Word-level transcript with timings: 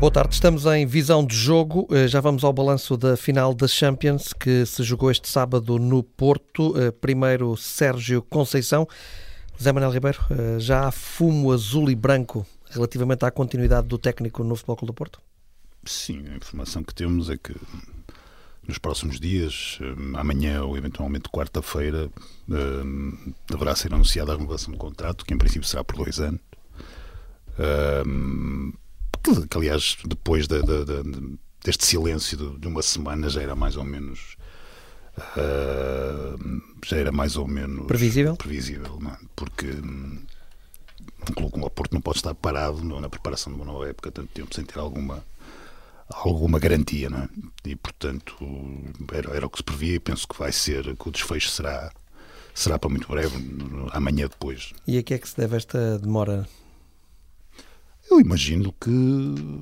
Boa 0.00 0.10
tarde, 0.10 0.32
estamos 0.32 0.64
em 0.64 0.86
visão 0.86 1.22
de 1.22 1.36
jogo. 1.36 1.86
Eh, 1.90 2.08
já 2.08 2.22
vamos 2.22 2.42
ao 2.42 2.54
balanço 2.54 2.96
da 2.96 3.18
final 3.18 3.52
da 3.52 3.68
Champions 3.68 4.32
que 4.32 4.64
se 4.64 4.82
jogou 4.82 5.10
este 5.10 5.28
sábado 5.28 5.78
no 5.78 6.02
Porto. 6.02 6.74
Eh, 6.80 6.90
primeiro 6.90 7.54
Sérgio 7.54 8.22
Conceição. 8.22 8.88
Zé 9.62 9.70
Manuel 9.70 9.92
Ribeiro, 9.92 10.18
eh, 10.30 10.58
já 10.58 10.86
há 10.86 10.90
fumo 10.90 11.52
azul 11.52 11.90
e 11.90 11.94
branco 11.94 12.46
relativamente 12.70 13.26
à 13.26 13.30
continuidade 13.30 13.88
do 13.88 13.98
técnico 13.98 14.42
no 14.42 14.56
Futebol 14.56 14.76
Clube 14.76 14.92
do 14.92 14.94
Porto? 14.94 15.20
Sim, 15.84 16.24
a 16.32 16.36
informação 16.36 16.82
que 16.82 16.94
temos 16.94 17.28
é 17.28 17.36
que 17.36 17.54
nos 18.66 18.78
próximos 18.78 19.20
dias, 19.20 19.78
amanhã 20.14 20.62
ou 20.62 20.78
eventualmente 20.78 21.28
quarta-feira, 21.28 22.08
deverá 23.50 23.74
ser 23.74 23.92
anunciada 23.92 24.32
a 24.32 24.36
renovação 24.36 24.72
do 24.72 24.78
contrato, 24.78 25.26
que 25.26 25.34
em 25.34 25.38
princípio 25.38 25.68
será 25.68 25.84
por 25.84 25.96
dois 25.96 26.20
anos 26.20 26.40
que, 29.22 29.46
que 29.46 29.56
aliás, 29.56 29.96
depois 30.04 30.46
de, 30.46 30.62
de, 30.62 30.84
de, 30.84 31.38
deste 31.64 31.84
silêncio 31.84 32.58
de, 32.58 32.68
uma 32.68 32.82
semana 32.82 33.28
já 33.28 33.42
era 33.42 33.54
mais 33.54 33.76
ou 33.76 33.84
menos. 33.84 34.36
Uh, 35.36 36.62
já 36.86 36.96
era 36.96 37.12
mais 37.12 37.36
ou 37.36 37.46
menos 37.46 37.86
previsível, 37.86 38.36
previsível 38.36 38.98
é? 39.06 39.18
porque 39.36 39.66
um, 39.66 40.18
um 41.28 41.34
clube 41.34 41.50
como 41.50 41.66
o 41.66 41.70
Porto 41.70 41.92
não 41.92 42.00
pode 42.00 42.18
estar 42.18 42.34
parado 42.34 42.82
na 42.82 43.08
preparação 43.08 43.52
de 43.52 43.58
uma 43.58 43.66
nova 43.70 43.88
época 43.88 44.10
tanto 44.10 44.28
tempo 44.28 44.54
sem 44.54 44.64
ter 44.64 44.78
alguma 44.78 45.22
alguma 46.08 46.58
garantia, 46.58 47.10
não 47.10 47.18
é? 47.18 47.28
E 47.66 47.76
portanto 47.76 48.34
era, 49.12 49.36
era 49.36 49.46
o 49.46 49.50
que 49.50 49.58
se 49.58 49.64
previa 49.64 49.96
e 49.96 50.00
penso 50.00 50.26
que 50.26 50.38
vai 50.38 50.52
ser 50.52 50.96
que 50.96 51.08
o 51.08 51.12
desfecho 51.12 51.50
será 51.50 51.92
será 52.54 52.78
para 52.78 52.90
muito 52.90 53.08
breve, 53.08 53.36
amanhã 53.92 54.26
depois. 54.26 54.72
E 54.86 54.96
a 54.96 55.02
que 55.02 55.14
é 55.14 55.18
que 55.18 55.28
se 55.28 55.36
deve 55.36 55.56
esta 55.56 55.98
demora 55.98 56.48
eu 58.10 58.20
imagino 58.20 58.72
que, 58.72 58.90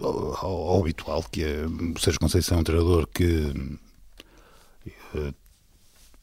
ao, 0.01 0.47
ao 0.47 0.81
habitual, 0.81 1.23
que 1.31 1.45
é 1.45 1.67
Sérgio 2.01 2.21
Conceição 2.21 2.59
é 2.59 2.61
um 2.61 2.65
treinador 2.65 3.07
que 3.07 3.53
uh, 5.15 5.35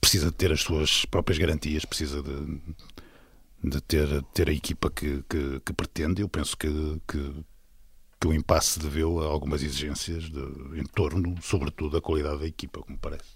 precisa 0.01 0.27
de 0.27 0.33
ter 0.33 0.51
as 0.51 0.61
suas 0.61 1.05
próprias 1.05 1.37
garantias, 1.37 1.85
precisa 1.85 2.21
de, 2.21 2.61
de 3.63 3.81
ter, 3.81 4.23
ter 4.33 4.49
a 4.49 4.53
equipa 4.53 4.89
que, 4.89 5.23
que, 5.29 5.59
que 5.59 5.73
pretende. 5.73 6.21
Eu 6.21 6.29
penso 6.29 6.57
que, 6.57 6.67
que, 7.07 7.45
que 8.19 8.27
o 8.27 8.33
impasse 8.33 8.79
deveu 8.79 9.21
a 9.21 9.25
algumas 9.25 9.61
exigências 9.61 10.23
de, 10.23 10.79
em 10.79 10.85
torno, 10.85 11.35
sobretudo, 11.41 11.91
da 11.91 12.01
qualidade 12.01 12.39
da 12.39 12.47
equipa, 12.47 12.81
como 12.81 12.97
parece. 12.97 13.34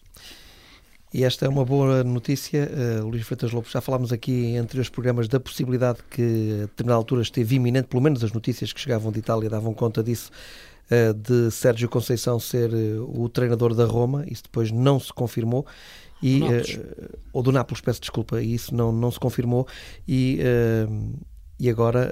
E 1.11 1.23
esta 1.23 1.45
é 1.47 1.49
uma 1.49 1.65
boa 1.65 2.03
notícia, 2.03 2.69
uh, 3.01 3.07
Luís 3.07 3.23
Freitas 3.23 3.51
Lopes. 3.51 3.71
Já 3.71 3.81
falámos 3.81 4.13
aqui 4.13 4.31
em 4.31 4.57
anteriores 4.59 4.89
programas 4.89 5.27
da 5.27 5.39
possibilidade 5.39 5.99
que, 6.07 6.59
a 6.61 6.65
determinada 6.67 6.97
altura, 6.97 7.23
esteve 7.23 7.55
iminente, 7.55 7.87
pelo 7.87 8.03
menos 8.03 8.23
as 8.23 8.31
notícias 8.31 8.71
que 8.71 8.79
chegavam 8.79 9.11
de 9.11 9.17
Itália 9.17 9.49
davam 9.49 9.73
conta 9.73 10.03
disso, 10.03 10.29
uh, 10.91 11.13
de 11.15 11.49
Sérgio 11.49 11.89
Conceição 11.89 12.39
ser 12.39 12.71
uh, 12.71 13.21
o 13.21 13.27
treinador 13.27 13.73
da 13.73 13.85
Roma. 13.85 14.23
Isso 14.27 14.43
depois 14.43 14.71
não 14.71 14.99
se 14.99 15.11
confirmou. 15.11 15.65
E, 16.21 16.41
ou 17.31 17.41
do 17.41 17.51
Nápoles, 17.51 17.81
peço 17.81 18.01
desculpa, 18.01 18.41
e 18.41 18.53
isso 18.53 18.75
não, 18.75 18.91
não 18.91 19.09
se 19.09 19.17
confirmou. 19.17 19.65
E, 20.05 20.39
e 21.57 21.69
agora 21.69 22.11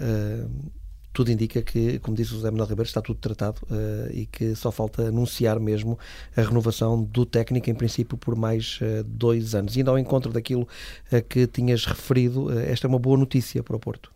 tudo 1.17 1.31
indica 1.31 1.63
que, 1.63 1.97
como 1.97 2.15
disse 2.15 2.31
o 2.31 2.35
José 2.35 2.51
Manuel 2.51 2.69
Ribeiro, 2.69 2.87
está 2.87 3.01
tudo 3.01 3.17
tratado 3.19 3.59
uh, 3.71 4.13
e 4.13 4.27
que 4.27 4.53
só 4.53 4.71
falta 4.71 5.07
anunciar 5.07 5.59
mesmo 5.59 5.97
a 6.35 6.41
renovação 6.43 7.03
do 7.03 7.25
técnico, 7.25 7.71
em 7.71 7.73
princípio, 7.73 8.15
por 8.15 8.35
mais 8.35 8.77
uh, 8.81 9.03
dois 9.03 9.55
anos. 9.55 9.75
E 9.75 9.79
ainda 9.79 9.89
ao 9.89 9.97
encontro 9.97 10.31
daquilo 10.31 10.67
uh, 11.11 11.21
que 11.27 11.47
tinhas 11.47 11.85
referido, 11.85 12.51
esta 12.59 12.85
é 12.85 12.87
uma 12.87 12.99
boa 12.99 13.17
notícia 13.17 13.63
para 13.63 13.75
o 13.75 13.79
Porto. 13.79 14.11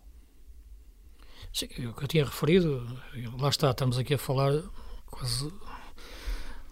Sim, 1.51 1.65
o 1.87 1.93
que 1.95 2.03
eu 2.03 2.07
tinha 2.07 2.23
referido, 2.23 2.87
lá 3.39 3.49
está, 3.49 3.71
estamos 3.71 3.97
aqui 3.97 4.13
a 4.13 4.19
falar 4.19 4.61
quase 5.09 5.51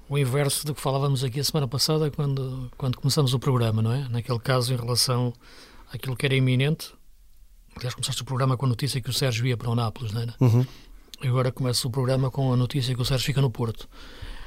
o 0.07 0.15
inverso 0.15 0.63
do 0.63 0.75
que 0.75 0.81
falávamos 0.81 1.23
aqui 1.23 1.39
a 1.39 1.43
semana 1.43 1.67
passada 1.67 2.11
quando, 2.11 2.71
quando 2.77 2.99
começamos 2.99 3.33
o 3.33 3.39
programa, 3.39 3.81
não 3.81 3.93
é? 3.93 4.07
Naquele 4.07 4.39
caso, 4.39 4.71
em 4.71 4.77
relação 4.77 5.33
àquilo 5.91 6.15
que 6.15 6.27
era 6.27 6.35
iminente, 6.35 6.93
Aliás, 7.79 7.95
começaste 7.95 8.21
o 8.21 8.25
programa 8.25 8.57
com 8.57 8.65
a 8.65 8.69
notícia 8.69 8.99
que 8.99 9.09
o 9.09 9.13
Sérgio 9.13 9.47
ia 9.47 9.55
para 9.55 9.69
o 9.69 9.75
Nápoles, 9.75 10.11
não 10.11 10.21
era? 10.21 10.35
Uhum. 10.41 10.65
Agora 11.23 11.49
começa 11.49 11.87
o 11.87 11.91
programa 11.91 12.29
com 12.29 12.51
a 12.51 12.57
notícia 12.57 12.93
que 12.93 13.01
o 13.01 13.05
Sérgio 13.05 13.25
fica 13.25 13.41
no 13.41 13.49
Porto. 13.49 13.87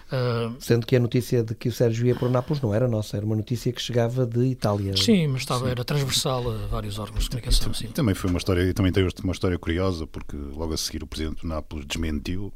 Uh, 0.08 0.54
Sendo 0.60 0.86
que 0.86 0.94
a 0.94 1.00
notícia 1.00 1.42
de 1.42 1.54
que 1.54 1.70
o 1.70 1.72
Sérgio 1.72 2.06
ia 2.06 2.14
para 2.14 2.28
o 2.28 2.30
Nápoles 2.30 2.60
não 2.60 2.74
era 2.74 2.86
nossa, 2.86 3.16
era 3.16 3.24
uma 3.24 3.34
notícia 3.34 3.72
que 3.72 3.80
chegava 3.80 4.26
de 4.26 4.44
Itália. 4.44 4.94
Sim, 4.98 5.28
mas 5.28 5.40
estava, 5.40 5.64
sim. 5.64 5.70
era 5.70 5.82
transversal 5.82 6.50
a 6.50 6.66
vários 6.66 6.98
órgãos 6.98 7.24
de 7.24 7.30
comunicação. 7.30 7.72
Sim. 7.72 7.86
Também 7.88 8.14
foi 8.14 8.28
uma 8.28 8.36
história, 8.36 8.74
também 8.74 8.92
tem 8.92 9.08
uma 9.24 9.32
história 9.32 9.58
curiosa, 9.58 10.06
porque 10.06 10.36
logo 10.36 10.74
a 10.74 10.76
seguir 10.76 11.02
o 11.02 11.06
presidente 11.06 11.40
do 11.40 11.48
Nápoles 11.48 11.86
desmentiu 11.86 12.52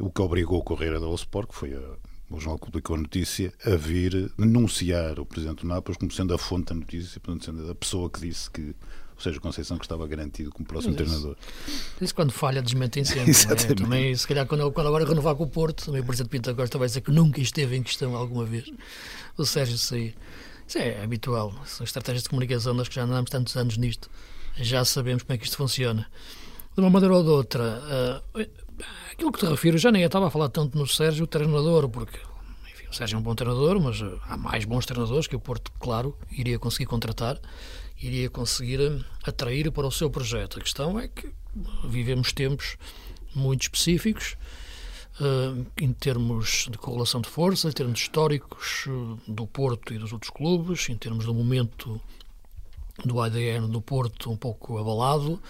o 0.00 0.10
que 0.10 0.20
obrigou 0.20 0.58
o 0.58 0.64
Correia 0.64 0.98
dello 0.98 1.14
Sport, 1.14 1.50
que 1.50 1.54
foi 1.54 1.74
a, 1.74 1.78
o 2.28 2.40
jornal 2.40 2.58
que 2.58 2.66
publicou 2.66 2.96
a 2.96 2.98
notícia, 2.98 3.52
a 3.64 3.76
vir 3.76 4.32
denunciar 4.36 5.20
o 5.20 5.26
presidente 5.26 5.60
do 5.60 5.68
Nápoles 5.68 5.96
como 5.96 6.10
sendo 6.10 6.34
a 6.34 6.38
fonte 6.38 6.70
da 6.70 6.74
notícia, 6.74 7.20
portanto, 7.20 7.44
sendo 7.44 7.70
a 7.70 7.74
pessoa 7.76 8.10
que 8.10 8.20
disse 8.20 8.50
que 8.50 8.74
ou 9.16 9.22
seja, 9.22 9.38
Conceição 9.38 9.78
que 9.78 9.84
estava 9.84 10.06
garantido 10.06 10.50
como 10.50 10.66
próximo 10.66 10.94
isso, 10.94 11.04
treinador. 11.04 11.36
Isso 12.00 12.14
quando 12.14 12.32
falha 12.32 12.60
desmentem 12.60 13.04
sempre. 13.04 13.30
é? 13.52 13.74
Também, 13.74 14.14
se 14.14 14.26
calhar, 14.26 14.46
quando, 14.46 14.70
quando 14.72 14.86
agora 14.88 15.06
renovar 15.06 15.34
com 15.36 15.44
o 15.44 15.48
Porto, 15.48 15.86
também 15.86 16.00
o 16.00 16.04
Presidente 16.04 16.30
Pinto 16.30 16.54
Costa 16.54 16.78
vai 16.78 16.88
dizer 16.88 17.00
que 17.00 17.10
nunca 17.10 17.40
esteve 17.40 17.76
em 17.76 17.82
questão 17.82 18.16
alguma 18.16 18.44
vez 18.44 18.70
o 19.36 19.44
Sérgio 19.44 19.78
sair. 19.78 20.14
Isso 20.66 20.78
é 20.78 21.02
habitual. 21.02 21.54
São 21.64 21.84
estratégias 21.84 22.24
de 22.24 22.28
comunicação, 22.28 22.74
nós 22.74 22.88
que 22.88 22.94
já 22.94 23.02
andamos 23.04 23.30
tantos 23.30 23.56
anos 23.56 23.76
nisto, 23.76 24.10
já 24.56 24.84
sabemos 24.84 25.22
como 25.22 25.34
é 25.34 25.38
que 25.38 25.44
isto 25.44 25.56
funciona. 25.56 26.06
De 26.74 26.80
uma 26.80 26.90
maneira 26.90 27.14
ou 27.14 27.22
de 27.22 27.28
outra, 27.28 28.22
uh, 28.34 28.46
aquilo 29.12 29.30
que 29.30 29.38
te 29.38 29.46
refiro, 29.46 29.78
já 29.78 29.92
nem 29.92 30.02
estava 30.02 30.26
a 30.26 30.30
falar 30.30 30.48
tanto 30.48 30.76
no 30.76 30.86
Sérgio, 30.86 31.24
o 31.24 31.26
treinador, 31.26 31.88
porque 31.88 32.18
enfim, 32.68 32.88
o 32.90 32.92
Sérgio 32.92 33.16
é 33.16 33.18
um 33.18 33.22
bom 33.22 33.34
treinador, 33.34 33.80
mas 33.80 34.02
há 34.28 34.36
mais 34.36 34.64
bons 34.64 34.84
treinadores 34.84 35.28
que 35.28 35.36
o 35.36 35.40
Porto, 35.40 35.70
claro, 35.78 36.18
iria 36.32 36.58
conseguir 36.58 36.86
contratar 36.86 37.38
iria 38.00 38.28
conseguir 38.28 39.04
atrair 39.22 39.70
para 39.70 39.86
o 39.86 39.92
seu 39.92 40.10
projeto. 40.10 40.58
A 40.58 40.62
questão 40.62 40.98
é 40.98 41.08
que 41.08 41.32
vivemos 41.84 42.32
tempos 42.32 42.76
muito 43.34 43.62
específicos 43.62 44.36
uh, 45.20 45.66
em 45.78 45.92
termos 45.92 46.68
de 46.70 46.78
correlação 46.78 47.20
de 47.20 47.28
força, 47.28 47.68
em 47.68 47.72
termos 47.72 48.00
históricos 48.00 48.86
uh, 48.86 49.18
do 49.26 49.46
Porto 49.46 49.94
e 49.94 49.98
dos 49.98 50.12
outros 50.12 50.30
clubes, 50.30 50.88
em 50.88 50.96
termos 50.96 51.24
do 51.24 51.34
momento 51.34 52.00
do 53.04 53.20
ADN 53.20 53.68
do 53.68 53.80
Porto 53.80 54.30
um 54.30 54.36
pouco 54.36 54.78
abalado 54.78 55.40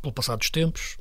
pelo 0.00 0.12
passar 0.12 0.36
dos 0.36 0.50
tempos, 0.50 0.97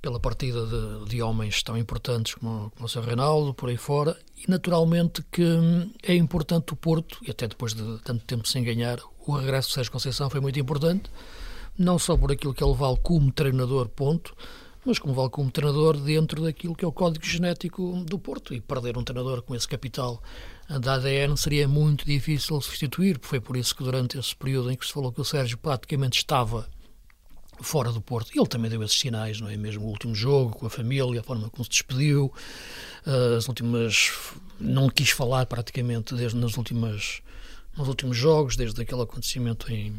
pela 0.00 0.20
partida 0.20 0.64
de, 0.66 1.10
de 1.10 1.22
homens 1.22 1.62
tão 1.62 1.76
importantes 1.76 2.34
como, 2.34 2.70
como 2.70 2.86
o 2.86 2.88
Sr. 2.88 3.02
Reinaldo, 3.02 3.52
por 3.52 3.68
aí 3.68 3.76
fora, 3.76 4.16
e 4.36 4.50
naturalmente 4.50 5.22
que 5.30 5.42
hum, 5.42 5.90
é 6.02 6.14
importante 6.14 6.72
o 6.72 6.76
Porto, 6.76 7.18
e 7.26 7.30
até 7.30 7.48
depois 7.48 7.74
de 7.74 7.98
tanto 8.02 8.24
tempo 8.24 8.46
sem 8.46 8.62
ganhar, 8.62 8.98
o 9.26 9.32
regresso 9.36 9.68
de 9.68 9.74
Sérgio 9.74 9.92
Conceição 9.92 10.30
foi 10.30 10.40
muito 10.40 10.58
importante, 10.58 11.10
não 11.76 11.98
só 11.98 12.16
por 12.16 12.32
aquilo 12.32 12.54
que 12.54 12.62
ele 12.62 12.74
vale 12.74 12.98
como 13.02 13.30
treinador, 13.32 13.88
ponto, 13.88 14.34
mas 14.84 14.98
como 14.98 15.12
vale 15.12 15.28
como 15.28 15.50
treinador 15.50 15.96
dentro 15.98 16.42
daquilo 16.42 16.74
que 16.74 16.84
é 16.84 16.88
o 16.88 16.92
código 16.92 17.24
genético 17.24 18.04
do 18.06 18.18
Porto. 18.18 18.54
E 18.54 18.60
perder 18.60 18.96
um 18.96 19.04
treinador 19.04 19.42
com 19.42 19.54
esse 19.54 19.68
capital 19.68 20.22
da 20.80 20.94
ADN 20.94 21.36
seria 21.36 21.68
muito 21.68 22.06
difícil 22.06 22.60
substituir. 22.60 23.18
Foi 23.20 23.38
por 23.38 23.56
isso 23.56 23.76
que 23.76 23.84
durante 23.84 24.18
esse 24.18 24.34
período 24.34 24.70
em 24.70 24.76
que 24.76 24.86
se 24.86 24.92
falou 24.92 25.12
que 25.12 25.20
o 25.20 25.24
Sérgio 25.24 25.58
praticamente 25.58 26.18
estava 26.18 26.66
fora 27.60 27.92
do 27.92 28.00
Porto, 28.00 28.30
ele 28.34 28.46
também 28.46 28.70
deu 28.70 28.82
esses 28.82 28.98
sinais, 28.98 29.40
não 29.40 29.48
é? 29.48 29.56
Mesmo 29.56 29.84
o 29.84 29.88
último 29.88 30.14
jogo 30.14 30.56
com 30.56 30.66
a 30.66 30.70
família, 30.70 31.20
a 31.20 31.24
forma 31.24 31.50
como 31.50 31.64
se 31.64 31.70
despediu, 31.70 32.32
eh, 33.06 33.36
as 33.36 33.48
últimas. 33.48 34.12
não 34.60 34.88
quis 34.88 35.10
falar 35.10 35.46
praticamente 35.46 36.14
desde 36.14 36.36
nas 36.36 36.56
últimas 36.56 37.22
nos 37.76 37.86
últimos 37.88 38.16
jogos, 38.16 38.56
desde 38.56 38.82
aquele 38.82 39.02
acontecimento 39.02 39.70
em, 39.72 39.94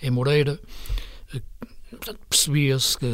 em 0.00 0.10
Moreira. 0.10 0.58
Portanto, 1.90 2.20
percebia-se 2.28 2.98
que, 2.98 3.06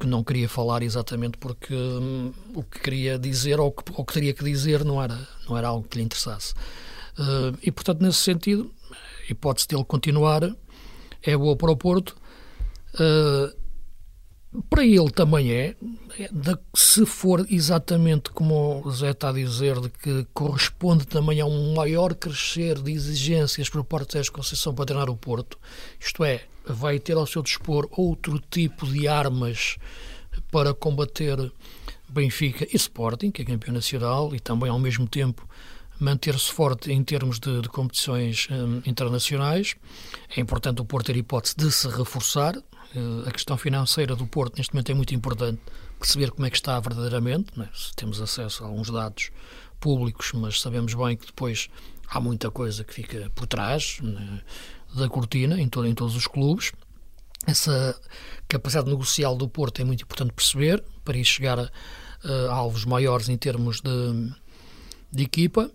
que, 0.00 0.06
não 0.06 0.24
queria 0.24 0.48
falar 0.48 0.82
exatamente 0.82 1.38
porque 1.38 1.74
um, 1.74 2.32
o 2.54 2.62
que 2.62 2.80
queria 2.80 3.18
dizer 3.18 3.60
ou, 3.60 3.70
que, 3.70 3.92
ou 3.94 4.04
que 4.04 4.12
teria 4.14 4.32
que 4.32 4.42
dizer 4.42 4.84
não 4.84 5.02
era, 5.02 5.28
não 5.48 5.56
era 5.56 5.68
algo 5.68 5.86
que 5.86 5.98
lhe 5.98 6.04
interessasse. 6.04 6.54
Uh, 7.18 7.56
e, 7.62 7.70
portanto, 7.70 8.00
nesse 8.00 8.18
sentido, 8.18 8.72
a 8.90 9.32
hipótese 9.32 9.68
dele 9.68 9.84
continuar 9.84 10.42
é 11.22 11.36
boa 11.36 11.56
para 11.56 11.70
o 11.70 11.76
Porto. 11.76 12.16
Uh, 12.94 13.68
para 14.70 14.84
ele 14.84 15.10
também 15.10 15.52
é, 15.52 15.76
é 16.18 16.28
de, 16.32 16.58
se 16.74 17.04
for 17.04 17.46
exatamente 17.50 18.30
como 18.30 18.82
o 18.84 18.90
Zé 18.90 19.10
está 19.10 19.28
a 19.28 19.32
dizer, 19.32 19.78
de 19.78 19.90
que 19.90 20.26
corresponde 20.32 21.06
também 21.06 21.40
a 21.40 21.46
um 21.46 21.74
maior 21.74 22.14
crescer 22.14 22.80
de 22.80 22.90
exigências 22.92 23.68
por 23.68 23.84
parte 23.84 24.06
de 24.06 24.12
Sérgio 24.14 24.32
Conceição 24.32 24.74
para 24.74 24.86
treinar 24.86 25.10
o 25.10 25.16
Porto, 25.16 25.58
isto 26.00 26.24
é, 26.24 26.44
vai 26.64 26.98
ter 26.98 27.16
ao 27.16 27.26
seu 27.26 27.42
dispor 27.42 27.88
outro 27.92 28.40
tipo 28.50 28.86
de 28.86 29.06
armas 29.06 29.76
para 30.50 30.72
combater 30.72 31.52
Benfica 32.08 32.66
e 32.72 32.76
Sporting, 32.76 33.30
que 33.30 33.42
é 33.42 33.44
campeão 33.44 33.74
nacional, 33.74 34.34
e 34.34 34.40
também 34.40 34.70
ao 34.70 34.78
mesmo 34.78 35.06
tempo 35.06 35.46
manter-se 36.00 36.50
forte 36.50 36.92
em 36.92 37.02
termos 37.02 37.38
de, 37.38 37.60
de 37.60 37.68
competições 37.68 38.48
um, 38.50 38.80
internacionais. 38.86 39.74
É 40.34 40.40
importante 40.40 40.80
o 40.80 40.84
Porto 40.84 41.06
ter 41.06 41.16
hipótese 41.16 41.54
de 41.56 41.70
se 41.70 41.88
reforçar. 41.88 42.54
Uh, 42.94 43.28
a 43.28 43.30
questão 43.30 43.56
financeira 43.58 44.16
do 44.16 44.26
Porto 44.26 44.56
neste 44.56 44.72
momento 44.72 44.90
é 44.90 44.94
muito 44.94 45.14
importante 45.14 45.60
perceber 45.98 46.30
como 46.30 46.46
é 46.46 46.50
que 46.50 46.56
está 46.56 46.78
verdadeiramente. 46.80 47.58
Né? 47.58 47.68
Temos 47.96 48.20
acesso 48.20 48.64
a 48.64 48.66
alguns 48.66 48.90
dados 48.90 49.30
públicos, 49.78 50.32
mas 50.34 50.60
sabemos 50.60 50.94
bem 50.94 51.16
que 51.16 51.26
depois 51.26 51.68
há 52.08 52.20
muita 52.20 52.50
coisa 52.50 52.84
que 52.84 52.94
fica 52.94 53.30
por 53.34 53.46
trás 53.46 53.98
né, 54.02 54.40
da 54.94 55.08
cortina 55.08 55.60
em, 55.60 55.68
todo, 55.68 55.86
em 55.86 55.94
todos 55.94 56.16
os 56.16 56.26
clubes. 56.26 56.72
Essa 57.46 57.98
capacidade 58.48 58.88
negocial 58.88 59.36
do 59.36 59.48
Porto 59.48 59.80
é 59.80 59.84
muito 59.84 60.02
importante 60.02 60.32
perceber 60.32 60.82
para 61.04 61.16
ir 61.16 61.24
chegar 61.24 61.58
a, 61.58 61.70
a 62.50 62.54
alvos 62.54 62.84
maiores 62.84 63.28
em 63.28 63.36
termos 63.36 63.80
de, 63.80 64.32
de 65.12 65.22
equipa. 65.22 65.70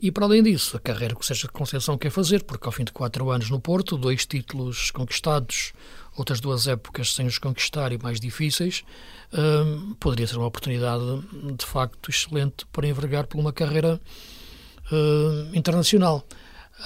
E 0.00 0.10
para 0.10 0.26
além 0.26 0.42
disso, 0.42 0.76
a 0.76 0.80
carreira 0.80 1.14
que 1.14 1.20
o 1.20 1.24
Sérgio 1.24 1.50
Conceição 1.50 1.96
quer 1.96 2.10
fazer, 2.10 2.44
porque 2.44 2.66
ao 2.66 2.72
fim 2.72 2.84
de 2.84 2.92
quatro 2.92 3.30
anos 3.30 3.48
no 3.48 3.58
Porto, 3.58 3.96
dois 3.96 4.26
títulos 4.26 4.90
conquistados, 4.90 5.72
outras 6.16 6.40
duas 6.40 6.66
épocas 6.66 7.14
sem 7.14 7.26
os 7.26 7.38
conquistar 7.38 7.92
e 7.92 7.98
mais 7.98 8.18
difíceis, 8.18 8.84
hum, 9.32 9.94
poderia 10.00 10.26
ser 10.26 10.36
uma 10.36 10.46
oportunidade 10.46 11.02
de 11.56 11.64
facto 11.66 12.10
excelente 12.10 12.66
para 12.72 12.86
envergar 12.86 13.26
por 13.26 13.38
uma 13.38 13.52
carreira 13.52 14.00
hum, 14.90 15.50
internacional. 15.54 16.26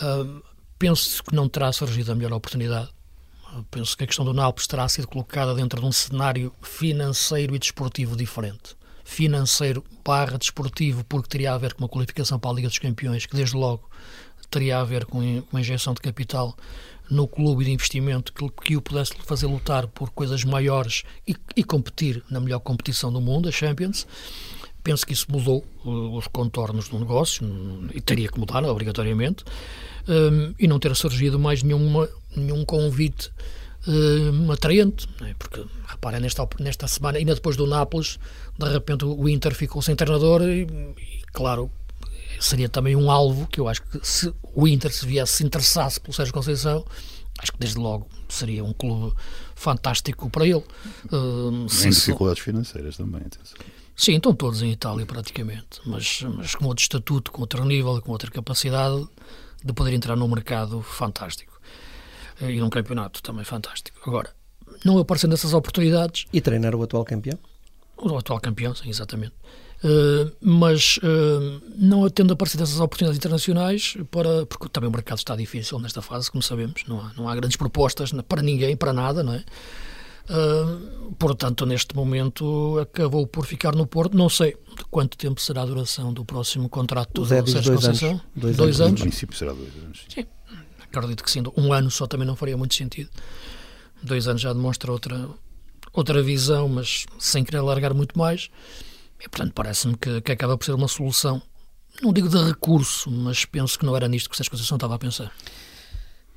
Hum, 0.02 0.42
penso 0.78 1.22
que 1.22 1.34
não 1.34 1.48
terá 1.48 1.72
surgido 1.72 2.12
a 2.12 2.14
melhor 2.14 2.32
oportunidade. 2.32 2.88
Penso 3.70 3.96
que 3.96 4.04
a 4.04 4.06
questão 4.06 4.24
do 4.24 4.32
Nápoles 4.32 4.66
terá 4.66 4.88
sido 4.88 5.08
colocada 5.08 5.54
dentro 5.54 5.80
de 5.80 5.86
um 5.86 5.90
cenário 5.90 6.52
financeiro 6.62 7.54
e 7.54 7.58
desportivo 7.58 8.16
diferente 8.16 8.78
financeiro 9.10 9.84
barra 10.04 10.38
desportivo, 10.38 11.04
porque 11.04 11.28
teria 11.28 11.52
a 11.52 11.58
ver 11.58 11.74
com 11.74 11.82
uma 11.82 11.88
qualificação 11.88 12.38
para 12.38 12.50
a 12.50 12.54
Liga 12.54 12.68
dos 12.68 12.78
Campeões, 12.78 13.26
que 13.26 13.34
desde 13.34 13.56
logo 13.56 13.90
teria 14.48 14.78
a 14.78 14.84
ver 14.84 15.04
com 15.04 15.18
uma 15.50 15.60
injeção 15.60 15.94
de 15.94 16.00
capital 16.00 16.56
no 17.10 17.26
clube 17.26 17.64
de 17.64 17.72
investimento 17.72 18.32
que, 18.32 18.48
que 18.62 18.76
o 18.76 18.80
pudesse 18.80 19.12
fazer 19.24 19.46
lutar 19.46 19.86
por 19.88 20.10
coisas 20.10 20.44
maiores 20.44 21.02
e, 21.26 21.34
e 21.56 21.64
competir 21.64 22.22
na 22.30 22.40
melhor 22.40 22.60
competição 22.60 23.12
do 23.12 23.20
mundo, 23.20 23.48
a 23.48 23.52
Champions. 23.52 24.06
Penso 24.82 25.06
que 25.06 25.12
isso 25.12 25.26
mudou 25.28 25.64
os 25.84 26.26
contornos 26.28 26.88
do 26.88 26.98
negócio 26.98 27.44
e 27.92 28.00
teria 28.00 28.28
que 28.28 28.38
mudar, 28.38 28.64
obrigatoriamente, 28.64 29.44
um, 30.08 30.54
e 30.58 30.66
não 30.66 30.78
ter 30.78 30.94
surgido 30.96 31.38
mais 31.38 31.62
nenhuma, 31.62 32.08
nenhum 32.34 32.64
convite 32.64 33.30
uh, 33.86 34.52
atraente, 34.52 35.06
é? 35.22 35.34
porque, 35.38 35.62
repara, 35.86 36.18
nesta, 36.18 36.48
nesta 36.58 36.88
semana, 36.88 37.18
ainda 37.18 37.34
depois 37.34 37.56
do 37.56 37.66
Nápoles, 37.66 38.18
de 38.58 38.68
repente 38.68 39.04
o 39.04 39.28
Inter 39.28 39.54
ficou 39.54 39.82
sem 39.82 39.94
treinador 39.94 40.42
e, 40.42 40.62
e 40.62 41.22
claro, 41.32 41.70
seria 42.40 42.68
também 42.68 42.96
um 42.96 43.10
alvo 43.10 43.46
que 43.46 43.60
eu 43.60 43.68
acho 43.68 43.82
que 43.82 44.00
se 44.02 44.32
o 44.54 44.66
Inter 44.66 44.92
se 44.92 45.06
viesse 45.06 45.34
se 45.34 45.44
interessasse 45.44 46.00
pelo 46.00 46.12
Sérgio 46.12 46.34
Conceição, 46.34 46.84
acho 47.38 47.52
que 47.52 47.58
desde 47.58 47.78
logo 47.78 48.08
seria 48.28 48.64
um 48.64 48.72
clube 48.72 49.14
fantástico 49.54 50.28
para 50.30 50.46
ele. 50.46 50.64
Uh, 51.12 51.68
sem 51.68 51.90
dificuldades 51.90 52.42
financeiras 52.42 52.96
também. 52.96 53.20
Atenção. 53.20 53.58
Sim, 53.94 54.16
estão 54.16 54.34
todos 54.34 54.62
em 54.62 54.72
Itália 54.72 55.04
praticamente, 55.04 55.80
mas, 55.84 56.22
mas 56.22 56.54
com 56.54 56.64
outro 56.64 56.82
estatuto, 56.82 57.30
com 57.30 57.42
outro 57.42 57.62
nível, 57.66 58.00
com 58.00 58.12
outra 58.12 58.30
capacidade 58.30 59.06
de 59.62 59.72
poder 59.74 59.92
entrar 59.92 60.16
num 60.16 60.26
mercado 60.26 60.80
fantástico 60.80 61.60
e 62.40 62.58
num 62.58 62.70
campeonato 62.70 63.22
também 63.22 63.44
fantástico. 63.44 63.98
Agora, 64.06 64.34
não 64.84 64.96
aparecendo 64.96 65.34
essas 65.34 65.52
oportunidades. 65.52 66.26
E 66.32 66.40
treinar 66.40 66.74
o 66.74 66.82
atual 66.82 67.04
campeão? 67.04 67.38
O 67.98 68.16
atual 68.16 68.40
campeão, 68.40 68.74
sim, 68.74 68.88
exatamente. 68.88 69.34
Uh, 69.82 70.30
mas 70.42 70.98
uh, 70.98 71.62
não 71.76 72.08
tendo 72.10 72.34
aparecido 72.34 72.62
essas 72.62 72.80
oportunidades 72.80 73.16
internacionais, 73.16 73.96
para, 74.10 74.44
porque 74.44 74.68
também 74.68 74.88
o 74.88 74.92
mercado 74.92 75.18
está 75.18 75.34
difícil 75.34 75.78
nesta 75.78 76.02
fase, 76.02 76.30
como 76.30 76.42
sabemos, 76.42 76.82
não 76.86 77.00
há, 77.00 77.12
não 77.16 77.28
há 77.28 77.34
grandes 77.34 77.56
propostas 77.56 78.12
para 78.28 78.42
ninguém, 78.42 78.76
para 78.76 78.92
nada, 78.92 79.22
não 79.22 79.32
é? 79.32 79.44
Uh, 80.28 81.12
portanto, 81.18 81.66
neste 81.66 81.96
momento 81.96 82.78
acabou 82.78 83.26
por 83.26 83.44
ficar 83.46 83.74
no 83.74 83.84
Porto. 83.86 84.16
Não 84.16 84.28
sei 84.28 84.56
de 84.76 84.84
quanto 84.90 85.16
tempo 85.16 85.40
será 85.40 85.62
a 85.62 85.66
duração 85.66 86.12
do 86.12 86.24
próximo 86.24 86.68
contrato 86.68 87.22
do 87.22 87.26
Sérgio 87.26 87.54
dois 87.54 87.66
Conceição. 87.66 88.10
Anos. 88.10 88.22
Dois, 88.36 88.56
dois 88.56 88.80
anos. 88.80 88.80
anos. 88.80 89.00
No 89.00 89.06
princípio 89.06 89.36
será 89.36 89.52
dois 89.52 89.74
anos. 89.82 90.04
Sim, 90.08 90.26
acredito 90.80 91.24
que 91.24 91.30
sim. 91.30 91.42
Um 91.56 91.72
ano 91.72 91.90
só 91.90 92.06
também 92.06 92.26
não 92.26 92.36
faria 92.36 92.56
muito 92.56 92.74
sentido. 92.74 93.10
Dois 94.02 94.28
anos 94.28 94.40
já 94.40 94.52
demonstra 94.52 94.92
outra, 94.92 95.28
outra 95.92 96.22
visão, 96.22 96.68
mas 96.68 97.06
sem 97.18 97.42
querer 97.42 97.62
largar 97.62 97.92
muito 97.92 98.16
mais. 98.16 98.50
E, 99.20 99.28
portanto, 99.28 99.52
parece-me 99.54 99.96
que, 99.96 100.20
que 100.20 100.32
acaba 100.32 100.56
por 100.56 100.64
ser 100.64 100.72
uma 100.72 100.88
solução, 100.88 101.42
não 102.02 102.12
digo 102.12 102.28
de 102.28 102.42
recurso, 102.42 103.10
mas 103.10 103.44
penso 103.44 103.78
que 103.78 103.84
não 103.84 103.96
era 103.96 104.08
nisto 104.08 104.28
que 104.28 104.34
o 104.34 104.36
Sérgio 104.36 104.50
Conceição 104.50 104.76
estava 104.76 104.94
a 104.94 104.98
pensar. 104.98 105.32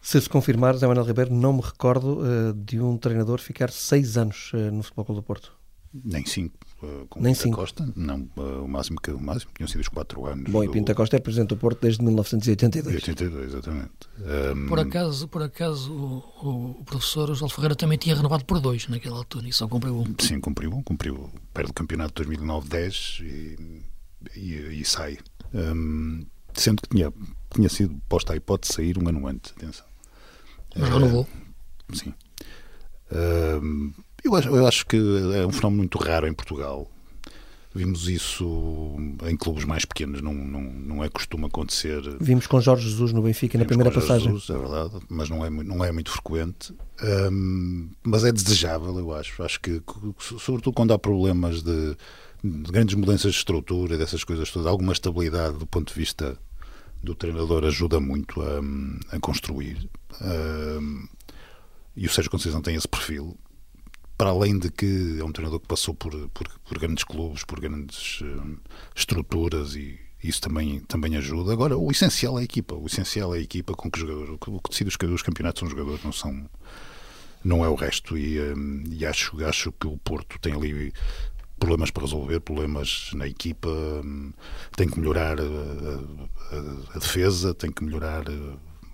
Se 0.01 0.19
se 0.19 0.27
confirmar, 0.27 0.75
Zé 0.75 0.85
Manuel 0.85 1.05
Ribeiro, 1.05 1.33
não 1.33 1.53
me 1.53 1.61
recordo 1.61 2.19
uh, 2.19 2.53
de 2.53 2.81
um 2.81 2.97
treinador 2.97 3.39
ficar 3.39 3.71
seis 3.71 4.17
anos 4.17 4.51
uh, 4.53 4.69
no 4.69 4.83
Futebol 4.83 5.05
Clube 5.05 5.21
do 5.21 5.23
Porto. 5.23 5.53
Nem 5.93 6.25
cinco. 6.25 6.57
Uh, 6.83 7.07
com 7.07 7.21
Nem 7.21 7.31
Pinta 7.31 7.43
cinco. 7.43 7.55
Costa, 7.55 7.89
não, 7.95 8.27
o 8.35 8.67
máximo 8.67 8.99
que 8.99 9.09
o 9.09 9.17
máximo 9.17 9.51
tinham 9.55 9.69
sido 9.69 9.79
os 9.79 9.87
quatro 9.87 10.25
anos. 10.25 10.51
Bom, 10.51 10.61
e 10.65 10.69
Pinta 10.69 10.93
Costa 10.93 11.15
é 11.15 11.19
presidente 11.19 11.49
do 11.49 11.57
Porto 11.57 11.79
desde 11.81 12.03
1982. 12.03 12.95
82, 12.95 13.53
exatamente. 13.53 13.91
Um... 14.19 14.67
Por 14.67 14.79
acaso, 14.81 15.27
por 15.29 15.43
acaso 15.43 15.93
o, 15.93 16.77
o 16.81 16.83
professor 16.83 17.33
João 17.33 17.47
Ferreira 17.47 17.73
também 17.73 17.97
tinha 17.97 18.13
renovado 18.13 18.43
por 18.43 18.59
dois 18.59 18.89
naquela 18.89 19.15
altura 19.15 19.47
e 19.47 19.53
só 19.53 19.65
cumpriu 19.65 19.97
um. 19.97 20.13
Sim, 20.19 20.41
cumpriu 20.41 20.73
um, 20.73 20.83
cumpriu. 20.83 21.29
Perde 21.53 21.71
o 21.71 21.73
campeonato 21.73 22.21
de 22.21 22.29
2009-10 22.37 23.21
e, 23.21 23.81
e, 24.35 24.81
e, 24.81 24.85
sai. 24.85 25.17
Um, 25.53 26.25
sendo 26.53 26.81
que 26.81 26.89
tinha, 26.89 27.13
tinha 27.53 27.69
sido 27.69 27.95
posta 28.09 28.33
a 28.33 28.35
hipótese 28.35 28.71
de 28.71 28.75
sair 28.75 28.97
um 29.01 29.07
ano 29.07 29.25
antes, 29.25 29.53
atenção. 29.55 29.85
Mas 30.75 30.89
renovou. 30.89 31.23
Uh, 31.89 31.95
sim. 31.95 32.13
Uh, 33.09 33.93
eu, 34.23 34.35
acho, 34.35 34.49
eu 34.49 34.67
acho 34.67 34.85
que 34.85 34.97
é 35.35 35.45
um 35.45 35.51
fenómeno 35.51 35.79
muito 35.79 35.97
raro 35.97 36.27
em 36.27 36.33
Portugal. 36.33 36.89
Vimos 37.75 38.07
isso 38.07 38.95
em 39.27 39.35
clubes 39.35 39.65
mais 39.65 39.83
pequenos, 39.83 40.21
não, 40.21 40.31
não, 40.31 40.61
não 40.61 41.03
é 41.03 41.09
costume 41.09 41.45
acontecer. 41.45 42.01
Vimos 42.19 42.45
com 42.45 42.61
Jorge 42.61 42.87
Jesus 42.87 43.11
no 43.11 43.23
Benfica 43.23 43.57
na 43.57 43.65
primeira 43.65 43.91
passagem. 43.91 44.31
Jesus, 44.31 44.47
é 44.51 44.57
verdade, 44.59 45.03
mas 45.09 45.27
não 45.27 45.43
é, 45.43 45.49
não 45.49 45.83
é 45.83 45.91
muito 45.91 46.11
frequente. 46.11 46.71
Um, 47.31 47.89
mas 48.03 48.23
é 48.23 48.31
desejável, 48.31 48.95
eu 48.99 49.11
acho. 49.11 49.41
Acho 49.41 49.59
que, 49.59 49.81
sobretudo 50.19 50.71
quando 50.71 50.93
há 50.93 50.99
problemas 50.99 51.63
de, 51.63 51.97
de 52.43 52.71
grandes 52.71 52.93
mudanças 52.93 53.31
de 53.31 53.37
estrutura, 53.39 53.97
dessas 53.97 54.23
coisas 54.23 54.51
todas, 54.51 54.67
alguma 54.67 54.93
estabilidade 54.93 55.57
do 55.57 55.65
ponto 55.65 55.91
de 55.91 55.99
vista 55.99 56.37
do 57.01 57.15
treinador 57.15 57.65
ajuda 57.65 57.99
muito 57.99 58.39
a, 58.43 59.15
a 59.15 59.19
construir. 59.19 59.89
Um, 60.21 61.07
e 61.95 62.05
o 62.05 62.09
Sérgio 62.09 62.29
Conceição 62.29 62.61
tem 62.61 62.75
esse 62.75 62.87
perfil 62.87 63.35
para 64.17 64.29
além 64.29 64.57
de 64.57 64.71
que 64.71 65.17
é 65.19 65.23
um 65.23 65.31
treinador 65.31 65.59
que 65.59 65.67
passou 65.67 65.93
por, 65.93 66.11
por, 66.29 66.47
por 66.65 66.79
grandes 66.79 67.03
clubes, 67.03 67.43
por 67.43 67.59
grandes 67.59 68.21
uh, 68.21 68.59
estruturas 68.95 69.75
e 69.75 69.99
isso 70.23 70.39
também, 70.39 70.79
também 70.81 71.17
ajuda. 71.17 71.51
Agora, 71.51 71.77
o 71.77 71.91
essencial 71.91 72.37
é 72.39 72.41
a 72.41 72.45
equipa. 72.45 72.75
O 72.75 72.85
essencial 72.85 73.35
é 73.35 73.39
a 73.39 73.41
equipa 73.41 73.73
com 73.73 73.91
que 73.91 73.97
os 73.97 74.07
jogadores. 74.07 74.35
O 74.47 74.59
que 74.59 74.69
decide 74.69 74.89
os, 74.89 75.13
os 75.13 75.21
campeonatos 75.21 75.59
são 75.59 75.67
os 75.67 75.73
jogadores, 75.73 76.03
não 76.03 76.13
são. 76.13 76.49
Não 77.43 77.65
é 77.65 77.67
o 77.67 77.75
resto. 77.75 78.17
E, 78.17 78.39
um, 78.39 78.83
e 78.89 79.05
acho, 79.05 79.43
acho 79.45 79.71
que 79.73 79.85
o 79.85 79.97
Porto 79.97 80.39
tem 80.39 80.53
ali 80.53 80.93
problemas 81.59 81.91
para 81.91 82.03
resolver, 82.03 82.39
problemas 82.39 83.11
na 83.13 83.27
equipa, 83.27 83.69
um, 83.69 84.31
tem 84.75 84.87
que 84.87 84.99
melhorar 84.99 85.39
a, 85.39 85.43
a, 85.43 86.95
a, 86.95 86.99
defesa, 86.99 87.53
tem 87.53 87.71
que 87.71 87.83
melhorar 87.83 88.23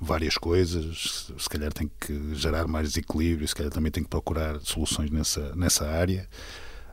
várias 0.01 0.38
coisas, 0.38 1.32
se 1.38 1.50
calhar 1.50 1.74
tem 1.74 1.89
que 2.00 2.34
gerar 2.36 2.68
mais 2.68 2.89
desequilíbrio, 2.89 3.48
se 3.48 3.56
calhar 3.56 3.72
também 3.72 3.91
tem 3.91 4.03
que 4.03 4.10
procurar 4.10 4.60
soluções 4.62 5.12
nessa, 5.12 5.56
nessa 5.56 5.88
área, 5.88 6.27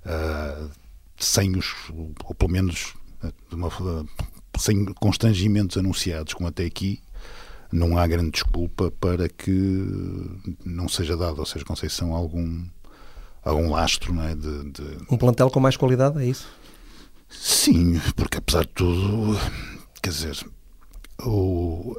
uh, 0.04 0.70
sem 1.18 1.56
os, 1.56 1.74
ou 2.24 2.34
pelo 2.34 2.50
menos 2.50 2.94
uma, 3.52 3.70
sem 4.58 4.84
constrangimentos 4.94 5.76
anunciados 5.76 6.34
como 6.34 6.48
até 6.48 6.64
aqui, 6.64 7.00
não 7.72 7.98
há 7.98 8.06
grande 8.06 8.30
desculpa 8.30 8.90
para 8.90 9.28
que 9.28 9.84
não 10.64 10.88
seja 10.88 11.16
dado 11.16 11.38
ou 11.38 11.46
seja 11.46 11.64
Conceição 11.64 12.14
algum 12.14 12.64
algum 13.42 13.70
lastro 13.70 14.12
não 14.12 14.24
é, 14.24 14.34
de, 14.34 14.70
de... 14.70 14.98
um 15.10 15.16
plantel 15.16 15.50
com 15.50 15.60
mais 15.60 15.76
qualidade, 15.76 16.18
é 16.18 16.26
isso? 16.26 16.48
Sim, 17.28 18.00
porque 18.16 18.38
apesar 18.38 18.62
de 18.62 18.72
tudo, 18.72 19.38
quer 20.02 20.10
dizer, 20.10 20.36
o, 21.20 21.96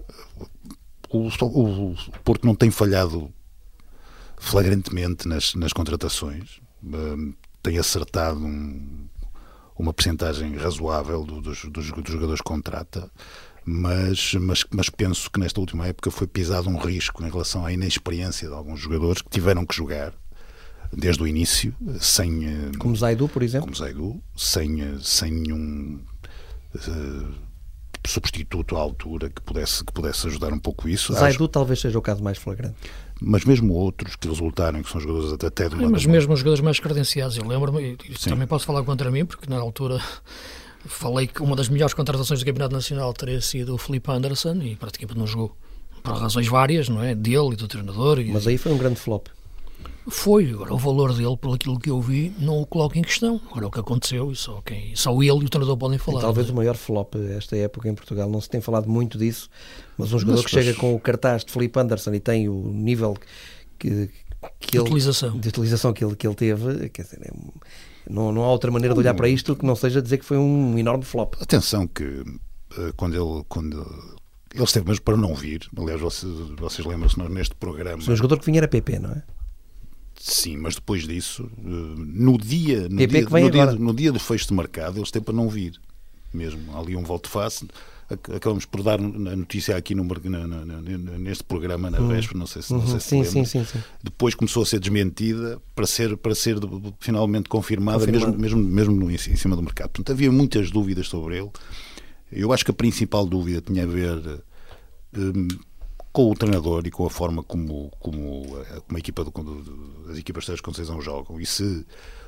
o, 1.09 1.27
o, 1.27 1.95
Porto 2.23 2.45
não 2.45 2.55
tem 2.55 2.71
falhado 2.71 3.31
flagrantemente 4.37 5.27
nas, 5.27 5.55
nas 5.55 5.73
contratações, 5.73 6.59
uh, 6.83 7.33
tem 7.61 7.77
acertado 7.77 8.39
um, 8.39 9.07
uma 9.77 9.93
percentagem 9.93 10.55
razoável 10.55 11.23
do, 11.23 11.41
dos, 11.41 11.65
dos, 11.65 11.91
dos, 11.91 12.11
jogadores 12.11 12.41
que 12.41 12.47
contrata, 12.47 13.09
mas, 13.65 14.33
mas, 14.35 14.65
mas 14.71 14.89
penso 14.89 15.29
que 15.29 15.39
nesta 15.39 15.59
última 15.59 15.87
época 15.87 16.11
foi 16.11 16.27
pisado 16.27 16.69
um 16.69 16.77
risco 16.77 17.23
em 17.23 17.29
relação 17.29 17.65
à 17.65 17.73
inexperiência 17.73 18.47
de 18.47 18.53
alguns 18.53 18.79
jogadores 18.79 19.21
que 19.21 19.29
tiveram 19.29 19.65
que 19.65 19.75
jogar 19.75 20.13
desde 20.91 21.21
o 21.21 21.27
início, 21.27 21.75
sem. 21.99 22.71
Como 22.77 22.95
Zaidu, 22.95 23.27
por 23.27 23.43
exemplo? 23.43 23.67
Como 23.67 23.75
Zaidu, 23.75 24.21
sem, 24.35 24.97
sem 25.01 25.31
nenhum. 25.31 25.99
Uh, 26.75 27.46
substituto 28.05 28.75
à 28.75 28.79
altura 28.79 29.29
que 29.29 29.41
pudesse, 29.41 29.83
que 29.83 29.91
pudesse 29.91 30.27
ajudar 30.27 30.53
um 30.53 30.59
pouco 30.59 30.87
isso. 30.87 31.13
Zaidu 31.13 31.43
Acho... 31.43 31.47
talvez 31.47 31.79
seja 31.79 31.97
o 31.97 32.01
caso 32.01 32.23
mais 32.23 32.37
flagrante. 32.37 32.75
Mas 33.19 33.45
mesmo 33.45 33.73
outros 33.73 34.15
que 34.15 34.27
resultaram, 34.27 34.81
que 34.83 34.89
são 34.89 35.01
jogadores 35.01 35.33
até 35.33 35.67
do 35.67 35.83
é, 35.83 35.87
Mas 35.87 36.05
mesmo 36.05 36.33
os 36.33 36.39
jogadores 36.39 36.63
mais 36.63 36.79
credenciados, 36.79 37.37
eu 37.37 37.47
lembro-me, 37.47 37.97
e 38.07 38.29
também 38.29 38.47
posso 38.47 38.65
falar 38.65 38.83
contra 38.83 39.09
mim, 39.09 39.25
porque 39.25 39.49
na 39.49 39.57
altura 39.57 39.99
falei 40.85 41.27
que 41.27 41.41
uma 41.41 41.55
das 41.55 41.69
melhores 41.69 41.93
contratações 41.93 42.39
do 42.39 42.45
Campeonato 42.45 42.73
Nacional 42.73 43.11
teria 43.13 43.41
sido 43.41 43.73
o 43.73 43.77
Felipe 43.77 44.11
Anderson 44.11 44.55
e 44.61 44.75
praticamente 44.75 45.19
não 45.19 45.27
jogou. 45.27 45.55
Por 46.03 46.13
razões 46.13 46.47
várias, 46.47 46.87
não 46.87 47.03
é? 47.03 47.15
Dele 47.15 47.53
e 47.53 47.55
do 47.55 47.67
treinador. 47.67 48.19
E... 48.19 48.31
Mas 48.31 48.47
aí 48.47 48.57
foi 48.57 48.71
um 48.71 48.77
grande 48.77 48.99
flop. 48.99 49.27
Foi, 50.09 50.49
agora 50.51 50.73
o 50.73 50.77
valor 50.77 51.13
dele, 51.13 51.35
por 51.35 51.55
aquilo 51.55 51.77
que 51.77 51.89
eu 51.89 52.01
vi, 52.01 52.33
não 52.39 52.61
o 52.61 52.65
coloco 52.65 52.97
em 52.97 53.01
questão. 53.01 53.41
Agora 53.49 53.67
o 53.67 53.71
que 53.71 53.79
aconteceu, 53.79 54.31
e 54.31 54.35
só, 54.35 54.61
quem, 54.61 54.95
só 54.95 55.11
ele 55.21 55.39
e 55.39 55.45
o 55.45 55.49
treinador 55.49 55.77
podem 55.77 55.97
falar. 55.97 56.19
E 56.19 56.21
talvez 56.21 56.49
o 56.49 56.55
maior 56.55 56.75
flop 56.75 57.15
esta 57.35 57.57
época 57.57 57.89
em 57.89 57.95
Portugal, 57.95 58.29
não 58.29 58.39
se 58.39 58.49
tem 58.49 58.61
falado 58.61 58.89
muito 58.89 59.17
disso, 59.17 59.49
mas 59.97 60.13
um 60.13 60.19
jogador 60.19 60.41
mas, 60.41 60.45
que 60.45 60.51
chega 60.51 60.73
com 60.73 60.95
o 60.95 60.99
cartaz 60.99 61.43
de 61.43 61.51
Felipe 61.51 61.79
Anderson 61.79 62.13
e 62.13 62.19
tem 62.19 62.47
o 62.47 62.53
nível 62.53 63.17
que, 63.77 64.09
que 64.59 64.71
de, 64.71 64.77
ele, 64.77 64.85
utilização. 64.85 65.37
de 65.37 65.49
utilização 65.49 65.93
que 65.93 66.03
ele, 66.03 66.15
que 66.15 66.25
ele 66.25 66.35
teve, 66.35 66.89
quer 66.89 67.01
dizer, 67.03 67.19
é, 67.23 67.31
não, 68.09 68.31
não 68.31 68.43
há 68.43 68.51
outra 68.51 68.71
maneira 68.71 68.93
de 68.93 68.99
olhar 68.99 69.13
para 69.13 69.27
isto 69.27 69.55
que 69.55 69.65
não 69.65 69.75
seja 69.75 70.01
dizer 70.01 70.17
que 70.17 70.25
foi 70.25 70.37
um 70.37 70.77
enorme 70.77 71.03
flop. 71.03 71.35
Atenção 71.41 71.85
que 71.85 72.23
eh, 72.77 72.93
quando 72.95 73.15
ele, 73.15 73.43
quando 73.49 73.85
ele 74.53 74.63
esteve 74.63 74.87
mesmo 74.87 75.03
para 75.03 75.17
não 75.17 75.35
vir, 75.35 75.67
aliás, 75.77 75.99
vocês, 75.99 76.31
vocês 76.57 76.87
lembram-se 76.87 77.19
neste 77.29 77.55
programa. 77.55 78.01
O 78.01 78.15
jogador 78.15 78.39
que 78.39 78.45
vinha 78.45 78.59
era 78.59 78.67
PP, 78.67 78.99
não 78.99 79.11
é? 79.11 79.23
Sim, 80.19 80.57
mas 80.57 80.75
depois 80.75 81.07
disso, 81.07 81.49
eh, 81.59 81.61
no 81.65 82.37
dia, 82.37 82.89
no, 82.89 83.07
dia, 83.07 83.21
no, 83.29 83.51
dia, 83.51 83.65
no 83.73 83.93
dia 83.93 84.11
do 84.11 84.19
fecho 84.19 84.47
de 84.47 84.53
mercado, 84.53 84.97
eles 84.97 85.11
têm 85.11 85.21
para 85.21 85.33
não 85.33 85.47
vir. 85.47 85.79
Mesmo 86.33 86.75
ali 86.77 86.95
um 86.95 87.03
volte 87.03 87.29
face. 87.29 87.67
Acabamos 88.09 88.65
por 88.65 88.81
dar 88.83 88.99
a 88.99 89.35
notícia 89.35 89.75
aqui 89.75 89.93
no, 89.93 90.03
na, 90.03 90.47
na, 90.47 90.81
neste 91.17 91.43
programa 91.43 91.91
na 91.91 91.99
uhum. 91.99 92.07
véspera, 92.07 92.39
não 92.39 92.47
sei 92.47 92.61
se, 92.61 92.71
não 92.71 92.87
sei 92.87 92.99
se 93.01 93.07
sim, 93.09 93.23
sim, 93.25 93.43
sim, 93.43 93.65
sim, 93.65 93.83
Depois 94.01 94.33
começou 94.33 94.63
a 94.63 94.65
ser 94.65 94.79
desmentida 94.79 95.61
para 95.75 95.85
ser, 95.85 96.15
para 96.15 96.33
ser 96.33 96.55
finalmente 97.01 97.49
confirmada, 97.49 97.99
Confirmado. 97.99 98.39
mesmo, 98.39 98.61
mesmo, 98.61 98.93
mesmo 98.93 99.11
em 99.11 99.35
cima 99.35 99.57
do 99.57 99.61
mercado. 99.61 99.89
Portanto, 99.89 100.13
havia 100.13 100.31
muitas 100.31 100.71
dúvidas 100.71 101.09
sobre 101.09 101.37
ele. 101.37 101.49
Eu 102.31 102.53
acho 102.53 102.63
que 102.63 102.71
a 102.71 102.73
principal 102.73 103.25
dúvida 103.25 103.61
tinha 103.61 103.83
a 103.83 103.87
ver 103.87 104.41
um, 105.17 105.47
com 106.17 106.31
o 106.31 106.33
treinador 106.33 106.81
e 106.87 106.89
com 106.89 107.05
a 107.05 107.11
forma 107.11 107.43
como, 107.43 107.91
como, 107.99 108.59
eh, 108.61 108.81
como 108.87 108.97
a 108.97 108.99
equipa 108.99 109.23
do, 109.23 109.29
do, 109.29 110.09
as 110.09 110.17
equipas 110.17 110.45
de 110.45 110.59
Conceição 110.63 110.99
jogam. 110.99 111.39
E 111.39 111.45
se 111.45 111.85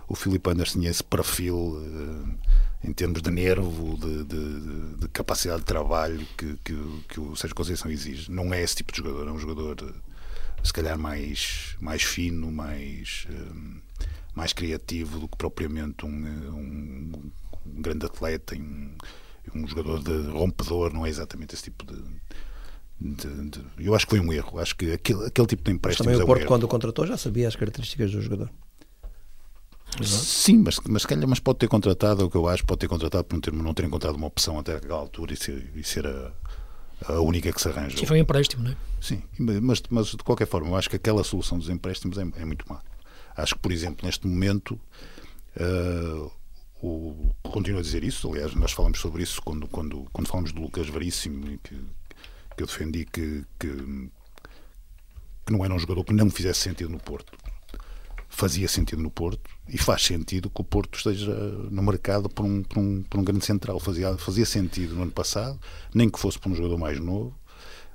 o 0.07 0.13
Filipe 0.13 0.47
Anders 0.47 0.73
tinha 0.73 0.91
esse 0.91 1.03
perfil 1.03 1.55
uh, 1.55 2.37
em 2.83 2.93
termos 2.93 3.19
de 3.19 3.31
nervo, 3.31 3.97
de, 3.97 4.25
de, 4.25 4.95
de 4.97 5.07
capacidade 5.07 5.61
de 5.61 5.65
trabalho 5.65 6.23
que, 6.37 6.55
que, 6.63 7.03
que, 7.09 7.19
o 7.19 7.35
Sérgio 7.35 7.55
Conceição 7.55 7.89
exige. 7.89 8.29
Não 8.29 8.53
é 8.53 8.61
esse 8.61 8.75
tipo 8.75 8.91
de 8.91 8.99
jogador, 8.99 9.27
é 9.27 9.31
um 9.31 9.39
jogador 9.39 9.75
eh, 9.81 10.63
se 10.63 10.71
calhar 10.71 10.95
mais, 10.95 11.75
mais 11.81 12.03
fino, 12.03 12.51
mais, 12.51 13.27
mais 14.35 14.53
criativo 14.53 15.17
do 15.17 15.27
que 15.27 15.35
propriamente 15.35 16.05
um, 16.05 16.09
um, 16.09 17.31
um 17.65 17.81
grande 17.81 18.05
atleta, 18.05 18.55
um, 18.55 18.91
um 19.55 19.65
jogador 19.65 20.03
de 20.03 20.29
rompedor, 20.29 20.93
não 20.93 21.07
é 21.07 21.09
exatamente 21.09 21.55
esse 21.55 21.63
tipo 21.63 21.83
de 21.91 21.99
de, 22.99 23.49
de, 23.49 23.61
eu 23.79 23.95
acho 23.95 24.05
que 24.05 24.11
foi 24.11 24.19
um 24.19 24.31
erro. 24.33 24.59
Acho 24.59 24.75
que 24.75 24.91
aquele, 24.91 25.25
aquele 25.25 25.47
tipo 25.47 25.63
de 25.63 25.71
empréstimo. 25.71 26.05
Também 26.05 26.19
o 26.19 26.23
é 26.23 26.25
Porto, 26.25 26.43
um 26.43 26.47
quando 26.47 26.63
o 26.63 26.67
contratou, 26.67 27.07
já 27.07 27.17
sabia 27.17 27.47
as 27.47 27.55
características 27.55 28.11
do 28.11 28.21
jogador. 28.21 28.49
Sim, 30.03 30.59
mas, 30.59 30.79
mas, 30.87 31.05
calhar, 31.05 31.27
mas 31.27 31.39
pode 31.39 31.59
ter 31.59 31.67
contratado, 31.67 32.21
é 32.21 32.25
o 32.25 32.29
que 32.29 32.37
eu 32.37 32.47
acho, 32.47 32.63
pode 32.65 32.79
ter 32.79 32.87
contratado 32.87 33.23
por 33.23 33.35
não 33.35 33.41
ter, 33.41 33.53
não 33.53 33.73
ter 33.73 33.85
encontrado 33.85 34.15
uma 34.15 34.27
opção 34.27 34.59
até 34.59 34.75
aquela 34.75 34.99
altura 34.99 35.33
e 35.33 35.37
ser, 35.37 35.71
e 35.75 35.83
ser 35.83 36.05
a, 36.05 36.31
a 37.07 37.19
única 37.19 37.51
que 37.51 37.59
se 37.59 37.69
arranja. 37.69 37.97
Sim, 37.97 38.05
foi 38.05 38.19
um 38.19 38.21
empréstimo, 38.21 38.63
não 38.63 38.71
é? 38.71 38.77
Sim, 39.01 39.23
mas, 39.37 39.81
mas 39.89 40.07
de 40.07 40.17
qualquer 40.17 40.47
forma, 40.47 40.69
eu 40.69 40.75
acho 40.75 40.89
que 40.89 40.95
aquela 40.95 41.23
solução 41.23 41.57
dos 41.57 41.69
empréstimos 41.69 42.17
é, 42.17 42.21
é 42.21 42.45
muito 42.45 42.65
má. 42.69 42.81
Acho 43.35 43.55
que, 43.55 43.61
por 43.61 43.71
exemplo, 43.71 44.05
neste 44.05 44.27
momento, 44.27 44.79
uh, 45.57 46.31
o, 46.81 47.33
continuo 47.43 47.79
a 47.79 47.83
dizer 47.83 48.03
isso, 48.03 48.29
aliás, 48.29 48.53
nós 48.53 48.71
falamos 48.71 48.99
sobre 48.99 49.23
isso 49.23 49.41
quando, 49.41 49.67
quando, 49.67 50.05
quando 50.13 50.27
falamos 50.27 50.51
do 50.51 50.61
Lucas 50.61 50.87
Veríssimo, 50.87 51.57
que, 51.63 51.75
que 52.59 52.63
eu 52.63 52.67
defendi 52.67 53.05
que, 53.05 53.45
que, 53.57 53.69
que 55.45 55.53
não 55.53 55.63
era 55.63 55.73
um 55.73 55.79
jogador 55.79 56.03
que 56.03 56.13
não 56.13 56.29
fizesse 56.29 56.59
sentido 56.59 56.89
no 56.89 56.99
Porto. 56.99 57.31
Fazia 58.27 58.67
sentido 58.67 59.01
no 59.01 59.09
Porto 59.09 59.49
e 59.67 59.77
faz 59.77 60.03
sentido 60.03 60.49
que 60.49 60.59
o 60.59 60.63
Porto 60.63 60.97
esteja 60.97 61.33
no 61.71 61.81
mercado 61.81 62.29
por 62.29 62.45
um, 62.45 62.61
por 62.61 62.77
um, 62.79 63.01
por 63.03 63.17
um 63.17 63.23
grande 63.23 63.45
central. 63.45 63.79
Fazia, 63.79 64.17
fazia 64.17 64.45
sentido 64.45 64.93
no 64.93 65.03
ano 65.03 65.11
passado, 65.11 65.57
nem 65.93 66.09
que 66.09 66.19
fosse 66.19 66.37
por 66.37 66.51
um 66.51 66.55
jogador 66.55 66.77
mais 66.77 66.99
novo. 66.99 67.33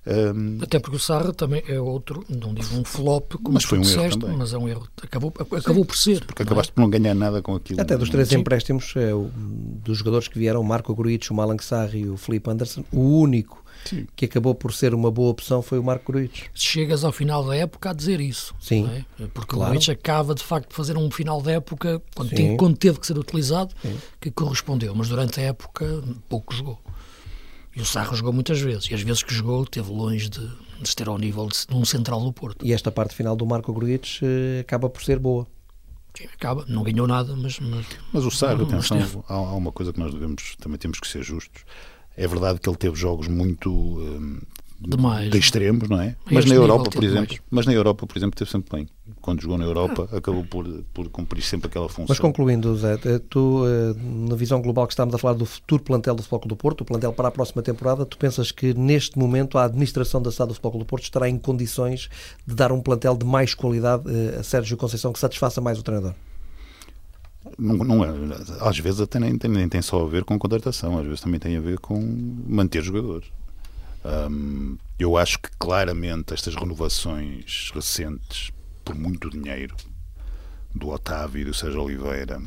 Um, 0.06 0.58
Até 0.62 0.78
porque 0.78 0.96
o 0.96 1.00
Sarra 1.00 1.32
também 1.32 1.62
é 1.66 1.80
outro, 1.80 2.24
não 2.28 2.52
digo 2.52 2.76
um 2.76 2.84
flop, 2.84 3.34
como 3.34 3.54
mas 3.54 3.64
foi 3.64 3.78
um 3.78 3.82
disseste, 3.82 4.02
erro 4.02 4.18
também. 4.18 4.36
mas 4.36 4.52
é 4.52 4.58
um 4.58 4.68
erro. 4.68 4.88
Acabou, 5.02 5.32
acabou 5.38 5.84
por 5.84 5.96
ser. 5.96 6.24
Porque 6.24 6.42
acabaste 6.42 6.72
é? 6.72 6.74
por 6.74 6.80
não 6.80 6.90
ganhar 6.90 7.14
nada 7.14 7.40
com 7.42 7.54
aquilo. 7.54 7.80
Até 7.80 7.96
dos 7.96 8.10
três 8.10 8.32
empréstimos, 8.32 8.94
é, 8.96 9.14
o, 9.14 9.30
dos 9.34 9.98
jogadores 9.98 10.28
que 10.28 10.38
vieram, 10.38 10.60
o 10.60 10.64
Marco 10.64 10.94
Gruitch, 10.94 11.30
o 11.30 11.34
Malang 11.34 11.62
Sarri 11.62 12.00
e 12.00 12.08
o 12.08 12.16
Felipe 12.16 12.50
Anderson, 12.50 12.84
o 12.92 13.18
único 13.20 13.63
Sim. 13.84 14.06
que 14.16 14.24
acabou 14.24 14.54
por 14.54 14.72
ser 14.72 14.94
uma 14.94 15.10
boa 15.10 15.30
opção 15.30 15.62
foi 15.62 15.78
o 15.78 15.82
Marco 15.82 16.12
Gruitch. 16.12 16.46
Chegas 16.54 17.04
ao 17.04 17.12
final 17.12 17.44
da 17.44 17.54
época 17.56 17.90
a 17.90 17.92
dizer 17.92 18.20
isso. 18.20 18.54
Sim. 18.60 18.88
É? 19.20 19.26
Porque 19.26 19.54
claro. 19.54 19.70
o 19.70 19.74
Gruitch 19.74 19.88
acaba 19.88 20.34
de 20.34 20.42
facto 20.42 20.70
de 20.70 20.74
fazer 20.74 20.96
um 20.96 21.10
final 21.10 21.40
da 21.40 21.52
época, 21.52 22.02
quando, 22.14 22.30
tem, 22.30 22.56
quando 22.56 22.76
teve 22.76 22.98
que 22.98 23.06
ser 23.06 23.18
utilizado, 23.18 23.74
Sim. 23.82 23.96
que 24.20 24.30
correspondeu. 24.30 24.94
Mas 24.94 25.08
durante 25.08 25.40
a 25.40 25.44
época 25.44 26.02
pouco 26.28 26.54
jogou. 26.54 26.78
E 27.76 27.80
o 27.80 27.84
Sarro 27.84 28.14
jogou 28.16 28.32
muitas 28.32 28.60
vezes. 28.60 28.88
E 28.90 28.94
as 28.94 29.02
vezes 29.02 29.22
que 29.22 29.34
jogou, 29.34 29.66
teve 29.66 29.90
longe 29.90 30.28
de, 30.28 30.40
de 30.40 30.88
estar 30.88 31.08
ao 31.08 31.18
nível 31.18 31.46
de, 31.46 31.66
de, 31.66 31.74
um 31.74 31.84
central 31.84 32.20
do 32.20 32.32
Porto. 32.32 32.64
E 32.64 32.72
esta 32.72 32.90
parte 32.90 33.14
final 33.14 33.34
do 33.34 33.44
Marco 33.44 33.72
Gruitch 33.72 34.22
eh, 34.22 34.60
acaba 34.60 34.88
por 34.88 35.02
ser 35.02 35.18
boa. 35.18 35.46
Sim, 36.16 36.26
acaba. 36.32 36.64
Não 36.68 36.84
ganhou 36.84 37.08
nada, 37.08 37.34
mas... 37.34 37.58
Mas, 37.58 37.86
mas 38.12 38.24
o 38.24 38.30
Sarro, 38.30 38.62
atenção, 38.62 39.24
há, 39.28 39.34
há 39.34 39.54
uma 39.54 39.72
coisa 39.72 39.92
que 39.92 39.98
nós 39.98 40.14
devemos, 40.14 40.54
também 40.60 40.78
temos 40.78 41.00
que 41.00 41.08
ser 41.08 41.24
justos 41.24 41.64
é 42.16 42.26
verdade 42.26 42.60
que 42.60 42.68
ele 42.68 42.76
teve 42.76 42.96
jogos 42.96 43.28
muito 43.28 43.70
um, 43.70 44.40
Demais. 44.80 45.30
de 45.30 45.38
extremos, 45.38 45.88
não 45.88 46.00
é? 46.00 46.16
Mas 46.30 46.44
na 46.44 46.54
Europa, 46.54 46.90
por 46.90 47.02
exemplo, 47.02 47.28
mais. 47.28 47.42
mas 47.50 47.66
na 47.66 47.72
Europa, 47.72 48.06
por 48.06 48.16
exemplo, 48.16 48.36
teve 48.36 48.50
sempre 48.50 48.76
bem. 48.76 48.88
Quando 49.20 49.40
jogou 49.40 49.56
na 49.56 49.64
Europa, 49.64 50.08
ah. 50.12 50.18
acabou 50.18 50.44
por, 50.44 50.66
por 50.92 51.08
cumprir 51.08 51.42
sempre 51.42 51.68
aquela 51.68 51.88
função. 51.88 52.06
Mas 52.08 52.18
concluindo, 52.18 52.76
Zé, 52.76 52.98
eh, 53.04 53.20
tu, 53.30 53.62
eh, 53.66 53.94
na 54.28 54.34
visão 54.34 54.60
global 54.60 54.86
que 54.86 54.92
estamos 54.92 55.14
a 55.14 55.18
falar 55.18 55.34
do 55.34 55.46
futuro 55.46 55.82
plantel 55.82 56.14
do 56.14 56.22
Futebol 56.22 56.48
do 56.48 56.56
Porto, 56.56 56.82
o 56.82 56.84
plantel 56.84 57.12
para 57.12 57.28
a 57.28 57.30
próxima 57.30 57.62
temporada, 57.62 58.04
tu 58.04 58.18
pensas 58.18 58.50
que 58.50 58.74
neste 58.74 59.18
momento 59.18 59.56
a 59.56 59.64
administração 59.64 60.20
da 60.20 60.30
SAD 60.30 60.48
do 60.48 60.54
Futebol 60.54 60.78
do 60.80 60.84
Porto 60.84 61.04
estará 61.04 61.28
em 61.28 61.38
condições 61.38 62.08
de 62.46 62.54
dar 62.54 62.70
um 62.70 62.80
plantel 62.80 63.16
de 63.16 63.24
mais 63.24 63.54
qualidade 63.54 64.04
eh, 64.08 64.38
a 64.40 64.42
Sérgio 64.42 64.76
Conceição 64.76 65.12
que 65.12 65.18
satisfaça 65.18 65.60
mais 65.60 65.78
o 65.78 65.82
treinador? 65.82 66.14
Não, 67.58 67.76
não 67.76 68.04
é, 68.04 68.08
às 68.60 68.78
vezes 68.78 69.00
até 69.00 69.18
nem, 69.20 69.38
nem 69.48 69.68
tem 69.68 69.82
só 69.82 70.02
a 70.04 70.08
ver 70.08 70.24
com 70.24 70.38
contratação, 70.38 70.98
às 70.98 71.04
vezes 71.04 71.20
também 71.20 71.38
tem 71.38 71.56
a 71.56 71.60
ver 71.60 71.78
com 71.78 72.00
manter 72.46 72.82
jogadores. 72.82 73.30
Um, 74.04 74.76
eu 74.98 75.16
acho 75.16 75.38
que 75.38 75.50
claramente 75.58 76.34
estas 76.34 76.54
renovações 76.54 77.70
recentes, 77.74 78.50
por 78.84 78.94
muito 78.94 79.30
dinheiro, 79.30 79.74
do 80.74 80.88
Otávio 80.88 81.42
e 81.42 81.44
do 81.44 81.54
Sérgio 81.54 81.82
Oliveira, 81.82 82.42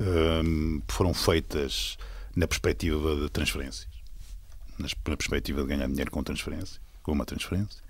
um, 0.00 0.82
foram 0.88 1.14
feitas 1.14 1.96
na 2.34 2.46
perspectiva 2.46 3.16
de 3.16 3.30
transferências, 3.30 3.88
na 4.78 4.88
perspectiva 5.02 5.62
de 5.62 5.68
ganhar 5.68 5.86
dinheiro 5.86 6.10
com 6.10 6.22
transferência, 6.22 6.80
com 7.02 7.12
uma 7.12 7.24
transferência. 7.24 7.82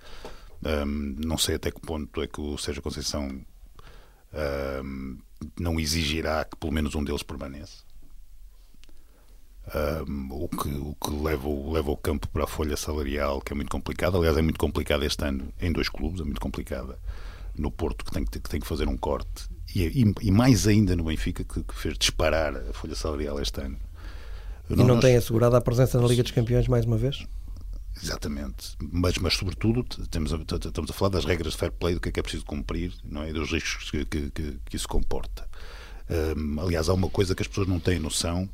Um, 0.64 1.16
não 1.24 1.38
sei 1.38 1.56
até 1.56 1.70
que 1.70 1.80
ponto 1.80 2.22
é 2.22 2.26
que 2.26 2.40
o 2.40 2.56
Sérgio 2.58 2.82
Conceição 2.82 3.44
não 5.58 5.78
exigirá 5.78 6.44
que 6.44 6.56
pelo 6.56 6.72
menos 6.72 6.94
um 6.94 7.04
deles 7.04 7.22
permaneça. 7.22 7.84
Um, 10.08 10.28
o 10.32 10.48
que, 10.48 10.68
o 10.68 10.96
que 10.96 11.10
leva, 11.10 11.48
leva 11.48 11.90
o 11.90 11.96
campo 11.96 12.28
para 12.28 12.44
a 12.44 12.46
folha 12.46 12.76
salarial, 12.76 13.40
que 13.40 13.52
é 13.52 13.56
muito 13.56 13.70
complicado. 13.70 14.16
Aliás, 14.16 14.36
é 14.36 14.42
muito 14.42 14.58
complicado 14.58 15.04
este 15.04 15.24
ano 15.24 15.52
em 15.60 15.70
dois 15.70 15.88
clubes, 15.88 16.20
é 16.20 16.24
muito 16.24 16.40
complicada 16.40 16.98
no 17.56 17.70
Porto, 17.70 18.04
que 18.04 18.10
tem 18.10 18.24
que, 18.24 18.40
que, 18.40 18.48
tem 18.48 18.60
que 18.60 18.66
fazer 18.66 18.88
um 18.88 18.96
corte, 18.96 19.48
e, 19.74 19.82
e, 20.02 20.14
e 20.22 20.30
mais 20.30 20.66
ainda 20.66 20.96
no 20.96 21.04
Benfica, 21.04 21.44
que, 21.44 21.62
que, 21.62 21.74
fez 21.74 21.96
disparar 21.98 22.56
a 22.56 22.72
folha 22.72 22.94
salarial 22.94 23.40
este 23.40 23.60
ano. 23.60 23.76
E 24.68 24.76
não, 24.76 24.86
não 24.86 24.94
nós... 24.94 25.04
tem 25.04 25.16
assegurado 25.16 25.54
a 25.54 25.60
presença 25.60 26.00
na 26.00 26.06
Liga 26.06 26.22
dos 26.22 26.32
Campeões 26.32 26.66
mais 26.66 26.84
uma 26.84 26.96
vez? 26.96 27.26
Exatamente, 28.00 28.76
mas, 28.80 29.18
mas 29.18 29.34
sobretudo 29.34 29.84
temos 30.08 30.32
a, 30.32 30.36
estamos 30.36 30.90
a 30.90 30.94
falar 30.94 31.10
das 31.10 31.24
regras 31.24 31.52
de 31.52 31.58
fair 31.58 31.72
play, 31.72 31.94
do 31.94 32.00
que 32.00 32.08
é 32.08 32.12
que 32.12 32.20
é 32.20 32.22
preciso 32.22 32.44
cumprir 32.44 32.92
não 33.04 33.22
é? 33.22 33.32
dos 33.32 33.50
riscos 33.50 33.90
que, 33.90 34.04
que, 34.04 34.30
que, 34.30 34.58
que 34.64 34.76
isso 34.76 34.88
comporta. 34.88 35.48
Um, 36.36 36.60
aliás, 36.60 36.88
há 36.88 36.94
uma 36.94 37.08
coisa 37.08 37.34
que 37.34 37.42
as 37.42 37.48
pessoas 37.48 37.68
não 37.68 37.78
têm 37.78 37.98
noção. 37.98 38.48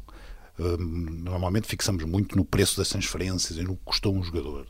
Um, 0.59 0.77
normalmente 1.23 1.69
fixamos 1.69 2.05
muito 2.05 2.37
no 2.37 2.45
preço 2.45 2.77
das 2.77 2.89
transferências 2.89 3.59
e 3.59 3.63
no 3.63 3.77
que 3.77 3.85
custou 3.85 4.15
um 4.15 4.23
jogador. 4.23 4.67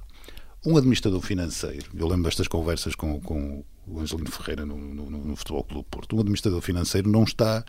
Um 0.65 0.77
administrador 0.77 1.21
financeiro, 1.21 1.91
eu 1.95 2.07
lembro 2.07 2.25
destas 2.25 2.49
conversas 2.49 2.95
com, 2.95 3.21
com 3.21 3.65
o 3.87 4.01
Angelino 4.01 4.31
Ferreira 4.31 4.67
no, 4.67 4.77
no, 4.77 5.11
no 5.11 5.37
Futebol 5.37 5.65
Clube 5.65 5.87
Porto, 5.91 6.17
um 6.17 6.21
administrador 6.21 6.61
financeiro 6.61 7.09
não 7.09 7.23
está 7.23 7.65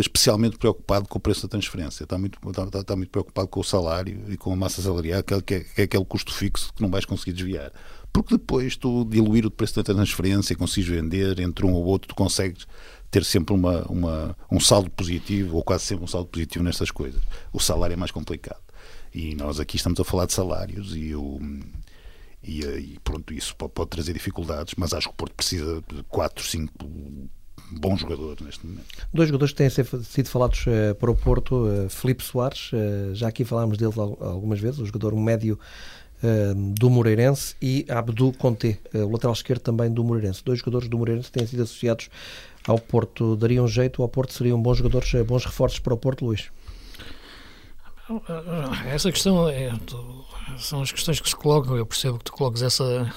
especialmente 0.00 0.58
preocupado 0.58 1.08
com 1.08 1.18
o 1.18 1.20
preço 1.20 1.42
da 1.42 1.48
transferência, 1.48 2.04
está 2.04 2.18
muito, 2.18 2.38
está, 2.48 2.80
está 2.80 2.96
muito 2.96 3.10
preocupado 3.10 3.48
com 3.48 3.60
o 3.60 3.64
salário 3.64 4.24
e 4.28 4.36
com 4.36 4.52
a 4.52 4.56
massa 4.56 4.80
salarial, 4.80 5.22
que 5.22 5.34
é, 5.34 5.40
que 5.40 5.80
é 5.80 5.84
aquele 5.84 6.04
custo 6.04 6.32
fixo 6.32 6.72
que 6.74 6.82
não 6.82 6.90
vais 6.90 7.04
conseguir 7.04 7.32
desviar. 7.32 7.72
Porque 8.12 8.36
depois 8.36 8.76
tu 8.76 9.04
diluir 9.04 9.46
o 9.46 9.50
preço 9.50 9.76
da 9.76 9.82
transferência, 9.82 10.54
consegues 10.54 10.88
vender 10.88 11.40
entre 11.40 11.64
um 11.64 11.72
ou 11.72 11.84
outro, 11.84 12.08
tu 12.08 12.14
consegues 12.14 12.66
ter 13.10 13.24
sempre 13.24 13.54
uma, 13.54 13.82
uma, 13.84 14.36
um 14.50 14.60
saldo 14.60 14.90
positivo, 14.90 15.56
ou 15.56 15.62
quase 15.62 15.84
sempre 15.84 16.04
um 16.04 16.08
saldo 16.08 16.28
positivo 16.28 16.64
nestas 16.64 16.90
coisas. 16.90 17.22
O 17.52 17.60
salário 17.60 17.94
é 17.94 17.96
mais 17.96 18.10
complicado. 18.10 18.62
E 19.14 19.34
nós 19.34 19.60
aqui 19.60 19.76
estamos 19.76 20.00
a 20.00 20.04
falar 20.04 20.26
de 20.26 20.32
salários 20.32 20.96
e 20.96 21.14
o. 21.14 21.38
E, 22.42 22.64
e 22.64 22.98
pronto, 23.04 23.32
isso 23.32 23.54
pode, 23.54 23.72
pode, 23.72 23.90
trazer 23.90 24.12
dificuldades, 24.12 24.74
mas 24.76 24.92
acho 24.92 25.08
que 25.08 25.14
o 25.14 25.16
Porto 25.16 25.34
precisa 25.34 25.82
de 25.88 26.02
4, 26.04 26.44
5 26.44 26.72
bons 27.70 28.00
jogadores 28.00 28.44
neste 28.44 28.66
momento. 28.66 28.84
Dois 29.12 29.28
jogadores 29.28 29.52
que 29.52 29.58
têm 29.58 29.70
sido 29.70 30.28
falados 30.28 30.64
uh, 30.66 30.94
para 30.94 31.10
o 31.10 31.14
Porto, 31.14 31.66
uh, 31.66 31.88
Felipe 31.88 32.22
Soares, 32.22 32.70
uh, 32.72 33.14
já 33.14 33.28
aqui 33.28 33.44
falámos 33.44 33.78
dele 33.78 33.92
algumas 33.96 34.60
vezes, 34.60 34.80
o 34.80 34.86
jogador 34.86 35.14
médio 35.16 35.58
do 36.76 36.88
Moreirense, 36.88 37.56
e 37.60 37.84
Abdu 37.88 38.32
Conte, 38.38 38.78
o 38.94 39.10
lateral 39.10 39.32
esquerdo 39.32 39.60
também 39.60 39.92
do 39.92 40.04
Moreirense. 40.04 40.40
Dois 40.44 40.60
jogadores 40.60 40.88
do 40.88 40.96
Moreirense 40.96 41.32
que 41.32 41.36
têm 41.36 41.48
sido 41.48 41.64
associados 41.64 42.08
ao 42.64 42.78
Porto. 42.78 43.34
Dariam 43.34 43.66
jeito 43.66 44.00
ao 44.02 44.08
Porto? 44.08 44.32
Seriam 44.32 44.62
bons 44.62 44.78
jogadores, 44.78 45.12
bons 45.26 45.44
reforços 45.44 45.80
para 45.80 45.94
o 45.94 45.96
Porto, 45.96 46.24
Luís? 46.24 46.48
Essa 48.86 49.10
questão 49.10 49.48
é, 49.48 49.72
são 50.58 50.82
as 50.82 50.92
questões 50.92 51.20
que 51.20 51.28
se 51.28 51.34
colocam. 51.34 51.76
Eu 51.76 51.84
percebo 51.84 52.18
que 52.18 52.24
tu 52.26 52.32
colocas 52.32 52.62
essa, 52.62 53.12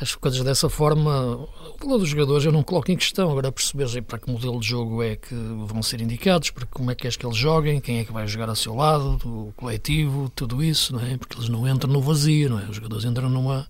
as 0.00 0.14
coisas 0.14 0.42
dessa 0.42 0.68
forma. 0.68 1.34
O 1.34 1.76
valor 1.80 1.98
dos 1.98 2.08
jogadores 2.08 2.44
eu 2.44 2.52
não 2.52 2.62
coloco 2.62 2.90
em 2.90 2.96
questão. 2.96 3.30
Agora 3.30 3.50
perceber 3.50 4.02
para 4.02 4.18
que 4.18 4.30
modelo 4.30 4.60
de 4.60 4.68
jogo 4.68 5.02
é 5.02 5.16
que 5.16 5.34
vão 5.34 5.82
ser 5.82 6.00
indicados, 6.00 6.50
para 6.50 6.66
como 6.66 6.90
é 6.90 6.94
que 6.94 7.06
és 7.06 7.16
que 7.16 7.26
eles 7.26 7.36
joguem, 7.36 7.80
quem 7.80 7.98
é 7.98 8.04
que 8.04 8.12
vai 8.12 8.26
jogar 8.26 8.48
ao 8.48 8.56
seu 8.56 8.74
lado, 8.74 9.18
o 9.24 9.52
coletivo, 9.56 10.30
tudo 10.34 10.62
isso, 10.62 10.94
não 10.94 11.02
é? 11.04 11.16
Porque 11.16 11.36
eles 11.36 11.48
não 11.48 11.66
entram 11.68 11.92
no 11.92 12.00
vazio, 12.00 12.50
não 12.50 12.60
é? 12.60 12.64
Os 12.64 12.76
jogadores 12.76 13.04
entram 13.04 13.28
numa, 13.28 13.66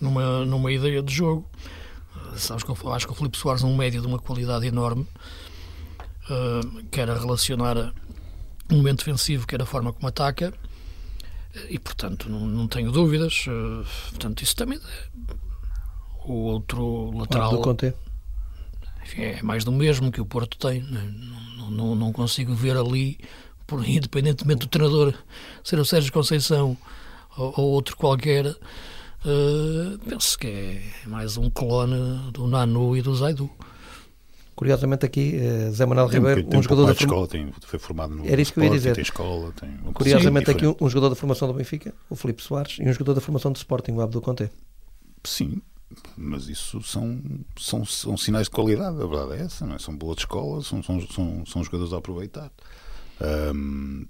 numa, 0.00 0.44
numa 0.44 0.70
ideia 0.70 1.02
de 1.02 1.14
jogo. 1.14 1.48
Sabes 2.36 2.62
que 2.62 2.70
eu 2.70 2.92
acho 2.92 3.06
que 3.06 3.12
o 3.12 3.16
Filipe 3.16 3.38
Soares 3.38 3.62
é 3.62 3.66
um 3.66 3.76
médio 3.76 4.02
de 4.02 4.06
uma 4.06 4.18
qualidade 4.18 4.66
enorme, 4.66 5.06
uh, 6.28 6.84
quer 6.90 7.08
a 7.08 7.14
relacionar 7.14 7.94
um 8.70 8.76
momento 8.76 8.98
defensivo, 8.98 9.46
quer 9.46 9.62
a 9.62 9.66
forma 9.66 9.90
como 9.92 10.06
ataca, 10.06 10.52
e 11.70 11.78
portanto 11.78 12.28
não, 12.28 12.40
não 12.40 12.68
tenho 12.68 12.92
dúvidas. 12.92 13.46
Uh, 13.46 13.86
portanto, 14.10 14.42
isso 14.42 14.54
também. 14.54 14.78
O 16.26 16.34
outro 16.44 17.16
lateral. 17.16 17.52
do 17.52 17.60
Conte. 17.60 17.92
Enfim, 19.02 19.22
é 19.22 19.42
mais 19.42 19.64
do 19.64 19.72
mesmo 19.72 20.10
que 20.10 20.20
o 20.20 20.26
Porto 20.26 20.58
tem. 20.58 20.82
Né? 20.82 21.14
Não, 21.58 21.70
não, 21.70 21.94
não 21.94 22.12
consigo 22.12 22.54
ver 22.54 22.76
ali, 22.76 23.18
por, 23.66 23.82
independentemente 23.88 24.60
do 24.60 24.66
treinador 24.66 25.14
ser 25.62 25.78
o 25.78 25.84
Sérgio 25.84 26.12
Conceição 26.12 26.76
ou, 27.36 27.54
ou 27.56 27.70
outro 27.70 27.96
qualquer 27.96 28.56
Uh, 29.26 29.98
penso 30.08 30.38
que 30.38 30.46
é 30.46 30.82
mais 31.04 31.36
um 31.36 31.50
clone 31.50 32.30
do 32.30 32.46
Nanu 32.46 32.96
e 32.96 33.02
do 33.02 33.12
Zaidu. 33.12 33.50
Curiosamente 34.54 35.04
aqui, 35.04 35.36
uh, 35.36 35.72
Zé 35.72 35.84
Manuel 35.84 36.06
Ribeiro, 36.06 36.44
tem, 36.44 36.60
um 36.60 36.62
jogador 36.62 36.86
da 36.86 36.92
escola, 36.92 37.26
tem, 37.26 37.52
foi 37.60 37.78
formado 37.80 38.14
no 38.14 38.24
Era 38.24 38.40
isso 38.40 38.52
que 38.52 38.60
eu 38.60 38.64
ia 38.64 38.70
dizer. 38.70 38.94
Tem 38.94 39.02
escola, 39.02 39.52
tem 39.60 39.68
um 39.84 39.92
Curiosamente 39.92 40.48
aqui 40.48 40.64
um, 40.64 40.76
um, 40.80 40.88
jogador 40.88 41.08
da 41.08 41.16
formação 41.16 41.48
do 41.48 41.54
Benfica, 41.54 41.92
o 42.08 42.14
Felipe 42.14 42.40
Soares, 42.40 42.78
e 42.78 42.88
um 42.88 42.92
jogador 42.92 43.14
da 43.14 43.20
formação 43.20 43.50
do 43.50 43.56
Sporting, 43.56 43.92
o 43.92 44.00
Abdul 44.00 44.22
Conte. 44.22 44.48
Sim, 45.24 45.60
mas 46.16 46.48
isso 46.48 46.82
são, 46.82 47.20
são, 47.58 47.84
são 47.84 48.16
sinais 48.16 48.46
de 48.46 48.50
qualidade, 48.50 49.00
a 49.00 49.06
verdade 49.06 49.40
é 49.40 49.44
essa, 49.44 49.66
não 49.66 49.76
é? 49.76 49.78
São 49.78 49.96
boas 49.96 50.18
escolas, 50.18 50.66
são, 50.66 50.82
são, 50.82 51.00
são, 51.08 51.46
são 51.46 51.64
jogadores 51.64 51.92
a 51.92 51.98
aproveitar. 51.98 52.50
Um, 53.54 54.06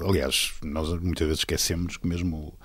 aliás, 0.00 0.54
nós 0.62 0.88
muitas 1.00 1.26
vezes 1.26 1.40
esquecemos 1.40 1.96
que 1.96 2.06
mesmo 2.06 2.58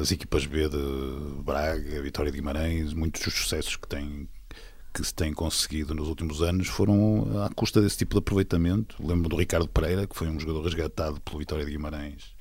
as 0.00 0.12
equipas 0.12 0.44
B 0.46 0.68
de 0.68 1.42
Braga, 1.42 2.02
Vitória 2.02 2.30
de 2.30 2.38
Guimarães, 2.38 2.92
muitos 2.92 3.22
dos 3.22 3.34
sucessos 3.34 3.76
que 3.76 3.88
têm 3.88 4.28
que 4.92 5.02
se 5.02 5.14
têm 5.14 5.32
conseguido 5.32 5.94
nos 5.94 6.06
últimos 6.06 6.42
anos 6.42 6.68
foram 6.68 7.42
à 7.42 7.48
custa 7.48 7.80
desse 7.80 7.96
tipo 7.96 8.12
de 8.12 8.18
aproveitamento. 8.18 8.94
Lembro 9.02 9.26
do 9.26 9.36
Ricardo 9.36 9.66
Pereira, 9.66 10.06
que 10.06 10.14
foi 10.14 10.28
um 10.28 10.38
jogador 10.38 10.62
resgatado 10.62 11.18
pelo 11.22 11.38
Vitória 11.38 11.64
de 11.64 11.70
Guimarães 11.70 12.34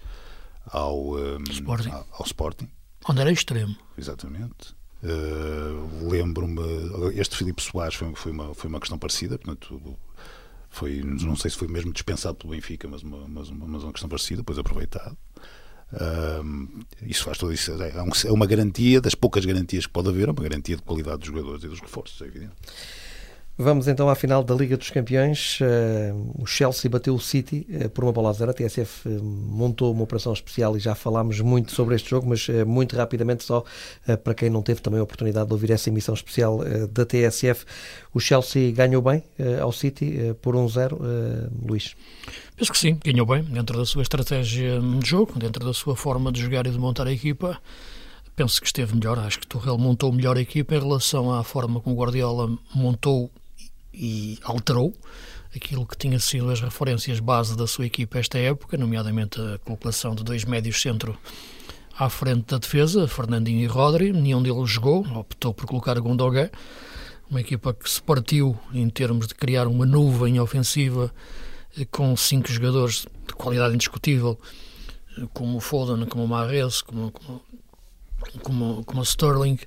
ao, 0.65 1.15
um, 1.15 1.43
Sporting. 1.49 1.89
Ao, 1.89 2.05
ao, 2.11 2.25
Sporting. 2.25 2.69
Onde 3.07 3.21
era 3.21 3.31
extremo. 3.31 3.73
Exatamente. 3.97 4.75
Uh, 5.03 6.09
Lembro-me, 6.09 6.61
este 7.19 7.35
Filipe 7.37 7.61
Soares 7.61 7.95
foi, 7.95 8.13
foi, 8.15 8.31
uma, 8.31 8.53
foi 8.53 8.69
uma 8.69 8.79
questão 8.79 8.97
parecida, 8.99 9.37
portanto, 9.37 9.97
foi, 10.69 11.01
não 11.03 11.35
sei 11.35 11.51
se 11.51 11.57
foi 11.57 11.67
mesmo 11.67 11.91
dispensado 11.91 12.35
pelo 12.35 12.53
Benfica, 12.53 12.87
mas 12.87 13.03
uma, 13.03 13.27
mas 13.27 13.49
uma, 13.49 13.67
mas 13.67 13.83
uma 13.83 13.91
questão 13.91 14.09
parecida, 14.09 14.37
depois 14.37 14.57
aproveitado. 14.57 15.17
Um, 15.93 16.83
isso 17.01 17.25
faz 17.25 17.37
tudo 17.37 17.51
isso. 17.51 17.71
É, 17.81 17.91
é 17.97 18.31
uma 18.31 18.45
garantia, 18.45 19.01
das 19.01 19.13
poucas 19.13 19.45
garantias 19.45 19.85
que 19.85 19.91
pode 19.91 20.07
haver, 20.07 20.29
é 20.29 20.31
uma 20.31 20.41
garantia 20.41 20.77
de 20.77 20.81
qualidade 20.81 21.17
dos 21.19 21.27
jogadores 21.27 21.63
e 21.63 21.67
dos 21.67 21.81
reforços, 21.81 22.21
é 22.21 22.25
evidente. 22.25 22.53
Vamos 23.57 23.87
então 23.87 24.09
à 24.09 24.15
final 24.15 24.43
da 24.43 24.55
Liga 24.55 24.77
dos 24.77 24.89
Campeões. 24.89 25.59
Uh, 25.59 26.41
o 26.41 26.47
Chelsea 26.47 26.89
bateu 26.89 27.13
o 27.13 27.19
City 27.19 27.67
uh, 27.69 27.89
por 27.89 28.03
uma 28.03 28.11
bola 28.11 28.29
a 28.29 28.33
zero. 28.33 28.51
A 28.51 28.53
TSF 28.53 29.07
uh, 29.07 29.23
montou 29.23 29.91
uma 29.91 30.03
operação 30.03 30.31
especial 30.33 30.75
e 30.77 30.79
já 30.79 30.95
falámos 30.95 31.39
muito 31.41 31.71
sobre 31.71 31.95
este 31.95 32.09
jogo, 32.09 32.27
mas 32.27 32.47
muito 32.65 32.95
rapidamente, 32.95 33.43
só 33.43 33.63
para 34.23 34.33
quem 34.33 34.49
não 34.49 34.61
teve 34.61 34.81
também 34.81 34.99
a 34.99 35.03
oportunidade 35.03 35.47
de 35.47 35.53
ouvir 35.53 35.71
essa 35.71 35.89
emissão 35.89 36.15
especial 36.15 36.59
da 36.91 37.05
TSF, 37.05 37.65
o 38.13 38.19
Chelsea 38.19 38.71
ganhou 38.71 39.01
bem 39.01 39.23
ao 39.61 39.71
City 39.71 40.35
por 40.41 40.55
1-0. 40.55 40.93
Um 40.99 41.67
Luís. 41.67 41.95
Penso 42.55 42.71
que 42.71 42.77
sim, 42.77 42.97
ganhou 43.03 43.25
bem, 43.25 43.43
dentro 43.43 43.77
da 43.77 43.85
sua 43.85 44.01
estratégia 44.01 44.79
de 44.79 45.07
jogo, 45.07 45.37
dentro 45.37 45.65
da 45.65 45.73
sua 45.73 45.95
forma 45.95 46.31
de 46.31 46.41
jogar 46.41 46.65
e 46.65 46.71
de 46.71 46.79
montar 46.79 47.07
a 47.07 47.11
equipa. 47.11 47.59
Penso 48.35 48.59
que 48.61 48.67
esteve 48.67 48.95
melhor. 48.95 49.19
Acho 49.19 49.39
que 49.39 49.47
Torrell 49.47 49.77
montou 49.77 50.11
melhor 50.11 50.37
a 50.37 50.41
equipa 50.41 50.75
em 50.75 50.79
relação 50.79 51.31
à 51.33 51.43
forma 51.43 51.79
como 51.79 51.95
Guardiola 51.95 52.49
montou 52.73 53.31
e 53.93 54.39
alterou 54.43 54.93
aquilo 55.55 55.85
que 55.85 55.97
tinha 55.97 56.19
sido 56.19 56.49
as 56.49 56.61
referências 56.61 57.19
base 57.19 57.55
da 57.57 57.67
sua 57.67 57.85
equipa 57.85 58.19
esta 58.19 58.37
época, 58.37 58.77
nomeadamente 58.77 59.39
a 59.39 59.57
colocação 59.59 60.15
de 60.15 60.23
dois 60.23 60.45
médios 60.45 60.81
centro 60.81 61.17
à 61.97 62.09
frente 62.09 62.45
da 62.47 62.57
defesa, 62.57 63.07
Fernandinho 63.07 63.59
e 63.59 63.67
Rodri, 63.67 64.13
nenhum 64.13 64.41
deles 64.41 64.69
jogou, 64.69 65.05
optou 65.15 65.53
por 65.53 65.65
colocar 65.65 65.99
Gundogan, 65.99 66.49
uma 67.29 67.41
equipa 67.41 67.73
que 67.73 67.89
se 67.89 68.01
partiu 68.01 68.57
em 68.73 68.89
termos 68.89 69.27
de 69.27 69.35
criar 69.35 69.67
uma 69.67 69.85
nuvem 69.85 70.39
ofensiva 70.39 71.13
eh, 71.77 71.85
com 71.85 72.15
cinco 72.15 72.51
jogadores 72.51 73.05
de 73.27 73.33
qualidade 73.33 73.73
indiscutível, 73.73 74.39
eh, 75.17 75.27
como 75.33 75.57
o 75.57 75.61
Foden, 75.61 76.05
como 76.07 76.23
o 76.23 76.27
Mahrez, 76.27 76.81
como, 76.81 77.11
como, 77.11 77.41
como, 78.41 78.83
como 78.83 79.01
o 79.01 79.05
Sterling, 79.05 79.59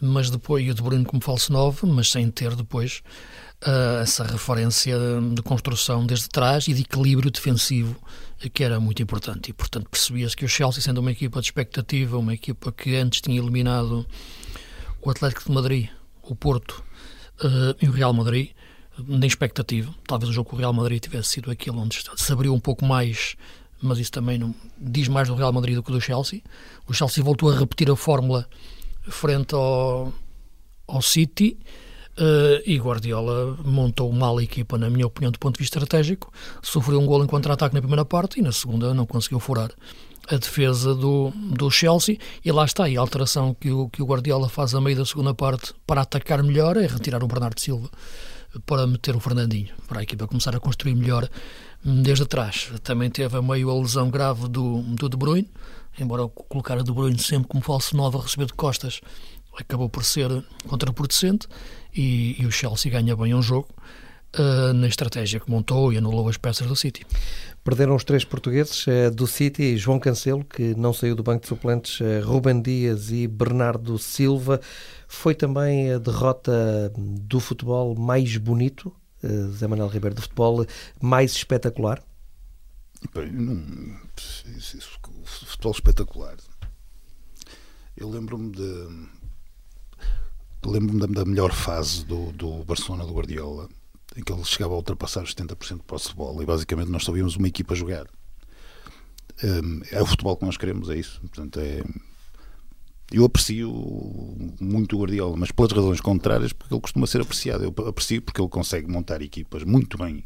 mas 0.00 0.30
depois 0.30 0.64
e 0.64 0.70
o 0.70 0.74
De 0.74 0.82
Bruyne 0.82 1.04
como 1.04 1.22
falso 1.22 1.52
9, 1.52 1.86
mas 1.86 2.10
sem 2.10 2.30
ter 2.30 2.56
depois 2.56 3.02
uh, 3.66 4.02
essa 4.02 4.24
referência 4.24 4.96
de 5.34 5.42
construção 5.42 6.06
desde 6.06 6.28
trás 6.28 6.68
e 6.68 6.74
de 6.74 6.82
equilíbrio 6.82 7.30
defensivo 7.30 7.96
que 8.52 8.64
era 8.64 8.80
muito 8.80 9.02
importante. 9.02 9.50
E, 9.50 9.52
portanto, 9.52 9.88
percebia-se 9.88 10.36
que 10.36 10.44
o 10.44 10.48
Chelsea, 10.48 10.82
sendo 10.82 10.98
uma 10.98 11.12
equipa 11.12 11.40
de 11.40 11.46
expectativa, 11.46 12.18
uma 12.18 12.34
equipa 12.34 12.72
que 12.72 12.96
antes 12.96 13.20
tinha 13.20 13.38
eliminado 13.38 14.06
o 15.00 15.10
Atlético 15.10 15.44
de 15.44 15.52
Madrid, 15.52 15.88
o 16.22 16.34
Porto 16.34 16.82
uh, 17.44 17.76
e 17.80 17.88
o 17.88 17.92
Real 17.92 18.12
Madrid, 18.12 18.50
nem 19.06 19.26
expectativa. 19.26 19.94
Talvez 20.06 20.30
o 20.30 20.32
jogo 20.32 20.50
com 20.50 20.56
o 20.56 20.58
Real 20.58 20.72
Madrid 20.72 21.00
tivesse 21.00 21.30
sido 21.30 21.50
aquele 21.50 21.76
onde 21.76 22.02
se 22.16 22.32
abriu 22.32 22.52
um 22.54 22.60
pouco 22.60 22.84
mais, 22.84 23.36
mas 23.80 23.98
isso 23.98 24.12
também 24.12 24.38
não 24.38 24.54
diz 24.78 25.08
mais 25.08 25.28
do 25.28 25.34
Real 25.34 25.52
Madrid 25.52 25.76
do 25.76 25.82
que 25.82 25.92
do 25.92 26.00
Chelsea. 26.00 26.42
O 26.86 26.92
Chelsea 26.92 27.22
voltou 27.22 27.50
a 27.50 27.58
repetir 27.58 27.90
a 27.90 27.96
fórmula 27.96 28.48
frente 29.02 29.54
ao, 29.54 30.12
ao 30.86 31.02
City 31.02 31.58
Uh, 32.18 32.60
e 32.66 32.76
Guardiola 32.76 33.56
montou 33.64 34.12
mal 34.12 34.36
a 34.36 34.42
equipa, 34.42 34.76
na 34.76 34.90
minha 34.90 35.06
opinião, 35.06 35.32
do 35.32 35.38
ponto 35.38 35.54
de 35.54 35.60
vista 35.60 35.78
estratégico. 35.78 36.30
Sofreu 36.62 37.00
um 37.00 37.06
gol 37.06 37.24
em 37.24 37.26
contra-ataque 37.26 37.74
na 37.74 37.80
primeira 37.80 38.04
parte 38.04 38.38
e 38.38 38.42
na 38.42 38.52
segunda 38.52 38.92
não 38.92 39.06
conseguiu 39.06 39.40
furar 39.40 39.70
a 40.28 40.36
defesa 40.36 40.94
do, 40.94 41.32
do 41.34 41.70
Chelsea. 41.70 42.18
E 42.44 42.52
lá 42.52 42.64
está, 42.64 42.88
e 42.88 42.96
a 42.96 43.00
alteração 43.00 43.54
que 43.58 43.70
o, 43.70 43.88
que 43.88 44.02
o 44.02 44.06
Guardiola 44.06 44.48
faz 44.48 44.74
a 44.74 44.80
meio 44.80 44.96
da 44.96 45.06
segunda 45.06 45.32
parte 45.32 45.72
para 45.86 46.02
atacar 46.02 46.42
melhor 46.42 46.76
é 46.76 46.86
retirar 46.86 47.24
o 47.24 47.26
Bernardo 47.26 47.58
Silva 47.58 47.90
para 48.66 48.86
meter 48.86 49.16
o 49.16 49.20
Fernandinho, 49.20 49.70
para 49.88 50.00
a 50.00 50.02
equipa 50.02 50.26
começar 50.26 50.54
a 50.54 50.60
construir 50.60 50.94
melhor 50.94 51.26
desde 51.82 52.24
atrás. 52.24 52.70
Também 52.82 53.08
teve 53.08 53.34
a 53.38 53.40
meio 53.40 53.70
a 53.70 53.74
lesão 53.74 54.10
grave 54.10 54.48
do, 54.48 54.82
do 54.82 55.08
De 55.08 55.16
Bruyne, 55.16 55.50
embora 55.98 56.28
colocar 56.28 56.76
o 56.76 56.84
De 56.84 56.92
Bruyne 56.92 57.18
sempre 57.18 57.48
como 57.48 57.64
falso 57.64 57.96
novo 57.96 58.18
a 58.18 58.22
receber 58.22 58.44
de 58.44 58.52
costas 58.52 59.00
acabou 59.58 59.88
por 59.88 60.04
ser 60.04 60.44
contraproducente 60.66 61.46
e, 61.94 62.40
e 62.40 62.46
o 62.46 62.50
Chelsea 62.50 62.90
ganha 62.90 63.16
bem 63.16 63.34
um 63.34 63.42
jogo 63.42 63.68
uh, 64.38 64.72
na 64.72 64.86
estratégia 64.86 65.40
que 65.40 65.50
montou 65.50 65.92
e 65.92 65.98
anulou 65.98 66.28
as 66.28 66.36
peças 66.36 66.66
do 66.66 66.76
City. 66.76 67.06
Perderam 67.64 67.94
os 67.94 68.04
três 68.04 68.24
portugueses 68.24 68.86
uh, 68.86 69.10
do 69.10 69.26
City, 69.26 69.76
João 69.76 69.98
Cancelo, 69.98 70.44
que 70.44 70.74
não 70.74 70.92
saiu 70.92 71.14
do 71.14 71.22
banco 71.22 71.42
de 71.42 71.48
suplentes, 71.48 72.00
uh, 72.00 72.20
Ruben 72.24 72.60
Dias 72.60 73.10
e 73.10 73.26
Bernardo 73.26 73.98
Silva. 73.98 74.60
Foi 75.06 75.34
também 75.34 75.92
a 75.92 75.98
derrota 75.98 76.92
do 76.96 77.38
futebol 77.38 77.94
mais 77.94 78.36
bonito 78.36 78.92
Zé 79.52 79.68
Manuel 79.68 79.88
Ribeiro, 79.88 80.16
de 80.16 80.22
futebol 80.22 80.66
mais 81.00 81.30
espetacular? 81.32 82.02
Bem, 83.14 83.30
não, 83.30 83.64
futebol 85.24 85.72
espetacular. 85.72 86.36
Eu 87.96 88.08
lembro-me 88.08 88.50
de 88.50 88.88
lembro-me 90.64 91.06
da 91.14 91.24
melhor 91.24 91.52
fase 91.52 92.04
do, 92.04 92.32
do 92.32 92.64
Barcelona 92.64 93.04
do 93.04 93.12
Guardiola, 93.12 93.68
em 94.16 94.22
que 94.22 94.32
ele 94.32 94.44
chegava 94.44 94.74
a 94.74 94.76
ultrapassar 94.76 95.22
os 95.22 95.34
70% 95.34 95.80
para 95.86 95.96
o 95.96 95.98
futebol 95.98 96.42
e 96.42 96.46
basicamente 96.46 96.90
nós 96.90 97.04
só 97.04 97.12
víamos 97.12 97.36
uma 97.36 97.48
equipa 97.48 97.74
jogar. 97.74 98.06
Um, 99.42 99.80
é 99.90 100.00
o 100.00 100.06
futebol 100.06 100.36
que 100.36 100.44
nós 100.44 100.56
queremos, 100.56 100.88
é 100.88 100.96
isso. 100.96 101.20
Portanto, 101.20 101.58
é, 101.58 101.82
eu 103.10 103.24
aprecio 103.24 103.70
muito 104.60 104.96
o 104.96 105.00
Guardiola, 105.00 105.36
mas 105.36 105.50
pelas 105.50 105.72
razões 105.72 106.00
contrárias, 106.00 106.52
porque 106.52 106.72
ele 106.72 106.80
costuma 106.80 107.06
ser 107.06 107.20
apreciado. 107.20 107.64
Eu 107.64 107.88
aprecio 107.88 108.22
porque 108.22 108.40
ele 108.40 108.48
consegue 108.48 108.90
montar 108.90 109.20
equipas 109.22 109.64
muito 109.64 109.98
bem 109.98 110.24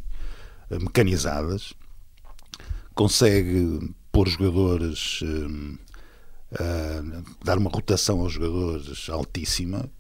uh, 0.71 0.81
mecanizadas, 0.81 1.73
consegue 2.95 3.95
pôr 4.13 4.29
jogadores, 4.29 5.21
uh, 5.23 5.79
dar 7.45 7.59
uma 7.59 7.71
rotação 7.71 8.21
aos 8.21 8.33
jogadores 8.33 9.09
altíssima, 9.09 9.91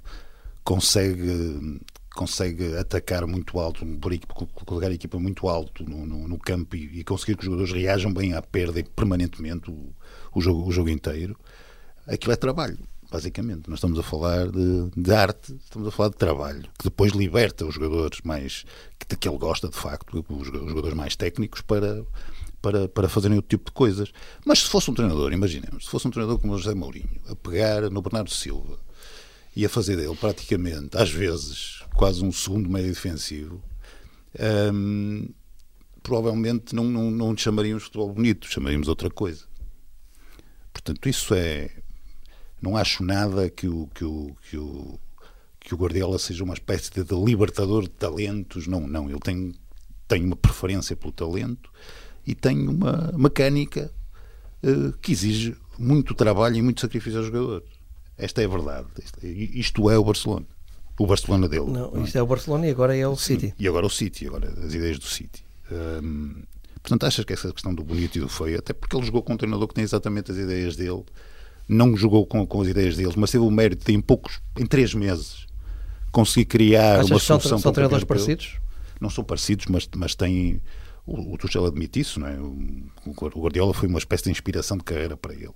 consegue 0.66 1.80
consegue 2.12 2.74
atacar 2.78 3.26
muito 3.26 3.60
alto, 3.60 3.84
por 4.00 4.12
equipa, 4.12 4.34
colocar 4.34 4.88
a 4.88 4.94
equipa 4.94 5.18
muito 5.18 5.48
alto 5.48 5.84
no, 5.84 6.06
no, 6.06 6.26
no 6.26 6.38
campo 6.38 6.74
e, 6.74 7.00
e, 7.00 7.04
conseguir 7.04 7.34
que 7.34 7.40
os 7.40 7.44
jogadores 7.44 7.72
reajam 7.72 8.12
bem 8.12 8.32
à 8.32 8.40
perda 8.40 8.82
permanentemente 8.96 9.70
o, 9.70 9.94
o, 10.34 10.40
jogo, 10.40 10.66
o 10.66 10.72
jogo 10.72 10.88
inteiro, 10.88 11.38
aquilo 12.06 12.32
é 12.32 12.36
trabalho, 12.36 12.78
basicamente. 13.10 13.68
Nós 13.68 13.80
estamos 13.80 13.98
a 13.98 14.02
falar 14.02 14.50
de, 14.50 14.90
de, 14.96 15.12
arte, 15.12 15.54
estamos 15.62 15.86
a 15.86 15.90
falar 15.90 16.08
de 16.08 16.16
trabalho, 16.16 16.62
que 16.78 16.84
depois 16.84 17.12
liberta 17.12 17.66
os 17.66 17.74
jogadores 17.74 18.22
mais 18.24 18.64
que, 18.98 19.14
que 19.14 19.28
ele 19.28 19.38
gosta 19.38 19.68
de 19.68 19.76
facto, 19.76 20.24
os, 20.30 20.48
os 20.48 20.68
jogadores 20.70 20.94
mais 20.94 21.16
técnicos 21.16 21.60
para, 21.60 22.02
para, 22.62 22.88
para 22.88 23.10
fazerem 23.10 23.36
outro 23.36 23.50
tipo 23.50 23.66
de 23.66 23.72
coisas. 23.72 24.10
Mas 24.42 24.60
se 24.60 24.70
fosse 24.70 24.90
um 24.90 24.94
treinador, 24.94 25.34
imaginemos, 25.34 25.84
se 25.84 25.90
fosse 25.90 26.08
um 26.08 26.10
treinador 26.10 26.40
como 26.40 26.54
o 26.54 26.58
José 26.58 26.74
Mourinho, 26.74 27.20
a 27.28 27.36
pegar 27.36 27.90
no 27.90 28.00
Bernardo 28.00 28.30
Silva 28.30 28.85
e 29.56 29.64
a 29.64 29.68
fazer 29.70 29.96
dele 29.96 30.14
praticamente, 30.14 30.98
às 30.98 31.10
vezes, 31.10 31.82
quase 31.94 32.22
um 32.22 32.30
segundo 32.30 32.68
meio 32.68 32.88
defensivo, 32.88 33.64
hum, 34.72 35.30
provavelmente 36.02 36.74
não, 36.74 36.84
não, 36.84 37.10
não 37.10 37.36
chamaríamos 37.36 37.84
futebol 37.84 38.12
bonito, 38.12 38.46
chamaríamos 38.46 38.86
outra 38.86 39.08
coisa. 39.08 39.46
Portanto, 40.74 41.08
isso 41.08 41.34
é. 41.34 41.70
Não 42.60 42.76
acho 42.76 43.02
nada 43.02 43.48
que 43.48 43.66
o, 43.66 43.88
que 43.94 44.04
o, 44.04 44.36
que 44.48 44.58
o, 44.58 45.00
que 45.58 45.74
o 45.74 45.76
Guardiola 45.76 46.18
seja 46.18 46.44
uma 46.44 46.54
espécie 46.54 46.90
de 46.90 47.02
libertador 47.24 47.84
de 47.84 47.90
talentos. 47.90 48.66
Não, 48.66 48.86
não. 48.86 49.08
Ele 49.08 49.20
tem, 49.20 49.54
tem 50.06 50.22
uma 50.22 50.36
preferência 50.36 50.94
pelo 50.94 51.12
talento 51.12 51.70
e 52.26 52.34
tem 52.34 52.68
uma 52.68 53.12
mecânica 53.16 53.90
uh, 54.62 54.92
que 54.98 55.12
exige 55.12 55.56
muito 55.78 56.14
trabalho 56.14 56.56
e 56.56 56.62
muito 56.62 56.80
sacrifício 56.80 57.18
aos 57.18 57.26
jogadores. 57.26 57.75
Esta 58.18 58.42
é 58.42 58.46
a 58.46 58.48
verdade. 58.48 58.86
Isto 59.22 59.90
é 59.90 59.98
o 59.98 60.04
Barcelona. 60.04 60.46
O 60.98 61.06
Barcelona 61.06 61.48
dele. 61.48 61.66
Não, 61.66 61.90
não 61.90 62.00
é? 62.00 62.04
isto 62.04 62.16
é 62.16 62.22
o 62.22 62.26
Barcelona 62.26 62.66
e 62.66 62.70
agora 62.70 62.96
é 62.96 63.06
o 63.06 63.16
Sim, 63.16 63.34
City. 63.34 63.54
E 63.58 63.68
agora 63.68 63.84
o 63.84 63.90
City, 63.90 64.26
agora 64.26 64.48
as 64.48 64.72
ideias 64.72 64.98
do 64.98 65.06
City. 65.06 65.44
Hum, 65.70 66.42
portanto, 66.82 67.04
achas 67.04 67.24
que 67.24 67.32
essa 67.32 67.52
questão 67.52 67.74
do 67.74 67.84
bonito 67.84 68.16
e 68.16 68.20
do 68.20 68.28
feio, 68.28 68.58
até 68.58 68.72
porque 68.72 68.96
ele 68.96 69.04
jogou 69.04 69.22
com 69.22 69.34
um 69.34 69.36
treinador 69.36 69.68
que 69.68 69.74
tem 69.74 69.84
exatamente 69.84 70.30
as 70.30 70.38
ideias 70.38 70.74
dele, 70.74 71.04
não 71.68 71.96
jogou 71.96 72.24
com, 72.24 72.46
com 72.46 72.62
as 72.62 72.68
ideias 72.68 72.96
deles, 72.96 73.14
mas 73.16 73.30
teve 73.30 73.44
o 73.44 73.50
mérito 73.50 73.84
de, 73.84 73.92
em 73.92 74.00
poucos, 74.00 74.40
em 74.56 74.64
três 74.64 74.94
meses, 74.94 75.46
conseguir 76.10 76.46
criar 76.46 77.00
Achas 77.00 77.10
uma 77.10 77.18
são, 77.18 77.40
solução. 77.40 77.58
São 77.58 77.72
treinadores 77.72 78.04
parecidos? 78.04 78.58
Não 78.98 79.10
são 79.10 79.22
parecidos, 79.22 79.66
mas, 79.66 79.86
mas 79.94 80.14
têm. 80.14 80.62
O, 81.04 81.34
o 81.34 81.38
Tuchel 81.38 81.66
admite 81.66 82.00
isso, 82.00 82.18
não 82.18 82.26
é? 82.26 82.34
O, 82.38 82.56
o 83.06 83.40
Guardiola 83.42 83.74
foi 83.74 83.88
uma 83.88 83.98
espécie 83.98 84.24
de 84.24 84.30
inspiração 84.30 84.78
de 84.78 84.84
carreira 84.84 85.16
para 85.16 85.34
ele. 85.34 85.52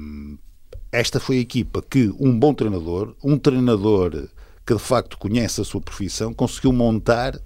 Um, 0.00 0.36
esta 0.98 1.20
foi 1.20 1.36
a 1.36 1.40
equipa 1.40 1.82
que 1.82 2.12
um 2.18 2.38
bom 2.38 2.54
treinador, 2.54 3.14
um 3.22 3.38
treinador 3.38 4.28
que 4.66 4.74
de 4.74 4.80
facto 4.80 5.18
conhece 5.18 5.60
a 5.60 5.64
sua 5.64 5.80
profissão, 5.80 6.32
conseguiu 6.32 6.72
montar 6.72 7.38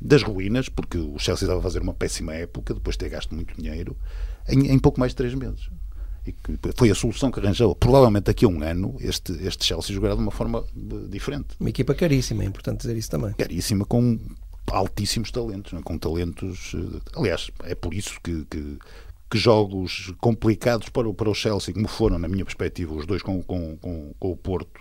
das 0.00 0.22
ruínas, 0.22 0.68
porque 0.68 0.96
o 0.96 1.18
Chelsea 1.18 1.46
estava 1.46 1.58
a 1.58 1.62
fazer 1.62 1.82
uma 1.82 1.92
péssima 1.92 2.34
época, 2.34 2.72
depois 2.74 2.94
de 2.94 3.00
ter 3.00 3.08
gasto 3.08 3.34
muito 3.34 3.54
dinheiro, 3.60 3.96
em, 4.48 4.70
em 4.70 4.78
pouco 4.78 5.00
mais 5.00 5.12
de 5.12 5.16
três 5.16 5.34
meses. 5.34 5.68
E 6.26 6.34
foi 6.76 6.90
a 6.90 6.94
solução 6.94 7.30
que 7.30 7.38
arranjou. 7.38 7.74
Provavelmente 7.74 8.24
daqui 8.24 8.44
a 8.44 8.48
um 8.48 8.62
ano 8.62 8.96
este, 9.00 9.32
este 9.46 9.64
Chelsea 9.64 9.94
jogará 9.94 10.14
de 10.14 10.20
uma 10.20 10.32
forma 10.32 10.64
diferente. 11.08 11.48
Uma 11.60 11.70
equipa 11.70 11.94
caríssima, 11.94 12.42
é 12.42 12.46
importante 12.46 12.80
dizer 12.80 12.96
isso 12.96 13.10
também. 13.10 13.32
Caríssima, 13.34 13.84
com 13.84 14.18
altíssimos 14.72 15.30
talentos, 15.30 15.72
é? 15.72 15.82
com 15.82 15.98
talentos. 15.98 16.74
Eh, 16.74 17.00
aliás, 17.16 17.50
é 17.64 17.74
por 17.74 17.94
isso 17.94 18.18
que, 18.22 18.44
que 18.50 18.78
que 19.30 19.38
jogos 19.38 20.12
complicados 20.20 20.88
para 20.88 21.08
o, 21.08 21.14
para 21.14 21.30
o 21.30 21.34
Chelsea, 21.34 21.74
como 21.74 21.88
foram, 21.88 22.18
na 22.18 22.28
minha 22.28 22.44
perspectiva, 22.44 22.94
os 22.94 23.06
dois 23.06 23.22
com, 23.22 23.42
com, 23.42 23.76
com, 23.76 24.14
com 24.18 24.30
o 24.30 24.36
Porto 24.36 24.80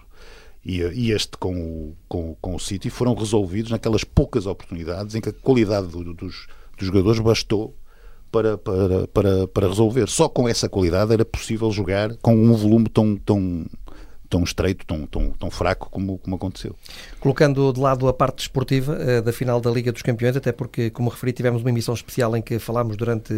e, 0.63 0.81
e, 0.81 1.11
este 1.11 1.37
com 1.37 1.55
o, 1.55 1.97
com, 2.07 2.35
com 2.41 2.55
o 2.55 2.59
City, 2.59 2.89
foram 2.89 3.13
resolvidos 3.13 3.71
naquelas 3.71 4.03
poucas 4.03 4.45
oportunidades 4.45 5.15
em 5.15 5.21
que 5.21 5.29
a 5.29 5.33
qualidade 5.33 5.87
do, 5.87 6.13
dos, 6.13 6.47
dos 6.77 6.87
jogadores 6.87 7.19
bastou 7.19 7.75
para, 8.31 8.57
para, 8.57 9.07
para, 9.07 9.47
para 9.47 9.67
resolver. 9.67 10.07
Só 10.09 10.27
com 10.27 10.49
essa 10.49 10.67
qualidade 10.67 11.13
era 11.13 11.23
possível 11.23 11.71
jogar 11.71 12.15
com 12.17 12.35
um 12.35 12.53
volume 12.53 12.89
tão, 12.89 13.15
tão, 13.15 13.65
tão 14.29 14.43
estreito, 14.43 14.85
tão, 14.85 15.05
tão, 15.05 15.31
tão 15.31 15.51
fraco 15.51 15.89
como, 15.89 16.17
como 16.17 16.35
aconteceu. 16.35 16.75
Colocando 17.19 17.71
de 17.71 17.79
lado 17.79 18.07
a 18.07 18.13
parte 18.13 18.37
desportiva 18.37 18.97
uh, 18.97 19.21
da 19.21 19.31
final 19.31 19.59
da 19.59 19.69
Liga 19.69 19.91
dos 19.91 20.01
Campeões, 20.01 20.35
até 20.35 20.51
porque, 20.51 20.89
como 20.89 21.09
referi, 21.09 21.33
tivemos 21.33 21.61
uma 21.61 21.69
emissão 21.69 21.93
especial 21.93 22.35
em 22.35 22.41
que 22.41 22.59
falámos 22.59 22.97
durante 22.97 23.33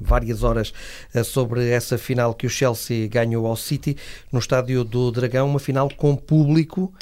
várias 0.00 0.42
horas 0.42 0.72
uh, 1.14 1.24
sobre 1.24 1.68
essa 1.68 1.96
final 1.98 2.34
que 2.34 2.46
o 2.46 2.50
Chelsea 2.50 3.08
ganhou 3.08 3.46
ao 3.46 3.56
City 3.56 3.96
no 4.30 4.38
estádio 4.38 4.84
do 4.84 5.10
Dragão, 5.10 5.48
uma 5.48 5.58
final 5.58 5.88
com 5.96 6.14
público. 6.16 6.92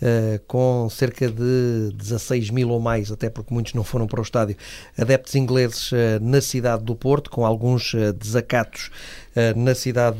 Uh, 0.00 0.38
com 0.46 0.88
cerca 0.88 1.28
de 1.28 1.90
16 1.92 2.50
mil 2.50 2.68
ou 2.68 2.78
mais, 2.78 3.10
até 3.10 3.28
porque 3.28 3.52
muitos 3.52 3.74
não 3.74 3.82
foram 3.82 4.06
para 4.06 4.20
o 4.20 4.22
estádio, 4.22 4.56
adeptos 4.96 5.34
ingleses 5.34 5.90
uh, 5.90 5.96
na 6.20 6.40
cidade 6.40 6.84
do 6.84 6.94
Porto, 6.94 7.28
com 7.28 7.44
alguns 7.44 7.94
uh, 7.94 8.12
desacatos 8.12 8.90
na 9.54 9.72
cidade 9.72 10.18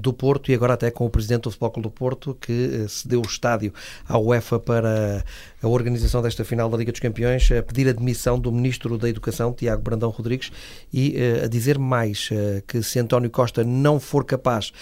do 0.00 0.12
Porto 0.12 0.52
e 0.52 0.54
agora 0.54 0.74
até 0.74 0.92
com 0.92 1.04
o 1.04 1.10
presidente 1.10 1.42
do 1.42 1.50
Futebol 1.50 1.70
Clube 1.72 1.88
do 1.88 1.90
Porto 1.90 2.36
que 2.40 2.86
cedeu 2.88 3.20
o 3.20 3.26
estádio 3.26 3.74
à 4.08 4.16
UEFA 4.16 4.60
para 4.60 5.24
a 5.60 5.66
organização 5.66 6.22
desta 6.22 6.44
final 6.44 6.70
da 6.70 6.76
Liga 6.76 6.92
dos 6.92 7.00
Campeões, 7.00 7.50
a 7.50 7.64
pedir 7.64 7.88
a 7.88 7.92
demissão 7.92 8.38
do 8.38 8.52
Ministro 8.52 8.96
da 8.96 9.08
Educação, 9.08 9.52
Tiago 9.52 9.82
Brandão 9.82 10.10
Rodrigues, 10.10 10.52
e 10.92 11.16
a 11.42 11.48
dizer 11.48 11.80
mais 11.80 12.28
que 12.68 12.80
se 12.80 13.00
António 13.00 13.30
Costa 13.30 13.64
não 13.64 13.98
for 13.98 14.24
capaz 14.24 14.72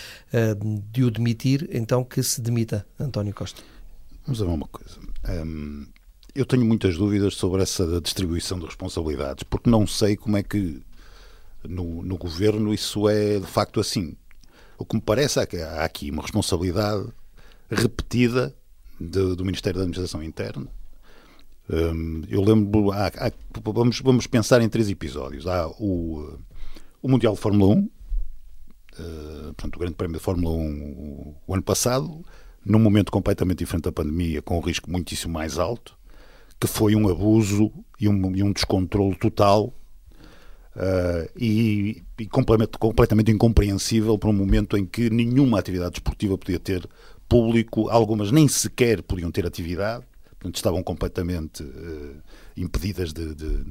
de 0.93 1.05
o 1.05 1.11
demitir, 1.11 1.67
então 1.73 2.05
que 2.05 2.23
se 2.23 2.43
demita 2.43 2.85
António 3.01 3.33
Costa. 3.33 3.63
Vamos 4.29 4.41
ver 4.41 4.47
uma 4.47 4.69
coisa. 4.69 5.01
Um, 5.27 5.87
eu 6.35 6.45
tenho 6.45 6.63
muitas 6.63 6.99
dúvidas 6.99 7.35
sobre 7.35 7.63
essa 7.63 7.99
distribuição 7.99 8.59
de 8.59 8.67
responsabilidades, 8.67 9.43
porque 9.43 9.71
não 9.71 9.87
sei 9.87 10.19
como 10.19 10.37
é 10.37 10.43
que 10.43 10.83
no, 11.67 12.03
no 12.03 12.19
governo 12.19 12.75
isso 12.75 13.09
é 13.09 13.41
de 13.41 13.47
facto 13.47 13.81
assim. 13.81 14.19
O 14.77 14.85
que 14.85 14.97
me 14.97 15.01
parece 15.01 15.41
é 15.41 15.47
que 15.47 15.57
há 15.57 15.83
aqui 15.83 16.11
uma 16.11 16.21
responsabilidade 16.21 17.09
repetida 17.71 18.55
de, 19.01 19.35
do 19.35 19.47
Ministério 19.47 19.79
da 19.79 19.85
Administração 19.85 20.23
Interna. 20.23 20.69
Um, 21.71 22.23
eu 22.29 22.43
lembro, 22.43 22.93
há, 22.93 23.07
há, 23.07 23.33
vamos, 23.65 23.99
vamos 24.01 24.27
pensar 24.27 24.61
em 24.61 24.69
três 24.69 24.91
episódios. 24.91 25.47
Há 25.47 25.69
o, 25.69 26.39
o 27.01 27.09
Mundial 27.09 27.33
de 27.33 27.41
Fórmula 27.41 27.77
1, 27.77 27.79
uh, 27.79 27.91
portanto, 29.55 29.77
o 29.77 29.79
Grande 29.79 29.95
Prémio 29.95 30.19
de 30.19 30.23
Fórmula 30.23 30.55
1 30.55 30.83
o, 30.83 31.37
o 31.47 31.55
ano 31.55 31.63
passado, 31.63 32.23
num 32.69 32.79
momento 32.79 33.11
completamente 33.11 33.59
diferente 33.59 33.85
da 33.85 33.93
pandemia, 33.93 34.43
com 34.43 34.59
um 34.59 34.61
risco 34.61 34.91
muitíssimo 34.91 35.33
mais 35.33 35.59
alto, 35.59 35.97
que 36.61 36.67
foi 36.67 36.95
um 36.95 37.09
abuso 37.09 37.73
e 37.99 38.09
um, 38.09 38.37
e 38.37 38.43
um 38.43 38.53
descontrole 38.53 39.17
total 39.17 39.73
uh, 40.77 41.31
e, 41.37 42.03
e 42.19 42.27
completamente, 42.27 42.79
completamente 42.79 43.31
incompreensível 43.31 44.19
para 44.19 44.29
um 44.29 44.35
momento 44.35 44.77
em 44.77 44.85
que 44.85 45.09
nenhuma 45.09 45.59
atividade 45.59 45.97
esportiva 45.97 46.37
podia 46.37 46.59
ter 46.59 46.89
público, 47.29 47.89
algumas 47.89 48.31
nem 48.31 48.47
sequer 48.47 49.03
podiam 49.03 49.31
ter 49.31 49.47
atividade, 49.47 50.05
portanto 50.31 50.57
estavam 50.57 50.83
completamente 50.83 51.63
uh, 51.63 52.23
impedidas 52.57 53.13
de, 53.13 53.35
de, 53.35 53.65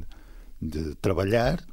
de, 0.62 0.96
trabalhar 0.96 1.64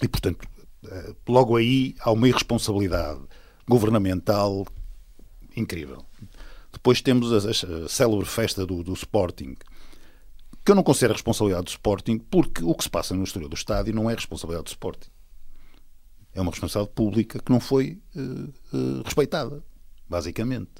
e, 0.00 0.06
portanto, 0.06 0.46
uh, 0.84 1.16
logo 1.28 1.56
aí 1.56 1.96
há 2.00 2.12
uma 2.12 2.28
irresponsabilidade 2.28 3.20
governamental 3.68 4.64
incrível. 5.56 6.04
Depois 6.76 7.00
temos 7.00 7.32
a, 7.32 7.50
a 7.50 7.88
célebre 7.88 8.26
festa 8.26 8.66
do, 8.66 8.82
do, 8.82 8.92
Sporting, 8.92 9.56
que 10.62 10.70
eu 10.70 10.74
não 10.74 10.82
considero 10.82 11.14
responsabilidade 11.14 11.64
do 11.64 11.70
Sporting, 11.70 12.18
porque 12.18 12.62
o 12.62 12.74
que 12.74 12.84
se 12.84 12.90
passa 12.90 13.14
no 13.14 13.24
exterior 13.24 13.48
do 13.48 13.56
estádio 13.56 13.94
não 13.94 14.10
é 14.10 14.14
responsabilidade 14.14 14.64
do 14.64 14.68
Sporting. 14.68 15.08
É 16.34 16.40
uma 16.40 16.50
responsabilidade 16.50 16.94
pública 16.94 17.38
que 17.38 17.50
não 17.50 17.60
foi 17.60 17.98
uh, 18.14 18.76
uh, 18.76 19.02
respeitada, 19.02 19.64
basicamente. 20.06 20.70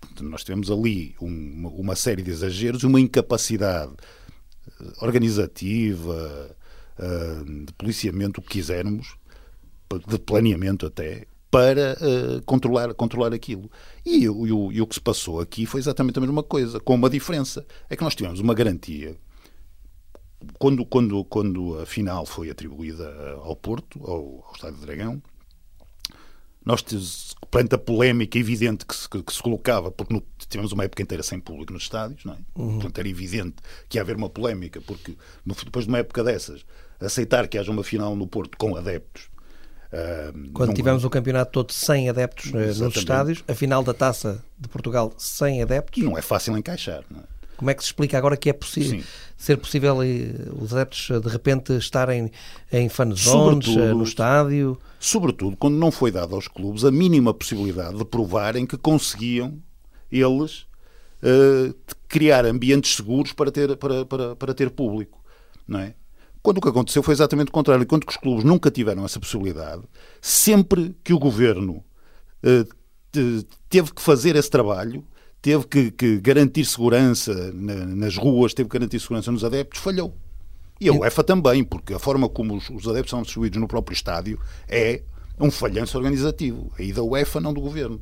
Portanto, 0.00 0.22
nós 0.22 0.44
tivemos 0.44 0.70
ali 0.70 1.16
um, 1.20 1.66
uma 1.76 1.96
série 1.96 2.22
de 2.22 2.30
exageros 2.30 2.84
uma 2.84 3.00
incapacidade 3.00 3.92
organizativa, 5.00 6.56
de 7.66 7.72
policiamento, 7.74 8.40
o 8.40 8.42
que 8.42 8.50
quisermos, 8.50 9.16
de 10.06 10.18
planeamento 10.18 10.86
até, 10.86 11.26
para 11.50 11.96
uh, 12.00 12.42
controlar, 12.42 12.94
controlar 12.94 13.34
aquilo. 13.34 13.70
E, 14.06 14.22
e, 14.22 14.28
o, 14.28 14.72
e 14.72 14.80
o 14.80 14.86
que 14.86 14.94
se 14.94 15.00
passou 15.00 15.40
aqui 15.40 15.66
foi 15.66 15.80
exatamente 15.80 16.18
a 16.18 16.22
mesma 16.22 16.42
coisa, 16.42 16.78
com 16.78 16.94
uma 16.94 17.10
diferença. 17.10 17.66
É 17.88 17.96
que 17.96 18.04
nós 18.04 18.14
tivemos 18.14 18.38
uma 18.40 18.54
garantia. 18.54 19.16
Quando, 20.58 20.86
quando, 20.86 21.24
quando 21.24 21.78
a 21.80 21.86
final 21.86 22.24
foi 22.24 22.50
atribuída 22.50 23.34
ao 23.42 23.56
Porto, 23.56 24.00
ao, 24.04 24.44
ao 24.46 24.52
Estádio 24.54 24.78
de 24.78 24.86
Dragão, 24.86 25.22
nós, 26.64 26.84
perante 27.50 27.74
a 27.74 27.78
polémica 27.78 28.38
evidente 28.38 28.86
que 28.86 28.94
se, 28.94 29.08
que 29.08 29.32
se 29.32 29.42
colocava, 29.42 29.90
porque 29.90 30.14
no, 30.14 30.22
tivemos 30.48 30.72
uma 30.72 30.84
época 30.84 31.02
inteira 31.02 31.22
sem 31.22 31.40
público 31.40 31.72
nos 31.72 31.82
estádios, 31.82 32.24
não 32.24 32.34
é? 32.34 32.38
Uhum. 32.54 32.74
Portanto, 32.74 32.98
era 32.98 33.08
evidente 33.08 33.56
que 33.88 33.98
ia 33.98 34.02
haver 34.02 34.16
uma 34.16 34.30
polémica, 34.30 34.80
porque 34.80 35.16
no, 35.44 35.54
depois 35.54 35.86
de 35.86 35.90
uma 35.90 35.98
época 35.98 36.22
dessas, 36.22 36.64
aceitar 37.00 37.48
que 37.48 37.58
haja 37.58 37.70
uma 37.72 37.82
final 37.82 38.14
no 38.14 38.26
Porto 38.26 38.56
com 38.58 38.76
adeptos 38.76 39.29
Uh, 39.92 40.50
Quando 40.52 40.68
não... 40.68 40.74
tivemos 40.74 41.04
o 41.04 41.10
campeonato 41.10 41.50
todo 41.50 41.72
sem 41.72 42.08
adeptos 42.08 42.46
eh, 42.54 42.58
Exatamente. 42.58 42.80
nos 42.82 42.96
estádios, 42.96 43.44
a 43.48 43.54
final 43.54 43.82
da 43.82 43.92
taça 43.92 44.42
de 44.56 44.68
Portugal 44.68 45.12
sem 45.18 45.62
adeptos. 45.62 46.02
Não 46.02 46.16
é 46.16 46.22
fácil 46.22 46.56
encaixar. 46.56 47.02
Não 47.10 47.20
é? 47.20 47.40
Como 47.60 47.70
é 47.70 47.74
que 47.74 47.82
se 47.82 47.88
explica 47.88 48.16
agora 48.16 48.38
que 48.38 48.48
é 48.48 48.54
possível 48.54 49.04
ser 49.36 49.58
possível 49.58 50.02
eh, 50.02 50.32
os 50.58 50.72
adeptos 50.72 51.08
de 51.20 51.28
repente 51.28 51.74
estarem 51.74 52.30
em 52.72 52.88
fan 52.88 53.14
zones 53.14 53.68
eh, 53.68 53.92
no 53.92 54.02
estádio? 54.02 54.78
Sobretudo 54.98 55.56
quando 55.58 55.76
não 55.76 55.90
foi 55.90 56.10
dado 56.10 56.34
aos 56.34 56.48
clubes 56.48 56.84
a 56.84 56.90
mínima 56.90 57.34
possibilidade 57.34 57.98
de 57.98 58.04
provarem 58.04 58.64
que 58.64 58.78
conseguiam 58.78 59.58
eles 60.10 60.66
uh, 61.22 61.74
criar 62.08 62.46
ambientes 62.46 62.96
seguros 62.96 63.32
para 63.32 63.50
ter, 63.50 63.76
para, 63.76 64.06
para, 64.06 64.36
para 64.36 64.54
ter 64.54 64.70
público. 64.70 65.22
Não 65.68 65.80
é? 65.80 65.94
Quando 66.42 66.58
o 66.58 66.60
que 66.60 66.68
aconteceu 66.68 67.02
foi 67.02 67.12
exatamente 67.12 67.48
o 67.48 67.52
contrário. 67.52 67.82
Enquanto 67.82 68.06
que 68.06 68.12
os 68.12 68.16
clubes 68.16 68.44
nunca 68.44 68.70
tiveram 68.70 69.04
essa 69.04 69.20
possibilidade, 69.20 69.82
sempre 70.20 70.96
que 71.04 71.12
o 71.12 71.18
governo 71.18 71.84
eh, 72.42 72.64
teve 73.68 73.92
que 73.92 74.00
fazer 74.00 74.36
esse 74.36 74.48
trabalho, 74.48 75.04
teve 75.42 75.66
que, 75.66 75.90
que 75.90 76.20
garantir 76.20 76.64
segurança 76.64 77.52
na, 77.52 77.86
nas 77.86 78.16
ruas, 78.16 78.54
teve 78.54 78.68
que 78.68 78.78
garantir 78.78 79.00
segurança 79.00 79.30
nos 79.30 79.44
adeptos, 79.44 79.80
falhou. 79.80 80.14
E 80.80 80.88
a 80.88 80.92
UEFA 80.92 81.22
também, 81.22 81.62
porque 81.62 81.92
a 81.92 81.98
forma 81.98 82.26
como 82.26 82.56
os, 82.56 82.70
os 82.70 82.88
adeptos 82.88 83.10
são 83.10 83.20
distribuídos 83.20 83.60
no 83.60 83.68
próprio 83.68 83.94
estádio 83.94 84.40
é 84.66 85.02
um 85.38 85.50
falhanço 85.50 85.98
organizativo. 85.98 86.72
Aí 86.78 86.90
da 86.90 87.02
UEFA, 87.02 87.38
não 87.38 87.52
do 87.52 87.60
governo. 87.60 88.00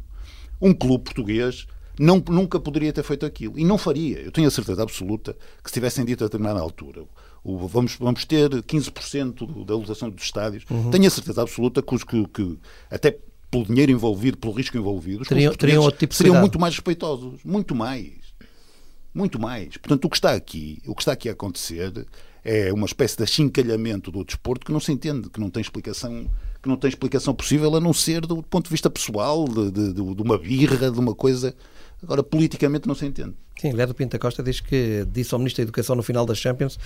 Um 0.61 0.73
clube 0.73 1.05
português 1.05 1.67
não, 1.99 2.23
nunca 2.29 2.61
poderia 2.61 2.93
ter 2.93 3.03
feito 3.03 3.27
aquilo. 3.27 3.59
E 3.59 3.65
não 3.65 3.77
faria. 3.77 4.21
Eu 4.21 4.31
tenho 4.31 4.47
a 4.47 4.51
certeza 4.51 4.83
absoluta 4.83 5.37
que 5.63 5.71
se 5.71 5.75
tivessem 5.75 6.05
dito 6.05 6.23
a 6.23 6.29
determinada 6.29 6.61
altura 6.61 7.03
o, 7.43 7.67
vamos, 7.67 7.97
vamos 7.97 8.25
ter 8.25 8.51
15% 8.51 9.65
da 9.65 9.75
lotação 9.75 10.11
dos 10.11 10.25
estádios. 10.25 10.65
Uhum. 10.71 10.91
Tenho 10.91 11.07
a 11.07 11.11
certeza 11.11 11.43
absoluta 11.43 11.83
que, 11.83 11.95
os, 11.95 12.05
que, 12.05 12.27
que 12.29 12.59
até 12.91 13.19
pelo 13.51 13.65
dinheiro 13.65 13.93
envolvido, 13.93 14.37
pelo 14.37 14.53
risco 14.53 14.77
envolvido, 14.77 15.25
teriam, 15.25 15.55
teriam 15.55 15.83
outro 15.83 15.99
tipo 15.99 16.15
seriam 16.15 16.39
muito 16.41 16.59
mais 16.59 16.75
respeitosos. 16.75 17.41
Muito 17.45 17.75
mais. 17.75 18.13
Muito 19.15 19.41
mais. 19.41 19.77
Portanto, 19.77 20.05
o 20.05 20.11
que 20.11 20.17
está 20.17 20.33
aqui, 20.33 20.83
o 20.87 20.95
que 20.95 21.03
está 21.03 21.13
aqui 21.13 21.29
a 21.29 21.33
acontecer 21.33 22.07
é 22.45 22.73
uma 22.73 22.87
espécie 22.87 23.17
de 23.17 23.23
achincalhamento 23.23 24.11
do 24.11 24.25
desporto 24.25 24.65
que 24.65 24.73
não 24.73 24.81
se 24.81 24.93
entende, 24.93 25.29
que 25.31 25.41
não 25.41 25.51
tem 25.51 25.61
explicação, 25.61 26.29
que 26.63 26.69
não 26.69 26.77
tem 26.77 26.89
explicação 26.89 27.35
possível 27.35 27.75
a 27.75 27.81
não 27.81 27.93
ser 27.93 28.21
do 28.21 28.43
ponto 28.43 28.65
de 28.65 28.71
vista 28.71 28.89
pessoal, 28.91 29.47
de, 29.47 29.71
de, 29.71 29.93
de 29.93 30.23
uma 30.23 30.39
birra, 30.39 30.91
de 30.91 30.99
uma 30.99 31.15
coisa. 31.15 31.55
Agora, 32.03 32.23
politicamente 32.23 32.87
não 32.87 32.95
se 32.95 33.07
entende. 33.07 33.35
Sim, 33.61 33.73
Léo 33.73 33.93
Pinta 33.93 34.19
Costa 34.19 34.41
diz 34.41 34.61
que 34.61 35.05
disse 35.11 35.35
ao 35.35 35.39
Ministro 35.39 35.63
da 35.63 35.65
Educação 35.65 35.97
no 35.97 36.03
final 36.03 36.25
das 36.25 36.39
Champions 36.39 36.79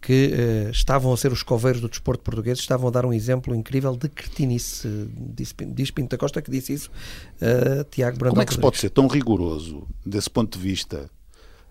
que 0.00 0.32
uh, 0.32 0.70
estavam 0.70 1.12
a 1.12 1.16
ser 1.16 1.30
os 1.30 1.42
coveiros 1.42 1.80
do 1.80 1.88
desporto 1.88 2.22
português, 2.24 2.58
estavam 2.58 2.88
a 2.88 2.90
dar 2.90 3.04
um 3.04 3.12
exemplo 3.12 3.54
incrível 3.54 3.94
de 3.96 4.08
cretinice. 4.08 4.88
Diz, 5.14 5.54
diz 5.74 5.90
Pinto 5.90 6.10
da 6.10 6.18
Costa 6.18 6.40
que 6.40 6.50
disse 6.50 6.72
isso 6.72 6.90
uh, 7.42 7.84
Tiago 7.90 8.16
Brandão. 8.16 8.32
Como 8.32 8.42
é 8.42 8.46
que 8.46 8.54
se 8.54 8.58
pode 8.60 8.78
ser 8.78 8.90
tão 8.90 9.06
rigoroso 9.06 9.86
desse 10.04 10.30
ponto 10.30 10.58
de 10.58 10.64
vista 10.64 11.10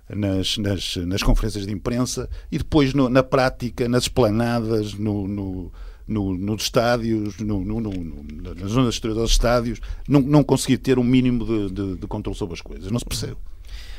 nas, 0.08 0.58
nas, 0.58 0.96
nas 0.98 1.24
conferências 1.24 1.66
de 1.66 1.74
imprensa 1.74 2.30
e 2.52 2.60
depois 2.60 2.94
no, 2.94 3.10
na 3.10 3.24
prática, 3.24 3.90
nas 3.90 4.04
esplanadas, 4.04 4.94
no, 4.94 5.28
no, 5.28 5.72
no 6.08 6.38
nos 6.38 6.64
estádios, 6.64 7.38
no, 7.40 7.64
nas 7.64 8.72
zonas 8.72 8.94
exteriores 8.94 9.24
dos 9.24 9.32
estádios, 9.32 9.80
não, 10.08 10.22
não 10.22 10.44
conseguir 10.44 10.78
ter 10.78 11.00
um 11.00 11.04
mínimo 11.04 11.46
de, 11.46 11.74
de, 11.74 11.96
de 11.96 12.08
controle 12.08 12.38
sobre 12.38 12.54
as 12.54 12.62
coisas? 12.62 12.92
Não 12.92 13.00
se 13.00 13.06
percebe. 13.06 13.38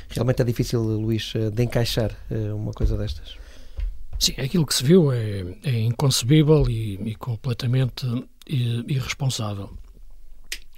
Realmente 0.09 0.43
é 0.43 0.45
difícil, 0.45 0.83
Luís, 0.83 1.33
eh, 1.37 1.51
de 1.51 1.63
encaixar 1.63 2.11
uma 2.53 2.73
coisa 2.73 2.97
destas. 2.97 3.40
Sim, 4.21 4.35
aquilo 4.39 4.67
que 4.67 4.75
se 4.75 4.85
viu 4.85 5.11
é, 5.11 5.47
é 5.65 5.81
inconcebível 5.81 6.69
e, 6.69 7.01
e 7.09 7.15
completamente 7.15 8.07
irresponsável. 8.47 9.77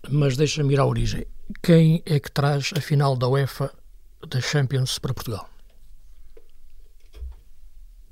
Mas 0.09 0.37
deixa-me 0.37 0.73
ir 0.75 0.79
à 0.79 0.87
origem. 0.87 1.27
Quem 1.61 2.01
é 2.07 2.21
que 2.21 2.31
traz 2.31 2.71
a 2.77 2.81
final 2.81 3.17
da 3.17 3.29
UEFA 3.29 3.73
da 4.29 4.41
Champions 4.41 4.97
para 5.01 5.13
Portugal? 5.13 5.51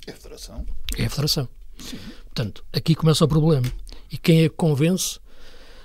É 0.05 0.11
a 0.11 0.17
Federação. 0.17 0.67
É 0.99 1.05
a 1.05 1.11
Federação. 1.11 1.49
Sim. 1.79 1.99
Portanto, 2.25 2.65
aqui 2.73 2.97
começa 2.97 3.25
o 3.25 3.29
problema. 3.29 3.73
E 4.11 4.19
quem 4.19 4.43
é 4.43 4.49
que 4.49 4.57
convence 4.57 5.21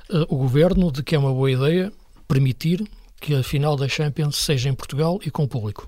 uh, 0.09 0.23
o 0.27 0.37
governo 0.37 0.91
de 0.91 1.03
que 1.03 1.13
é 1.13 1.19
uma 1.19 1.31
boa 1.31 1.51
ideia 1.51 1.93
permitir 2.27 2.83
que 3.21 3.35
a 3.35 3.43
final 3.43 3.75
da 3.75 3.87
Champions 3.87 4.37
seja 4.37 4.69
em 4.69 4.73
Portugal 4.73 5.19
e 5.23 5.29
com 5.29 5.47
público? 5.47 5.87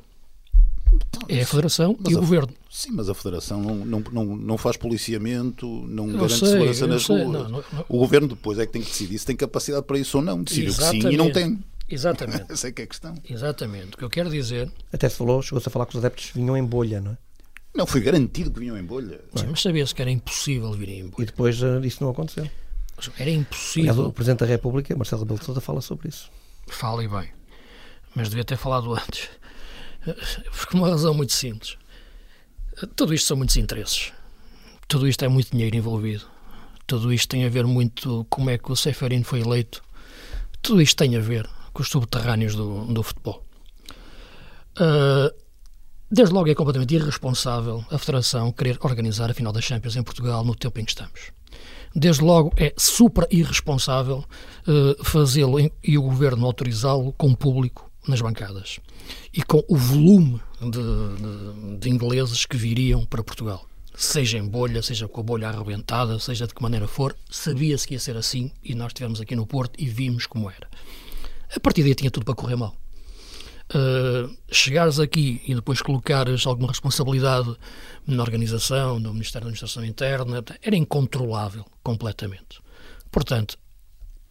É 1.29 1.41
a 1.41 1.45
Federação 1.45 1.97
mas 1.99 2.13
e 2.13 2.15
a, 2.15 2.17
o 2.17 2.21
Governo. 2.21 2.53
Sim, 2.69 2.91
mas 2.91 3.09
a 3.09 3.13
Federação 3.13 3.61
não, 3.61 3.75
não, 3.75 4.03
não, 4.11 4.25
não 4.35 4.57
faz 4.57 4.77
policiamento, 4.77 5.67
não 5.87 6.07
eu 6.07 6.13
garante 6.13 6.37
sei, 6.37 6.47
segurança 6.49 6.87
nas 6.87 7.05
sei, 7.05 7.23
ruas. 7.23 7.51
Não, 7.51 7.63
o 7.89 7.97
Governo 7.97 8.27
depois 8.27 8.59
é 8.59 8.65
que 8.65 8.71
tem 8.71 8.81
que 8.81 8.89
decidir 8.89 9.17
se 9.19 9.25
tem 9.25 9.35
capacidade 9.35 9.85
para 9.85 9.97
isso 9.99 10.17
ou 10.17 10.23
não. 10.23 10.43
Decidiu 10.43 10.73
que 10.73 10.83
sim 10.83 11.09
e 11.09 11.17
não 11.17 11.31
tem. 11.31 11.59
Exatamente. 11.89 12.45
Essa 12.51 12.67
é 12.67 12.71
que 12.71 12.81
é 12.81 12.85
a 12.85 12.87
questão. 12.87 13.15
Exatamente. 13.29 13.95
O 13.95 13.97
que 13.97 14.03
eu 14.03 14.09
quero 14.09 14.29
dizer... 14.29 14.71
Até 14.91 15.07
se 15.07 15.15
falou, 15.15 15.41
chegou-se 15.41 15.67
a 15.67 15.71
falar 15.71 15.85
que 15.85 15.97
os 15.97 16.03
adeptos 16.03 16.31
vinham 16.33 16.57
em 16.57 16.63
bolha, 16.63 16.99
não 16.99 17.11
é? 17.11 17.17
Não, 17.73 17.85
foi 17.85 18.01
garantido 18.01 18.49
que 18.51 18.59
vinham 18.59 18.77
em 18.77 18.83
bolha. 18.83 19.21
Sim, 19.35 19.47
mas 19.51 19.61
sabia-se 19.61 19.93
que 19.93 20.01
era 20.01 20.09
impossível 20.09 20.71
virem 20.73 20.99
em 20.99 21.07
bolha. 21.07 21.23
E 21.23 21.25
depois 21.25 21.61
uh, 21.61 21.79
isso 21.83 22.03
não 22.03 22.09
aconteceu. 22.09 22.49
Era 23.19 23.29
impossível. 23.29 24.07
o 24.07 24.11
Presidente 24.11 24.39
da 24.39 24.45
República, 24.47 24.95
Marcelo 24.95 25.21
Rebelo 25.21 25.39
de 25.39 25.45
Sousa, 25.45 25.61
fala 25.61 25.81
sobre 25.81 26.09
isso. 26.09 26.31
Fala 26.67 27.03
e 27.03 27.07
bem. 27.07 27.29
Mas 28.15 28.29
devia 28.29 28.43
ter 28.43 28.57
falado 28.57 28.91
antes. 28.93 29.29
Por 30.13 30.75
uma 30.75 30.89
razão 30.89 31.13
muito 31.13 31.33
simples. 31.33 31.77
Tudo 32.95 33.13
isto 33.13 33.27
são 33.27 33.37
muitos 33.37 33.57
interesses. 33.57 34.11
Tudo 34.87 35.07
isto 35.07 35.25
é 35.25 35.27
muito 35.27 35.51
dinheiro 35.51 35.75
envolvido. 35.75 36.25
Tudo 36.85 37.11
isto 37.11 37.29
tem 37.29 37.45
a 37.45 37.49
ver 37.49 37.65
muito 37.65 38.25
como 38.29 38.49
é 38.49 38.57
que 38.57 38.71
o 38.71 38.75
Seferino 38.75 39.25
foi 39.25 39.41
eleito. 39.41 39.83
Tudo 40.61 40.81
isto 40.81 40.95
tem 40.95 41.15
a 41.15 41.19
ver 41.19 41.49
com 41.73 41.81
os 41.81 41.89
subterrâneos 41.89 42.55
do, 42.55 42.85
do 42.85 43.03
futebol. 43.03 43.43
Uh, 44.79 45.33
desde 46.09 46.33
logo 46.33 46.49
é 46.49 46.55
completamente 46.55 46.95
irresponsável 46.95 47.83
a 47.91 47.97
Federação 47.97 48.51
querer 48.51 48.77
organizar 48.81 49.29
a 49.29 49.33
final 49.33 49.51
das 49.51 49.63
Champions 49.63 49.95
em 49.95 50.03
Portugal 50.03 50.45
no 50.45 50.55
tempo 50.55 50.79
em 50.79 50.85
que 50.85 50.91
estamos. 50.91 51.31
Desde 51.95 52.21
logo 52.21 52.53
é 52.57 52.73
super 52.77 53.27
irresponsável 53.31 54.23
uh, 54.67 55.03
fazê-lo 55.03 55.57
e 55.83 55.97
o 55.97 56.03
Governo 56.03 56.45
autorizá-lo 56.45 57.11
com 57.13 57.33
público 57.33 57.86
nas 58.07 58.21
bancadas 58.21 58.79
e 59.33 59.41
com 59.43 59.63
o 59.67 59.75
volume 59.75 60.41
de, 60.59 60.69
de, 60.69 61.77
de, 61.77 61.89
ingleses 61.89 62.45
que 62.45 62.57
viriam 62.57 63.05
para 63.05 63.23
Portugal. 63.23 63.65
Seja 63.95 64.37
em 64.37 64.47
bolha, 64.47 64.81
seja 64.81 65.07
com 65.07 65.21
a 65.21 65.23
bolha 65.23 65.49
arrebentada, 65.49 66.19
seja 66.19 66.45
de 66.45 66.53
que 66.53 66.61
maneira 66.61 66.87
for, 66.87 67.15
sabia-se 67.29 67.87
que 67.87 67.95
ia 67.95 67.99
ser 67.99 68.15
assim 68.15 68.51
e 68.63 68.75
nós 68.75 68.87
estivemos 68.87 69.19
aqui 69.19 69.35
no 69.35 69.45
Porto 69.45 69.79
e 69.79 69.87
vimos 69.87 70.27
como 70.27 70.49
era. 70.49 70.67
A 71.55 71.59
partir 71.59 71.83
daí 71.83 71.95
tinha 71.95 72.11
tudo 72.11 72.25
para 72.25 72.35
correr 72.35 72.55
mal. 72.55 72.75
Uh, 73.69 74.33
chegares 74.49 74.97
aqui 74.97 75.41
e 75.45 75.53
depois 75.53 75.81
colocares 75.81 76.45
alguma 76.45 76.69
responsabilidade 76.69 77.53
na 78.05 78.23
organização, 78.23 78.99
no 78.99 79.13
Ministério 79.13 79.45
da 79.45 79.49
Administração 79.49 79.83
Interna, 79.83 80.43
era 80.61 80.75
incontrolável 80.75 81.65
completamente. 81.83 82.61
Portanto, 83.11 83.57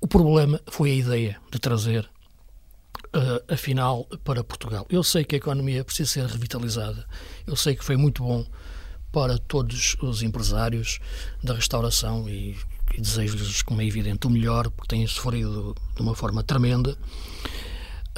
o 0.01 0.07
problema 0.07 0.61
foi 0.69 0.93
a 0.93 0.95
ideia 0.95 1.41
de 1.51 1.59
trazer 1.59 2.09
uh, 3.17 3.53
a 3.53 3.57
final 3.57 4.05
para 4.23 4.45
Portugal. 4.45 4.87
Eu 4.91 5.03
sei 5.03 5.25
que 5.25 5.35
a 5.35 5.39
economia 5.39 5.85
precisa 5.85 6.11
ser 6.11 6.27
revitalizada. 6.27 7.07
Eu 7.47 7.57
sei 7.57 7.75
que 7.75 7.85
foi 7.85 7.97
muito 7.97 8.23
bom 8.23 8.45
para 9.11 9.39
todos 9.39 9.97
os 10.03 10.23
empresários 10.23 10.99
da 11.43 11.55
restauração 11.55 12.29
e, 12.29 12.57
e 12.95 13.01
desejo-lhes, 13.01 13.63
como 13.63 13.81
é 13.81 13.87
evidente, 13.87 14.27
o 14.27 14.31
melhor, 14.31 14.71
porque 14.71 14.95
têm 14.95 15.07
sofrido 15.07 15.75
de 15.95 16.03
uma 16.03 16.15
forma 16.15 16.43
tremenda. 16.43 16.97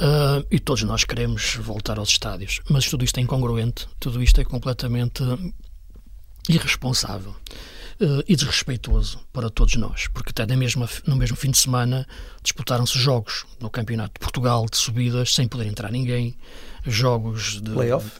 Uh, 0.01 0.45
e 0.49 0.59
todos 0.59 0.83
nós 0.83 1.03
queremos 1.03 1.55
voltar 1.55 1.97
aos 1.97 2.09
estádios. 2.09 2.61
Mas 2.69 2.89
tudo 2.89 3.03
isto 3.03 3.17
é 3.17 3.21
incongruente, 3.21 3.87
tudo 3.99 4.23
isto 4.23 4.39
é 4.39 4.45
completamente 4.45 5.23
irresponsável 6.47 7.35
uh, 8.01 8.23
e 8.27 8.35
desrespeitoso 8.35 9.19
para 9.31 9.49
todos 9.49 9.75
nós, 9.75 10.07
porque 10.07 10.31
até 10.31 10.45
na 10.45 10.57
mesma, 10.57 10.89
no 11.05 11.15
mesmo 11.15 11.35
fim 11.35 11.51
de 11.51 11.57
semana 11.57 12.07
disputaram-se 12.43 12.97
jogos 12.97 13.45
no 13.59 13.69
Campeonato 13.69 14.13
de 14.13 14.19
Portugal 14.19 14.65
de 14.69 14.77
subidas 14.77 15.33
sem 15.33 15.47
poder 15.47 15.67
entrar 15.67 15.91
ninguém, 15.91 16.35
jogos 16.85 17.61
de. 17.61 17.71
Playoff? 17.71 18.19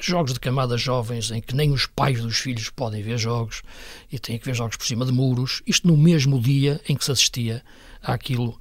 jogos 0.00 0.32
de 0.32 0.40
camadas 0.40 0.80
jovens 0.80 1.30
em 1.30 1.40
que 1.40 1.54
nem 1.54 1.72
os 1.72 1.86
pais 1.86 2.20
dos 2.20 2.38
filhos 2.38 2.70
podem 2.70 3.02
ver 3.02 3.18
jogos 3.18 3.62
e 4.10 4.18
têm 4.18 4.38
que 4.38 4.44
ver 4.44 4.54
jogos 4.54 4.76
por 4.76 4.86
cima 4.86 5.04
de 5.04 5.12
muros, 5.12 5.62
isto 5.66 5.86
no 5.86 5.96
mesmo 5.96 6.40
dia 6.40 6.80
em 6.88 6.96
que 6.96 7.04
se 7.04 7.10
assistia 7.10 7.62
àquilo, 8.02 8.58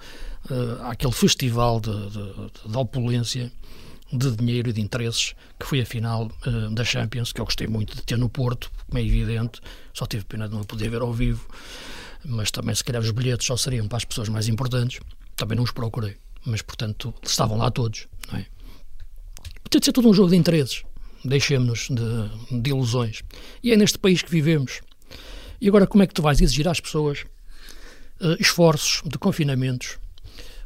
uh, 0.50 0.84
àquele 0.84 1.14
festival 1.14 1.80
de, 1.80 1.92
de, 2.10 2.70
de, 2.72 2.78
opulência 2.78 3.52
de 4.12 4.32
dinheiro 4.32 4.70
e 4.70 4.74
de 4.74 4.82
interesses 4.82 5.34
que 5.60 5.66
foi 5.66 5.82
a 5.82 5.86
final 5.86 6.32
uh, 6.46 6.70
da 6.74 6.84
Champions, 6.84 7.32
que 7.32 7.42
eu 7.42 7.46
gostei 7.46 7.68
muito 7.68 7.96
de 7.96 8.04
ter 8.04 8.18
no 8.18 8.30
Porto, 8.30 8.72
como 8.88 8.98
é 9.00 9.06
evidente, 9.06 9.60
só 9.98 10.06
tive 10.06 10.26
pena 10.26 10.48
de 10.48 10.54
não 10.54 10.64
poder 10.64 10.90
ver 10.90 11.02
ao 11.02 11.12
vivo, 11.12 11.48
mas 12.24 12.52
também 12.52 12.76
se 12.76 12.84
calhar 12.84 13.02
os 13.02 13.12
bilhetes 13.12 13.48
só 13.48 13.58
seriam 13.58 13.88
para 13.88 13.98
as 13.98 14.06
pessoas 14.06 14.30
mais 14.30 14.48
importantes, 14.48 15.00
também 15.36 15.56
não 15.56 15.64
os 15.64 15.72
procurei, 15.72 16.18
mas 16.46 16.62
portanto 16.62 17.14
estavam 17.24 17.58
lá 17.58 17.72
todos, 17.72 18.08
não 18.32 18.40
é? 18.40 18.46
Portanto, 19.62 19.86
ser 19.86 19.92
tudo 19.92 20.10
um 20.10 20.14
jogo 20.14 20.30
de 20.30 20.36
interesses 20.36 20.84
deixemos-nos 21.26 21.88
de, 21.90 22.62
de, 22.62 22.70
ilusões. 22.70 23.24
E 23.64 23.72
é 23.72 23.76
neste 23.76 23.98
país 23.98 24.22
que 24.22 24.32
vivemos. 24.32 24.82
E 25.60 25.68
agora, 25.68 25.88
como 25.88 26.04
é 26.04 26.08
que 26.08 26.14
tu 26.14 26.22
vais 26.22 26.40
exigir 26.40 26.68
às 26.68 26.80
pessoas 26.80 27.26
uh, 28.22 28.40
esforços 28.40 29.02
de 29.04 29.18
confinamentos, 29.18 29.98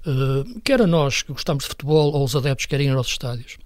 uh, 0.06 0.60
quer 0.62 0.82
a 0.82 0.88
nós 0.88 1.24
que 1.24 1.32
gostamos 1.32 1.64
de 1.64 1.70
futebol 1.70 2.14
ou 2.14 2.24
os 2.24 2.36
adeptos 2.36 2.66
que 2.66 2.70
querem 2.70 2.88
ir 2.88 2.96
aos 2.96 3.08
estádios, 3.08 3.58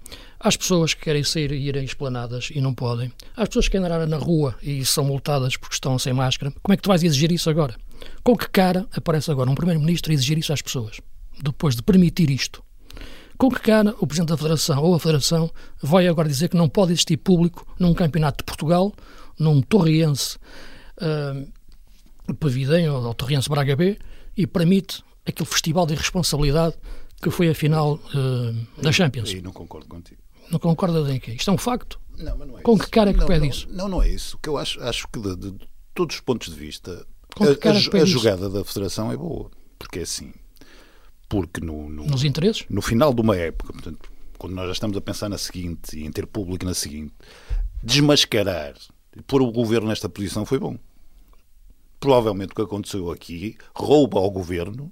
às 0.45 0.55
pessoas 0.55 0.93
que 0.93 1.01
querem 1.01 1.23
sair 1.23 1.51
e 1.51 1.67
irem 1.67 1.83
esplanadas 1.83 2.49
e 2.53 2.61
não 2.61 2.71
podem, 2.71 3.11
às 3.35 3.47
pessoas 3.47 3.65
que 3.65 3.71
querem 3.71 3.87
andar 3.87 4.05
na 4.05 4.17
rua 4.17 4.55
e 4.61 4.85
são 4.85 5.03
multadas 5.03 5.57
porque 5.57 5.73
estão 5.73 5.97
sem 5.97 6.13
máscara, 6.13 6.53
como 6.61 6.71
é 6.71 6.77
que 6.77 6.83
tu 6.83 6.87
vais 6.89 7.01
exigir 7.01 7.31
isso 7.31 7.49
agora? 7.49 7.75
Com 8.23 8.37
que 8.37 8.47
cara 8.49 8.87
aparece 8.95 9.31
agora 9.31 9.49
um 9.49 9.55
Primeiro-Ministro 9.55 10.11
a 10.11 10.13
exigir 10.13 10.37
isso 10.37 10.53
às 10.53 10.61
pessoas, 10.61 11.01
depois 11.41 11.75
de 11.75 11.81
permitir 11.81 12.29
isto? 12.29 12.63
Com 13.39 13.49
que 13.49 13.59
cara 13.59 13.95
o 13.99 14.05
Presidente 14.05 14.29
da 14.29 14.37
Federação 14.37 14.83
ou 14.83 14.93
a 14.93 14.99
Federação 14.99 15.49
vai 15.81 16.07
agora 16.07 16.29
dizer 16.29 16.47
que 16.49 16.55
não 16.55 16.69
pode 16.69 16.91
existir 16.91 17.17
público 17.17 17.65
num 17.79 17.95
campeonato 17.95 18.37
de 18.37 18.43
Portugal, 18.43 18.93
num 19.39 19.63
Torriense 19.63 20.37
uh, 21.01 22.35
Pavidem 22.35 22.87
ou, 22.87 23.03
ou 23.03 23.13
Torriense 23.15 23.49
Braga 23.49 23.75
B 23.75 23.97
e 24.37 24.45
permite 24.45 25.03
aquele 25.25 25.49
festival 25.49 25.87
de 25.87 25.95
irresponsabilidade 25.95 26.75
que 27.19 27.31
foi 27.31 27.49
a 27.49 27.55
final 27.55 27.95
uh, 27.95 28.81
da 28.81 28.91
Champions? 28.91 29.31
E 29.31 29.41
não 29.41 29.51
concordo 29.51 29.87
contigo. 29.87 30.24
Não 30.51 30.59
concorda 30.59 31.13
em 31.13 31.19
quê? 31.19 31.31
Isto 31.31 31.51
é 31.51 31.53
um 31.53 31.57
facto? 31.57 31.99
Não, 32.17 32.37
mas 32.37 32.47
não 32.47 32.59
é 32.59 32.61
Com 32.61 32.73
isso. 32.75 32.83
que 32.83 32.89
cara 32.89 33.09
é 33.09 33.13
que 33.13 33.19
não, 33.19 33.27
pede 33.27 33.39
não, 33.41 33.47
isso? 33.47 33.67
Não, 33.69 33.87
não 33.89 34.03
é 34.03 34.09
isso. 34.09 34.37
Que 34.41 34.49
eu 34.49 34.57
acho, 34.57 34.81
acho 34.81 35.07
que 35.07 35.19
de, 35.19 35.35
de 35.35 35.67
todos 35.93 36.15
os 36.15 36.21
pontos 36.21 36.53
de 36.53 36.59
vista 36.59 37.05
a, 37.39 37.43
a, 37.69 37.97
é 37.97 38.01
a 38.01 38.05
jogada 38.05 38.49
da 38.49 38.63
Federação 38.63 39.11
é 39.11 39.17
boa. 39.17 39.51
Porque 39.77 39.99
é 39.99 40.03
assim. 40.03 40.31
Porque 41.27 41.59
no, 41.59 41.89
no, 41.89 42.05
Nos 42.05 42.23
interesses? 42.23 42.65
no 42.69 42.81
final 42.81 43.13
de 43.13 43.21
uma 43.21 43.35
época, 43.35 43.73
portanto, 43.73 44.09
quando 44.37 44.53
nós 44.53 44.67
já 44.67 44.73
estamos 44.73 44.95
a 44.95 45.01
pensar 45.01 45.27
na 45.29 45.37
seguinte 45.37 45.97
e 45.97 46.05
em 46.05 46.11
ter 46.11 46.25
público 46.27 46.65
na 46.65 46.73
seguinte, 46.73 47.13
desmascarar 47.83 48.75
e 49.15 49.21
pôr 49.21 49.41
o 49.41 49.51
governo 49.51 49.87
nesta 49.87 50.07
posição 50.07 50.45
foi 50.45 50.59
bom. 50.59 50.77
Provavelmente 51.99 52.51
o 52.51 52.55
que 52.55 52.61
aconteceu 52.61 53.11
aqui 53.11 53.57
rouba 53.73 54.19
ao 54.19 54.29
governo 54.29 54.91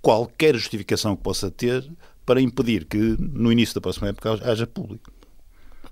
qualquer 0.00 0.54
justificação 0.56 1.14
que 1.14 1.22
possa 1.22 1.50
ter 1.50 1.88
para 2.24 2.40
impedir 2.40 2.84
que 2.84 3.16
no 3.18 3.50
início 3.50 3.74
da 3.74 3.80
próxima 3.80 4.08
época 4.08 4.38
haja 4.44 4.66
público. 4.66 5.10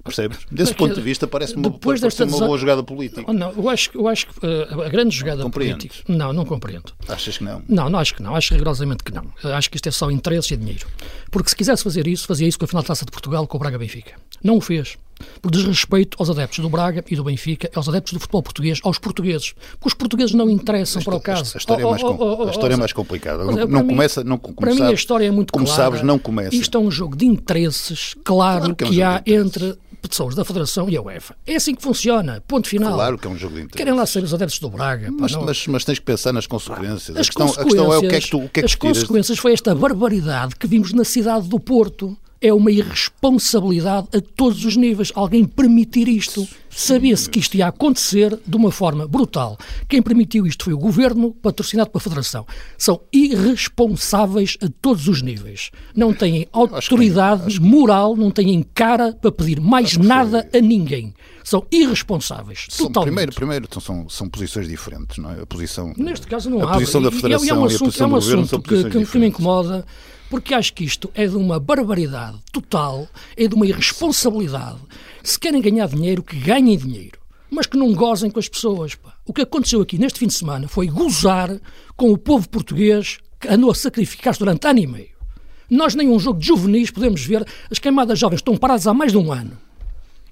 Percebes? 0.02 0.38
Desse 0.50 0.72
Mas, 0.72 0.78
ponto 0.78 0.94
de 0.94 1.00
vista, 1.00 1.26
parece-me 1.26 1.60
uma, 1.66 1.70
depois 1.70 2.00
parece 2.00 2.18
desta 2.18 2.36
uma 2.36 2.46
boa 2.46 2.58
jogada 2.58 2.82
política. 2.82 3.22
Oh, 3.26 3.32
não, 3.32 3.52
eu 3.52 3.68
acho, 3.68 3.90
eu 3.94 4.08
acho 4.08 4.26
que 4.28 4.46
uh, 4.46 4.80
a 4.82 4.88
grande 4.88 5.14
jogada 5.14 5.42
Compreendes? 5.42 5.88
política. 5.88 6.12
Não, 6.12 6.32
não 6.32 6.44
compreendo. 6.46 6.94
Achas 7.06 7.36
que 7.36 7.44
não? 7.44 7.62
Não, 7.68 7.90
não 7.90 7.98
acho 7.98 8.14
que 8.14 8.22
não. 8.22 8.34
Acho 8.34 8.54
rigorosamente 8.54 9.04
que 9.04 9.12
não. 9.12 9.26
Acho 9.44 9.70
que 9.70 9.76
isto 9.76 9.88
é 9.88 9.92
só 9.92 10.10
interesses 10.10 10.50
e 10.50 10.56
dinheiro. 10.56 10.86
Porque 11.30 11.50
se 11.50 11.56
quisesse 11.56 11.82
fazer 11.84 12.06
isso, 12.06 12.26
fazia 12.26 12.48
isso 12.48 12.58
com 12.58 12.64
a 12.64 12.68
final 12.68 12.82
da 12.82 12.88
Taça 12.88 13.04
de 13.04 13.10
Portugal 13.10 13.46
com 13.46 13.56
o 13.56 13.60
Braga 13.60 13.78
Benfica. 13.78 14.14
Não 14.42 14.56
o 14.56 14.60
fez. 14.60 14.96
Por 15.40 15.50
desrespeito 15.50 16.16
aos 16.18 16.30
adeptos 16.30 16.58
do 16.60 16.68
Braga 16.68 17.04
e 17.10 17.16
do 17.16 17.24
Benfica, 17.24 17.70
aos 17.74 17.88
adeptos 17.88 18.12
do 18.12 18.20
futebol 18.20 18.42
português, 18.42 18.80
aos 18.82 18.98
portugueses. 18.98 19.52
Porque 19.72 19.88
os 19.88 19.94
portugueses 19.94 20.34
não 20.34 20.48
interessam 20.50 21.02
para 21.02 21.16
o 21.16 21.20
caso. 21.20 21.52
A 21.54 21.58
história, 21.58 21.84
Oh, 21.86 21.88
é, 21.88 21.90
mais, 21.92 22.02
oh, 22.02 22.14
com- 22.14 22.24
oh, 22.24 22.36
oh, 22.40 22.48
a 22.48 22.50
história 22.50 22.74
é 22.74 22.76
mais 22.76 22.92
complicada. 22.92 23.44
Não, 23.44 23.54
para 23.54 23.66
não 23.66 23.80
mim- 23.82 23.88
começa, 23.88 24.24
não, 24.24 24.38
como 24.38 24.56
Para 24.56 24.74
mim 24.74 24.82
a 24.82 24.92
história 24.92 25.26
é 25.26 25.30
muito 25.30 25.52
Como 25.52 25.64
clara. 25.64 25.82
sabes, 25.82 26.02
não 26.02 26.18
começa. 26.18 26.54
Isto 26.54 26.76
é 26.78 26.80
um 26.80 26.90
jogo 26.90 27.16
de 27.16 27.26
interesses 27.26 28.14
claro, 28.24 28.60
Claro 28.60 28.76
que 28.76 28.84
é 28.84 28.86
um 28.86 28.90
que 28.90 29.02
há 29.02 29.18
interesses. 29.18 29.46
entre 29.46 29.78
pessoas 30.02 30.34
da 30.34 30.44
Federação 30.46 30.88
e 30.88 30.96
a 30.96 31.02
UEFA. 31.02 31.36
É 31.46 31.56
assim 31.56 31.74
que 31.74 31.82
funciona. 31.82 32.42
Ponto 32.48 32.66
final. 32.66 32.94
Claro 32.94 33.18
que 33.18 33.26
é 33.26 33.30
um 33.30 33.36
jogo 33.36 33.54
de 33.56 33.60
interesse. 33.62 33.76
Querem 33.78 33.92
lá 33.94 34.06
ser 34.06 34.22
os 34.24 34.32
adeptos 34.32 34.58
do 34.58 34.70
Braga. 34.70 35.08
pá, 35.08 35.16
Mas, 35.20 35.36
mas, 35.36 35.66
mas 35.66 35.84
tens 35.84 35.98
que 35.98 36.04
pensar 36.06 36.32
nas 36.32 36.46
consequências. 36.46 37.10
as 37.10 37.26
a, 37.26 37.28
questão, 37.28 37.46
a 37.48 37.64
questão 37.64 37.92
é 37.92 37.98
o 37.98 38.00
que 38.00 38.14
é 38.14 38.20
que 38.20 38.30
tu, 38.30 38.38
o 38.38 38.48
que 38.48 38.60
é 38.60 38.62
que 38.62 38.66
as 38.66 38.74
consequências 38.74 39.38
foi 39.38 39.52
esta 39.52 39.74
barbaridade 39.74 40.56
que 40.56 40.66
vimos 40.66 40.92
na 40.94 41.04
cidade 41.04 41.48
do 41.48 41.60
Porto. 41.60 42.16
É 42.42 42.54
uma 42.54 42.70
irresponsabilidade 42.70 44.08
a 44.16 44.20
todos 44.34 44.64
os 44.64 44.74
níveis. 44.74 45.12
Alguém 45.14 45.44
permitir 45.44 46.08
isto. 46.08 46.48
Sabia-se 46.70 47.28
que 47.28 47.38
isto 47.38 47.54
ia 47.56 47.66
acontecer 47.66 48.38
de 48.46 48.56
uma 48.56 48.70
forma 48.70 49.06
brutal. 49.06 49.58
Quem 49.88 50.00
permitiu 50.00 50.46
isto 50.46 50.64
foi 50.64 50.72
o 50.72 50.78
governo, 50.78 51.32
patrocinado 51.32 51.90
pela 51.90 52.00
Federação. 52.00 52.46
São 52.78 53.00
irresponsáveis 53.12 54.56
a 54.62 54.68
todos 54.80 55.06
os 55.06 55.20
níveis. 55.20 55.70
Não 55.94 56.14
têm 56.14 56.46
acho 56.52 56.88
que- 56.88 56.94
autoridade 56.94 57.60
moral, 57.60 58.16
não 58.16 58.30
têm 58.30 58.62
cara 58.74 59.12
para 59.12 59.30
pedir 59.32 59.60
mais 59.60 59.96
nada 59.98 60.48
a 60.54 60.60
ninguém. 60.60 61.12
São 61.44 61.66
irresponsáveis. 61.70 62.66
São- 62.70 62.86
totalmente. 62.86 63.08
primeiro, 63.10 63.32
primeiro 63.34 63.66
então, 63.68 63.80
são, 63.82 64.08
são 64.08 64.28
posições 64.30 64.66
diferentes, 64.68 65.18
não 65.18 65.30
é? 65.30 65.42
A 65.42 65.46
posição, 65.46 65.92
Neste 65.96 66.26
caso 66.26 66.48
não 66.48 66.62
a 66.62 66.70
há. 66.70 66.72
posição 66.74 67.02
da 67.02 67.10
Federação 67.10 67.46
e 67.46 67.50
é 67.50 67.54
um 67.54 67.60
e 67.60 67.62
a 67.62 67.66
assunto, 67.66 67.84
posição 67.86 68.04
é 68.04 68.08
um 68.08 68.12
do 68.12 68.14
Governo 68.20 68.46
são 68.46 68.58
assunto 68.58 68.62
que, 68.62 68.68
posições 68.70 69.06
que- 69.06 69.12
que 69.12 69.18
me 69.18 69.26
incomoda, 69.26 69.84
porque 70.30 70.54
acho 70.54 70.72
que 70.72 70.84
isto 70.84 71.10
é 71.14 71.26
de 71.26 71.36
uma 71.36 71.58
barbaridade 71.58 72.38
total, 72.52 73.08
é 73.36 73.48
de 73.48 73.54
uma 73.54 73.66
irresponsabilidade. 73.66 74.78
Se 75.22 75.38
querem 75.38 75.60
ganhar 75.60 75.88
dinheiro, 75.88 76.22
que 76.22 76.36
ganhem 76.36 76.78
dinheiro, 76.78 77.18
mas 77.50 77.66
que 77.66 77.76
não 77.76 77.92
gozem 77.92 78.30
com 78.30 78.38
as 78.38 78.48
pessoas. 78.48 78.94
pá. 78.94 79.12
O 79.26 79.32
que 79.32 79.42
aconteceu 79.42 79.82
aqui 79.82 79.98
neste 79.98 80.20
fim 80.20 80.28
de 80.28 80.34
semana 80.34 80.68
foi 80.68 80.86
gozar 80.86 81.50
com 81.96 82.12
o 82.12 82.16
povo 82.16 82.48
português 82.48 83.18
que 83.40 83.48
andou 83.48 83.72
a 83.72 83.74
sacrificar-se 83.74 84.38
durante 84.38 84.66
ano 84.68 84.78
e 84.78 84.86
meio. 84.86 85.20
Nós 85.68 85.94
nem 85.94 86.08
um 86.08 86.18
jogo 86.18 86.38
de 86.38 86.46
juvenis 86.46 86.90
podemos 86.90 87.24
ver, 87.24 87.44
as 87.70 87.78
queimadas 87.78 88.18
jovens 88.18 88.38
estão 88.38 88.56
paradas 88.56 88.86
há 88.86 88.94
mais 88.94 89.12
de 89.12 89.18
um 89.18 89.32
ano. 89.32 89.58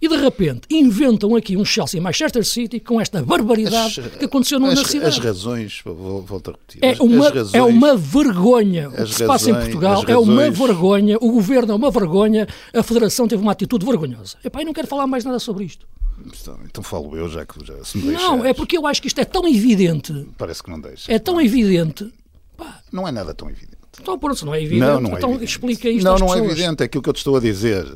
E 0.01 0.09
de 0.09 0.17
repente 0.17 0.61
inventam 0.71 1.35
aqui 1.35 1.57
um 1.57 1.65
Chelsea 1.65 2.01
Manchester 2.01 2.45
City 2.45 2.79
com 2.79 3.01
esta 3.01 3.21
barbaridade 3.23 4.01
que 4.19 4.25
aconteceu 4.27 4.61
na 4.61 4.69
as, 4.69 4.81
cidade. 4.81 5.09
As 5.09 5.19
razões, 5.19 5.81
vou- 5.85 6.23
volto 6.23 6.51
a 6.51 6.53
repetir. 6.53 6.85
É 6.85 6.91
as, 6.93 7.01
uma, 7.01 7.27
as 7.29 7.35
razões, 7.35 7.55
é 7.55 7.63
uma 7.63 7.97
vergonha 7.97 8.89
o 8.89 8.93
que 8.93 9.03
as 9.03 9.11
se 9.15 9.27
passa 9.27 9.51
em 9.51 9.53
razões- 9.53 9.73
Portugal. 9.73 10.03
as 10.03 10.09
É 10.09 10.17
uma 10.17 10.43
razões- 10.43 10.59
vergonha. 10.59 11.17
O 11.21 11.33
governo 11.33 11.73
é 11.73 11.75
uma 11.75 11.91
vergonha. 11.91 12.47
A 12.73 12.83
Federação 12.83 13.27
teve 13.27 13.43
uma 13.43 13.53
atitude 13.53 13.85
vergonhosa. 13.85 14.37
Epá, 14.45 14.61
eu 14.63 14.67
não 14.67 14.73
quero 14.73 14.87
falar 14.87 15.07
mais 15.07 15.25
nada 15.25 15.39
sobre 15.39 15.65
isto. 15.65 15.87
Então, 16.25 16.59
então 16.65 16.83
falo 16.83 17.17
eu, 17.17 17.29
já 17.29 17.45
que 17.47 17.65
já 17.65 17.83
se 17.85 17.99
me. 17.99 18.13
Não, 18.13 18.45
é 18.45 18.53
porque 18.53 18.77
eu 18.77 18.87
acho 18.87 19.01
que 19.01 19.09
isto 19.09 19.21
é 19.21 19.25
tão 19.25 19.47
evidente. 19.49 20.27
Parece 20.37 20.63
que 20.63 20.71
não 20.71 20.81
deixa. 20.81 21.13
É 21.13 21.19
tão 21.19 21.41
evidente. 21.41 22.13
Pá, 22.57 22.81
Não 22.93 23.07
é 23.07 23.13
nada 23.13 23.33
tão 23.35 23.49
evidente. 23.49 23.79
então, 24.01 24.19
pronto, 24.19 24.45
não 24.47 24.55
é 24.55 24.59
evidente. 24.63 24.81
Não, 24.81 25.01
não 25.01 25.11
é 25.11 25.15
então 25.19 25.31
evidente. 25.31 25.51
explica 25.53 25.89
isto 25.89 26.05
Não, 26.05 26.19
não 26.19 26.35
é 26.35 26.39
evidente. 26.39 26.83
É 26.83 26.87
aquilo 26.87 27.03
que 27.03 27.09
eu 27.09 27.13
te 27.13 27.19
estou 27.19 27.37
a 27.37 27.41
dizer. 27.41 27.87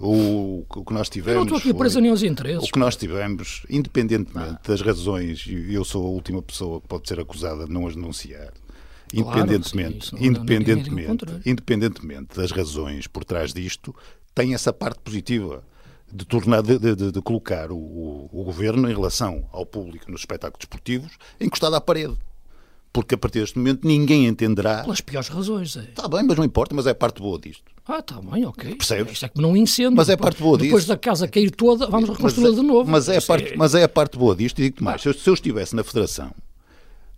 O, 0.00 0.64
o 0.74 0.84
que 0.84 0.92
nós 0.94 1.08
Eu 1.08 1.12
tivemos. 1.12 1.36
não 1.36 1.56
estou 1.56 1.58
aqui 1.58 1.74
preso 1.78 1.98
a 1.98 2.00
nenhum 2.00 2.16
interesses. 2.16 2.68
O 2.68 2.72
que 2.72 2.78
nós 2.78 2.96
tivemos, 2.96 3.66
independentemente 3.68 4.58
das 4.66 4.80
razões, 4.80 5.44
e 5.46 5.74
eu 5.74 5.84
sou 5.84 6.06
a 6.06 6.08
última 6.10 6.40
pessoa 6.40 6.80
que 6.80 6.88
pode 6.88 7.06
ser 7.06 7.20
acusada 7.20 7.66
de 7.66 7.70
não 7.72 7.86
as 7.86 7.94
denunciar, 7.94 8.52
independentemente, 9.12 10.10
independentemente, 10.18 11.26
independentemente 11.44 12.36
das 12.36 12.50
razões 12.50 13.06
por 13.06 13.24
trás 13.24 13.52
disto, 13.52 13.94
tem 14.34 14.54
essa 14.54 14.72
parte 14.72 15.00
positiva 15.00 15.62
de 16.12 16.24
tornar 16.24 16.62
de, 16.62 16.78
de- 16.78 17.12
de- 17.12 17.22
colocar 17.22 17.70
o, 17.70 17.76
o- 17.76 18.30
o 18.32 18.42
governo 18.44 18.88
em 18.90 18.94
relação 18.94 19.46
ao 19.52 19.64
público 19.66 20.10
nos 20.10 20.22
espetáculos 20.22 20.60
desportivos 20.60 21.12
encostado 21.40 21.74
à 21.76 21.80
parede. 21.80 22.16
Porque 22.92 23.14
a 23.14 23.18
partir 23.18 23.38
deste 23.40 23.56
momento 23.56 23.86
ninguém 23.86 24.26
entenderá. 24.26 24.82
Pelas 24.82 25.00
piores 25.00 25.28
razões. 25.28 25.76
É. 25.76 25.82
Está 25.84 26.08
bem, 26.08 26.24
mas 26.24 26.36
não 26.36 26.44
importa, 26.44 26.74
mas 26.74 26.86
é 26.88 26.90
a 26.90 26.94
parte 26.94 27.20
boa 27.20 27.38
disto. 27.38 27.62
Ah, 27.92 27.98
está 27.98 28.20
bem, 28.20 28.44
ok. 28.46 28.74
Percebes? 28.76 29.12
Isto 29.14 29.24
é 29.26 29.28
como 29.28 29.46
num 29.48 29.56
incêndio. 29.56 29.96
Mas 29.96 30.08
é 30.08 30.12
Depois- 30.12 30.30
parte 30.34 30.42
boa 30.42 30.58
Depois 30.58 30.82
disso. 30.84 30.88
da 30.88 30.96
casa 30.98 31.26
cair 31.26 31.50
toda, 31.50 31.86
vamos 31.88 32.08
reconstruí-la 32.10 32.54
de 32.54 32.62
novo. 32.62 32.90
Mas 32.90 33.08
é, 33.08 33.16
a 33.18 33.22
parte, 33.22 33.56
mas 33.56 33.74
é 33.74 33.82
a 33.82 33.88
parte 33.88 34.16
boa 34.18 34.36
disto 34.36 34.58
e 34.60 34.62
digo-te 34.64 34.82
mais. 34.84 35.02
Se 35.02 35.08
eu, 35.08 35.14
se 35.14 35.28
eu 35.28 35.34
estivesse 35.34 35.74
na 35.74 35.82
Federação, 35.82 36.30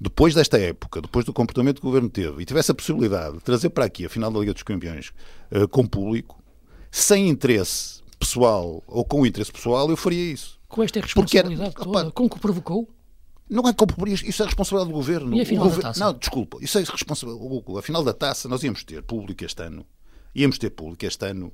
depois 0.01 0.35
desta 0.35 0.59
época, 0.59 1.01
depois 1.01 1.25
do 1.25 1.33
comportamento 1.33 1.81
que 1.81 1.87
o 1.87 1.91
Governo 1.91 2.09
teve, 2.09 2.43
e 2.43 2.45
tivesse 2.45 2.71
a 2.71 2.75
possibilidade 2.75 3.37
de 3.39 3.43
trazer 3.45 3.71
para 3.71 3.85
aqui 3.85 4.05
a 4.07 4.09
final 4.09 4.31
da 4.33 4.41
Liga 4.41 4.53
dos 4.55 4.63
Campeões 4.63 5.13
eh, 5.51 5.67
com 5.67 5.87
público, 5.87 6.43
sem 6.91 7.29
interesse 7.29 8.01
pessoal 8.19 8.83
ou 8.87 9.05
com 9.05 9.25
interesse 9.27 9.53
pessoal, 9.53 9.89
eu 9.91 9.97
faria 9.97 10.33
isso. 10.33 10.59
Com 10.69 10.83
esta 10.83 11.01
Porque 11.01 11.39
era- 11.39 11.49
responsabilidade 11.49 11.89
Opa, 11.89 12.01
toda, 12.01 12.11
com 12.13 12.25
o 12.25 12.31
que 12.31 12.41
provocou. 12.41 12.89
Não 13.51 13.69
é 13.69 13.73
como 13.75 13.93
isso 14.09 14.43
é 14.43 14.47
responsabilidade 14.47 14.91
do 14.91 14.97
governo. 14.97 15.35
E 15.37 15.43
a 15.43 15.45
final 15.47 15.69
da 15.69 15.77
taça? 15.79 16.01
Não, 16.05 16.15
desculpa, 16.15 16.57
isso 16.63 16.79
é 16.79 16.83
responsabilidade. 16.83 17.79
A 17.79 17.83
final 17.83 18.03
da 18.03 18.13
taça 18.15 18.49
nós 18.49 18.63
íamos 18.63 18.83
ter 18.83 19.03
público 19.03 19.45
este 19.45 19.63
ano. 19.63 19.85
Íamos 20.35 20.59
ter 20.59 20.71
público 20.71 21.05
este 21.05 21.27
ano 21.27 21.53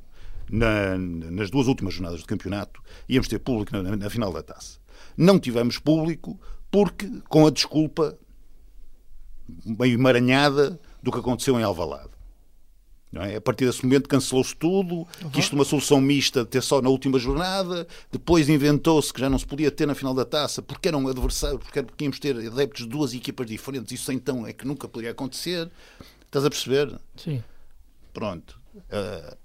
na- 0.51 0.97
nas 0.97 1.51
duas 1.51 1.67
últimas 1.67 1.95
jornadas 1.95 2.21
do 2.21 2.27
campeonato. 2.27 2.83
Íamos 3.09 3.29
ter 3.29 3.39
público 3.39 3.77
na, 3.77 3.97
na 3.97 4.11
final 4.11 4.33
da 4.33 4.43
taça. 4.43 4.79
Não 5.17 5.39
tivemos 5.39 5.79
público 5.79 6.39
porque 6.71 7.09
com 7.29 7.47
a 7.47 7.51
desculpa 7.51 8.17
meio 9.65 9.95
emaranhada 9.95 10.79
do 11.03 11.11
que 11.11 11.19
aconteceu 11.19 11.59
em 11.59 11.63
Alvalade. 11.63 12.11
É? 13.15 13.37
A 13.37 13.41
partir 13.41 13.65
desse 13.65 13.83
momento 13.83 14.07
cancelou-se 14.07 14.55
tudo, 14.55 14.97
uhum. 14.97 15.31
quis 15.33 15.51
uma 15.51 15.65
solução 15.65 15.99
mista 15.99 16.45
ter 16.45 16.63
só 16.63 16.83
na 16.83 16.91
última 16.91 17.19
jornada, 17.19 17.89
depois 18.13 18.51
inventou-se 18.51 19.11
que 19.11 19.21
já 19.21 19.31
não 19.31 19.39
se 19.39 19.47
podia 19.47 19.71
ter 19.71 19.87
na 19.87 19.95
final 19.95 20.13
da 20.13 20.27
taça 20.27 20.61
porque 20.61 20.89
eram 20.89 21.09
adversários, 21.09 21.63
porque 21.63 22.05
íamos 22.05 22.19
ter 22.19 22.37
adeptos 22.37 22.83
de 22.83 22.89
duas 22.91 23.15
equipas 23.15 23.47
diferentes, 23.47 23.99
isso 23.99 24.13
então 24.13 24.47
é 24.47 24.53
que 24.53 24.67
nunca 24.67 24.87
poderia 24.87 25.13
acontecer. 25.13 25.71
Estás 26.27 26.45
a 26.45 26.51
perceber? 26.51 27.01
Sim. 27.17 27.43
Pronto. 28.13 28.61
Uh, 28.75 29.37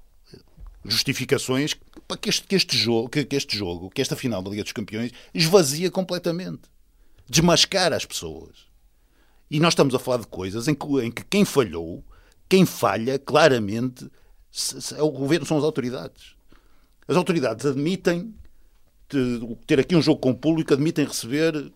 justificações 0.86 1.76
para 2.08 2.18
que 2.18 2.30
este, 2.30 2.46
que 2.46 2.56
este 2.56 2.78
jogo, 2.78 3.10
que, 3.10 3.24
que 3.24 3.36
este 3.36 3.58
jogo, 3.58 3.90
que 3.90 4.02
esta 4.02 4.16
final 4.16 4.42
da 4.42 4.50
Liga 4.50 4.64
dos 4.64 4.74
Campeões 4.74 5.12
esvazia 5.34 5.90
completamente. 5.90 6.64
Desmascara 7.30 7.96
as 7.96 8.06
pessoas. 8.06 8.68
E 9.50 9.60
nós 9.60 9.74
estamos 9.74 9.96
a 9.96 10.00
falar 10.00 10.18
de 10.18 10.28
coisas 10.28 10.68
em 10.68 10.76
que, 10.76 10.86
em 11.00 11.12
que 11.12 11.24
quem 11.24 11.46
falhou 11.46 12.04
quem 12.54 12.68
falha, 12.68 13.18
claramente, 13.18 14.08
é 14.96 15.02
o 15.02 15.10
governo, 15.10 15.44
são 15.44 15.58
as 15.58 15.64
autoridades. 15.64 16.36
As 17.08 17.18
autoridades 17.18 17.66
admitem 17.66 18.32
ter 19.66 19.80
aqui 19.80 19.96
um 19.96 20.02
jogo 20.04 20.20
com 20.20 20.30
o 20.30 20.36
público, 20.36 20.72
admitem 20.72 21.06
receber 21.06 21.72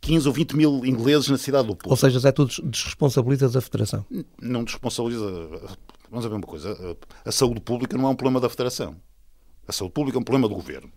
15 0.00 0.26
ou 0.26 0.32
20 0.32 0.56
mil 0.56 0.86
ingleses 0.86 1.28
na 1.28 1.36
cidade 1.36 1.68
do 1.68 1.76
Porto. 1.76 1.90
Ou 1.90 1.96
seja, 1.98 2.26
é 2.26 2.32
tudo 2.32 2.50
desresponsabilizas 2.64 3.54
a 3.54 3.60
Federação? 3.60 4.06
Não 4.40 4.64
desresponsabiliza. 4.64 5.76
Vamos 6.10 6.26
ver 6.26 6.32
uma 6.32 6.42
coisa: 6.42 6.96
a 7.24 7.32
saúde 7.32 7.60
pública 7.60 7.96
não 7.96 8.06
é 8.06 8.10
um 8.10 8.16
problema 8.16 8.40
da 8.40 8.48
Federação. 8.48 8.96
A 9.66 9.72
saúde 9.72 9.94
pública 9.94 10.18
é 10.18 10.20
um 10.20 10.24
problema 10.24 10.48
do 10.48 10.54
governo. 10.54 10.90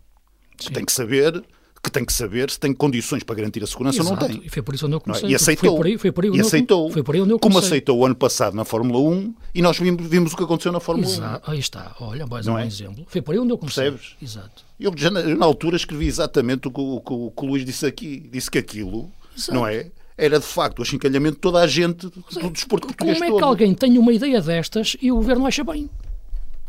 Sim. 0.57 0.73
Tem 0.73 0.85
que 0.85 0.91
saber 0.91 1.43
que 1.83 1.91
tem 1.91 2.05
que 2.05 2.13
saber 2.13 2.49
se 2.49 2.57
tem 2.57 2.73
condições 2.73 3.23
para 3.23 3.35
garantir 3.35 3.61
a 3.61 3.67
segurança 3.67 4.01
ou 4.01 4.09
não 4.09 4.15
tem. 4.15 4.41
E 4.45 4.49
foi 4.49 4.61
por 4.63 4.73
isso 4.73 4.85
onde 4.85 4.95
eu 4.95 4.99
é? 4.99 5.01
comecei. 5.01 5.29
E 5.29 5.35
aceitou. 5.35 5.71
Foi 5.71 5.77
por 5.77 5.85
aí, 5.85 5.97
foi 5.97 6.11
por 6.13 6.23
aí 6.23 6.31
e 6.31 6.39
aceitou. 6.39 6.89
Foi 6.89 7.03
por 7.03 7.13
aí 7.13 7.21
onde 7.21 7.31
eu 7.33 7.39
comecei. 7.39 7.61
Como 7.61 7.67
aceitou 7.67 7.99
o 7.99 8.05
ano 8.05 8.15
passado 8.15 8.55
na 8.55 8.63
Fórmula 8.63 8.99
1 8.99 9.35
e 9.53 9.61
nós 9.61 9.77
vimos, 9.77 10.07
vimos 10.07 10.31
o 10.31 10.37
que 10.37 10.43
aconteceu 10.43 10.71
na 10.71 10.79
Fórmula 10.79 11.09
Exato. 11.09 11.51
1. 11.51 11.53
Aí 11.53 11.59
está. 11.59 11.93
Olha, 11.99 12.25
mais 12.25 12.45
não 12.45 12.53
um 12.53 12.57
é? 12.57 12.65
exemplo. 12.65 13.05
Foi 13.09 13.21
por 13.21 13.33
aí 13.33 13.39
onde 13.39 13.51
eu 13.51 13.57
comecei. 13.57 13.91
Percebes? 13.91 14.15
Exato. 14.21 14.63
Eu, 14.79 14.93
já 14.95 15.11
na, 15.11 15.23
na 15.23 15.45
altura, 15.45 15.75
escrevi 15.75 16.07
exatamente 16.07 16.69
o 16.69 16.71
que 16.71 16.79
o, 16.79 16.95
o, 17.05 17.31
que 17.31 17.43
o 17.43 17.47
Luís 17.47 17.65
disse 17.65 17.85
aqui. 17.85 18.29
Disse 18.31 18.49
que 18.49 18.57
aquilo, 18.57 19.11
Exato. 19.35 19.53
não 19.53 19.67
é? 19.67 19.91
Era 20.17 20.39
de 20.39 20.45
facto 20.45 20.79
o 20.79 20.81
achincalhamento 20.83 21.35
de 21.35 21.41
toda 21.41 21.59
a 21.59 21.67
gente 21.67 22.07
do 22.07 22.49
desporto 22.51 22.87
português 22.87 23.17
Como 23.17 23.25
é 23.25 23.29
todo. 23.29 23.37
que 23.37 23.43
alguém 23.43 23.73
tem 23.73 23.97
uma 23.97 24.13
ideia 24.13 24.41
destas 24.41 24.95
e 25.01 25.11
o 25.11 25.15
governo 25.15 25.45
acha 25.45 25.63
bem? 25.63 25.89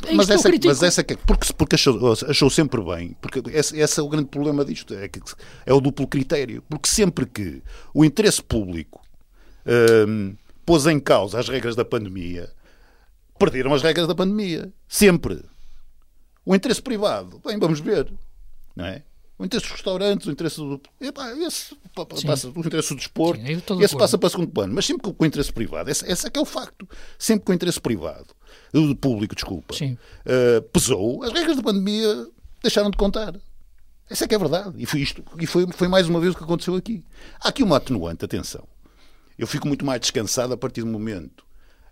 É 0.07 0.12
mas, 0.12 0.28
essa, 0.28 0.49
mas 0.64 0.82
essa 0.82 1.03
que, 1.03 1.16
porque, 1.16 1.53
porque 1.53 1.74
achou, 1.76 2.12
achou, 2.28 2.51
sempre 2.51 2.82
bem, 2.82 3.16
porque 3.20 3.42
esse, 3.51 3.78
esse, 3.78 4.01
é 4.01 4.03
o 4.03 4.09
grande 4.09 4.28
problema 4.28 4.64
disto, 4.64 4.92
é, 4.95 5.09
que 5.09 5.20
é 5.64 5.72
o 5.72 5.80
duplo 5.80 6.07
critério. 6.07 6.62
Porque 6.68 6.88
sempre 6.88 7.24
que 7.24 7.62
o 7.92 8.05
interesse 8.05 8.42
público 8.42 9.01
hum, 10.09 10.34
pôs 10.66 10.86
em 10.86 11.01
causa 11.01 11.38
as 11.38 11.49
regras 11.49 11.76
da 11.76 11.84
pandemia, 11.84 12.51
perderam 13.38 13.72
as 13.72 13.82
regras 13.82 14.07
da 14.07 14.14
pandemia. 14.14 14.72
Sempre. 14.88 15.42
O 16.45 16.55
interesse 16.55 16.82
privado, 16.82 17.40
bem, 17.45 17.59
vamos 17.59 17.80
ver. 17.80 18.12
Não 18.76 18.84
é? 18.84 19.03
O 19.37 19.45
interesse 19.45 19.66
dos 19.66 19.72
restaurantes, 19.72 20.26
o 20.26 20.30
interesse 20.30 20.57
do. 20.57 20.80
Epá, 21.01 21.32
esse 21.39 21.76
passa, 22.24 22.49
o 22.49 22.61
interesse 22.61 22.91
do 22.91 22.97
desporto, 22.97 23.45
Sim, 23.45 23.82
esse 23.82 23.97
passa 23.97 24.16
para 24.16 24.28
segundo 24.28 24.49
plano. 24.49 24.72
Mas 24.72 24.87
sempre 24.87 25.12
com 25.12 25.24
o 25.24 25.26
interesse 25.26 25.53
privado. 25.53 25.91
Esse, 25.91 26.11
esse 26.11 26.26
é 26.26 26.30
que 26.30 26.39
é 26.39 26.43
o 26.43 26.45
facto. 26.45 26.89
Sempre 27.18 27.45
com 27.45 27.53
o 27.53 27.55
interesse 27.55 27.80
privado 27.80 28.28
do 28.72 28.95
público, 28.95 29.35
desculpa, 29.35 29.74
uh, 29.74 30.62
pesou, 30.72 31.22
as 31.22 31.32
regras 31.32 31.57
da 31.57 31.62
pandemia 31.62 32.28
deixaram 32.62 32.91
de 32.91 32.97
contar. 32.97 33.35
Essa 34.09 34.24
é 34.24 34.28
que 34.28 34.35
é 34.35 34.39
verdade. 34.39 34.74
E 34.76 34.87
foi 34.87 35.01
isto. 35.01 35.24
E 35.39 35.47
foi, 35.47 35.66
foi 35.72 35.89
mais 35.89 36.09
uma 36.09 36.20
vez 36.20 36.35
o 36.35 36.39
que 36.39 36.45
aconteceu 36.45 36.74
aqui. 36.74 37.05
Há 37.41 37.49
aqui 37.49 37.62
uma 37.62 37.78
atenuante, 37.78 38.24
atenção. 38.24 38.66
Eu 39.39 39.47
fico 39.47 39.66
muito 39.66 39.85
mais 39.85 40.01
descansado 40.01 40.53
a 40.53 40.57
partir 40.57 40.82
do 40.82 40.87
momento 40.87 41.45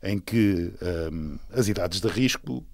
em 0.03 0.18
que 0.18 0.72
um, 1.12 1.34
eh, 1.34 1.59
as 1.59 1.68
idades 1.68 2.01
de 2.01 2.09
risco 2.09 2.64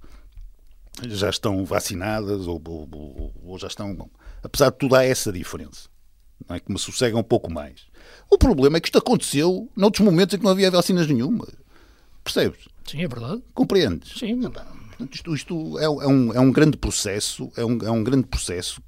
já 1.07 1.31
estão 1.31 1.65
vacinadas 1.65 2.47
ou, 2.47 2.61
ou, 2.67 3.33
ou, 3.45 3.59
já 3.59 3.69
estão. 3.69 3.95
Bom, 3.95 4.11
apesar 4.43 4.71
de 4.71 4.79
tudo, 4.79 4.95
há 4.95 5.05
essa 5.05 5.33
diferença. 5.33 5.89
Não 6.49 6.57
é 6.57 6.61
que 6.61 6.71
me 6.73 6.79
sossega 6.79 7.17
um 7.17 7.23
pouco 7.23 7.51
mais. 7.51 7.87
O 8.31 8.39
problema 8.39 8.77
é 8.77 8.81
que 8.81 8.89
isto 8.89 8.99
aconteceu 8.99 9.69
noutros 9.77 10.05
momentos 10.05 10.35
em 10.35 10.39
que 10.39 10.45
não 10.45 10.53
havia 10.53 10.71
vacinas 10.71 11.07
nenhuma. 11.07 11.47
Percebes? 12.23 12.69
Sim, 12.87 13.03
é 13.03 13.09
verdade. 13.09 13.43
Compreendes? 13.55 14.19
Sim. 14.19 14.41
Isto, 15.13 15.35
isto 15.35 15.79
é, 15.79 15.89
um, 15.89 16.33
é 16.33 16.41
um 16.41 16.51
grande 16.51 16.77
processo, 16.77 17.53
é 17.57 17.65
um, 17.65 17.79
é 17.83 17.91
um 17.91 18.03
grande 18.03 18.27
processo 18.27 18.83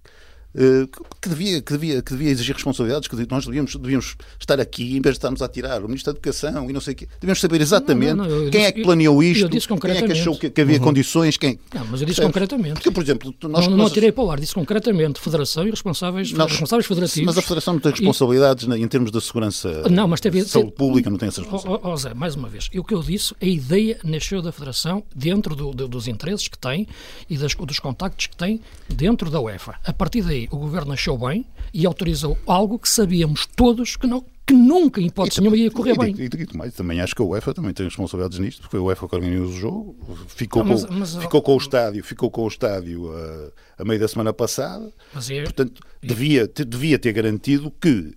que 1.20 1.28
devia, 1.28 1.62
que, 1.62 1.72
devia, 1.72 2.02
que 2.02 2.12
devia 2.12 2.30
exigir 2.30 2.54
responsabilidades, 2.54 3.06
que 3.08 3.16
nós 3.30 3.44
devíamos, 3.44 3.76
devíamos 3.76 4.16
estar 4.38 4.60
aqui 4.60 4.96
em 4.96 5.00
vez 5.00 5.14
de 5.14 5.18
estarmos 5.18 5.42
a 5.42 5.48
tirar 5.48 5.82
o 5.84 5.86
Ministro 5.86 6.12
da 6.12 6.18
Educação 6.18 6.68
e 6.68 6.72
não 6.72 6.80
sei 6.80 6.94
o 6.94 6.96
quê. 6.96 7.08
Devíamos 7.20 7.40
saber 7.40 7.60
exatamente 7.60 8.14
não, 8.14 8.24
não, 8.24 8.44
não, 8.44 8.50
quem 8.50 8.64
é 8.64 8.72
que 8.72 8.82
planeou 8.82 9.22
isto, 9.22 9.48
quem 9.48 9.90
é 9.92 10.02
que 10.02 10.12
achou 10.12 10.36
que, 10.36 10.50
que 10.50 10.60
havia 10.60 10.78
uhum. 10.78 10.84
condições, 10.84 11.36
quem... 11.36 11.58
Não, 11.74 11.86
mas 11.86 12.00
eu 12.00 12.06
disse 12.06 12.20
concretamente. 12.20 12.74
Porque, 12.74 12.90
por 12.90 13.02
exemplo... 13.02 13.34
Nós, 13.42 13.64
não, 13.66 13.70
não 13.70 13.78
nós... 13.78 13.90
atirei 13.92 14.10
para 14.12 14.24
o 14.24 14.30
ar, 14.30 14.40
disse 14.40 14.54
concretamente 14.54 15.20
Federação 15.20 15.66
e 15.66 15.70
responsáveis, 15.70 16.32
nós, 16.32 16.50
responsáveis 16.50 16.86
federativos... 16.86 17.26
Mas 17.26 17.38
a 17.38 17.42
Federação 17.42 17.74
não 17.74 17.80
tem 17.80 17.92
responsabilidades 17.92 18.66
e... 18.66 18.72
em 18.72 18.88
termos 18.88 19.10
da 19.10 19.20
segurança 19.20 19.88
não, 19.88 20.08
mas 20.08 20.20
teve, 20.20 20.42
saúde 20.42 20.72
pública, 20.72 21.10
não 21.10 21.16
tem 21.16 21.28
essas 21.28 21.44
responsabilidades. 21.44 21.86
Oh, 21.86 21.92
oh, 21.92 21.96
Zé, 21.96 22.14
mais 22.14 22.34
uma 22.34 22.48
vez, 22.48 22.68
o 22.74 22.84
que 22.84 22.94
eu 22.94 23.02
disse, 23.02 23.34
a 23.40 23.46
ideia 23.46 23.98
nasceu 24.02 24.42
da 24.42 24.50
Federação 24.50 25.02
dentro 25.14 25.54
do, 25.54 25.72
do, 25.72 25.88
dos 25.88 26.08
interesses 26.08 26.48
que 26.48 26.58
tem 26.58 26.88
e 27.28 27.36
das, 27.36 27.54
dos 27.54 27.78
contactos 27.78 28.26
que 28.26 28.36
tem 28.36 28.60
dentro 28.88 29.30
da 29.30 29.40
UEFA. 29.40 29.74
A 29.84 29.92
partir 29.92 30.22
daí, 30.22 30.39
o 30.50 30.56
Governo 30.56 30.92
achou 30.92 31.18
bem 31.18 31.46
e 31.72 31.86
autorizou 31.86 32.38
algo 32.46 32.78
que 32.78 32.88
sabíamos 32.88 33.46
todos 33.46 33.96
que 33.96 34.06
não 34.06 34.24
que 34.50 34.54
nunca, 34.54 35.00
em 35.00 35.06
hipótese 35.06 35.40
nenhuma, 35.40 35.56
ia 35.56 35.70
correr 35.70 35.92
e, 35.92 35.98
bem. 35.98 36.14
E, 36.18 36.24
e, 36.24 36.56
mais, 36.56 36.74
também 36.74 37.00
acho 37.00 37.14
que 37.14 37.22
a 37.22 37.24
UEFA 37.24 37.54
também 37.54 37.72
tem 37.72 37.86
responsabilidades 37.86 38.40
nisto, 38.40 38.62
porque 38.62 38.72
foi 38.72 38.80
a 38.80 38.82
UEFA 38.82 39.08
que 39.08 39.14
organizou 39.14 39.46
o 39.46 39.52
jogo, 39.52 40.18
ficou, 40.26 40.64
não, 40.64 40.72
mas, 40.72 40.84
com, 40.84 40.94
mas, 40.94 41.16
ficou 41.16 41.40
com 41.40 41.54
o 41.54 41.56
estádio, 41.56 42.02
ficou 42.02 42.30
com 42.32 42.42
o 42.42 42.48
estádio 42.48 43.12
a, 43.16 43.82
a 43.82 43.84
meio 43.84 44.00
da 44.00 44.08
semana 44.08 44.32
passada, 44.32 44.92
é, 45.30 45.42
portanto, 45.44 45.80
devia, 46.02 46.48
ter, 46.48 46.64
devia 46.64 46.98
ter 46.98 47.12
garantido 47.12 47.70
que 47.80 48.12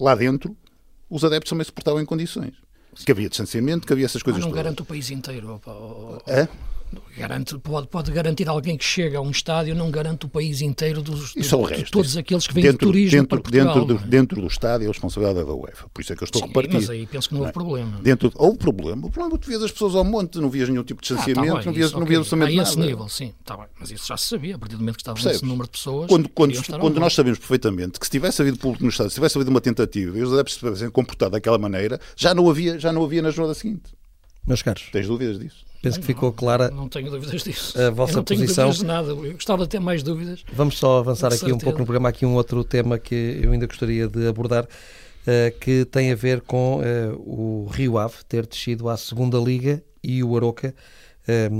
lá 0.00 0.14
dentro 0.14 0.56
os 1.10 1.22
adeptos 1.22 1.50
também 1.50 1.64
se 1.64 1.72
portavam 1.72 2.00
em 2.00 2.06
condições. 2.06 2.54
Que 3.04 3.12
havia 3.12 3.28
distanciamento, 3.28 3.86
que 3.86 3.92
havia 3.92 4.06
essas 4.06 4.22
coisas 4.22 4.38
mas 4.38 4.46
não 4.46 4.52
todas. 4.52 4.64
garante 4.64 4.82
o 4.82 4.84
país 4.84 5.10
inteiro. 5.10 5.54
Opa, 5.54 5.72
opa, 5.72 6.32
é? 6.32 6.48
Garante, 7.16 7.56
pode, 7.58 7.86
pode 7.86 8.10
garantir 8.10 8.48
alguém 8.48 8.76
que 8.76 8.84
chega 8.84 9.18
a 9.18 9.20
um 9.20 9.30
estádio, 9.30 9.74
não 9.74 9.90
garante 9.90 10.26
o 10.26 10.28
país 10.28 10.60
inteiro 10.60 11.00
dos, 11.00 11.32
de, 11.32 11.42
de 11.42 11.90
todos 11.90 12.16
aqueles 12.16 12.46
que 12.46 12.54
vêm 12.54 12.64
dentro, 12.64 12.78
de 12.78 12.92
turismo 12.92 13.18
dentro, 13.18 13.28
para 13.28 13.40
Portugal. 13.40 13.74
Dentro 13.74 13.94
do, 13.94 14.06
dentro 14.06 14.40
do 14.40 14.46
estádio, 14.48 14.88
a 14.88 14.92
responsabilidade 14.92 15.40
é 15.40 15.44
da 15.44 15.54
UEFA. 15.54 15.88
Por 15.94 16.00
isso 16.00 16.12
é 16.12 16.16
que 16.16 16.22
eu 16.22 16.26
estou 16.26 16.42
Sim, 16.42 16.48
repartido. 16.48 16.74
Mas 16.74 16.90
aí 16.90 17.06
penso 17.06 17.28
que 17.28 17.34
não 17.34 17.42
houve 17.42 17.52
não 17.54 17.62
é? 17.62 17.64
problema. 17.64 18.00
Dentro, 18.02 18.32
houve 18.34 18.58
problema. 18.58 19.06
O 19.06 19.10
problema 19.10 19.36
é 19.36 19.38
que 19.38 19.44
tu 19.44 19.48
vias 19.48 19.62
as 19.62 19.70
pessoas 19.70 19.94
ao 19.94 20.04
monte, 20.04 20.38
não 20.38 20.50
vias 20.50 20.68
nenhum 20.68 20.82
tipo 20.82 21.00
de 21.00 21.08
distanciamento, 21.08 21.40
ah, 21.40 21.54
tá 21.54 21.58
bem, 21.58 21.66
não 21.66 21.72
vias, 21.72 21.90
isso, 21.90 22.00
não 22.00 22.06
vias 22.06 22.20
absolutamente 22.20 22.52
okay. 22.52 22.64
nada. 22.64 22.68
A 22.68 22.72
esse 22.72 22.90
nível, 22.90 23.08
sim, 23.08 23.34
está 23.40 23.56
bem. 23.56 23.66
Mas 23.78 23.90
isso 23.92 24.06
já 24.08 24.16
se 24.16 24.28
sabia, 24.28 24.56
a 24.56 24.58
partir 24.58 24.74
do 24.74 24.80
momento 24.80 24.96
que 24.96 25.02
estava 25.02 25.14
Percebes? 25.14 25.36
esse 25.36 25.46
número 25.46 25.64
de 25.64 25.70
pessoas. 25.70 26.08
Quando, 26.08 26.28
quando, 26.28 26.78
quando 26.80 27.00
nós 27.00 27.14
sabemos 27.14 27.38
perfeitamente 27.38 28.00
que 28.00 28.06
se 28.06 28.10
tivesse 28.10 28.42
havido 28.42 28.58
público 28.58 28.82
no 28.82 28.90
estádio, 28.90 29.10
se 29.10 29.14
tivesse 29.14 29.38
havido 29.38 29.50
uma 29.50 29.60
tentativa 29.60 30.18
e 30.18 30.22
os 30.22 30.32
adeptos 30.32 30.54
se 30.54 30.60
tivessem 30.60 30.90
comportado 30.90 31.32
daquela 31.32 31.58
maneira, 31.58 32.00
já 32.16 32.34
não 32.34 32.50
havia, 32.50 32.78
já 32.78 32.92
não 32.92 33.04
havia 33.04 33.22
na 33.22 33.30
jornada 33.30 33.54
seguinte. 33.54 33.92
Meus 34.46 34.62
caros. 34.62 34.88
Tens 34.92 35.06
dúvidas 35.06 35.38
disso? 35.38 35.64
Penso 35.84 36.00
que 36.00 36.06
ficou 36.06 36.32
clara. 36.32 36.70
Não, 36.70 36.88
tenho 36.88 37.10
dúvidas 37.10 37.42
disso. 37.42 37.78
A 37.78 37.90
vossa 37.90 38.12
eu 38.12 38.16
não 38.16 38.24
posição. 38.24 38.24
tenho 38.24 38.46
dúvidas 38.46 38.76
de 38.76 38.84
nada. 38.84 39.08
Eu 39.10 39.32
gostava 39.34 39.62
de 39.64 39.68
ter 39.68 39.80
mais 39.80 40.02
dúvidas. 40.02 40.44
Vamos 40.52 40.78
só 40.78 40.98
avançar 40.98 41.28
aqui 41.28 41.38
certeza. 41.38 41.56
um 41.56 41.58
pouco 41.58 41.78
no 41.78 41.84
programa. 41.84 42.08
Aqui 42.08 42.24
um 42.24 42.34
outro 42.34 42.64
tema 42.64 42.98
que 42.98 43.40
eu 43.42 43.52
ainda 43.52 43.66
gostaria 43.66 44.08
de 44.08 44.26
abordar, 44.26 44.64
uh, 44.64 45.58
que 45.60 45.84
tem 45.84 46.10
a 46.10 46.14
ver 46.14 46.40
com 46.40 46.80
uh, 46.80 47.14
o 47.18 47.68
Rio 47.70 47.98
Ave 47.98 48.16
ter 48.26 48.46
descido 48.46 48.88
à 48.88 48.96
segunda 48.96 49.38
Liga 49.38 49.82
e 50.02 50.24
o 50.24 50.36
Aroca 50.36 50.74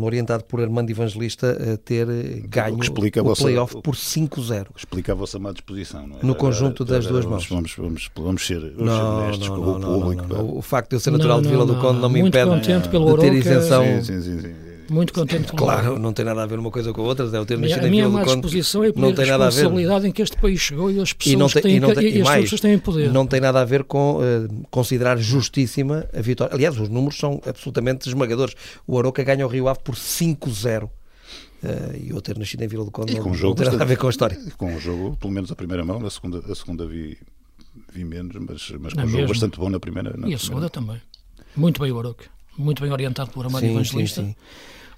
orientado 0.03 0.45
por 0.45 0.61
Armando 0.61 0.91
Evangelista, 0.91 1.57
uh, 1.59 1.79
ter 1.79 2.07
ganho 2.49 2.77
o, 2.77 3.31
o 3.33 3.37
playoff 3.37 3.81
por 3.83 3.95
5-0. 3.95 4.67
Explica 4.77 5.13
a 5.13 5.15
vossa 5.15 5.39
má 5.39 5.53
disposição, 5.53 6.07
não 6.07 6.19
é? 6.19 6.19
No 6.23 6.35
conjunto 6.35 6.85
das 6.85 7.07
duas 7.07 7.25
mãos. 7.25 7.47
Vamos, 7.47 7.75
vamos, 7.77 8.11
vamos, 8.15 8.47
ser, 8.47 8.61
vamos 8.61 8.77
não, 8.79 8.97
ser 8.97 9.03
honestos 9.03 9.49
não, 9.49 9.57
com 9.57 9.79
não, 9.79 9.99
o 9.99 10.01
público. 10.01 10.59
O 10.59 10.63
facto 10.63 10.91
de 10.91 10.97
eu 10.97 11.01
ser 11.01 11.11
natural 11.11 11.41
de 11.41 11.49
Vila 11.49 11.65
do 11.65 11.77
Conde 11.77 12.01
não 12.01 12.09
me 12.09 12.21
impede 12.21 12.61
de 12.61 13.19
ter 13.19 13.33
isenção. 13.33 13.85
Sim, 14.03 14.23
sim, 14.23 14.41
sim. 14.41 14.64
Muito 14.91 15.13
contente 15.13 15.51
com 15.51 15.57
Claro, 15.57 15.99
não 15.99 16.13
tem 16.13 16.25
nada 16.25 16.43
a 16.43 16.47
ver 16.47 16.59
uma 16.59 16.71
coisa 16.71 16.93
com 16.93 17.01
a 17.01 17.05
outra, 17.05 17.25
é 17.27 17.41
o 17.41 17.47
ter 17.47 17.57
nascido 17.59 17.85
a 17.85 17.87
em 17.87 17.91
minha 17.91 18.05
Vila 18.07 18.19
má 18.19 18.25
do 18.25 18.27
Conde. 18.31 18.41
disposição 18.43 18.85
é 18.85 18.93
por 18.93 19.01
não 19.01 19.15
tem 19.15 19.27
nada 19.27 19.45
a 19.47 19.49
ver. 19.49 19.55
responsabilidade 19.57 20.07
em 20.09 20.13
que 20.13 20.23
este 20.23 20.37
país 20.37 20.61
chegou 20.61 20.91
e 20.91 21.01
as 21.01 21.13
pessoas 21.13 21.33
E 21.33 21.37
não 21.37 21.49
tem, 21.49 21.63
têm, 21.63 21.77
e 21.77 21.81
não 21.81 21.95
tem, 21.95 22.05
e 22.07 22.19
e 22.19 22.23
mais, 22.23 22.43
pessoas 22.43 22.61
têm 22.61 22.79
poder. 22.79 23.13
não 23.13 23.27
tem 23.27 23.41
nada 23.41 23.61
a 23.61 23.65
ver 23.65 23.85
com 23.85 24.19
uh, 24.19 24.67
considerar 24.71 25.17
justíssima 25.19 26.07
a 26.17 26.21
vitória. 26.21 26.55
Aliás, 26.55 26.79
os 26.79 26.89
números 26.89 27.19
são 27.19 27.41
absolutamente 27.47 28.09
esmagadores. 28.09 28.55
O 28.87 28.99
Aroca 28.99 29.23
ganha 29.23 29.47
o 29.47 29.49
Rio 29.49 29.69
Ave 29.69 29.81
por 29.83 29.95
5-0. 29.95 30.85
Uh, 30.85 30.91
e 31.99 32.11
eu 32.11 32.21
ter 32.21 32.37
nascido 32.39 32.61
em 32.63 32.69
Vila 32.69 32.85
do 32.85 32.91
Conde 32.91 33.15
não, 33.19 33.29
um 33.29 33.33
jogo 33.35 33.57
não 33.59 33.65
tem 33.65 33.73
nada 33.73 33.85
a 33.85 33.87
ver 33.87 33.97
com 33.97 34.07
a 34.07 34.11
história. 34.11 34.39
Com 34.59 34.75
o 34.77 34.79
jogo, 34.79 35.17
pelo 35.17 35.33
menos 35.33 35.51
a 35.51 35.57
primeira 35.57 35.83
mão, 35.83 36.05
a 36.05 36.11
segunda, 36.11 36.41
a 36.51 36.55
segunda 36.55 36.87
vi, 36.87 37.17
vi 37.91 38.05
menos, 38.05 38.37
mas, 38.37 38.71
mas 38.79 38.93
com 38.93 38.99
Não 39.01 39.07
um 39.07 39.09
jogo 39.09 39.17
mesmo. 39.23 39.29
bastante 39.29 39.59
bom 39.59 39.71
na 39.71 39.81
primeira. 39.81 40.11
Na 40.11 40.15
E 40.15 40.19
a 40.19 40.21
primeira. 40.21 40.39
segunda 40.39 40.69
também. 40.69 41.01
Muito 41.57 41.81
bem 41.81 41.91
o 41.91 41.99
Aroca. 41.99 42.27
Muito 42.59 42.83
bem 42.83 42.93
orientado 42.93 43.31
pelo 43.31 43.47
Armando 43.47 43.61
Sim, 43.63 43.67
sim, 43.69 43.73
Evangelista. 43.73 44.21
sim. 44.23 44.37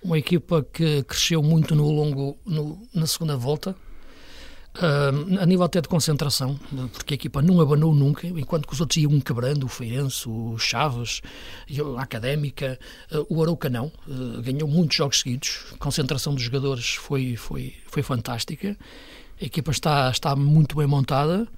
Uma 0.02 0.18
equipa 0.18 0.64
que 0.72 1.02
cresceu 1.04 1.42
muito 1.42 1.74
no 1.74 1.90
longo, 1.90 2.36
no- 2.44 2.80
na 2.94 3.06
segunda 3.06 3.36
volta. 3.36 3.74
Uh, 4.76 5.40
a 5.40 5.46
nível 5.46 5.64
até 5.64 5.80
de 5.80 5.88
concentração, 5.88 6.60
porque 6.92 7.14
a 7.14 7.16
equipa 7.16 7.40
não 7.40 7.62
abanou 7.62 7.94
nunca, 7.94 8.26
enquanto 8.26 8.66
que 8.68 8.74
os 8.74 8.80
outros 8.82 8.98
iam 8.98 9.18
quebrando, 9.20 9.64
o 9.64 9.68
Feirense, 9.68 10.28
o 10.28 10.58
Chaves, 10.58 11.22
a 11.96 12.02
Académica, 12.02 12.78
uh, 13.10 13.24
o 13.34 13.42
Arouca 13.42 13.70
não, 13.70 13.86
uh, 14.06 14.42
ganhou 14.42 14.68
muitos 14.68 14.94
jogos 14.98 15.20
seguidos, 15.20 15.64
a 15.72 15.78
concentração 15.78 16.34
dos 16.34 16.42
jogadores 16.42 16.90
foi, 16.90 17.36
foi, 17.36 17.72
foi 17.86 18.02
fantástica, 18.02 18.76
a 19.40 19.44
equipa 19.46 19.70
está, 19.70 20.10
está 20.10 20.36
muito 20.36 20.76
bem 20.76 20.86
montada, 20.86 21.48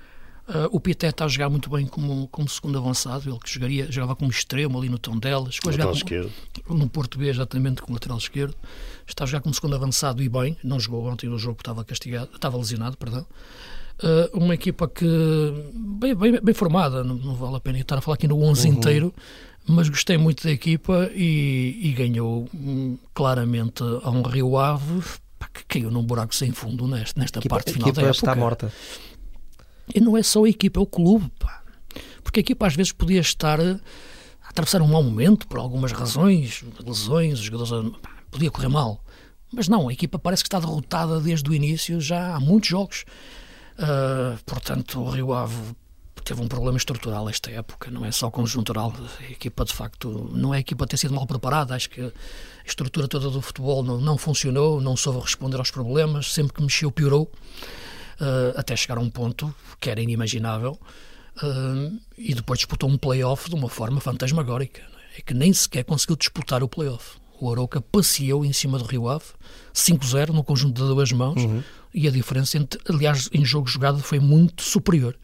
Uh, 0.48 0.66
o 0.72 0.80
Pité 0.80 1.08
está 1.08 1.26
a 1.26 1.28
jogar 1.28 1.50
muito 1.50 1.68
bem 1.68 1.86
como, 1.86 2.26
como 2.28 2.48
segundo 2.48 2.78
avançado, 2.78 3.28
ele 3.28 3.38
que 3.38 3.52
jogaria, 3.52 3.92
jogava 3.92 4.16
como 4.16 4.30
extremo 4.30 4.78
ali 4.78 4.88
no 4.88 4.98
tom 4.98 5.18
delas, 5.18 5.58
lateral 5.62 5.92
esquerdo. 5.92 6.32
no 6.70 6.88
português 6.88 7.36
exatamente 7.36 7.82
como 7.82 7.92
lateral 7.92 8.16
esquerdo, 8.16 8.54
está 9.06 9.24
a 9.24 9.26
jogar 9.26 9.42
como 9.42 9.54
segundo 9.54 9.76
avançado 9.76 10.22
e 10.22 10.28
bem, 10.28 10.56
não 10.64 10.80
jogou 10.80 11.04
ontem 11.04 11.28
no 11.28 11.38
jogo 11.38 11.56
porque 11.56 11.70
estava 11.70 11.84
castigado, 11.84 12.30
estava 12.34 12.56
lesionado, 12.56 12.96
perdão. 12.96 13.26
Uh, 14.02 14.38
uma 14.38 14.54
equipa 14.54 14.88
que 14.88 15.04
bem, 15.74 16.14
bem, 16.14 16.40
bem 16.40 16.54
formada, 16.54 17.04
não, 17.04 17.16
não, 17.16 17.34
vale 17.34 17.56
a 17.56 17.60
pena 17.60 17.78
estar 17.78 17.98
a 17.98 18.00
falar 18.00 18.14
aqui 18.14 18.26
no 18.26 18.42
11 18.42 18.68
uhum. 18.68 18.74
inteiro, 18.74 19.14
mas 19.66 19.90
gostei 19.90 20.16
muito 20.16 20.44
da 20.44 20.50
equipa 20.50 21.10
e, 21.14 21.78
e 21.82 21.92
ganhou 21.92 22.48
um, 22.54 22.96
claramente 23.12 23.82
a 24.02 24.08
um 24.08 24.22
Rio 24.22 24.56
Ave 24.56 25.02
que 25.52 25.64
caiu 25.66 25.90
num 25.90 26.02
buraco 26.02 26.34
sem 26.34 26.52
fundo 26.52 26.86
nesta, 26.86 27.20
nesta 27.20 27.38
equipa, 27.38 27.56
parte 27.56 27.72
final 27.72 27.92
da 27.92 28.02
época. 28.02 28.10
está 28.16 28.34
morta. 28.34 28.72
E 29.94 30.00
não 30.00 30.16
é 30.16 30.22
só 30.22 30.44
a 30.44 30.48
equipa, 30.48 30.80
é 30.80 30.82
o 30.82 30.86
clube, 30.86 31.30
pá. 31.38 31.62
Porque 32.22 32.40
a 32.40 32.42
equipa 32.42 32.66
às 32.66 32.76
vezes 32.76 32.92
podia 32.92 33.20
estar 33.20 33.60
a 33.60 33.80
atravessar 34.48 34.82
um 34.82 34.88
mau 34.88 35.02
momento 35.02 35.46
por 35.46 35.58
algumas 35.58 35.92
razões, 35.92 36.64
lesões, 36.84 37.38
os 37.38 37.44
jogadores 37.44 37.98
pá, 38.00 38.10
podia 38.30 38.50
correr 38.50 38.68
mal. 38.68 39.02
Mas 39.52 39.68
não, 39.68 39.88
a 39.88 39.92
equipa 39.92 40.18
parece 40.18 40.42
que 40.42 40.48
está 40.48 40.60
derrotada 40.60 41.20
desde 41.20 41.48
o 41.48 41.54
início, 41.54 42.00
já 42.00 42.34
há 42.34 42.40
muitos 42.40 42.68
jogos. 42.68 43.04
Uh, 43.78 44.38
portanto, 44.44 45.00
o 45.00 45.10
Rio 45.10 45.32
Ave 45.32 45.74
teve 46.22 46.42
um 46.42 46.48
problema 46.48 46.76
estrutural 46.76 47.28
esta 47.30 47.50
época, 47.50 47.90
não 47.90 48.04
é 48.04 48.12
só 48.12 48.30
conjuntural. 48.30 48.92
A 49.20 49.30
equipa, 49.30 49.64
de 49.64 49.72
facto, 49.72 50.30
não 50.34 50.52
é 50.52 50.58
a 50.58 50.60
equipa 50.60 50.86
ter 50.86 50.98
sido 50.98 51.14
mal 51.14 51.26
preparada. 51.26 51.74
Acho 51.74 51.88
que 51.88 52.02
a 52.02 52.12
estrutura 52.66 53.08
toda 53.08 53.30
do 53.30 53.40
futebol 53.40 53.82
não, 53.82 53.98
não 53.98 54.18
funcionou, 54.18 54.80
não 54.80 54.96
soube 54.96 55.20
responder 55.20 55.56
aos 55.56 55.70
problemas, 55.70 56.32
sempre 56.34 56.52
que 56.52 56.62
mexeu, 56.62 56.90
piorou 56.90 57.30
até 58.56 58.74
chegar 58.76 58.98
a 58.98 59.00
um 59.00 59.10
ponto 59.10 59.54
que 59.80 59.90
era 59.90 60.00
inimaginável. 60.00 60.78
Uh, 61.42 61.96
e 62.16 62.34
depois 62.34 62.58
disputou 62.58 62.90
um 62.90 62.98
playoff 62.98 63.48
de 63.48 63.54
uma 63.54 63.68
forma 63.68 64.00
fantasmagórica. 64.00 64.82
É? 65.14 65.18
é 65.18 65.22
que 65.22 65.34
nem 65.34 65.52
sequer 65.52 65.84
conseguiu 65.84 66.16
disputar 66.16 66.62
o 66.62 66.68
playoff. 66.68 67.16
O 67.40 67.50
Arouca 67.50 67.80
passeou 67.80 68.44
em 68.44 68.52
cima 68.52 68.78
do 68.78 68.84
Rio 68.84 69.08
Ave, 69.08 69.26
5-0 69.72 70.30
no 70.30 70.42
conjunto 70.42 70.82
de 70.82 70.88
duas 70.88 71.12
mãos, 71.12 71.40
uhum. 71.40 71.62
e 71.94 72.08
a 72.08 72.10
diferença, 72.10 72.58
entre, 72.58 72.80
aliás, 72.88 73.28
em 73.32 73.44
jogo 73.44 73.68
jogado 73.68 74.00
foi 74.00 74.18
muito 74.18 74.62
superior. 74.62 75.16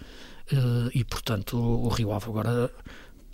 Uh, 0.53 0.91
e, 0.95 1.03
portanto, 1.03 1.57
o, 1.57 1.87
o 1.87 1.89
Rio 1.89 2.13
Ave 2.13 2.27
agora 2.27 2.71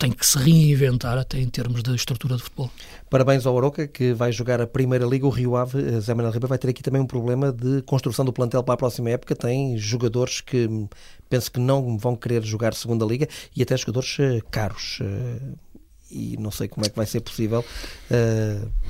tem 0.01 0.11
que 0.11 0.25
se 0.25 0.35
reinventar 0.39 1.15
até 1.15 1.39
em 1.39 1.47
termos 1.47 1.83
de 1.83 1.93
estrutura 1.93 2.35
de 2.35 2.41
futebol. 2.41 2.71
Parabéns 3.07 3.45
ao 3.45 3.55
Aroca, 3.55 3.87
que 3.87 4.13
vai 4.13 4.31
jogar 4.31 4.59
a 4.59 4.65
Primeira 4.65 5.05
Liga. 5.05 5.27
O 5.27 5.29
Rio 5.29 5.55
Ave, 5.55 5.77
eh, 5.77 5.99
Zé 5.99 6.15
Manuel 6.15 6.33
Ribeiro, 6.33 6.47
vai 6.47 6.57
ter 6.57 6.69
aqui 6.69 6.81
também 6.81 6.99
um 6.99 7.05
problema 7.05 7.51
de 7.51 7.83
construção 7.83 8.25
do 8.25 8.33
plantel 8.33 8.63
para 8.63 8.73
a 8.73 8.77
próxima 8.77 9.11
época. 9.11 9.35
Tem 9.35 9.77
jogadores 9.77 10.41
que 10.41 10.65
hum, 10.65 10.89
penso 11.29 11.51
que 11.51 11.59
não 11.59 11.99
vão 11.99 12.15
querer 12.15 12.43
jogar 12.43 12.73
Segunda 12.73 13.05
Liga 13.05 13.27
e 13.55 13.61
até 13.61 13.77
jogadores 13.77 14.17
eh, 14.19 14.41
caros. 14.49 14.97
Eh, 15.01 15.55
e 16.09 16.35
não 16.37 16.49
sei 16.49 16.67
como 16.67 16.83
é 16.83 16.89
que 16.89 16.95
vai 16.95 17.05
ser 17.05 17.21
possível 17.21 17.63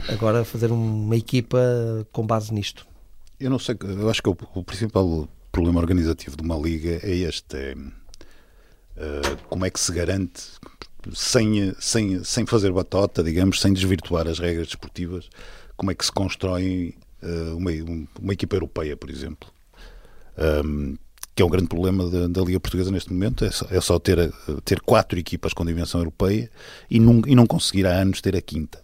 agora 0.08 0.44
fazer 0.44 0.72
uma 0.72 1.16
equipa 1.16 1.60
com 2.12 2.26
base 2.26 2.52
nisto. 2.52 2.88
Eu 3.40 3.52
não 3.52 3.60
sei, 3.60 3.78
eu 3.80 4.10
acho 4.10 4.24
que 4.24 4.30
o, 4.30 4.38
o 4.56 4.64
principal 4.64 5.30
problema 5.52 5.80
organizativo 5.80 6.36
de 6.36 6.42
uma 6.42 6.56
liga 6.56 7.00
é 7.04 7.12
este. 7.12 7.58
É, 7.58 7.76
uh, 7.76 9.38
como 9.50 9.66
é 9.66 9.70
que 9.70 9.80
se 9.80 9.92
garante 9.92 10.42
sem, 11.14 11.74
sem, 11.80 12.24
sem 12.24 12.46
fazer 12.46 12.72
batota, 12.72 13.24
digamos, 13.24 13.60
sem 13.60 13.74
desvirtuar 13.74 14.28
as 14.28 14.40
regras 14.40 14.68
desportivas, 14.68 15.30
como 15.76 15.92
é 15.92 15.96
que 15.96 16.06
se 16.06 16.12
constrói 16.12 16.96
uh, 17.24 17.58
uma, 17.58 17.72
uma 18.20 18.34
equipa 18.34 18.56
europeia, 18.56 18.96
por 18.96 19.10
exemplo. 19.10 19.50
Um, 20.38 20.98
que 21.34 21.42
é 21.42 21.46
um 21.46 21.50
grande 21.50 21.68
problema 21.68 22.10
da, 22.10 22.28
da, 22.28 22.42
Liga 22.42 22.60
Portuguesa 22.60 22.92
neste 22.92 23.12
momento, 23.12 23.46
é 23.46 23.52
só, 23.52 23.66
é 23.70 23.80
só, 23.80 23.98
ter, 23.98 24.34
ter 24.66 24.82
quatro 24.82 25.18
equipas 25.18 25.54
com 25.54 25.66
dimensão 25.66 26.02
europeia 26.02 26.50
e 26.90 27.00
não, 27.00 27.22
e 27.26 27.36
não 27.36 27.46
conseguir 27.46 27.86
há 27.86 27.94
anos 27.94 28.22
ter 28.22 28.36
a 28.36 28.42
quinta. 28.42 28.84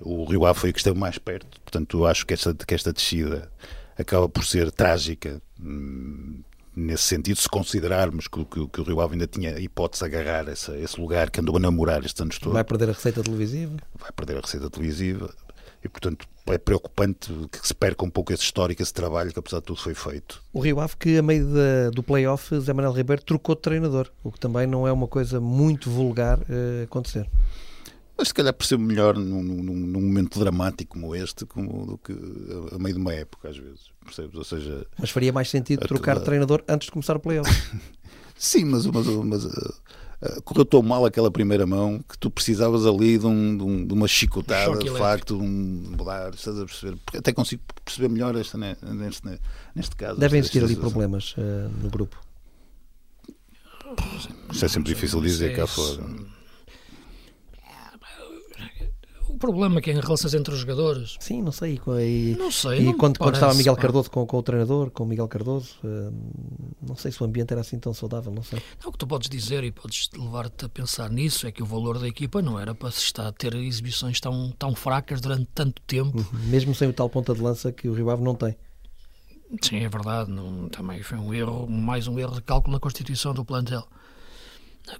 O 0.00 0.24
Rio 0.24 0.44
Ave 0.44 0.58
foi 0.58 0.70
o 0.70 0.72
que 0.72 0.80
esteve 0.80 0.98
mais 0.98 1.16
perto, 1.16 1.60
portanto, 1.60 2.04
acho 2.04 2.26
que 2.26 2.34
esta, 2.34 2.54
que 2.54 2.74
esta 2.74 2.92
descida 2.92 3.50
acaba 3.96 4.28
por 4.28 4.44
ser 4.44 4.70
trágica 4.70 5.40
hum, 5.60 6.40
nesse 6.76 7.04
sentido, 7.04 7.40
se 7.40 7.48
considerarmos 7.48 8.28
que, 8.28 8.44
que, 8.44 8.68
que, 8.68 8.80
o 8.80 8.84
Rio 8.84 9.00
Ave 9.00 9.14
ainda 9.14 9.26
tinha 9.26 9.58
hipótese 9.58 10.08
de 10.08 10.16
agarrar 10.16 10.48
essa, 10.48 10.76
esse 10.76 11.00
lugar 11.00 11.30
que 11.30 11.40
andou 11.40 11.56
a 11.56 11.58
namorar 11.58 12.04
estes 12.04 12.20
anos 12.20 12.38
todos. 12.38 12.52
Vai 12.52 12.64
perder 12.64 12.90
a 12.90 12.92
receita 12.92 13.22
televisiva? 13.22 13.76
Vai 13.98 14.12
perder 14.12 14.36
a 14.36 14.40
receita 14.42 14.68
televisiva 14.68 15.34
e, 15.82 15.88
portanto, 15.88 16.26
é 16.48 16.58
preocupante 16.58 17.32
que 17.50 17.66
se 17.66 17.74
perca 17.74 18.04
um 18.04 18.10
pouco 18.10 18.32
esse 18.32 18.42
histórico, 18.42 18.82
esse 18.82 18.92
trabalho 18.92 19.32
que, 19.32 19.38
apesar 19.38 19.58
de 19.58 19.64
tudo, 19.64 19.80
foi 19.80 19.94
feito. 19.94 20.42
O 20.52 20.60
Rio 20.60 20.80
Ave, 20.80 20.96
que 20.98 21.16
a 21.16 21.22
meio 21.22 21.46
da, 21.46 21.90
do 21.90 22.02
play-off, 22.02 22.58
Zé 22.60 22.72
Manuel 22.72 22.92
Ribeiro 22.92 23.22
trocou 23.22 23.54
de 23.54 23.62
treinador, 23.62 24.10
o 24.22 24.30
que 24.30 24.38
também 24.38 24.66
não 24.66 24.86
é 24.86 24.92
uma 24.92 25.08
coisa 25.08 25.40
muito 25.40 25.90
vulgar 25.90 26.38
uh, 26.40 26.84
acontecer. 26.84 27.28
Mas 28.18 28.28
se 28.28 28.34
calhar 28.34 28.54
percebo 28.54 28.82
melhor 28.82 29.16
num, 29.16 29.42
num, 29.42 29.62
num, 29.62 30.00
momento 30.00 30.38
dramático 30.38 30.94
como 30.94 31.14
este 31.14 31.44
como, 31.44 31.84
do 31.84 31.98
que 31.98 32.12
a, 32.12 32.76
a 32.76 32.78
meio 32.78 32.94
de 32.94 33.00
uma 33.00 33.12
época, 33.12 33.50
às 33.50 33.58
vezes. 33.58 33.90
Percebes? 34.02 34.36
Ou 34.36 34.44
seja, 34.44 34.86
mas 34.98 35.10
faria 35.10 35.32
mais 35.32 35.50
sentido 35.50 35.86
trocar 35.86 36.18
de 36.18 36.24
treinador 36.24 36.64
antes 36.66 36.86
de 36.86 36.92
começar 36.92 37.16
o 37.16 37.20
playoff. 37.20 37.50
Sim, 38.38 38.64
mas, 38.64 38.86
mas, 38.86 39.06
mas 39.06 39.44
uh, 39.44 39.74
uh, 40.22 40.42
correu 40.42 40.64
tão 40.64 40.82
mal 40.82 41.04
aquela 41.04 41.30
primeira 41.30 41.66
mão 41.66 42.02
que 42.08 42.18
tu 42.18 42.30
precisavas 42.30 42.86
ali 42.86 43.18
de, 43.18 43.26
um, 43.26 43.56
de, 43.56 43.62
um, 43.62 43.86
de 43.86 43.92
uma 43.92 44.08
chicotada, 44.08 44.78
de 44.78 44.90
facto, 44.90 45.36
de 45.36 45.42
um 45.42 45.48
mudar, 45.96 46.34
estás 46.34 46.58
a 46.58 46.64
perceber? 46.64 46.96
Porque 47.04 47.18
até 47.18 47.32
consigo 47.32 47.62
perceber 47.84 48.08
melhor 48.08 48.36
esta, 48.36 48.58
neste, 48.58 49.40
neste 49.74 49.96
caso. 49.96 50.18
Devem 50.18 50.38
existir 50.40 50.62
ali 50.62 50.76
problemas 50.76 51.34
uh, 51.38 51.70
no 51.82 51.90
grupo. 51.90 52.18
Isso 54.52 54.64
é 54.64 54.68
sempre 54.68 54.92
difícil 54.92 55.20
dizer 55.20 55.54
cá 55.54 55.66
fora 55.66 56.02
o 59.36 59.38
problema 59.38 59.82
que 59.82 59.90
é 59.90 59.92
em 59.92 60.00
relações 60.00 60.32
entre 60.32 60.52
os 60.52 60.60
jogadores. 60.60 61.16
Sim, 61.20 61.42
não 61.42 61.52
sei. 61.52 61.78
E, 62.00 62.36
não 62.38 62.50
sei. 62.50 62.80
E 62.80 62.84
não 62.84 62.96
quando, 62.96 63.18
quando 63.18 63.34
estava 63.34 63.54
Miguel 63.54 63.76
Cardoso 63.76 64.10
com, 64.10 64.26
com, 64.26 64.38
o 64.38 64.42
treinador, 64.42 64.90
com 64.90 65.04
o 65.04 65.06
Miguel 65.06 65.28
Cardoso, 65.28 65.76
uh, 65.84 66.12
não 66.82 66.96
sei 66.96 67.12
se 67.12 67.22
o 67.22 67.26
ambiente 67.26 67.52
era 67.52 67.60
assim 67.60 67.78
tão 67.78 67.92
saudável, 67.92 68.32
não 68.32 68.42
sei. 68.42 68.60
Não, 68.82 68.88
o 68.88 68.92
que 68.92 68.98
tu 68.98 69.06
podes 69.06 69.28
dizer 69.28 69.62
e 69.62 69.70
podes 69.70 70.08
levar-te 70.16 70.64
a 70.64 70.68
pensar 70.68 71.10
nisso 71.10 71.46
é 71.46 71.52
que 71.52 71.62
o 71.62 71.66
valor 71.66 71.98
da 71.98 72.08
equipa 72.08 72.40
não 72.40 72.58
era 72.58 72.74
para 72.74 72.90
se 72.90 73.00
estar 73.00 73.28
a 73.28 73.32
ter 73.32 73.54
exibições 73.54 74.18
tão, 74.18 74.52
tão 74.58 74.74
fracas 74.74 75.20
durante 75.20 75.46
tanto 75.54 75.82
tempo. 75.82 76.18
Uhum. 76.18 76.40
Mesmo 76.46 76.74
sem 76.74 76.88
o 76.88 76.92
tal 76.92 77.10
ponta 77.10 77.34
de 77.34 77.40
lança 77.42 77.70
que 77.70 77.88
o 77.88 77.92
Rio 77.92 78.08
Ave 78.10 78.22
não 78.22 78.34
tem. 78.34 78.56
Sim, 79.60 79.84
é 79.84 79.88
verdade. 79.88 80.30
Não, 80.30 80.68
também 80.70 81.02
foi 81.02 81.18
um 81.18 81.32
erro, 81.32 81.68
mais 81.68 82.08
um 82.08 82.18
erro 82.18 82.34
de 82.34 82.42
cálculo 82.42 82.72
na 82.72 82.80
constituição 82.80 83.34
do 83.34 83.44
plantel. 83.44 83.86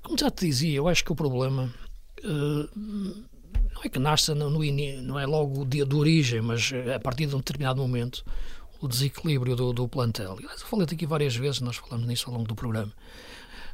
Como 0.02 0.18
já 0.18 0.30
te 0.30 0.46
dizia, 0.46 0.76
eu 0.76 0.88
acho 0.88 1.02
que 1.02 1.12
o 1.12 1.16
problema. 1.16 1.72
Uh, 2.22 3.35
não 3.76 3.82
é 3.84 3.88
que 3.90 3.98
nasça 3.98 4.34
no, 4.34 4.48
no, 4.48 4.60
não 5.02 5.18
é 5.18 5.26
logo 5.26 5.60
o 5.60 5.66
dia 5.66 5.84
de 5.84 5.94
origem, 5.94 6.40
mas 6.40 6.72
a 6.94 6.98
partir 6.98 7.26
de 7.26 7.34
um 7.34 7.38
determinado 7.38 7.80
momento, 7.80 8.24
o 8.80 8.88
desequilíbrio 8.88 9.54
do, 9.54 9.72
do 9.72 9.86
plantel. 9.86 10.38
Eu 10.40 10.48
falei 10.60 10.86
aqui 10.90 11.06
várias 11.06 11.36
vezes, 11.36 11.60
nós 11.60 11.76
falamos 11.76 12.06
nisso 12.06 12.28
ao 12.28 12.36
longo 12.36 12.48
do 12.48 12.54
programa, 12.54 12.92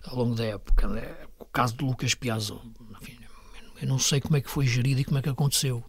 ao 0.05 0.17
longo 0.17 0.35
da 0.35 0.45
época. 0.45 0.89
Né? 0.89 1.09
O 1.39 1.45
caso 1.45 1.77
de 1.77 1.85
Lucas 1.85 2.15
Piazzo, 2.15 2.61
enfim, 3.01 3.17
eu 3.81 3.87
não 3.87 3.99
sei 3.99 4.21
como 4.21 4.37
é 4.37 4.41
que 4.41 4.51
foi 4.51 4.67
gerido 4.67 5.01
e 5.01 5.05
como 5.05 5.19
é 5.19 5.23
que 5.23 5.29
aconteceu. 5.29 5.85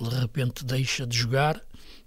Ele 0.00 0.10
de 0.10 0.16
repente 0.16 0.64
deixa 0.64 1.04
de 1.04 1.16
jogar, 1.16 1.60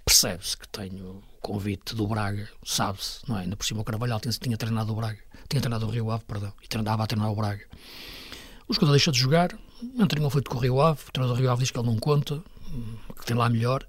percebe-se 0.05 0.57
que 0.57 0.67
tem 0.69 1.01
o 1.01 1.21
convite 1.41 1.93
do 1.93 2.07
Braga, 2.07 2.49
sabe-se, 2.63 3.19
não 3.27 3.37
é? 3.37 3.41
Ainda 3.41 3.57
por 3.57 3.65
cima 3.65 3.81
o 3.81 3.83
Carvalhal 3.83 4.19
tinha, 4.21 4.31
tinha 4.31 4.57
treinado 4.57 4.93
o 4.93 4.95
Braga, 4.95 5.19
tinha 5.49 5.59
treinado 5.59 5.85
o 5.85 5.89
Rio 5.89 6.09
Ave, 6.09 6.23
perdão, 6.23 6.53
e 6.61 6.77
andava 6.77 7.03
a 7.03 7.07
treinar 7.07 7.29
o 7.29 7.35
Braga. 7.35 7.65
O 8.67 8.73
jogador 8.73 8.91
deixa 8.91 9.11
de 9.11 9.19
jogar, 9.19 9.57
entra 9.99 10.19
em 10.19 10.23
conflito 10.23 10.49
com 10.49 10.57
o 10.57 10.59
Rio 10.59 10.81
Ave, 10.81 11.01
o 11.07 11.11
treinador 11.11 11.37
do 11.37 11.41
Rio 11.41 11.51
Ave 11.51 11.61
diz 11.61 11.71
que 11.71 11.77
ele 11.77 11.87
não 11.87 11.97
conta, 11.97 12.41
que 13.19 13.25
tem 13.25 13.35
lá 13.35 13.49
melhor, 13.49 13.85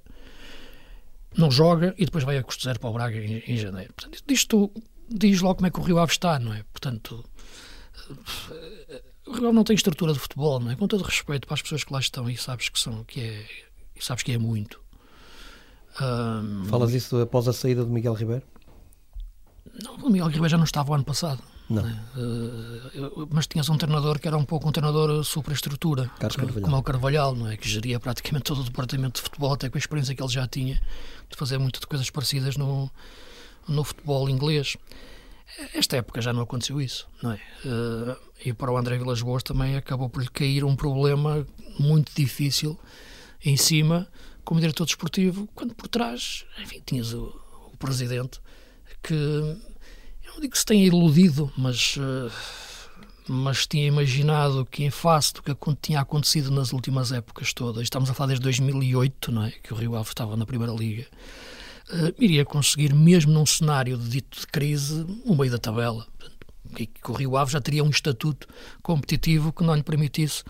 não 1.36 1.50
joga 1.50 1.94
e 1.98 2.04
depois 2.04 2.24
vai 2.24 2.38
a 2.38 2.42
custo 2.42 2.62
zero 2.64 2.78
para 2.78 2.90
o 2.90 2.92
Braga 2.92 3.16
em, 3.16 3.42
em 3.46 3.56
janeiro. 3.56 3.92
Portanto, 3.92 4.30
isto 4.30 4.70
diz 5.08 5.40
logo 5.40 5.56
como 5.56 5.66
é 5.66 5.70
que 5.70 5.80
o 5.80 5.82
Rio 5.82 5.98
Ave 5.98 6.12
está, 6.12 6.38
não 6.38 6.52
é? 6.52 6.64
Portanto, 6.72 7.24
o 9.26 9.32
Rio 9.32 9.46
Ave 9.46 9.54
não 9.54 9.64
tem 9.64 9.74
estrutura 9.74 10.12
de 10.12 10.18
futebol, 10.18 10.60
não 10.60 10.70
é? 10.70 10.76
Com 10.76 10.86
todo 10.86 11.02
respeito 11.02 11.46
para 11.46 11.54
as 11.54 11.62
pessoas 11.62 11.84
que 11.84 11.92
lá 11.92 12.00
estão 12.00 12.28
e 12.28 12.36
sabes 12.36 12.68
que 12.68 12.78
são, 12.78 13.04
que 13.04 13.20
é, 13.20 13.46
sabes 14.00 14.22
que 14.22 14.32
é 14.32 14.38
muito. 14.38 14.82
Um, 16.00 16.64
Falas 16.66 16.92
isso 16.92 17.20
após 17.20 17.46
a 17.46 17.52
saída 17.52 17.84
de 17.84 17.90
Miguel 17.90 18.14
Ribeiro? 18.14 18.42
Não, 19.82 19.94
o 19.96 20.10
Miguel 20.10 20.26
Ribeiro 20.26 20.48
já 20.48 20.56
não 20.56 20.64
estava 20.64 20.90
o 20.90 20.94
ano 20.94 21.04
passado. 21.04 21.42
Não. 21.68 21.82
Uh, 21.82 23.28
mas 23.30 23.46
tinhas 23.46 23.68
um 23.68 23.78
treinador 23.78 24.18
que 24.18 24.28
era 24.28 24.36
um 24.36 24.44
pouco 24.44 24.68
um 24.68 24.72
treinador 24.72 25.24
superestrutura, 25.24 26.10
como 26.62 26.76
é 26.76 26.78
o 26.78 26.82
Carvalhal, 26.82 27.34
não 27.34 27.50
é? 27.50 27.56
que 27.56 27.68
geria 27.68 27.98
praticamente 27.98 28.44
todo 28.44 28.60
o 28.60 28.64
departamento 28.64 29.20
de 29.20 29.22
futebol, 29.22 29.52
até 29.52 29.70
com 29.70 29.76
a 29.76 29.80
experiência 29.80 30.14
que 30.14 30.22
ele 30.22 30.32
já 30.32 30.46
tinha 30.46 30.80
de 31.28 31.36
fazer 31.36 31.58
muitas 31.58 31.84
coisas 31.84 32.10
parecidas 32.10 32.56
no, 32.56 32.90
no 33.66 33.82
futebol 33.82 34.28
inglês. 34.28 34.76
Esta 35.72 35.96
época 35.96 36.20
já 36.20 36.32
não 36.32 36.42
aconteceu 36.42 36.80
isso, 36.80 37.08
não 37.22 37.32
é? 37.32 37.40
Uh, 37.64 38.16
e 38.44 38.52
para 38.52 38.70
o 38.70 38.76
André 38.76 38.98
Vilas 38.98 39.22
Boas 39.22 39.42
também 39.42 39.76
acabou 39.76 40.08
por 40.08 40.22
lhe 40.22 40.28
cair 40.28 40.64
um 40.64 40.76
problema 40.76 41.46
muito 41.78 42.12
difícil 42.14 42.78
em 43.44 43.56
cima, 43.56 44.06
como 44.44 44.60
diretor 44.60 44.84
desportivo, 44.84 45.48
quando 45.54 45.74
por 45.74 45.88
trás, 45.88 46.44
enfim, 46.60 46.82
tinhas 46.84 47.12
o, 47.14 47.34
o 47.72 47.76
presidente 47.78 48.40
que, 49.02 49.56
não 50.34 50.40
digo 50.40 50.52
que 50.52 50.58
se 50.58 50.66
tenha 50.66 50.86
iludido, 50.86 51.50
mas, 51.56 51.96
uh, 51.96 52.30
mas 53.28 53.66
tinha 53.66 53.86
imaginado 53.86 54.66
que 54.66 54.84
em 54.84 54.90
face 54.90 55.32
do 55.32 55.42
que 55.42 55.54
tinha 55.80 56.00
acontecido 56.00 56.50
nas 56.50 56.72
últimas 56.72 57.12
épocas 57.12 57.52
todas, 57.52 57.82
estamos 57.82 58.10
a 58.10 58.14
falar 58.14 58.28
desde 58.28 58.42
2008, 58.42 59.32
não 59.32 59.44
é? 59.44 59.50
Que 59.50 59.72
o 59.72 59.76
Rio 59.76 59.96
Ave 59.96 60.08
estava 60.08 60.36
na 60.36 60.44
Primeira 60.44 60.72
Liga 60.72 61.06
uh, 61.90 62.14
iria 62.18 62.44
conseguir, 62.44 62.94
mesmo 62.94 63.32
num 63.32 63.46
cenário 63.46 63.96
de 63.96 64.08
dito 64.08 64.40
de 64.40 64.46
crise, 64.46 65.06
o 65.24 65.34
meio 65.34 65.50
da 65.50 65.58
tabela. 65.58 66.06
Que, 66.74 66.86
que 66.86 67.10
o 67.10 67.14
Rio 67.14 67.36
Ave 67.36 67.52
já 67.52 67.60
teria 67.60 67.84
um 67.84 67.90
estatuto 67.90 68.48
competitivo 68.82 69.52
que 69.52 69.62
não 69.62 69.74
lhe 69.74 69.82
permitisse 69.82 70.42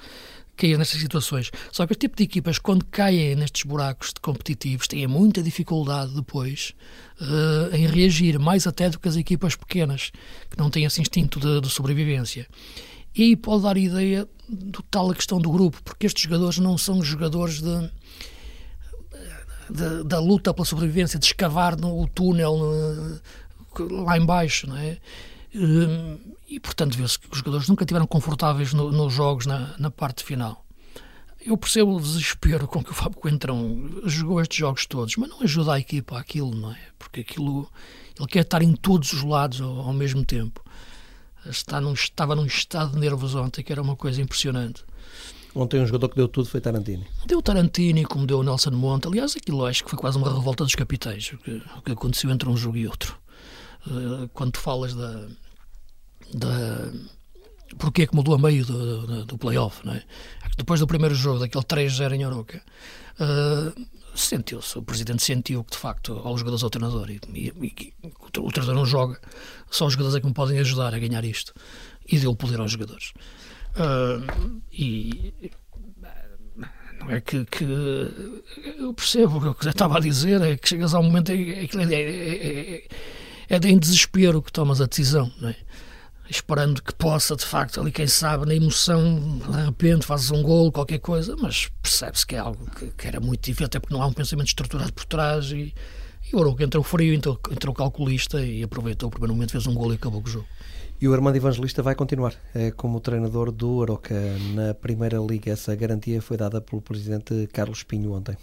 cair 0.56 0.78
nestas 0.78 1.00
situações. 1.00 1.50
Só 1.72 1.86
que 1.86 1.92
este 1.92 2.02
tipo 2.02 2.16
de 2.16 2.24
equipas, 2.24 2.58
quando 2.58 2.84
caem 2.84 3.34
nestes 3.34 3.64
buracos 3.64 4.08
de 4.08 4.20
competitivos, 4.20 4.86
têm 4.86 5.06
muita 5.06 5.42
dificuldade 5.42 6.14
depois 6.14 6.74
uh, 7.20 7.74
em 7.74 7.86
reagir, 7.86 8.38
mais 8.38 8.66
até 8.66 8.88
do 8.88 8.98
que 8.98 9.08
as 9.08 9.16
equipas 9.16 9.56
pequenas, 9.56 10.10
que 10.50 10.58
não 10.58 10.70
têm 10.70 10.84
esse 10.84 11.00
instinto 11.00 11.40
de, 11.40 11.60
de 11.60 11.68
sobrevivência. 11.68 12.46
E 13.14 13.22
aí 13.22 13.36
pode 13.36 13.62
dar 13.62 13.76
ideia 13.76 14.28
do 14.48 14.82
tal 14.82 15.10
a 15.10 15.14
questão 15.14 15.40
do 15.40 15.50
grupo, 15.50 15.82
porque 15.82 16.06
estes 16.06 16.24
jogadores 16.24 16.58
não 16.58 16.76
são 16.76 17.02
jogadores 17.02 17.60
de 17.60 17.90
da, 19.70 20.02
da, 20.02 20.20
luta 20.20 20.52
pela 20.52 20.66
sobrevivência, 20.66 21.18
de 21.18 21.24
escavar 21.24 21.74
no 21.74 22.06
túnel 22.08 22.54
lá 23.90 24.18
embaixo, 24.18 24.68
não 24.68 24.76
é? 24.76 24.98
Hum, 25.54 26.18
e, 26.48 26.58
portanto, 26.58 26.96
vê-se 26.96 27.18
que 27.18 27.30
os 27.30 27.38
jogadores 27.38 27.68
nunca 27.68 27.84
estiveram 27.84 28.06
confortáveis 28.06 28.72
no, 28.72 28.90
nos 28.90 29.12
jogos 29.12 29.46
na, 29.46 29.74
na, 29.78 29.90
parte 29.90 30.24
final. 30.24 30.64
Eu 31.40 31.56
percebo 31.56 31.96
o 31.96 32.00
desespero 32.00 32.66
com 32.68 32.82
que 32.82 32.90
o 32.90 32.94
Fábio 32.94 33.18
Coentrão 33.18 33.88
jogou 34.04 34.40
estes 34.40 34.58
jogos 34.58 34.86
todos, 34.86 35.16
mas 35.16 35.28
não 35.28 35.42
ajuda 35.42 35.74
a 35.74 35.78
equipa 35.78 36.18
aquilo, 36.18 36.54
não 36.54 36.72
é? 36.72 36.80
Porque 36.98 37.20
aquilo, 37.20 37.70
ele 38.18 38.28
quer 38.28 38.40
estar 38.40 38.62
em 38.62 38.74
todos 38.74 39.12
os 39.12 39.22
lados 39.22 39.60
ao, 39.60 39.80
ao 39.80 39.92
mesmo 39.92 40.24
tempo. 40.24 40.62
Está 41.46 41.80
num, 41.80 41.92
estava 41.92 42.34
num 42.34 42.46
estado 42.46 42.92
de 42.92 42.98
nervos 42.98 43.34
ontem 43.34 43.62
que 43.62 43.70
era 43.70 43.82
uma 43.82 43.94
coisa 43.94 44.20
impressionante. 44.20 44.82
Ontem 45.54 45.80
um 45.80 45.86
jogador 45.86 46.08
que 46.08 46.16
deu 46.16 46.26
tudo 46.26 46.48
foi 46.48 46.60
Tarantini. 46.60 47.06
Deu 47.26 47.40
Tarantini, 47.40 48.04
como 48.04 48.26
deu 48.26 48.40
o 48.40 48.42
Nelson 48.42 48.72
Monte. 48.72 49.06
Aliás, 49.06 49.36
aquilo 49.36 49.64
acho 49.64 49.84
que 49.84 49.90
foi 49.90 49.98
quase 49.98 50.18
uma 50.18 50.32
revolta 50.32 50.64
dos 50.64 50.74
capitães, 50.74 51.32
o 51.32 51.38
que, 51.38 51.62
o 51.76 51.82
que 51.82 51.92
aconteceu 51.92 52.30
entre 52.30 52.48
um 52.48 52.56
jogo 52.56 52.76
e 52.76 52.88
outro. 52.88 53.16
Uh, 53.86 54.28
quando 54.32 54.56
falas 54.56 54.94
da. 54.94 55.28
Da 56.34 56.90
Porquê 57.78 58.02
é 58.02 58.06
que 58.06 58.14
mudou 58.14 58.34
a 58.34 58.38
meio 58.38 58.64
do, 58.64 59.06
do, 59.06 59.24
do 59.24 59.38
play-off, 59.38 59.84
não 59.84 59.94
é? 59.94 59.98
é 59.98 60.48
depois 60.56 60.80
do 60.80 60.86
primeiro 60.86 61.14
jogo, 61.14 61.40
daquele 61.40 61.64
3-0 61.64 62.14
em 62.14 62.26
Oroca, 62.26 62.62
uh, 63.18 63.86
sentiu-se, 64.14 64.78
o 64.78 64.82
presidente 64.82 65.22
sentiu 65.22 65.64
que 65.64 65.72
de 65.72 65.78
facto 65.78 66.12
aos 66.24 66.40
jogadores 66.40 66.62
ao 66.62 66.70
treinador 66.70 67.10
e, 67.10 67.20
e, 67.34 67.52
e, 67.60 68.12
o 68.38 68.50
treinador 68.50 68.74
não 68.74 68.86
joga, 68.86 69.18
só 69.70 69.86
os 69.86 69.94
jogadores 69.94 70.16
é 70.16 70.20
que 70.20 70.26
me 70.26 70.34
podem 70.34 70.58
ajudar 70.58 70.94
a 70.94 70.98
ganhar 70.98 71.24
isto 71.24 71.52
e 72.06 72.18
deu 72.18 72.34
poder 72.36 72.60
aos 72.60 72.70
jogadores. 72.70 73.12
Uh, 73.76 74.60
e 74.72 75.32
não 77.00 77.10
é 77.10 77.20
que, 77.20 77.44
que, 77.46 77.64
eu 78.78 78.94
percebo 78.94 79.38
o 79.38 79.54
que 79.54 79.66
eu 79.66 79.70
estava 79.70 79.96
a 79.96 80.00
dizer, 80.00 80.40
é 80.42 80.56
que 80.56 80.68
chegas 80.68 80.94
a 80.94 81.00
um 81.00 81.04
momento 81.04 81.32
é, 81.32 81.34
é, 81.34 81.64
é, 81.64 82.74
é, 82.76 82.88
é 83.48 83.58
de 83.58 83.68
em 83.68 83.78
desespero 83.78 84.40
que 84.40 84.52
tomas 84.52 84.80
a 84.80 84.86
decisão, 84.86 85.32
não 85.40 85.48
é? 85.48 85.56
Esperando 86.28 86.82
que 86.82 86.94
possa, 86.94 87.36
de 87.36 87.44
facto, 87.44 87.80
ali 87.80 87.92
quem 87.92 88.06
sabe, 88.06 88.46
na 88.46 88.54
emoção, 88.54 89.38
de 89.38 89.64
repente 89.64 90.06
fazes 90.06 90.30
um 90.30 90.42
golo, 90.42 90.72
qualquer 90.72 90.98
coisa, 90.98 91.36
mas 91.36 91.70
percebe-se 91.82 92.26
que 92.26 92.34
é 92.34 92.38
algo 92.38 92.64
que, 92.70 92.86
que, 92.88 93.06
era 93.06 93.20
muito 93.20 93.44
difícil, 93.44 93.66
até 93.66 93.78
porque 93.78 93.94
não 93.94 94.02
há 94.02 94.06
um 94.06 94.12
pensamento 94.12 94.48
estruturado 94.48 94.92
por 94.92 95.04
trás 95.04 95.50
e, 95.52 95.74
e 96.30 96.36
o 96.36 96.38
Oroco 96.38 96.62
entrou 96.62 96.82
frio, 96.82 97.14
entrou, 97.14 97.38
entrou 97.50 97.74
calculista 97.74 98.44
e 98.44 98.62
aproveitou 98.62 99.08
o 99.08 99.10
primeiro 99.10 99.34
momento, 99.34 99.52
fez 99.52 99.66
um 99.66 99.74
golo 99.74 99.92
e 99.92 99.96
acabou 99.96 100.22
com 100.22 100.28
o 100.28 100.30
jogo. 100.30 100.46
E 101.00 101.08
o 101.08 101.12
Armando 101.12 101.36
Evangelista 101.36 101.82
vai 101.82 101.94
continuar 101.94 102.34
é, 102.54 102.70
como 102.70 103.00
treinador 103.00 103.50
do 103.52 103.82
Aroca 103.82 104.14
na 104.54 104.72
Primeira 104.72 105.18
Liga. 105.18 105.50
Essa 105.50 105.74
garantia 105.74 106.22
foi 106.22 106.36
dada 106.36 106.60
pelo 106.60 106.80
presidente 106.80 107.48
Carlos 107.52 107.82
Pinho 107.82 108.12
ontem. 108.12 108.36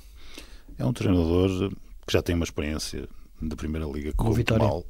É 0.78 0.86
um 0.86 0.94
treinador 0.94 1.72
que 2.06 2.14
já 2.14 2.22
tem 2.22 2.36
uma 2.36 2.44
experiência 2.44 3.08
da 3.42 3.56
Primeira 3.56 3.88
Liga 3.88 4.14
com 4.14 4.30
o 4.30 4.34
Vitória. 4.34 4.68
Mal. 4.68 4.86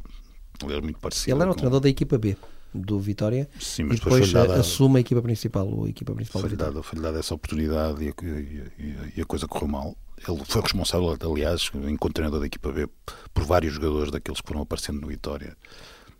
Ele 0.63 0.73
era 0.73 0.81
muito 0.81 0.99
parecido. 0.99 1.37
Ele 1.37 1.43
era 1.43 1.51
o 1.51 1.53
com... 1.53 1.59
treinador 1.59 1.79
da 1.79 1.87
equipa 1.87 2.17
B 2.17 2.35
do 2.73 2.99
Vitória 2.99 3.49
Sim, 3.59 3.83
mas 3.83 3.97
e 3.97 4.01
depois 4.01 4.33
assume 4.35 4.97
a 4.97 5.01
equipa 5.01 5.21
principal, 5.21 5.83
a 5.83 5.89
equipa 5.89 6.13
principal 6.13 6.41
foi-lhe 6.41 6.55
dada, 6.55 6.81
foi 6.81 6.99
dada 6.99 7.19
essa 7.19 7.35
oportunidade 7.35 8.03
e 8.03 8.09
a, 8.09 8.13
e, 8.23 9.11
e 9.17 9.21
a, 9.21 9.25
coisa 9.25 9.47
correu 9.47 9.67
mal. 9.67 9.97
Ele 10.17 10.41
foi 10.45 10.61
responsável, 10.61 11.17
aliás, 11.31 11.69
enquanto 11.89 12.13
treinador 12.13 12.39
da 12.39 12.45
equipa 12.45 12.71
B, 12.71 12.87
por 13.33 13.43
vários 13.43 13.73
jogadores 13.73 14.11
daqueles 14.11 14.39
que 14.39 14.47
foram 14.47 14.61
aparecendo 14.61 15.01
no 15.01 15.07
Vitória 15.07 15.57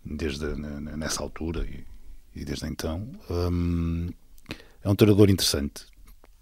desde 0.03 0.45
nessa 0.55 1.21
altura 1.21 1.65
e, 1.65 1.85
e 2.35 2.43
desde 2.43 2.67
então. 2.67 3.07
Hum, 3.29 4.09
é 4.83 4.89
um 4.89 4.95
treinador 4.95 5.29
interessante 5.29 5.85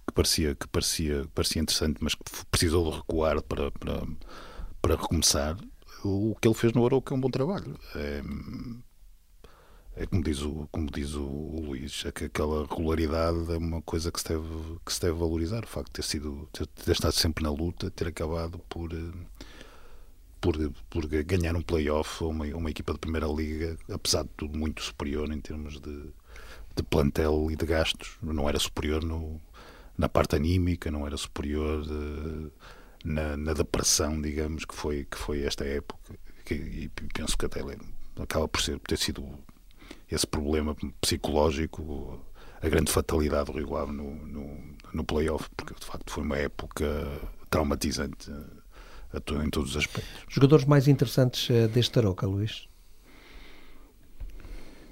que 0.07 0.13
parecia 0.13 0.55
que 0.55 0.67
parecia 0.67 1.25
parecia 1.35 1.61
interessante, 1.61 1.97
mas 2.01 2.15
que 2.15 2.23
precisou 2.49 2.89
de 2.89 2.97
recuar 2.97 3.41
para 3.43 3.69
para, 3.71 4.07
para 4.81 4.95
recomeçar. 4.95 5.57
O 6.01 6.33
que 6.41 6.47
ele 6.47 6.55
fez 6.55 6.71
no 6.71 6.85
Arouca 6.85 7.13
é 7.13 7.17
um 7.17 7.19
bom 7.19 7.29
trabalho. 7.29 7.77
É, 7.93 8.23
é 9.99 10.05
como 10.05 10.23
diz 10.23 10.41
o 10.41 10.67
como 10.71 10.89
diz 10.89 11.13
o, 11.13 11.23
o 11.25 11.61
Luís, 11.61 12.03
é 12.05 12.11
que 12.11 12.25
aquela 12.25 12.65
regularidade 12.65 13.51
é 13.51 13.57
uma 13.57 13.81
coisa 13.81 14.09
que 14.11 14.19
se 14.21 14.29
deve 14.29 14.79
que 14.85 14.93
se 14.93 15.01
deve 15.01 15.13
valorizar. 15.13 15.63
O 15.65 15.67
facto 15.67 15.87
de 15.87 15.93
ter 15.93 16.03
sido 16.03 16.47
ter, 16.53 16.65
ter 16.67 16.91
estado 16.93 17.11
sempre 17.11 17.43
na 17.43 17.51
luta, 17.51 17.91
ter 17.91 18.07
acabado 18.07 18.59
por 18.69 18.89
por, 20.39 20.55
por 20.89 21.05
ganhar 21.07 21.53
um 21.55 21.61
playoff 21.61 22.23
ou 22.23 22.31
uma, 22.31 22.45
uma 22.45 22.69
equipa 22.69 22.93
de 22.93 22.99
primeira 22.99 23.27
liga, 23.27 23.77
apesar 23.91 24.23
de 24.23 24.29
tudo 24.37 24.57
muito 24.57 24.81
superior 24.81 25.29
em 25.33 25.41
termos 25.41 25.79
de, 25.81 26.13
de 26.75 26.83
plantel 26.83 27.51
e 27.51 27.57
de 27.57 27.65
gastos. 27.65 28.17
Não 28.21 28.47
era 28.47 28.57
superior 28.57 29.03
no, 29.03 29.41
na 29.97 30.07
parte 30.07 30.37
anímica, 30.37 30.89
não 30.89 31.05
era 31.05 31.17
superior 31.17 31.83
de, 31.83 32.51
na, 33.03 33.35
na, 33.35 33.53
depressão, 33.53 34.21
digamos, 34.21 34.63
que 34.63 34.73
foi, 34.73 35.05
que 35.05 35.17
foi 35.17 35.43
esta 35.43 35.65
época. 35.65 36.15
Que, 36.45 36.53
e 36.55 36.89
penso 37.13 37.37
que 37.37 37.45
até 37.45 37.61
acaba 38.17 38.47
por, 38.47 38.61
ser, 38.61 38.79
por 38.79 38.87
ter 38.87 38.97
sido 38.97 39.27
esse 40.11 40.27
problema 40.27 40.75
psicológico 41.01 42.19
a 42.61 42.67
grande 42.67 42.91
fatalidade 42.91 43.51
do 43.51 43.57
Rio 43.57 43.75
Ave 43.77 43.91
no, 43.91 44.15
no, 44.25 44.57
no 44.93 45.03
playoff, 45.03 45.49
porque 45.55 45.73
de 45.79 45.85
facto 45.85 46.11
foi 46.11 46.23
uma 46.23 46.37
época 46.37 47.07
traumatizante 47.49 48.31
em 49.43 49.49
todos 49.49 49.71
os 49.71 49.77
aspectos. 49.77 50.11
Jogadores 50.27 50.65
mais 50.65 50.87
interessantes 50.87 51.49
eh, 51.49 51.67
deste 51.67 51.91
Tarouca, 51.91 52.27
Luís? 52.27 52.67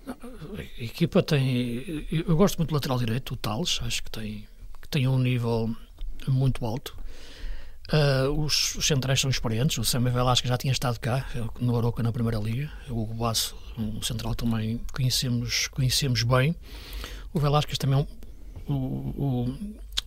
A 0.07 0.83
equipa 0.83 1.21
tem. 1.21 2.07
Eu 2.09 2.37
gosto 2.37 2.57
muito 2.57 2.69
do 2.69 2.75
lateral 2.75 2.97
direito, 2.97 3.33
o 3.33 3.37
Tales, 3.37 3.79
acho 3.83 4.03
que 4.03 4.09
tem, 4.09 4.47
que 4.81 4.87
tem 4.87 5.07
um 5.07 5.19
nível 5.19 5.75
muito 6.27 6.65
alto. 6.65 6.97
Uh, 7.87 8.43
os, 8.43 8.75
os, 8.75 8.85
centrais 8.85 9.21
são 9.21 9.29
experientes. 9.29 9.77
O 9.77 9.85
Samuel 9.85 10.13
Velasquez 10.13 10.49
já 10.49 10.57
tinha 10.57 10.73
estado 10.73 10.99
cá, 10.99 11.25
no 11.59 11.77
Aroca, 11.77 12.03
na 12.03 12.11
Primeira 12.11 12.37
Liga. 12.37 12.69
O 12.89 13.05
Basso, 13.05 13.55
um 13.77 14.01
central 14.01 14.35
também 14.35 14.81
conhecemos, 14.91 15.67
conhecemos 15.69 16.23
bem. 16.23 16.55
O 17.33 17.39
Velasquez 17.39 17.77
também 17.77 17.99
é 17.99 18.71
um, 18.71 18.75
o, 18.75 19.57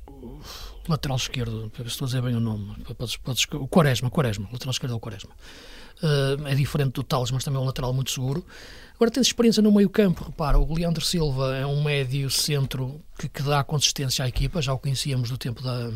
o, 0.07 0.41
lateral 0.89 1.17
esquerdo, 1.17 1.73
estou 1.87 2.05
a 2.05 2.09
dizer 2.09 2.23
bem 2.23 2.35
o 2.35 2.41
nome, 2.41 2.77
o 3.55 3.69
Quaresma, 3.69 4.11
Quaresma, 4.11 4.49
lateral 4.53 4.73
esquerdo 4.73 4.93
é 4.93 4.97
o 4.97 5.01
Quaresma. 5.01 5.31
Uh, 6.03 6.47
é 6.47 6.55
diferente 6.55 6.93
do 6.95 7.03
Tales, 7.03 7.31
mas 7.31 7.45
também 7.45 7.59
é 7.59 7.63
um 7.63 7.67
lateral 7.67 7.93
muito 7.93 8.11
seguro. 8.11 8.45
Agora 8.95 9.11
tens 9.11 9.27
experiência 9.27 9.63
no 9.63 9.71
meio 9.71 9.89
campo, 9.89 10.25
repara, 10.25 10.59
o 10.59 10.75
Leandro 10.75 11.05
Silva 11.05 11.57
é 11.57 11.65
um 11.65 11.83
médio 11.83 12.31
centro 12.31 13.01
que, 13.19 13.29
que 13.29 13.43
dá 13.43 13.63
consistência 13.63 14.25
à 14.25 14.29
equipa, 14.29 14.61
já 14.61 14.73
o 14.73 14.79
conhecíamos 14.79 15.31
do 15.31 15.39
tempo 15.39 15.63
da, 15.63 15.91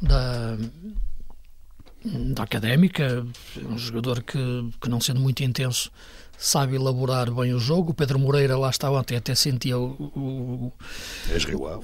da, 0.00 0.56
da 2.04 2.42
académica, 2.42 3.26
um 3.64 3.78
jogador 3.78 4.22
que, 4.22 4.38
que 4.80 4.88
não 4.88 5.00
sendo 5.00 5.20
muito 5.20 5.42
intenso 5.42 5.90
sabe 6.38 6.76
elaborar 6.76 7.30
bem 7.30 7.54
o 7.54 7.58
jogo. 7.58 7.92
O 7.92 7.94
Pedro 7.94 8.18
Moreira 8.18 8.56
lá 8.56 8.70
está 8.70 8.90
ontem, 8.90 9.16
até 9.16 9.34
sentia 9.34 9.78
o, 9.78 9.92
o, 10.14 10.72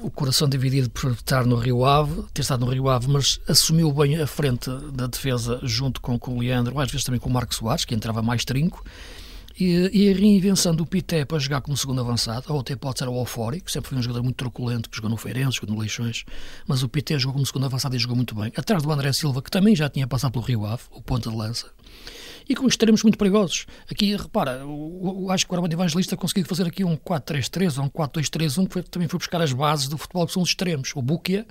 o 0.03 0.11
coração 0.11 0.49
dividido 0.49 0.91
por 0.91 1.13
estar 1.13 1.47
no 1.47 1.57
Rio 1.57 1.85
Ave, 1.85 2.25
ter 2.35 2.43
estado 2.43 2.65
no 2.65 2.73
Rio 2.73 2.89
Ave, 2.89 3.09
mas 3.09 3.41
assumiu 3.49 3.93
bem 3.93 4.21
a 4.21 4.27
frente 4.27 4.71
da 4.93 5.07
defesa 5.07 5.61
junto 5.63 6.01
com, 6.01 6.19
com 6.19 6.37
o 6.37 6.41
Leandro, 6.41 6.79
às 6.79 6.91
vezes 6.91 7.05
também 7.05 7.21
com 7.21 7.29
o 7.29 7.33
Marcos 7.33 7.57
Soares, 7.57 7.85
que 7.85 7.95
entrava 7.95 8.23
mais 8.23 8.45
trinco. 8.45 8.85
E, 9.61 9.91
e 9.93 10.11
a 10.11 10.15
reinvenção 10.17 10.75
do 10.75 10.87
Pité 10.87 11.23
para 11.27 11.39
jogar 11.39 11.61
como 11.61 11.77
segundo 11.77 12.01
avançado, 12.01 12.47
ou 12.49 12.61
até 12.61 12.75
pode 12.75 12.99
ser 12.99 13.07
o 13.07 13.19
Eufórico, 13.19 13.67
que 13.67 13.73
sempre 13.73 13.91
foi 13.91 13.99
um 13.99 14.03
jogador 14.03 14.23
muito 14.23 14.37
truculento, 14.37 14.89
que 14.89 14.97
jogou 14.97 15.11
no 15.11 15.19
Feirense, 15.19 15.59
jogou 15.61 15.75
no 15.75 15.81
Leixões, 15.83 16.25
mas 16.67 16.83
o 16.83 16.89
Pité 16.89 17.19
jogou 17.19 17.35
como 17.35 17.45
segundo 17.45 17.67
avançado 17.67 17.95
e 17.95 17.99
jogou 17.99 18.17
muito 18.17 18.35
bem. 18.35 18.51
Atrás 18.57 18.83
do 18.83 18.91
André 18.91 19.13
Silva, 19.13 19.43
que 19.43 19.51
também 19.51 19.77
já 19.77 19.91
tinha 19.91 20.07
passado 20.07 20.33
pelo 20.33 20.47
Rio 20.47 20.65
Ave, 20.65 20.85
o 20.91 21.03
ponta 21.03 21.29
de 21.29 21.37
lança, 21.37 21.67
e 22.49 22.55
com 22.55 22.67
extremos 22.67 23.03
muito 23.03 23.19
perigosos. 23.19 23.67
Aqui, 23.91 24.17
repara, 24.17 24.53
eu, 24.63 25.27
acho 25.29 25.47
que 25.47 25.53
o 25.53 25.55
Armando 25.55 25.75
Evangelista 25.75 26.17
conseguiu 26.17 26.47
fazer 26.47 26.67
aqui 26.67 26.83
um 26.83 26.97
4-3-3 26.97 27.79
ou 27.79 27.85
um 27.85 27.91
4-2-3-1, 27.91 28.67
que 28.67 28.73
foi, 28.73 28.83
também 28.83 29.09
foi 29.09 29.19
buscar 29.19 29.43
as 29.43 29.53
bases 29.53 29.89
do 29.89 29.99
futebol 29.99 30.27
que 30.27 30.33
são 30.33 30.43
os 30.43 30.49
extremos. 30.49 30.91
O 30.97 31.03
Bukia, 31.03 31.47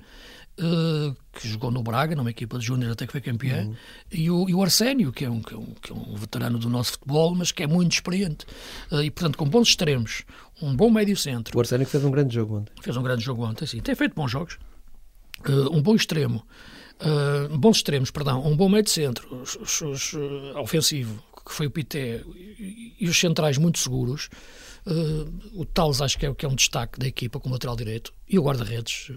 uh, 0.60 1.16
que 1.32 1.48
jogou 1.48 1.70
no 1.70 1.82
Braga, 1.82 2.14
numa 2.14 2.30
equipa 2.30 2.58
de 2.58 2.66
júnior 2.66 2.92
até 2.92 3.06
que 3.06 3.12
foi 3.12 3.20
campeão, 3.20 3.68
uhum. 3.68 3.76
e, 4.12 4.30
o, 4.30 4.48
e 4.48 4.54
o 4.54 4.62
Arsénio, 4.62 5.12
que 5.12 5.24
é, 5.24 5.30
um, 5.30 5.40
que, 5.40 5.54
é 5.54 5.56
um, 5.56 5.74
que 5.80 5.92
é 5.92 5.94
um 5.94 6.14
veterano 6.14 6.58
do 6.58 6.68
nosso 6.68 6.92
futebol, 6.92 7.34
mas 7.34 7.50
que 7.50 7.62
é 7.62 7.66
muito 7.66 7.92
experiente. 7.92 8.46
Uh, 8.90 9.02
e, 9.02 9.10
portanto, 9.10 9.36
com 9.36 9.48
bons 9.48 9.68
extremos, 9.68 10.24
um 10.60 10.74
bom 10.74 10.90
médio 10.90 11.16
centro. 11.16 11.56
O 11.56 11.60
Arsénio 11.60 11.86
fez 11.86 12.04
um 12.04 12.10
grande 12.10 12.34
jogo 12.34 12.58
ontem. 12.58 12.72
Fez 12.82 12.96
um 12.96 13.02
grande 13.02 13.24
jogo 13.24 13.44
ontem, 13.44 13.66
sim. 13.66 13.80
Tem 13.80 13.94
feito 13.94 14.14
bons 14.14 14.30
jogos. 14.30 14.58
Uh, 15.48 15.74
um 15.74 15.82
bom 15.82 15.94
extremo. 15.94 16.44
Bons 17.58 17.78
extremos, 17.78 18.10
perdão, 18.10 18.46
um 18.46 18.54
bom 18.54 18.68
meio 18.68 18.82
de 18.82 18.90
centro 18.90 19.34
os, 19.34 19.56
os, 19.56 19.80
os, 19.80 20.12
uh, 20.12 20.58
ofensivo, 20.58 21.24
que 21.46 21.50
foi 21.50 21.66
o 21.66 21.70
Pité, 21.70 22.22
e, 22.58 23.08
os 23.08 23.18
centrais 23.18 23.56
muito 23.56 23.78
seguros. 23.78 24.28
Uh, 24.86 25.60
o 25.60 25.64
Tales 25.64 26.02
acho 26.02 26.18
que 26.18 26.26
é, 26.26 26.34
que 26.34 26.44
é 26.44 26.48
um 26.48 26.54
destaque 26.54 26.98
da 26.98 27.06
equipa 27.06 27.40
como 27.40 27.54
lateral 27.54 27.74
direito, 27.74 28.12
e 28.28 28.38
o 28.38 28.42
guarda-redes, 28.42 29.10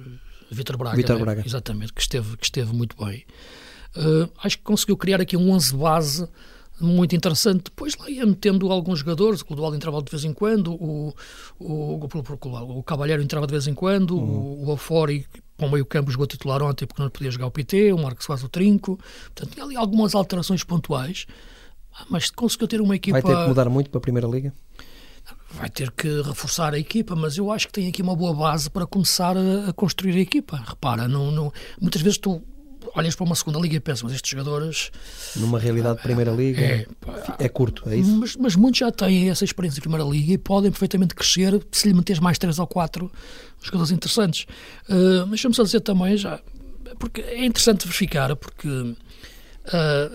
Vitor 0.52 0.78
Braga, 0.78 0.96
Vitor 0.96 1.18
né? 1.18 1.22
Braga. 1.22 1.44
exatamente, 1.46 1.94
que 1.94 2.02
esteve, 2.02 2.38
que 2.38 2.46
esteve 2.46 2.74
muito 2.74 2.96
bem. 3.04 3.26
acho 4.44 4.58
que 4.58 4.64
conseguiu 4.64 4.98
criar 4.98 5.22
aqui 5.22 5.38
um 5.38 5.52
11 5.52 5.76
base 5.76 6.28
muito 6.80 7.16
interessante. 7.16 7.66
Depois 7.66 7.96
lá 7.98 8.10
ia 8.10 8.26
metendo 8.26 8.72
alguns 8.72 9.00
jogadores, 9.00 9.41
o 9.41 9.46
Clodoaldo 9.46 9.76
entrava 9.76 10.02
de 10.02 10.12
vez 10.12 10.24
em 10.26 10.34
quando, 10.34 10.74
o, 10.74 11.14
o, 11.60 12.00
o, 12.06 12.78
o 12.78 12.84
Cavalheiro 12.84 13.22
entrava 13.22 13.46
de 13.48 13.52
vez 13.52 13.68
em 13.68 13.74
quando, 13.74 14.18
uhum. 14.18 14.64
o, 14.64 14.70
o 14.70 14.72
Afori 14.72 15.26
para 15.56 15.68
o 15.68 15.72
meio 15.72 15.86
campo 15.86 16.12
jogou 16.12 16.26
titular 16.26 16.62
ontem 16.64 16.86
porque 16.86 17.02
não 17.02 17.10
podia 17.10 17.32
jogar 17.32 17.48
o 17.48 17.52
PT, 17.52 17.94
o 17.94 17.98
Marcos 17.98 18.26
faz 18.26 18.44
o 18.44 18.50
trinco. 18.50 19.00
Portanto, 19.26 19.54
tinha 19.54 19.66
ali 19.66 19.76
algumas 19.76 20.16
alterações 20.16 20.64
pontuais, 20.64 21.28
mas 22.10 22.30
conseguiu 22.32 22.68
ter 22.68 22.82
uma 22.82 22.96
equipa... 22.96 23.22
Vai 23.22 23.36
ter 23.36 23.41
que 23.41 23.50
mudar 23.50 23.70
muito 23.70 23.89
para 23.89 24.00
a 24.00 24.02
Primeira 24.02 24.28
Liga? 24.28 24.54
Vai 25.54 25.70
ter 25.70 25.91
que 25.91 26.22
reforçar 26.22 26.74
a 26.74 26.80
equipa, 26.80 27.16
mas 27.16 27.38
eu 27.38 27.51
acho 27.51 27.68
que 27.68 27.74
tem 27.74 27.88
aqui 27.88 28.01
uma 28.01 28.16
boa 28.16 28.34
base 28.34 28.70
para 28.70 28.88
começar 28.88 29.38
a, 29.38 29.70
a 29.70 29.74
construir 29.74 30.16
a 30.16 30.20
equipa. 30.20 30.64
Repara, 30.66 31.08
não, 31.08 31.32
não, 31.32 31.54
muitas 31.80 32.01
vezes 32.01 32.18
tu 32.18 32.43
olhas 32.95 33.16
para 33.16 33.24
uma 33.24 33.36
segunda 33.36 33.60
liga 33.60 33.76
e 33.76 33.80
pensas, 33.80 34.04
mas 34.04 34.14
estes 34.14 34.30
jogadores. 34.32 34.91
Numa 35.36 35.60
realidade 35.60 35.97
de 35.97 36.04
primeira 36.04 36.32
liga 36.32 36.62
é, 36.62 36.86
é 37.39 37.49
curto, 37.49 37.88
é 37.89 37.97
isso? 37.97 38.16
Mas, 38.18 38.36
mas, 38.36 38.56
muitos 38.56 38.80
já 38.80 38.91
têm 38.91 39.30
essa 39.30 39.43
experiência 39.43 39.76
de 39.76 39.82
primeira 39.82 40.04
liga 40.04 40.34
e 40.34 40.38
podem 40.38 40.72
perfeitamente 40.72 41.16
crescer 41.16 41.60
se 41.72 41.88
lhe 41.88 41.93
meteres 41.93 42.20
mais 42.20 42.38
três 42.38 42.60
ou 42.60 42.68
quatro 42.68 43.12
jogadores 43.62 43.91
interessantes. 43.91 44.45
Uh, 44.89 45.20
mas 45.22 45.30
deixa-me 45.30 45.56
só 45.56 45.64
dizer 45.64 45.82
também, 45.82 46.18
já, 46.18 46.39
porque 46.99 47.22
é 47.22 47.45
interessante 47.45 47.86
verificar, 47.86 48.36
porque 48.36 48.68
uh, 48.68 48.95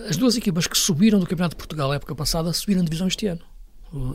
as 0.07 0.17
duas 0.17 0.35
equipas 0.37 0.67
que 0.67 0.77
subiram 0.77 1.19
do 1.19 1.25
Campeonato 1.25 1.55
de 1.55 1.57
Portugal 1.57 1.89
na 1.89 1.95
época 1.95 2.15
passada 2.15 2.51
subiram 2.53 2.81
de 2.81 2.85
divisão 2.85 3.07
este 3.07 3.27
ano 3.27 3.48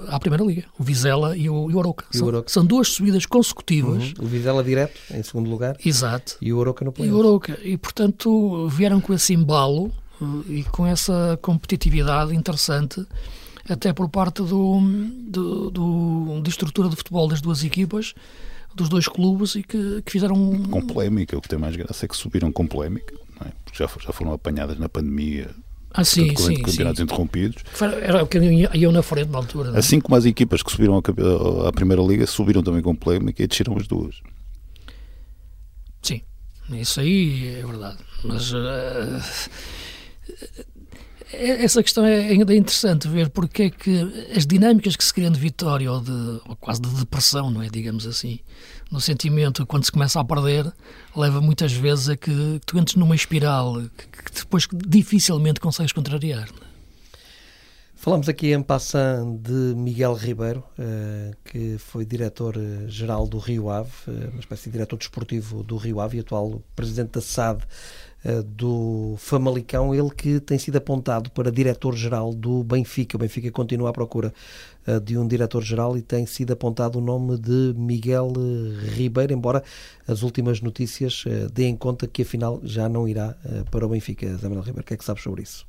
à 0.09 0.19
Primeira 0.21 0.45
Liga, 0.45 0.65
o 0.79 0.85
Vizela 0.85 1.37
e 1.37 1.49
o, 1.49 1.71
e 1.71 1.75
o 1.75 1.79
Oroca. 1.79 2.05
E 2.15 2.19
o 2.19 2.27
Oroca. 2.27 2.49
São, 2.49 2.63
são, 2.63 2.67
duas 2.67 2.89
subidas 2.89 3.27
consecutivas. 3.27 4.13
Uhum. 4.19 4.25
O 4.25 4.27
Vizela 4.27 4.63
direto, 4.63 5.01
em 5.11 5.23
segundo 5.23 5.51
lugar. 5.51 5.77
Exato. 5.85 6.37
E 6.41 6.53
o 6.53 6.59
Oroca 6.59 6.85
no 6.85 6.93
play 6.93 7.09
E 7.09 7.13
o 7.13 7.19
Oroca. 7.19 7.59
E, 7.63 7.77
portanto, 7.77 8.69
vieram 8.69 9.01
com 9.01 9.13
esse 9.13 9.35
embalo 9.35 9.93
uh, 10.21 10.45
e 10.49 10.63
com 10.65 10.87
essa 10.87 11.39
competitividade 11.43 12.35
interessante, 12.35 13.05
até 13.69 13.93
por 13.93 14.09
parte 14.09 14.43
do, 14.43 14.81
do, 15.27 15.71
do, 15.71 16.41
de 16.43 16.51
estrutura 16.51 16.89
de 16.89 16.97
futebol 16.97 17.27
das 17.27 17.41
duas 17.41 17.65
equipas, 17.65 18.15
dos 18.75 18.89
dois 18.89 19.09
clubes, 19.09 19.55
e 19.55 19.63
que, 19.63 20.03
que 20.03 20.13
fizeram... 20.13 20.37
Com 20.71 20.87
polémica, 20.87 21.37
o 21.37 21.41
que 21.41 21.49
tem 21.49 21.59
mais 21.59 21.75
graça 21.75 22.05
é 22.05 22.09
que 22.09 22.17
subiram 22.17 22.53
com 22.53 22.67
polémica, 22.67 23.15
é? 23.45 23.51
porque 23.65 23.79
já, 23.79 23.89
já 24.01 24.13
foram 24.13 24.33
apanhadas 24.33 24.79
na 24.79 24.89
pandemia 24.89 25.51
ah, 25.97 26.05
sim, 26.05 26.27
portanto, 26.27 26.47
sim, 26.47 26.63
campeonatos 26.63 26.97
sim. 26.99 27.05
interrompidos. 27.05 27.63
Era 28.03 28.25
o 28.25 28.27
que 28.27 28.39
iam 28.39 28.91
na 28.91 29.01
frente 29.01 29.31
na 29.31 29.39
altura. 29.39 29.71
Não? 29.71 29.77
É? 29.77 29.79
Assim 29.79 30.01
como 30.01 30.17
as 30.17 30.25
equipas 30.25 30.61
que 30.61 30.73
subiram 30.73 30.99
à, 30.99 31.73
Primeira 31.73 32.03
Liga 32.03 32.27
subiram 32.27 32.65
também 32.65 32.83
com 32.83 32.97
polémica 32.97 33.45
e 33.45 33.47
desceram 33.47 33.77
as 33.77 33.87
duas. 33.87 34.17
Sim, 36.03 36.21
isso 36.73 36.99
aí 36.99 37.61
é 37.61 37.65
verdade. 37.65 37.99
Mas 38.25 38.53
uh, 38.53 39.21
essa 41.33 41.81
questão 41.81 42.05
é 42.05 42.29
ainda 42.29 42.53
interessante 42.53 43.07
ver 43.07 43.31
porque 43.31 43.63
é 43.63 43.71
que 43.71 44.33
as 44.37 44.45
dinâmicas 44.45 44.97
que 44.97 45.05
se 45.05 45.15
criam 45.15 45.31
de 45.31 45.39
vitória 45.39 45.93
ou, 45.93 46.01
de, 46.01 46.11
ou 46.11 46.57
quase 46.57 46.81
de 46.81 46.89
depressão, 46.89 47.53
não 47.53 47.63
é? 47.63 47.69
Digamos 47.69 48.05
assim, 48.05 48.41
no 48.95 49.01
sentimento 49.01 49.67
quando 49.67 49.85
se 49.85 49.91
começa 49.91 50.21
a 50.21 50.25
perder, 50.25 50.73
leva 51.17 51.41
muitas 51.41 51.73
vezes 51.73 52.09
a 52.09 52.17
que, 52.17 52.61
tu 52.65 52.79
entres 52.79 52.95
numa 52.95 53.17
espiral 53.17 53.83
que, 53.97 54.07
que 54.07 54.41
depois 54.41 54.69
dificilmente 54.73 55.59
consegues 55.59 55.93
contrariar. 55.93 56.49
É? 56.49 56.75
Falamos 57.97 58.29
aqui 58.29 58.53
em 58.53 58.63
passant 58.63 59.39
de 59.41 59.75
Miguel 59.75 60.15
Ribeiro, 60.15 60.63
uh, 60.79 61.35
que 61.45 61.77
foi 61.79 62.05
diretor-geral 62.05 63.27
do 63.27 63.39
Rio 63.39 63.69
Ave, 63.69 63.91
uh, 64.07 64.31
uma 64.31 64.41
espécie 64.41 64.65
de 64.65 64.73
diretor 64.73 64.97
desportivo 64.97 65.65
do 65.65 65.77
Rio 65.77 66.01
Ave 66.01 66.19
e 66.19 66.21
atual 66.21 66.63
presidente 66.77 67.13
da 67.13 67.21
SAD 67.21 67.65
do 68.47 69.17
Famalicão, 69.19 69.95
ele 69.95 70.09
que 70.09 70.41
tem 70.41 70.59
sido 70.59 70.77
apontado 70.77 71.31
para 71.31 71.53
diretor-geral 71.53 72.33
do 72.33 72.65
Benfica. 72.65 73.19
O 73.19 73.21
Benfica 73.21 73.51
continua 73.51 73.91
à 73.91 73.93
procura 73.93 74.33
de 75.05 75.17
um 75.17 75.27
diretor-geral 75.27 75.97
e 75.97 76.03
tem 76.03 76.27
sido 76.27 76.53
apontado 76.53 76.99
o 76.99 77.01
nome 77.01 77.39
de 77.39 77.75
Miguel 77.77 78.33
Ribeiro, 78.95 79.33
embora 79.33 79.63
as 80.07 80.23
últimas 80.23 80.61
notícias 80.61 81.25
deem 81.53 81.77
conta 81.77 82.07
que 82.07 82.23
afinal 82.23 82.61
já 82.63 82.89
não 82.89 83.09
irá 83.09 83.37
para 83.71 83.87
o 83.87 83.89
Benfica. 83.89 84.37
Zé 84.37 84.49
Manuel 84.49 84.65
Ribeiro, 84.65 84.83
o 84.83 84.87
que 84.87 84.95
é 84.95 84.97
que 84.97 85.05
sabes 85.05 85.23
sobre 85.23 85.43
isso? 85.43 85.67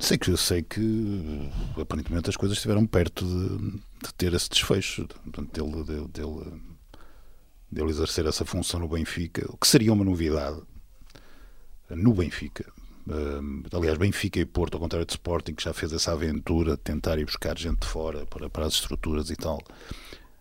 Sei 0.00 0.18
que, 0.18 0.36
sei 0.36 0.62
que 0.62 1.50
aparentemente 1.80 2.28
as 2.28 2.36
coisas 2.36 2.58
estiveram 2.58 2.86
perto 2.86 3.24
de, 3.24 3.70
de 4.06 4.14
ter 4.16 4.34
esse 4.34 4.50
desfecho, 4.50 5.06
portanto, 5.06 5.52
dele, 5.52 5.84
dele, 5.84 6.08
dele, 6.08 6.62
dele 7.70 7.90
exercer 7.90 8.26
essa 8.26 8.44
função 8.44 8.80
no 8.80 8.88
Benfica, 8.88 9.46
o 9.48 9.56
que 9.56 9.66
seria 9.66 9.92
uma 9.92 10.04
novidade 10.04 10.60
no 11.88 12.12
Benfica. 12.12 12.70
Aliás, 13.72 13.98
Benfica 13.98 14.40
e 14.40 14.44
Porto, 14.44 14.74
ao 14.74 14.80
contrário 14.80 15.06
de 15.06 15.12
Sporting, 15.12 15.54
que 15.54 15.62
já 15.62 15.72
fez 15.72 15.92
essa 15.92 16.12
aventura 16.12 16.72
de 16.72 16.82
tentar 16.82 17.18
ir 17.18 17.24
buscar 17.24 17.56
gente 17.56 17.80
de 17.80 17.86
fora 17.86 18.26
para, 18.26 18.50
para 18.50 18.66
as 18.66 18.74
estruturas 18.74 19.30
e 19.30 19.36
tal. 19.36 19.58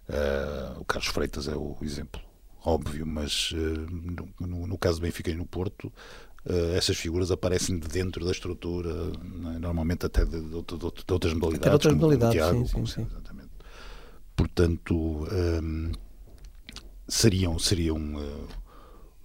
Uh, 0.07 0.79
o 0.79 0.85
Carlos 0.85 1.07
Freitas 1.07 1.47
é 1.47 1.55
o 1.55 1.77
exemplo 1.81 2.21
óbvio, 2.65 3.05
mas 3.05 3.51
uh, 3.51 4.45
no, 4.45 4.67
no, 4.67 4.77
caso 4.77 4.99
do 4.99 5.03
Benfica 5.03 5.29
e 5.29 5.35
no 5.35 5.45
Porto, 5.45 5.85
uh, 6.45 6.75
essas 6.75 6.97
figuras 6.97 7.31
aparecem 7.31 7.77
de 7.77 7.87
dentro 7.87 8.25
da 8.25 8.31
estrutura, 8.31 8.89
é? 9.55 9.59
normalmente 9.59 10.05
até 10.05 10.25
de, 10.25 10.41
de, 10.41 10.61
de, 10.61 10.77
de, 10.77 11.13
outras 11.13 11.33
modalidades. 11.33 11.67
Até 11.67 11.71
outras 11.71 11.93
modalidades, 11.93 12.35
Tiago, 12.35 12.67
sim, 12.67 12.85
sim, 12.85 12.85
sim. 12.85 13.07
Exatamente. 13.09 13.49
Portanto, 14.35 15.27
um, 15.31 15.91
seriam, 17.07 17.57
seriam 17.59 18.15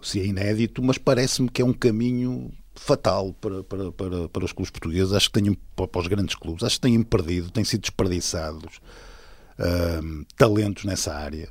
seria 0.00 0.28
inédito, 0.28 0.82
mas 0.82 0.98
parece-me 0.98 1.48
que 1.48 1.62
é 1.62 1.64
um 1.64 1.72
caminho 1.72 2.52
fatal 2.74 3.34
para, 3.34 3.62
para, 3.64 3.92
para, 3.92 4.28
para 4.28 4.44
os 4.44 4.52
clubes 4.52 4.70
portugueses, 4.70 5.12
acho 5.12 5.30
que 5.30 5.40
têm, 5.40 5.56
para 5.74 6.00
os 6.00 6.06
grandes 6.06 6.34
clubes, 6.34 6.62
acho 6.64 6.76
que 6.76 6.82
têm 6.82 7.02
perdido, 7.02 7.50
têm 7.50 7.64
sido 7.64 7.82
desperdiçados 7.82 8.80
ehm, 9.58 10.22
talentos 10.36 10.84
nessa 10.84 11.14
área 11.14 11.48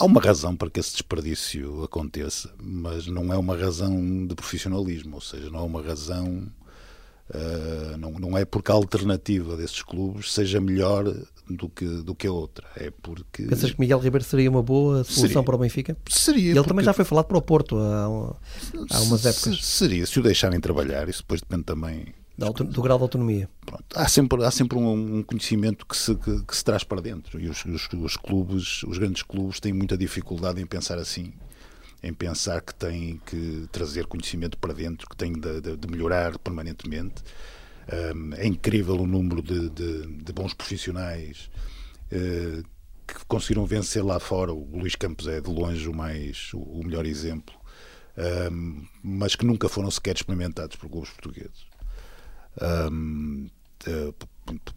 Há 0.00 0.04
uma 0.04 0.20
razão 0.20 0.54
para 0.54 0.70
que 0.70 0.78
esse 0.78 0.92
desperdício 0.92 1.82
aconteça, 1.82 2.54
mas 2.62 3.08
não 3.08 3.32
é 3.32 3.36
uma 3.36 3.56
razão 3.56 4.28
de 4.28 4.32
profissionalismo, 4.32 5.16
ou 5.16 5.20
seja, 5.20 5.50
não 5.50 5.58
é 5.58 5.62
uma 5.64 5.82
razão. 5.82 6.46
Uh, 7.30 7.96
não, 7.98 8.12
não 8.12 8.38
é 8.38 8.44
porque 8.44 8.72
a 8.72 8.74
alternativa 8.74 9.56
desses 9.56 9.82
clubes 9.82 10.32
seja 10.32 10.60
melhor 10.60 11.04
do 11.48 11.68
que, 11.68 11.84
do 11.84 12.14
que 12.14 12.26
a 12.26 12.32
outra. 12.32 12.66
É 12.76 12.90
porque. 12.90 13.42
Pensas 13.44 13.72
que 13.72 13.80
Miguel 13.80 13.98
Ribeiro 13.98 14.24
seria 14.24 14.50
uma 14.50 14.62
boa 14.62 15.04
solução 15.04 15.28
seria. 15.28 15.42
para 15.42 15.54
o 15.54 15.58
Benfica? 15.58 15.96
Seria. 16.08 16.54
E 16.54 16.56
ele 16.56 16.64
também 16.64 16.84
já 16.84 16.92
foi 16.92 17.04
falado 17.04 17.26
para 17.26 17.38
o 17.38 17.42
Porto 17.42 17.78
há, 17.78 18.04
há 18.04 19.00
umas 19.02 19.26
épocas. 19.26 19.64
Seria, 19.64 20.06
se 20.06 20.18
o 20.18 20.22
deixarem 20.22 20.60
trabalhar, 20.60 21.08
isso 21.08 21.22
depois 21.22 21.40
depende 21.40 21.64
também 21.64 22.14
do 22.38 22.82
grau 22.82 22.98
de 22.98 23.02
autonomia. 23.02 23.48
Pronto. 23.66 23.84
Há 23.94 24.08
sempre, 24.08 24.44
há 24.44 24.50
sempre 24.50 24.78
um, 24.78 25.18
um 25.18 25.22
conhecimento 25.24 25.84
que 25.84 25.96
se, 25.96 26.14
que, 26.14 26.44
que, 26.44 26.56
se 26.56 26.64
traz 26.64 26.84
para 26.84 27.00
dentro 27.00 27.40
e 27.40 27.48
os, 27.48 27.64
os, 27.64 27.88
os, 27.92 28.16
clubes, 28.16 28.84
os 28.84 28.96
grandes 28.96 29.22
clubes, 29.22 29.58
têm 29.58 29.72
muita 29.72 29.96
dificuldade 29.96 30.60
em 30.60 30.66
pensar 30.66 30.98
assim, 30.98 31.32
em 32.02 32.12
pensar 32.12 32.60
que 32.60 32.74
têm 32.74 33.20
que 33.26 33.68
trazer 33.72 34.06
conhecimento 34.06 34.56
para 34.58 34.72
dentro, 34.72 35.08
que 35.08 35.16
têm 35.16 35.32
de, 35.32 35.60
de, 35.60 35.76
de 35.76 35.88
melhorar 35.88 36.38
permanentemente. 36.38 37.22
Um, 38.14 38.34
é 38.34 38.46
incrível 38.46 38.96
o 38.96 39.06
número 39.06 39.42
de, 39.42 39.70
de 39.70 40.32
bons 40.32 40.52
profissionais 40.52 41.50
uh, 42.12 42.62
que 43.06 43.24
conseguiram 43.26 43.64
vencer 43.64 44.04
lá 44.04 44.20
fora. 44.20 44.52
O 44.52 44.78
Luís 44.78 44.94
Campos 44.94 45.26
é 45.26 45.40
de 45.40 45.50
longe 45.50 45.88
o 45.88 45.94
mais 45.94 46.50
o 46.52 46.82
melhor 46.84 47.06
exemplo, 47.06 47.54
um, 48.52 48.86
mas 49.02 49.34
que 49.34 49.46
nunca 49.46 49.68
foram 49.68 49.90
sequer 49.90 50.16
experimentados 50.16 50.76
por 50.76 50.90
clubes 50.90 51.10
portugueses 51.10 51.68
um, 52.60 53.48
uh, 53.86 54.14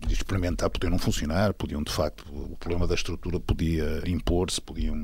experimentar, 0.10 0.70
podiam 0.70 0.92
não 0.92 1.00
funcionar, 1.00 1.54
podiam 1.54 1.82
de 1.84 1.92
facto, 1.92 2.26
o 2.30 2.58
problema 2.58 2.88
da 2.88 2.96
estrutura 2.96 3.40
podia 3.40 4.04
impor-se, 4.06 4.60
podiam, 4.62 4.96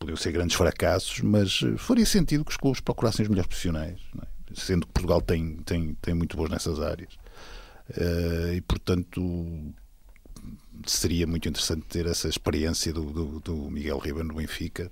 podiam 0.00 0.16
ser 0.16 0.32
grandes 0.32 0.56
fracassos, 0.56 1.20
mas 1.20 1.60
eh, 1.62 1.76
faria 1.76 2.06
sentido 2.06 2.42
que 2.42 2.50
os 2.50 2.56
clubes 2.56 2.80
procurassem 2.80 3.22
os 3.22 3.28
melhores 3.28 3.48
profissionais, 3.48 4.00
é? 4.20 4.26
sendo 4.54 4.86
que 4.86 4.92
Portugal 4.94 5.20
tem, 5.20 5.58
tem, 5.58 5.94
tem 6.00 6.14
muito 6.14 6.38
bons 6.38 6.48
nessas 6.48 6.80
áreas. 6.80 7.14
Uh, 7.90 8.54
e, 8.54 8.60
portanto, 8.62 9.74
seria 10.86 11.26
muito 11.26 11.48
interessante 11.48 11.84
ter 11.86 12.06
essa 12.06 12.28
experiência 12.28 12.92
do, 12.92 13.04
do, 13.12 13.40
do 13.40 13.70
Miguel 13.70 13.98
Ribeiro 13.98 14.28
no 14.28 14.34
Benfica. 14.34 14.90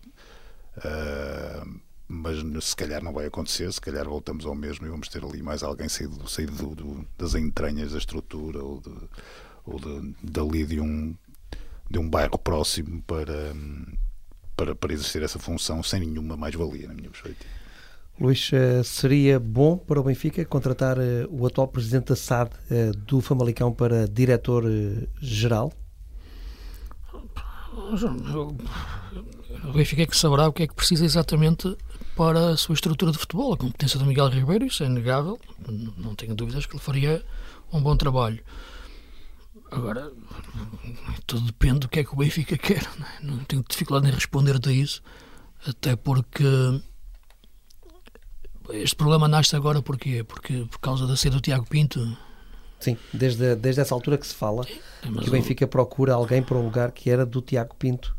Uh, 0.77 1.81
mas 2.07 2.39
se 2.65 2.77
calhar 2.77 3.03
não 3.03 3.13
vai 3.13 3.27
acontecer, 3.27 3.73
se 3.73 3.81
calhar 3.81 4.05
voltamos 4.05 4.45
ao 4.47 4.55
mesmo 4.55 4.87
e 4.87 4.91
vamos 4.91 5.09
ter 5.09 5.25
ali 5.25 5.43
mais 5.43 5.63
alguém 5.63 5.89
saído, 5.89 6.29
saído 6.29 6.75
do, 6.75 7.07
das 7.17 7.35
entranhas 7.35 7.93
da 7.93 7.99
estrutura 7.99 8.63
ou, 8.63 8.81
de, 8.81 8.95
ou 9.65 9.79
de, 9.79 10.15
dali 10.23 10.65
de 10.65 10.81
um, 10.81 11.15
de 11.91 11.99
um 11.99 12.09
bairro 12.09 12.39
próximo 12.39 13.03
para, 13.03 13.55
para, 14.59 14.75
para 14.75 14.93
exercer 14.93 15.23
essa 15.23 15.39
função 15.39 15.81
sem 15.85 16.01
nenhuma 16.01 16.37
mais-valia, 16.37 16.89
na 16.89 16.95
minha 16.95 17.09
perspectiva. 17.09 17.49
Luís, 18.21 18.51
eh, 18.53 18.83
seria 18.83 19.39
bom 19.39 19.79
para 19.79 20.01
o 20.01 20.03
Benfica 20.03 20.45
contratar 20.45 20.99
eh, 20.99 21.25
o 21.31 21.47
atual 21.47 21.69
presidente 21.69 22.07
da 22.07 22.17
SAD 22.17 22.51
eh, 22.69 22.91
do 23.07 23.21
Famalicão 23.21 23.73
para 23.73 24.09
diretor-geral? 24.09 25.73
O 29.65 29.73
Benfica 29.73 30.03
é 30.03 30.07
que 30.07 30.17
saberá 30.17 30.49
o 30.49 30.53
que 30.53 30.65
é 30.65 30.67
que 30.67 30.75
precisa 30.75 31.05
exatamente 31.05 31.77
para 32.17 32.51
a 32.51 32.57
sua 32.57 32.75
estrutura 32.75 33.13
de 33.13 33.19
futebol. 33.19 33.55
A 33.55 33.57
competência 33.57 34.01
do 34.01 34.05
Miguel 34.05 34.29
Ribeiro, 34.29 34.67
isso 34.67 34.83
é 34.83 34.87
inegável, 34.87 35.39
não 35.97 36.17
tenho 36.17 36.35
dúvidas 36.35 36.67
que 36.67 36.75
ele 36.75 36.83
faria 36.83 37.25
um 37.73 37.81
bom 37.81 37.97
trabalho. 37.97 38.43
Agora, 39.71 40.11
tudo 41.27 41.47
depende 41.47 41.81
do 41.81 41.89
que 41.89 42.01
é 42.01 42.05
que 42.05 42.13
o 42.13 42.17
Benfica 42.17 42.57
quer. 42.57 42.87
Não, 42.99 43.07
é? 43.07 43.37
não 43.39 43.45
tenho 43.45 43.65
dificuldade 43.69 44.09
em 44.09 44.15
responder 44.15 44.59
a 44.67 44.73
isso, 44.73 45.03
até 45.67 45.95
porque 45.95 46.45
este 48.71 48.97
problema 48.97 49.29
nasce 49.29 49.57
agora 49.57 49.81
porquê? 49.83 50.25
Porque 50.25 50.67
por 50.71 50.79
causa 50.79 51.07
da 51.07 51.17
saída 51.17 51.37
do 51.37 51.43
Tiago 51.43 51.67
Pinto. 51.69 52.17
Sim, 52.81 52.97
desde, 53.13 53.57
desde 53.57 53.81
essa 53.81 53.95
altura 53.95 54.19
que 54.19 54.27
se 54.27 54.35
fala 54.35 54.65
é, 55.03 55.21
que 55.21 55.29
o 55.29 55.33
Benfica 55.33 55.65
o... 55.65 55.69
procura 55.69 56.15
alguém 56.15 56.43
para 56.43 56.57
um 56.57 56.65
lugar 56.65 56.93
que 56.93 57.11
era 57.11 57.27
do 57.27 57.41
Tiago 57.41 57.75
Pinto. 57.75 58.17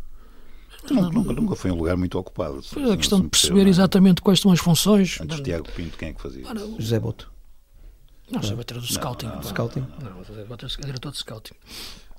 Nunca, 0.90 1.10
nunca, 1.10 1.34
nunca, 1.34 1.56
foi 1.56 1.72
um 1.72 1.76
lugar 1.76 1.98
muito 1.98 2.18
ocupado. 2.18 2.62
Foi 2.64 2.92
a 2.92 2.98
questão 2.98 3.22
de 3.22 3.28
perceber 3.28 3.68
exatamente 3.68 4.22
quais 4.22 4.40
são 4.40 4.52
as 4.52 4.60
funções. 4.60 5.20
Antes 5.22 5.38
de 5.38 5.44
Tiago 5.44 5.70
Pinto, 5.72 5.98
quem 5.98 6.10
é 6.10 6.14
que 6.14 6.22
fazia? 6.22 6.48
Ora, 6.48 6.60
José 6.78 7.00
Boto. 7.00 7.32
Não, 8.32 8.56
Boto 8.56 8.74
era 8.74 8.82
do 8.82 8.88
scouting. 8.88 9.26
Não, 9.26 9.36
não, 9.36 9.44
scouting. 9.44 9.80
Não, 9.80 10.08
era 10.08 10.68
diretor 10.86 11.12
de 11.12 11.18
scouting. 11.18 11.56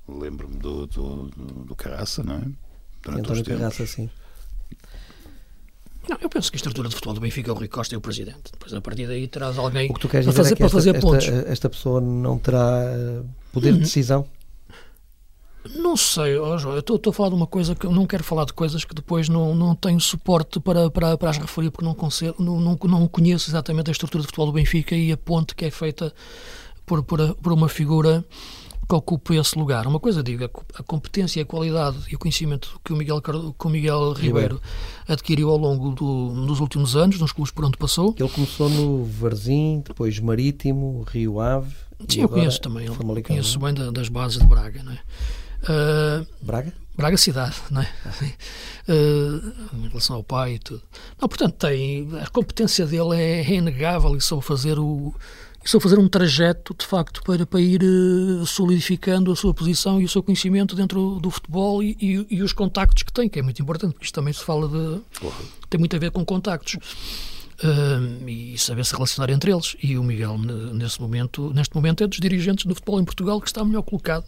Lembro-me 0.07 0.57
do, 0.57 0.87
do, 0.87 1.29
do, 1.65 1.75
Carraça, 1.75 2.23
não 2.23 2.35
é? 2.35 2.41
Durante 3.01 3.21
António 3.21 3.45
Carraça, 3.45 3.85
sim. 3.85 4.09
Não, 6.09 6.17
eu 6.19 6.29
penso 6.29 6.51
que 6.51 6.55
a 6.55 6.59
estrutura 6.59 6.89
de 6.89 6.95
futebol 6.95 7.13
do 7.13 7.21
Benfica 7.21 7.49
é 7.49 7.53
o 7.53 7.55
Rui 7.55 7.67
Costa 7.67 7.93
e 7.93 7.97
o 7.97 8.01
Presidente. 8.01 8.51
Depois, 8.51 8.73
a 8.73 8.81
partir 8.81 9.07
daí, 9.07 9.27
terás 9.27 9.57
alguém 9.57 9.89
o 9.89 9.93
que 9.93 9.99
tu 9.99 10.09
queres 10.09 10.25
para 10.25 10.33
fazer, 10.33 10.53
é 10.53 10.55
para 10.55 10.65
esta, 10.65 10.77
fazer 10.77 10.99
pontos. 10.99 11.27
Esta, 11.27 11.49
esta, 11.49 11.69
pessoa 11.69 12.01
não 12.01 12.37
terá 12.39 12.83
eh, 12.83 13.21
poder 13.53 13.69
uhum. 13.69 13.77
de 13.77 13.83
decisão? 13.83 14.27
Não 15.75 15.95
sei, 15.95 16.37
oh, 16.39 16.57
João, 16.57 16.73
eu 16.73 16.79
estou 16.79 16.99
a 17.05 17.13
falar 17.13 17.29
de 17.29 17.35
uma 17.35 17.45
coisa 17.45 17.75
que 17.75 17.85
eu 17.85 17.91
não 17.91 18.07
quero 18.07 18.23
falar 18.23 18.45
de 18.45 18.53
coisas 18.53 18.83
que 18.83 18.95
depois 18.95 19.29
não, 19.29 19.53
não 19.53 19.75
tenho 19.75 19.99
suporte 19.99 20.59
para, 20.59 20.89
para, 20.89 21.17
para 21.17 21.29
as 21.29 21.37
referir, 21.37 21.69
porque 21.69 21.85
não, 21.85 21.93
consigo, 21.93 22.35
não, 22.39 22.59
não, 22.59 22.77
não 22.83 23.07
conheço 23.07 23.49
exatamente 23.49 23.89
a 23.89 23.91
estrutura 23.91 24.21
de 24.21 24.27
futebol 24.27 24.47
do 24.47 24.53
Benfica 24.53 24.95
e 24.95 25.11
a 25.11 25.17
ponte 25.17 25.53
que 25.53 25.65
é 25.65 25.71
feita 25.71 26.11
por, 26.85 27.03
por, 27.03 27.35
por 27.35 27.53
uma 27.53 27.69
figura 27.69 28.25
que 28.89 28.95
ocupe 28.95 29.35
esse 29.37 29.57
lugar. 29.57 29.85
Uma 29.85 29.99
coisa 29.99 30.23
digo, 30.23 30.43
a 30.43 30.83
competência, 30.83 31.41
a 31.41 31.45
qualidade 31.45 31.97
e 32.09 32.15
o 32.15 32.19
conhecimento 32.19 32.79
que 32.83 32.91
o 32.91 32.95
Miguel, 32.95 33.21
que 33.21 33.67
o 33.67 33.69
Miguel 33.69 34.13
Ribeiro 34.13 34.59
adquiriu 35.07 35.49
ao 35.51 35.57
longo 35.57 35.91
do, 35.91 36.45
dos 36.47 36.59
últimos 36.59 36.95
anos, 36.95 37.19
nos 37.19 37.31
clubes 37.31 37.51
por 37.51 37.63
onde 37.63 37.77
passou. 37.77 38.15
Ele 38.19 38.29
começou 38.29 38.67
no 38.67 39.05
Varzim, 39.05 39.83
depois 39.87 40.19
Marítimo, 40.19 41.05
Rio 41.07 41.39
Ave. 41.39 41.73
Sim, 42.09 42.21
eu 42.21 42.29
conheço 42.29 42.59
também. 42.59 42.87
Eu 42.87 42.95
conheço 42.95 43.59
bem 43.59 43.73
das 43.73 44.09
bases 44.09 44.39
de 44.39 44.45
Braga. 44.45 44.81
Não 44.83 44.91
é? 44.91 44.99
Uh, 45.63 46.25
Braga? 46.41 46.73
Braga 46.95 47.17
cidade, 47.17 47.55
não 47.69 47.81
é? 47.81 47.89
Uh, 48.87 49.53
em 49.77 49.87
relação 49.87 50.15
ao 50.17 50.23
pai 50.23 50.55
e 50.55 50.59
tudo. 50.59 50.81
Não, 51.19 51.27
portanto, 51.27 51.55
tem, 51.55 52.07
a 52.21 52.27
competência 52.29 52.85
dele 52.85 53.15
é, 53.15 53.41
é 53.41 53.53
inegável 53.53 54.15
e 54.15 54.21
só 54.21 54.41
fazer 54.41 54.77
o 54.77 55.13
a 55.63 55.79
fazer 55.79 55.99
um 55.99 56.07
trajeto, 56.07 56.75
de 56.77 56.85
facto, 56.85 57.21
para, 57.23 57.45
para 57.45 57.61
ir 57.61 57.83
uh, 57.83 58.45
solidificando 58.45 59.31
a 59.31 59.35
sua 59.35 59.53
posição 59.53 60.01
e 60.01 60.05
o 60.05 60.09
seu 60.09 60.23
conhecimento 60.23 60.75
dentro 60.75 61.19
do 61.19 61.29
futebol 61.29 61.83
e, 61.83 61.95
e, 62.01 62.27
e, 62.37 62.41
os 62.41 62.51
contactos 62.51 63.03
que 63.03 63.13
tem, 63.13 63.29
que 63.29 63.39
é 63.39 63.41
muito 63.41 63.61
importante, 63.61 63.93
porque 63.93 64.05
isto 64.05 64.15
também 64.15 64.33
se 64.33 64.43
fala 64.43 64.67
de. 64.67 65.01
tem 65.69 65.79
muito 65.79 65.95
a 65.95 65.99
ver 65.99 66.11
com 66.11 66.25
contactos. 66.25 66.77
E 68.27 68.57
saber 68.57 68.85
se 68.85 68.93
relacionar 68.93 69.31
entre 69.31 69.51
eles. 69.51 69.75
E 69.81 69.97
o 69.97 70.03
Miguel, 70.03 70.37
nesse 70.37 70.99
momento, 70.99 71.53
neste 71.53 71.75
momento, 71.75 72.03
é 72.03 72.07
dos 72.07 72.19
dirigentes 72.19 72.65
do 72.65 72.73
futebol 72.73 72.99
em 72.99 73.05
Portugal 73.05 73.39
que 73.39 73.47
está 73.47 73.63
melhor 73.63 73.83
colocado 73.83 74.25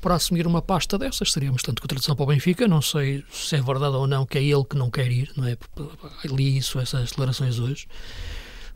para 0.00 0.14
assumir 0.14 0.46
uma 0.46 0.60
pasta 0.60 0.98
dessas. 0.98 1.32
Seríamos 1.32 1.62
tanto 1.62 1.80
contradição 1.80 2.14
para 2.14 2.24
o 2.24 2.26
Benfica, 2.26 2.68
não 2.68 2.82
sei 2.82 3.24
se 3.30 3.56
é 3.56 3.62
verdade 3.62 3.96
ou 3.96 4.06
não 4.06 4.26
que 4.26 4.38
é 4.38 4.42
ele 4.42 4.64
que 4.64 4.76
não 4.76 4.90
quer 4.90 5.10
ir, 5.10 5.30
não 5.36 5.46
é? 5.46 5.56
Li 6.24 6.58
isso, 6.58 6.78
essas 6.78 7.10
declarações 7.10 7.58
hoje. 7.58 7.86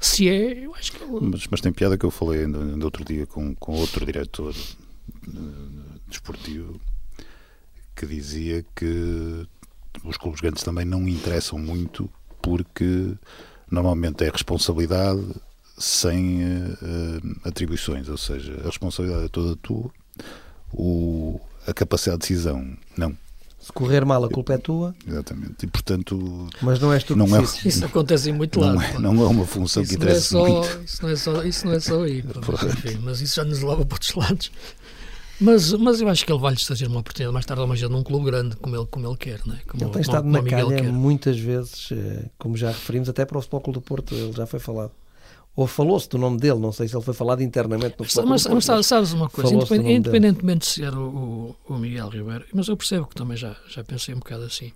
Se 0.00 0.28
é, 0.28 0.64
eu 0.66 0.74
acho 0.74 0.92
que. 0.92 1.02
Eu... 1.02 1.20
Mas, 1.20 1.46
mas 1.48 1.60
tem 1.60 1.72
piada 1.72 1.96
que 1.96 2.04
eu 2.04 2.10
falei 2.10 2.44
ainda, 2.44 2.58
ainda 2.58 2.84
outro 2.84 3.04
dia 3.04 3.26
com, 3.26 3.54
com 3.54 3.72
outro 3.72 4.04
diretor 4.04 4.54
desportivo 6.08 6.80
que 7.94 8.06
dizia 8.06 8.64
que 8.74 9.46
os 10.02 10.16
clubes 10.16 10.40
grandes 10.40 10.62
também 10.62 10.84
não 10.84 11.06
interessam 11.06 11.58
muito 11.58 12.10
porque 12.40 13.14
normalmente 13.72 14.22
é 14.22 14.30
responsabilidade 14.30 15.24
sem 15.78 16.44
uh, 16.44 17.48
atribuições, 17.48 18.08
ou 18.08 18.18
seja, 18.18 18.54
a 18.62 18.66
responsabilidade 18.66 19.24
é 19.24 19.28
toda 19.28 19.56
tua, 19.56 19.90
o, 20.72 21.40
a 21.66 21.72
capacidade 21.72 22.22
de 22.22 22.28
decisão 22.28 22.76
não. 22.96 23.16
Se 23.58 23.72
correr 23.72 24.04
mal, 24.04 24.24
a 24.24 24.28
culpa 24.28 24.54
é 24.54 24.58
tua. 24.58 24.92
Exatamente. 25.06 25.64
E, 25.64 25.66
portanto. 25.68 26.48
Mas 26.60 26.80
não 26.80 26.92
és 26.92 27.04
tu 27.04 27.14
não 27.14 27.26
é, 27.36 27.42
Isso 27.64 27.84
acontece 27.84 28.28
em 28.28 28.32
muito 28.32 28.58
lado. 28.58 28.74
Não 28.74 28.82
é, 28.82 28.98
não 28.98 29.22
é 29.22 29.28
uma 29.28 29.46
função 29.46 29.84
isso 29.84 29.90
que 29.90 29.96
interessa 29.96 30.34
não 30.36 30.44
é 30.44 30.48
só, 30.48 30.52
muito. 30.58 30.84
Isso 30.84 31.02
não 31.02 31.10
é 31.10 31.16
só, 31.16 31.44
isso 31.44 31.66
não 31.66 31.72
é 31.72 31.80
só 31.80 32.02
aí. 32.02 32.24
Enfim, 32.64 32.98
mas 33.04 33.20
isso 33.20 33.36
já 33.36 33.44
nos 33.44 33.62
leva 33.62 33.86
para 33.86 33.94
outros 33.94 34.14
lados. 34.16 34.50
Mas, 35.42 35.72
mas 35.72 36.00
eu 36.00 36.08
acho 36.08 36.24
que 36.24 36.32
ele 36.32 36.40
vai-lhe 36.40 36.58
fazer 36.58 36.86
uma 36.86 37.00
oportunidade 37.00 37.32
mais 37.32 37.44
tarde 37.44 37.60
ou 37.60 37.66
mais 37.66 37.80
cedo 37.80 37.92
num 37.92 38.02
clube 38.02 38.26
grande, 38.26 38.56
como 38.56 38.76
ele, 38.76 38.86
como 38.86 39.06
ele 39.06 39.16
quer. 39.16 39.40
Não 39.44 39.54
é? 39.54 39.58
como, 39.66 39.82
ele 39.82 39.90
tem 39.90 40.02
estado 40.02 40.22
como, 40.22 40.32
na 40.32 40.42
calha 40.42 40.92
muitas 40.92 41.38
vezes, 41.38 41.90
eh, 41.92 42.30
como 42.38 42.56
já 42.56 42.68
referimos, 42.68 43.08
até 43.08 43.24
para 43.24 43.38
o 43.38 43.40
Futebol 43.40 43.60
Clube 43.60 43.78
do 43.80 43.82
Porto, 43.82 44.14
ele 44.14 44.32
já 44.32 44.46
foi 44.46 44.60
falado 44.60 44.92
ou 45.54 45.66
falou-se 45.66 46.08
do 46.08 46.16
nome 46.16 46.38
dele, 46.38 46.58
não 46.58 46.72
sei 46.72 46.88
se 46.88 46.96
ele 46.96 47.04
foi 47.04 47.12
falado 47.12 47.42
internamente 47.42 47.94
no 47.98 48.04
futebol. 48.04 48.26
Mas, 48.26 48.46
mas, 48.46 48.68
mas 48.68 48.86
sabes 48.86 49.12
uma 49.12 49.28
coisa, 49.28 49.54
independentemente 49.76 50.60
de 50.60 50.66
ser 50.66 50.94
o, 50.94 51.54
o, 51.68 51.74
Miguel 51.76 52.08
Ribeiro, 52.08 52.46
mas 52.54 52.68
eu 52.68 52.76
percebo 52.76 53.06
que 53.06 53.14
também 53.14 53.36
já, 53.36 53.54
já 53.68 53.84
pensei 53.84 54.14
um 54.14 54.18
bocado 54.18 54.44
assim. 54.44 54.72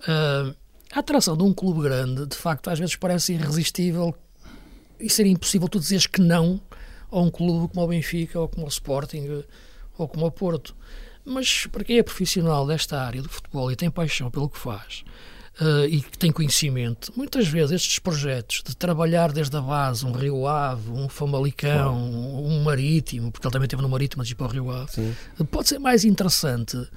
Uh, 0.00 0.54
a 0.90 1.00
atração 1.00 1.36
de 1.36 1.42
um 1.42 1.52
clube 1.52 1.82
grande, 1.82 2.26
de 2.26 2.36
facto, 2.36 2.70
às 2.70 2.78
vezes 2.78 2.96
parece 2.96 3.34
irresistível 3.34 4.14
e 4.98 5.10
seria 5.10 5.32
impossível 5.32 5.68
tu 5.68 5.78
dizeres 5.78 6.06
que 6.06 6.22
não 6.22 6.58
a 7.10 7.20
um 7.20 7.30
clube 7.30 7.72
como 7.72 7.84
o 7.84 7.88
Benfica, 7.88 8.40
ou 8.40 8.48
como 8.48 8.64
o 8.64 8.68
Sporting, 8.68 9.44
ou 9.98 10.08
como 10.08 10.24
o 10.24 10.30
Porto. 10.30 10.74
Mas 11.24 11.66
para 11.66 11.84
quem 11.84 11.98
é 11.98 12.02
profissional 12.02 12.66
desta 12.66 12.98
área 13.02 13.20
do 13.20 13.28
futebol 13.28 13.70
e 13.70 13.76
tem 13.76 13.90
paixão 13.90 14.30
pelo 14.30 14.48
que 14.48 14.58
faz, 14.58 15.04
uh, 15.60 15.84
e 15.86 16.00
que 16.00 16.16
tem 16.16 16.32
conhecimento, 16.32 17.12
muitas 17.16 17.46
vezes 17.48 17.72
estes 17.72 17.98
projetos 17.98 18.62
de 18.64 18.76
trabalhar 18.76 19.32
desde 19.32 19.56
a 19.56 19.60
base 19.60 20.06
um 20.06 20.12
Rio 20.12 20.46
Ave, 20.46 20.90
um 20.90 21.08
Famalicão, 21.08 21.96
um, 21.96 22.46
um 22.46 22.62
Marítimo, 22.62 23.30
porque 23.30 23.46
ele 23.46 23.52
também 23.52 23.68
teve 23.68 23.82
no 23.82 23.88
Marítimo 23.88 24.22
antes 24.22 24.28
de 24.28 24.34
ir 24.34 24.36
para 24.36 24.46
o 24.46 24.50
Rio 24.50 24.70
Ave, 24.70 24.90
Sim. 24.90 25.14
pode 25.50 25.68
ser 25.68 25.78
mais 25.78 26.04
interessante, 26.04 26.76
uh, 26.76 26.88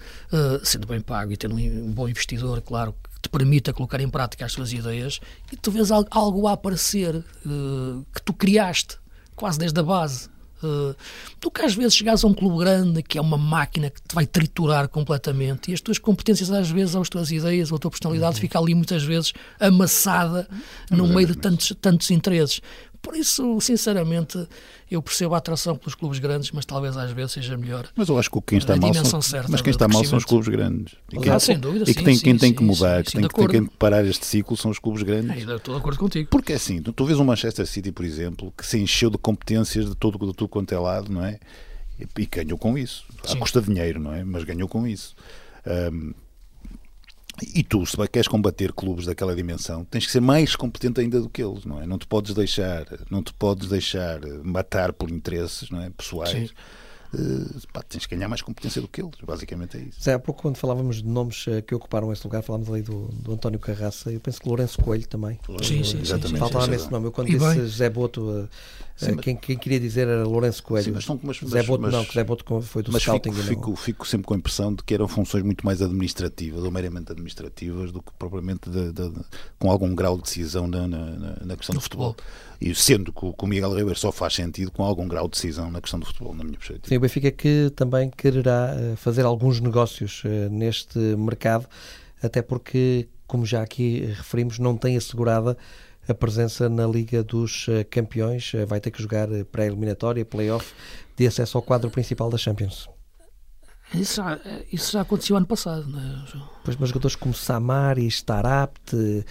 sendo 0.64 0.88
bem 0.88 1.02
pago 1.02 1.32
e 1.32 1.38
tendo 1.38 1.56
um 1.56 1.92
bom 1.92 2.08
investidor, 2.08 2.62
claro, 2.62 2.96
que 3.14 3.22
te 3.22 3.30
permita 3.30 3.74
colocar 3.74 4.00
em 4.00 4.10
prática 4.10 4.46
as 4.46 4.54
suas 4.54 4.72
ideias 4.72 5.20
e 5.52 5.58
tu 5.58 5.72
vês 5.72 5.92
algo, 5.92 6.08
algo 6.12 6.48
a 6.48 6.54
aparecer 6.54 7.16
uh, 7.16 8.06
que 8.14 8.22
tu 8.24 8.34
criaste 8.34 8.98
quase 9.36 9.58
desde 9.58 9.80
a 9.80 9.84
base. 9.84 10.30
Uh, 10.64 10.96
do 11.40 11.50
que 11.50 11.62
às 11.62 11.74
vezes 11.74 11.96
chegares 11.96 12.24
a 12.24 12.28
um 12.28 12.34
clube 12.34 12.60
grande 12.60 13.02
que 13.02 13.18
é 13.18 13.22
uma 13.22 13.38
máquina 13.38 13.90
que 13.90 14.02
te 14.02 14.14
vai 14.14 14.26
triturar 14.26 14.88
completamente 14.88 15.72
e 15.72 15.74
as 15.74 15.82
tuas 15.82 15.98
competências, 15.98 16.52
às 16.52 16.70
vezes, 16.70 16.96
ou 16.96 17.02
as 17.02 17.10
tuas 17.10 17.32
ideias, 17.32 17.72
ou 17.72 17.78
a 17.78 17.80
tua 17.80 17.92
personalidade 17.92 18.36
uhum. 18.36 18.42
fica 18.42 18.60
ali 18.60 18.76
muitas 18.76 19.04
vezes 19.04 19.34
amassada 19.60 20.48
no 20.90 21.08
meio 21.08 21.28
de 21.28 21.36
tantos, 21.36 21.74
tantos 21.82 22.12
interesses. 22.12 22.62
Por 23.02 23.16
isso, 23.16 23.60
sinceramente, 23.60 24.48
eu 24.90 25.02
percebo 25.02 25.34
a 25.34 25.40
atração 25.40 25.76
pelos 25.76 25.96
clubes 25.96 26.20
grandes, 26.20 26.52
mas 26.52 26.66
talvez 26.66 26.96
às 26.96 27.12
vezes 27.12 27.32
seja 27.32 27.58
melhor. 27.58 27.88
Mas 27.96 28.10
eu 28.10 28.20
acho 28.20 28.30
que 28.30 28.40
quem 28.42 28.58
está 28.60 28.76
mal 28.76 28.94
são, 28.94 29.20
mas 29.50 29.62
quem 29.62 29.72
está 29.72 29.88
mal 29.88 30.04
são 30.06 30.20
os 30.20 30.26
clubes 30.26 30.48
grandes. 30.48 30.96
E 31.12 31.18
quem, 31.18 31.32
ah, 31.32 31.40
sem 31.40 31.60
dúvida, 31.60 31.90
e 31.90 31.94
que 31.96 32.04
tem, 32.04 32.16
sim, 32.16 32.24
quem 32.24 32.34
sim, 32.34 32.40
tem 32.40 32.54
que 32.54 32.64
mudar, 32.64 33.04
que 33.04 33.14
tem, 33.14 33.28
que, 33.28 33.48
tem 33.48 33.66
que 33.66 33.78
parar 33.78 34.06
este 34.06 34.26
ciclo 34.26 34.56
são 34.56 34.70
os 34.70 34.78
clubes 34.78 35.02
grandes. 35.02 35.48
É, 35.48 35.56
estou 35.56 35.74
de 35.74 35.80
acordo 35.80 35.98
contigo. 35.98 36.30
Porque 36.30 36.54
é 36.54 36.56
assim, 36.58 36.80
tu, 36.80 36.94
tu 36.94 37.06
vês 37.06 37.20
um 37.20 37.24
Manchester 37.24 37.66
City, 37.66 37.92
por 37.92 38.06
exemplo, 38.06 38.54
que 38.56 38.66
se 38.66 38.78
encheu 38.78 39.10
de 39.10 39.18
competências 39.18 39.88
de 39.88 39.96
todo, 39.96 40.20
de 40.20 40.34
tudo 40.34 40.48
quanto 40.48 40.72
é 40.72 40.78
lado, 40.78 41.12
não 41.12 41.26
é? 41.26 41.40
E, 42.00 42.22
e 42.22 42.26
ganhou 42.28 42.58
com 42.58 42.78
isso. 42.78 43.06
À 43.28 43.36
custa 43.36 43.62
de 43.62 43.68
dinheiro, 43.68 44.00
não 44.00 44.14
é? 44.14 44.24
Mas 44.24 44.44
ganhou 44.44 44.68
com 44.68 44.86
isso. 44.86 45.16
Um, 45.66 46.14
E 47.56 47.64
tu, 47.64 47.86
se 47.86 47.96
queres 48.08 48.28
combater 48.28 48.74
clubes 48.74 49.06
daquela 49.06 49.36
dimensão, 49.36 49.86
tens 49.86 50.06
que 50.06 50.12
ser 50.12 50.20
mais 50.20 50.56
competente 50.56 51.00
ainda 51.00 51.20
do 51.20 51.30
que 51.30 51.42
eles, 51.42 51.66
não 51.66 51.82
é? 51.82 51.86
Não 51.86 51.98
te 51.98 52.06
podes 52.06 52.34
deixar, 52.34 52.86
não 53.10 53.24
te 53.24 53.34
podes 53.34 53.70
deixar 53.70 54.20
matar 54.44 54.92
por 54.94 55.10
interesses, 55.10 55.70
não 55.70 55.82
é? 55.82 55.90
pessoais. 55.90 56.50
Sim 56.50 56.50
uh, 57.14 57.68
pá, 57.74 57.82
tens 57.84 58.06
que 58.06 58.16
ganhar 58.16 58.28
mais 58.28 58.42
competência 58.42 58.82
do 58.82 58.88
que 58.88 59.02
eles, 59.02 59.16
basicamente 59.24 59.78
é 59.78 59.82
isso. 59.82 60.02
Zé, 60.02 60.14
há 60.14 60.20
pouco 60.20 60.42
quando 60.42 60.58
falávamos 60.58 60.98
de 60.98 61.08
nomes 61.08 61.46
uh, 61.48 61.62
que 61.62 61.74
ocuparam 61.76 62.12
esse 62.12 62.24
lugar, 62.26 62.42
falámos 62.42 62.70
ali 62.70 62.82
do, 62.82 63.08
do 63.08 63.34
António 63.34 63.60
Carraça, 63.60 64.12
eu 64.12 64.20
penso 64.20 64.42
que 64.42 64.48
Lourenço 64.48 64.82
Coelho 64.82 65.08
também. 65.08 65.40
Sim, 65.64 65.84
sim, 65.84 66.00
exatamente. 66.02 66.40
Faltava 66.40 66.68
nesse 66.68 66.92
nome. 66.92 67.08
Eu 67.08 67.12
quando 67.12 67.30
e 67.30 67.38
disse 67.38 67.56
bem. 67.56 67.68
Zé 67.68 67.90
Boto, 67.90 68.22
uh, 68.22 68.50
sim, 68.96 69.16
quem, 69.18 69.36
quem, 69.36 69.58
queria 69.58 69.80
dizer 69.80 70.08
era 70.08 70.24
Lourenço 70.24 70.64
Coelho. 70.64 70.86
Sim, 70.86 70.92
mas 70.92 71.06
são, 71.06 71.20
mas, 71.22 71.38
Zé 71.38 71.64
Boto 71.64 71.82
mas, 71.82 71.94
não, 71.94 72.06
que 72.06 72.14
Zé 72.14 72.24
Boto 72.24 72.62
foi 72.62 72.84
do 72.84 72.92
mas 72.92 73.02
scouting. 73.04 73.32
Fico, 73.32 73.48
fico, 73.48 73.76
fico, 73.76 74.08
sempre 74.08 74.28
com 74.28 74.34
a 74.34 74.38
impressão 74.38 74.74
de 74.74 74.84
que 74.84 74.94
eram 74.94 75.08
funções 75.08 75.44
muito 75.44 75.66
mais 75.66 75.82
administrativas, 75.82 76.64
ou 76.64 76.72
meramente 76.72 77.12
administrativas, 77.12 77.92
do 77.92 78.02
que 78.02 78.12
propriamente 78.18 78.70
de, 78.70 78.92
de, 78.92 79.10
de, 79.10 79.22
com 79.60 79.72
algum 79.72 79.94
grau 79.96 80.18
de 80.18 80.24
decisão 80.24 80.68
na, 80.68 80.88
na, 80.88 81.38
na 81.44 81.56
questão 81.56 81.76
do 81.76 81.82
futebol. 81.82 82.14
futebol. 82.14 82.16
E 82.62 82.76
sendo 82.76 83.12
que 83.12 83.26
o 83.26 83.48
Miguel 83.48 83.72
Ribeiro 83.72 83.98
só 83.98 84.12
faz 84.12 84.36
sentido 84.36 84.70
com 84.70 84.84
algum 84.84 85.08
grau 85.08 85.28
de 85.28 85.32
decisão 85.32 85.72
na 85.72 85.82
questão 85.82 86.00
do 86.00 86.06
futebol, 86.06 86.36
na 86.36 86.44
minha 86.44 86.58
perspectiva. 86.58 86.90
Sim, 86.90 86.98
o 86.98 87.00
Benfica 87.00 87.32
que 87.32 87.72
também 87.76 88.12
quererá 88.12 88.76
eh, 88.78 88.96
fazer 88.96 89.26
alguns 89.26 89.60
negócios 89.60 90.22
eh, 90.24 90.48
neste 90.48 91.00
mercado, 91.00 91.68
até 92.22 92.40
porque, 92.40 93.10
como 93.26 93.48
já 93.48 93.64
aqui 93.64 94.02
referimos, 94.16 94.60
não 94.60 94.78
tem 94.78 94.96
assegurada 94.96 95.58
a 96.08 96.14
presença 96.14 96.70
na 96.70 96.86
Liga 96.86 97.24
dos 97.24 97.66
eh, 97.68 97.84
Campeões, 97.84 98.52
vai 98.68 98.80
ter 98.80 98.92
que 98.92 99.02
jogar 99.02 99.28
pré-eliminatória, 99.52 100.24
play-off, 100.24 100.72
de 101.18 101.26
acesso 101.26 101.58
ao 101.58 101.64
quadro 101.64 101.90
principal 101.90 102.30
da 102.30 102.38
Champions. 102.38 102.88
Isso 103.94 104.16
já, 104.16 104.40
isso 104.72 104.92
já 104.94 105.02
aconteceu 105.02 105.36
ano 105.36 105.46
passado, 105.46 105.86
não 105.88 106.00
é? 106.00 106.24
Pois, 106.64 106.78
mas 106.78 106.90
jogadores 106.90 107.16
como 107.16 107.34
Samari, 107.34 108.08
Starapte, 108.08 108.96
eh, 108.96 109.26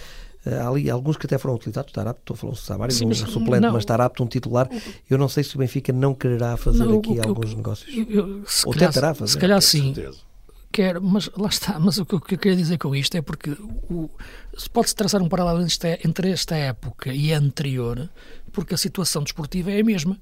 há 0.45 0.67
ali 0.67 0.89
alguns 0.89 1.17
que 1.17 1.25
até 1.25 1.37
foram 1.37 1.55
utilizados, 1.55 1.91
Tarapto, 1.91 2.21
estou 2.21 2.33
a 2.33 2.37
falar 2.37 2.53
do 2.53 2.57
Samari, 2.57 2.93
Sim, 2.93 3.05
um 3.05 3.13
suplente, 3.13 3.61
não, 3.61 3.73
mas 3.73 3.85
Tarapto, 3.85 4.23
um 4.23 4.27
titular. 4.27 4.67
Eu 5.09 5.17
não 5.17 5.29
sei 5.29 5.43
se 5.43 5.55
o 5.55 5.59
Benfica 5.59 5.93
não 5.93 6.15
quererá 6.15 6.57
fazer 6.57 6.83
não, 6.83 6.97
aqui 6.97 7.19
alguns 7.19 7.53
negócios. 7.53 7.95
Eu, 7.95 8.09
eu, 8.09 8.43
Ou 8.65 8.73
calhar, 8.73 8.91
tentará 8.91 9.13
fazer. 9.13 9.33
Se 9.33 9.37
calhar 9.37 9.61
sim. 9.61 9.93
Quer, 10.71 10.99
mas 10.99 11.29
lá 11.37 11.49
está. 11.49 11.79
Mas 11.79 11.97
o 11.97 12.05
que 12.05 12.15
eu 12.15 12.19
queria 12.21 12.55
dizer 12.55 12.77
com 12.77 12.95
isto 12.95 13.15
é 13.15 13.21
porque 13.21 13.55
pode-se 14.71 14.95
traçar 14.95 15.21
um 15.21 15.29
paralelo 15.29 15.65
entre 16.03 16.31
esta 16.31 16.55
época 16.55 17.13
e 17.13 17.33
a 17.33 17.37
anterior, 17.37 18.09
porque 18.51 18.73
a 18.73 18.77
situação 18.77 19.21
desportiva 19.23 19.69
é 19.69 19.81
a 19.81 19.83
mesma. 19.83 20.17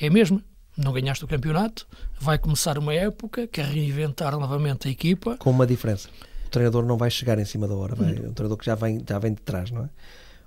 É 0.00 0.08
a 0.08 0.10
mesma. 0.10 0.42
Não 0.76 0.92
ganhaste 0.92 1.24
o 1.24 1.28
campeonato, 1.28 1.86
vai 2.18 2.36
começar 2.36 2.76
uma 2.78 2.92
época, 2.92 3.46
quer 3.46 3.66
reinventar 3.66 4.36
novamente 4.36 4.88
a 4.88 4.90
equipa. 4.90 5.36
Com 5.36 5.50
uma 5.50 5.66
diferença 5.66 6.08
treinador 6.54 6.84
não 6.84 6.96
vai 6.96 7.10
chegar 7.10 7.38
em 7.38 7.44
cima 7.44 7.66
da 7.66 7.74
hora, 7.74 7.94
vai, 7.94 8.10
é 8.10 8.28
um 8.28 8.32
treinador 8.32 8.56
que 8.56 8.64
já 8.64 8.74
vem, 8.74 9.02
já 9.08 9.18
vem 9.18 9.34
de 9.34 9.42
trás, 9.42 9.70
não 9.70 9.84
é? 9.84 9.88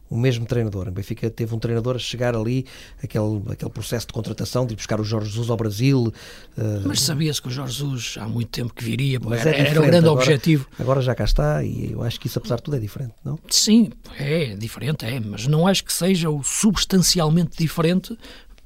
o 0.09 0.17
mesmo 0.17 0.45
treinador. 0.45 0.87
O 0.87 0.91
Benfica 0.91 1.29
teve 1.29 1.53
um 1.53 1.59
treinador 1.59 1.95
a 1.95 1.99
chegar 1.99 2.35
ali, 2.35 2.65
aquele, 3.03 3.41
aquele 3.49 3.71
processo 3.71 4.07
de 4.07 4.13
contratação, 4.13 4.65
de 4.65 4.73
ir 4.73 4.77
buscar 4.77 4.99
o 4.99 5.03
Jorge 5.03 5.29
Jesus 5.29 5.49
ao 5.49 5.57
Brasil. 5.57 6.13
Uh... 6.57 6.81
Mas 6.85 7.01
sabia-se 7.01 7.41
que 7.41 7.49
o 7.49 7.51
Jorge 7.51 7.73
Jesus 7.79 8.15
há 8.17 8.27
muito 8.27 8.49
tempo 8.49 8.73
que 8.73 8.83
viria, 8.83 9.19
era, 9.31 9.49
é 9.49 9.67
era 9.67 9.81
o 9.81 9.83
grande 9.83 10.07
agora, 10.07 10.21
objetivo. 10.21 10.67
Agora 10.79 11.01
já 11.01 11.13
cá 11.13 11.25
está 11.25 11.63
e 11.63 11.91
eu 11.91 12.01
acho 12.03 12.19
que 12.19 12.27
isso, 12.27 12.39
apesar 12.39 12.55
de 12.55 12.63
tudo, 12.63 12.77
é 12.77 12.79
diferente, 12.79 13.13
não? 13.23 13.37
Sim, 13.49 13.89
é 14.17 14.55
diferente, 14.55 15.05
é, 15.05 15.19
mas 15.19 15.45
não 15.45 15.67
acho 15.67 15.83
que 15.83 15.91
seja 15.91 16.29
o 16.29 16.41
substancialmente 16.43 17.57
diferente 17.57 18.17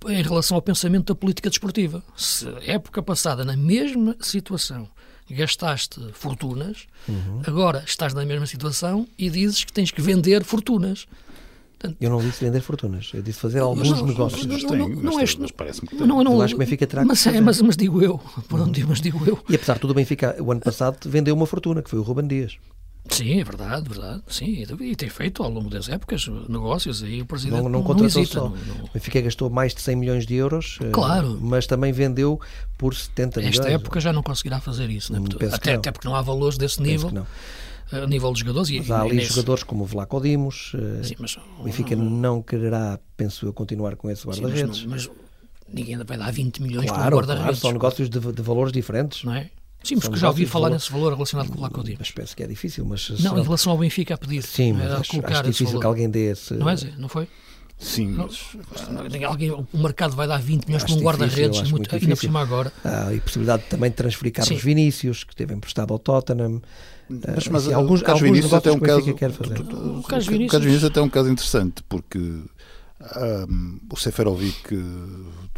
em 0.08 0.22
relação 0.22 0.56
ao 0.56 0.62
pensamento 0.62 1.14
da 1.14 1.16
política 1.16 1.50
desportiva. 1.50 2.04
Se 2.16 2.48
época 2.66 3.02
passada, 3.04 3.44
na 3.44 3.56
mesma 3.56 4.16
situação, 4.20 4.88
gastaste 5.32 6.00
fortunas, 6.14 6.88
uhum. 7.08 7.42
agora 7.46 7.84
estás 7.86 8.14
na 8.14 8.26
mesma 8.26 8.46
situação 8.46 9.08
e 9.18 9.30
dizes 9.30 9.64
que 9.64 9.74
tens 9.74 9.92
que 9.92 10.02
vender 10.02 10.44
fortunas. 10.44 11.08
Portanto, 11.80 11.98
eu 12.00 12.10
não 12.12 12.20
disse 12.20 12.46
vender 12.46 12.62
fortunas, 12.62 13.10
eu 13.14 13.24
disse 13.24 13.40
fazer 13.40 13.60
alguns 13.60 13.90
não, 13.90 14.06
negócios. 14.06 14.46
Mas, 14.46 14.64
não, 14.64 14.76
não, 14.76 14.90
não, 14.90 15.20
é, 15.20 15.24
mas 15.40 15.52
parece-me 15.52 15.88
que 15.88 15.96
não, 15.96 16.24
não, 16.24 16.42
acho 16.42 16.54
que 16.54 16.56
o 16.56 16.60
Benfica 16.60 16.86
terá 16.86 17.04
mas, 17.04 17.26
é, 17.26 17.42
mas, 17.42 17.60
mas 17.62 17.76
digo 17.76 18.02
eu, 18.04 18.20
por 18.48 18.60
onde, 18.60 18.86
mas 18.86 19.02
digo 19.02 19.26
eu. 19.26 19.40
E 19.50 19.56
apesar 19.56 19.74
de 19.74 19.80
tudo, 19.80 19.92
o 19.92 19.94
Benfica, 19.96 20.36
o 20.40 20.52
ano 20.52 20.62
passado, 20.62 21.10
vendeu 21.10 21.34
uma 21.34 21.48
fortuna, 21.48 21.82
que 21.82 21.90
foi 21.90 21.98
o 21.98 22.04
Ruben 22.04 22.28
Dias. 22.28 22.58
Sim, 23.10 23.40
é 23.40 23.44
verdade, 23.44 23.90
verdade. 23.90 24.22
Sim, 24.28 24.64
e 24.80 24.96
tem 24.96 25.10
feito 25.10 25.42
ao 25.42 25.50
longo 25.50 25.70
das 25.70 25.90
épocas 25.90 26.28
negócios 26.48 27.02
aí 27.04 27.22
o 27.22 27.26
presidente 27.26 27.58
não, 27.58 27.64
não, 27.64 27.80
não 27.80 27.84
contratou 27.84 28.22
hesita, 28.22 28.40
só. 28.40 28.50
Não. 28.50 28.86
O 28.86 28.90
Benfica 28.94 29.22
gastou 29.22 29.50
mais 29.50 29.74
de 29.74 29.82
100 29.82 29.96
milhões 29.96 30.26
de 30.26 30.36
euros, 30.36 30.78
eh, 30.82 30.90
claro. 30.92 31.38
mas 31.42 31.66
também 31.66 31.92
vendeu 31.92 32.40
por 32.78 32.94
70 32.96 33.40
milhões. 33.40 33.58
Esta 33.58 33.72
época 33.72 34.00
já 34.00 34.14
não 34.14 34.22
conseguirá 34.22 34.60
fazer 34.60 34.90
isso, 34.90 35.12
né? 35.12 35.20
até, 35.52 35.74
até 35.74 35.92
porque 35.92 36.08
não 36.08 36.16
há 36.16 36.22
valores 36.22 36.58
desse 36.58 36.82
nível. 36.82 37.26
A 37.92 38.08
nível 38.08 38.32
dos 38.32 38.40
jogadores. 38.40 38.72
Mas 38.72 38.92
há 38.92 39.02
ali 39.02 39.16
nesse... 39.16 39.30
jogadores 39.30 39.64
como 39.64 39.84
o 39.84 39.86
Vlaco 39.86 40.22
Dimos. 40.22 40.72
Eh, 40.76 41.16
mas, 41.20 41.38
o 41.60 41.64
Benfica 41.64 41.94
não 41.96 42.42
quererá, 42.42 42.98
penso 43.18 43.46
eu, 43.46 43.52
continuar 43.52 43.98
com 43.98 44.10
esse 44.10 44.26
guarda-redes. 44.26 44.86
Mas, 44.86 45.08
mas, 45.08 45.18
ninguém 45.68 45.98
vai 45.98 46.18
dar 46.18 46.32
20 46.32 46.62
milhões 46.62 46.88
claro, 46.88 47.04
para 47.04 47.16
um 47.16 47.20
guarda-redes. 47.20 47.44
Claro, 47.44 47.56
são 47.58 47.72
negócios 47.74 48.10
de, 48.10 48.20
de 48.20 48.42
valores 48.42 48.72
diferentes. 48.72 49.26
Não 49.26 49.34
é? 49.34 49.50
Sim, 49.84 50.00
porque 50.00 50.18
já 50.18 50.28
ouvi 50.28 50.46
falar 50.46 50.66
valor... 50.66 50.74
nesse 50.76 50.92
valor 50.92 51.14
relacionado 51.14 51.50
com 51.50 51.58
o 51.58 51.62
Lacodimos. 51.62 52.00
Mas 52.00 52.12
penso 52.12 52.36
que 52.36 52.44
é 52.44 52.48
difícil. 52.48 52.86
Mas 52.86 53.10
não, 53.20 53.38
em 53.38 53.44
relação 53.44 53.72
ao 53.72 53.78
Benfica 53.78 54.14
a 54.14 54.18
pedir. 54.18 54.44
Sim, 54.44 54.74
mas 54.74 54.92
acho, 54.92 55.26
acho 55.26 55.44
difícil 55.44 55.80
que 55.80 55.86
alguém 55.86 56.10
dê 56.10 56.32
esse... 56.32 56.54
Não 56.54 56.70
é, 56.70 56.76
Zé? 56.76 56.94
Não 56.98 57.10
foi? 57.10 57.28
Sim, 57.82 58.10
mas... 58.10 58.56
Alguém, 59.26 59.52
o 59.52 59.68
mercado 59.74 60.16
vai 60.16 60.28
dar 60.28 60.40
20 60.40 60.66
milhões 60.66 60.84
para 60.84 60.94
um 60.94 61.00
guarda-redes, 61.00 61.72
muito, 61.72 61.94
ainda 61.94 62.08
por 62.08 62.22
cima 62.22 62.40
agora. 62.40 62.72
Ah, 62.86 63.12
e 63.12 63.20
possibilidade 63.20 63.64
também 63.70 63.90
de 63.90 63.96
transferir 63.96 64.32
Carlos 64.32 64.56
Sim. 64.56 64.64
Vinícius, 64.64 65.24
que 65.24 65.34
esteve 65.34 65.56
emprestado 65.56 65.92
ao 65.92 65.98
Tottenham. 65.98 66.62
Mas, 67.10 67.48
mas 67.48 67.66
assim, 67.66 67.74
alguns, 67.74 68.04
alguns 68.04 68.22
Vinícius 68.22 68.54
até 68.54 68.72
um 68.72 68.80
caso, 68.80 69.14
quer 69.16 69.32
fazer. 69.32 69.60
O 69.60 70.04
Carlos 70.04 70.28
Vinícius 70.28 70.84
até 70.84 71.00
é 71.00 71.04
um 71.04 71.10
caso 71.10 71.30
interessante, 71.30 71.84
porque 71.90 72.20
um, 73.50 73.80
o 73.92 73.98
Seferovic 73.98 74.76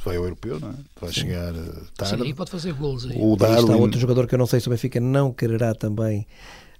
vai 0.04 0.18
ao 0.18 0.24
europeu, 0.24 0.60
não 0.60 0.70
é? 0.70 0.76
vai 1.00 1.14
Sim. 1.14 1.22
chegar 1.22 1.54
eh, 1.56 1.82
tarde. 1.96 2.24
Sim, 2.24 2.34
pode 2.34 2.52
fazer 2.52 2.74
gols 2.74 3.06
aí. 3.06 3.18
O 3.20 3.36
Darwin... 3.36 3.62
está 3.62 3.76
outro 3.76 4.00
jogador 4.00 4.28
que 4.28 4.36
eu 4.36 4.40
não 4.40 4.46
sei 4.46 4.60
se 4.60 4.68
o 4.68 4.72
Benfica 4.72 5.00
não 5.00 5.32
quererá 5.32 5.74
também 5.74 6.28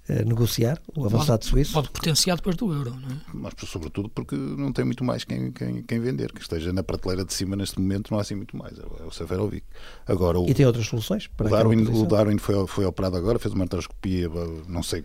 uh, 0.08 0.28
negociar, 0.28 0.80
o 0.94 1.04
avançado 1.04 1.40
pode, 1.40 1.46
suíço. 1.46 1.72
Pode 1.72 1.90
potenciar 1.90 2.36
depois 2.36 2.56
do 2.56 2.72
euro, 2.72 2.90
não 2.90 3.08
é? 3.08 3.20
Mas 3.32 3.54
sobretudo 3.66 4.08
porque 4.08 4.36
não 4.36 4.72
tem 4.72 4.84
muito 4.84 5.02
mais 5.04 5.24
quem, 5.24 5.52
quem, 5.52 5.82
quem 5.82 6.00
vender, 6.00 6.32
que 6.32 6.40
esteja 6.40 6.72
na 6.72 6.82
prateleira 6.82 7.24
de 7.24 7.32
cima 7.32 7.56
neste 7.56 7.80
momento, 7.80 8.10
não 8.10 8.18
há 8.18 8.22
assim 8.22 8.34
muito 8.34 8.56
mais, 8.56 8.78
é 8.78 9.04
o 9.06 9.10
Seferovic. 9.10 9.64
Agora, 10.06 10.38
o, 10.38 10.48
e 10.48 10.54
tem 10.54 10.66
outras 10.66 10.86
soluções 10.86 11.26
para 11.26 11.46
o 11.46 11.50
Darwin, 11.50 11.82
o 11.84 12.06
Darwin 12.06 12.38
foi, 12.38 12.66
foi 12.66 12.84
operado 12.84 13.16
agora, 13.16 13.38
fez 13.38 13.54
uma 13.54 13.64
artroscopia, 13.64 14.28
não 14.68 14.82
sei 14.82 15.04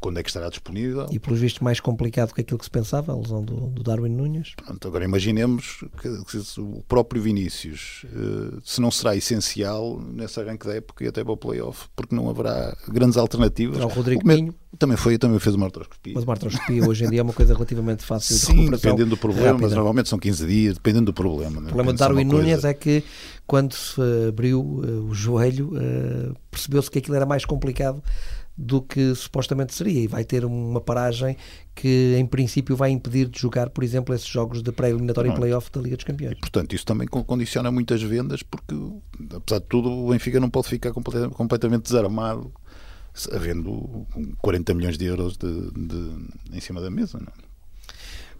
quando 0.00 0.18
é 0.18 0.22
que 0.22 0.30
estará 0.30 0.48
disponível. 0.48 1.06
E 1.10 1.18
pelos 1.18 1.40
vistos 1.40 1.60
mais 1.60 1.80
complicado 1.80 2.32
que 2.32 2.40
aquilo 2.40 2.58
que 2.58 2.64
se 2.64 2.70
pensava, 2.70 3.12
a 3.12 3.16
lesão 3.16 3.42
do, 3.42 3.68
do 3.68 3.82
Darwin 3.82 4.10
Nunes. 4.10 4.54
Pronto, 4.56 4.88
agora 4.88 5.04
imaginemos 5.04 5.84
que, 6.00 6.24
que, 6.24 6.60
o 6.60 6.82
próprio 6.86 7.20
Vinícius 7.20 8.04
uh, 8.04 8.60
se 8.64 8.80
não 8.80 8.90
será 8.90 9.16
essencial 9.16 10.00
nesse 10.00 10.40
arranque 10.40 10.66
da 10.66 10.74
época 10.74 11.04
e 11.04 11.08
até 11.08 11.22
para 11.22 11.32
o 11.32 11.36
playoff, 11.36 11.88
porque 11.94 12.14
não 12.14 12.28
haverá 12.30 12.76
grandes 12.88 13.16
alternativas. 13.16 13.82
O 13.82 13.88
Rodrigo 13.88 14.22
Pinho. 14.24 14.54
Também 14.78 14.98
foi, 14.98 15.16
também 15.16 15.38
fez 15.38 15.54
uma 15.54 15.66
artroscopia. 15.66 16.12
Mas 16.14 16.24
uma 16.24 16.34
artroscopia 16.34 16.86
hoje 16.86 17.04
em 17.04 17.10
dia 17.10 17.20
é 17.20 17.22
uma 17.22 17.32
coisa 17.32 17.54
relativamente 17.54 18.04
fácil 18.04 18.36
Sim, 18.36 18.46
de 18.46 18.52
recuperação. 18.52 18.90
dependendo 18.90 19.10
do 19.10 19.16
problema, 19.16 19.46
rápida. 19.46 19.66
mas 19.66 19.74
normalmente 19.74 20.08
são 20.10 20.18
15 20.18 20.46
dias, 20.46 20.74
dependendo 20.74 21.06
do 21.06 21.14
problema. 21.14 21.58
O 21.58 21.64
problema 21.64 21.92
de 21.92 21.98
Darwin 21.98 22.24
Nunes 22.24 22.64
é 22.64 22.74
que 22.74 23.02
quando 23.46 23.72
se 23.72 24.00
abriu 24.28 24.60
uh, 24.60 25.08
o 25.08 25.14
joelho, 25.14 25.72
uh, 25.72 26.36
percebeu-se 26.50 26.90
que 26.90 26.98
aquilo 26.98 27.16
era 27.16 27.24
mais 27.24 27.46
complicado 27.46 28.02
do 28.60 28.82
que 28.82 29.14
supostamente 29.14 29.72
seria 29.72 30.00
e 30.00 30.08
vai 30.08 30.24
ter 30.24 30.44
uma 30.44 30.80
paragem 30.80 31.36
que 31.76 32.16
em 32.18 32.26
princípio 32.26 32.74
vai 32.74 32.90
impedir 32.90 33.28
de 33.28 33.38
jogar, 33.38 33.70
por 33.70 33.84
exemplo, 33.84 34.12
esses 34.12 34.26
jogos 34.26 34.62
de 34.62 34.72
pré-eliminatório 34.72 35.30
e 35.30 35.34
play-off 35.34 35.70
da 35.70 35.80
Liga 35.80 35.94
dos 35.94 36.04
Campeões. 36.04 36.32
E, 36.36 36.40
portanto, 36.40 36.74
isso 36.74 36.84
também 36.84 37.06
condiciona 37.06 37.70
muitas 37.70 38.02
vendas 38.02 38.42
porque, 38.42 38.74
apesar 39.32 39.60
de 39.60 39.66
tudo, 39.66 39.88
o 39.88 40.10
Benfica 40.10 40.40
não 40.40 40.50
pode 40.50 40.68
ficar 40.68 40.92
completamente 40.92 41.84
desarmado 41.84 42.52
havendo 43.32 44.06
40 44.38 44.74
milhões 44.74 44.98
de 44.98 45.04
euros 45.06 45.36
de, 45.36 45.70
de 45.70 46.56
em 46.56 46.60
cima 46.60 46.80
da 46.80 46.90
mesa. 46.90 47.18
Não? 47.18 47.28
É? 47.28 47.48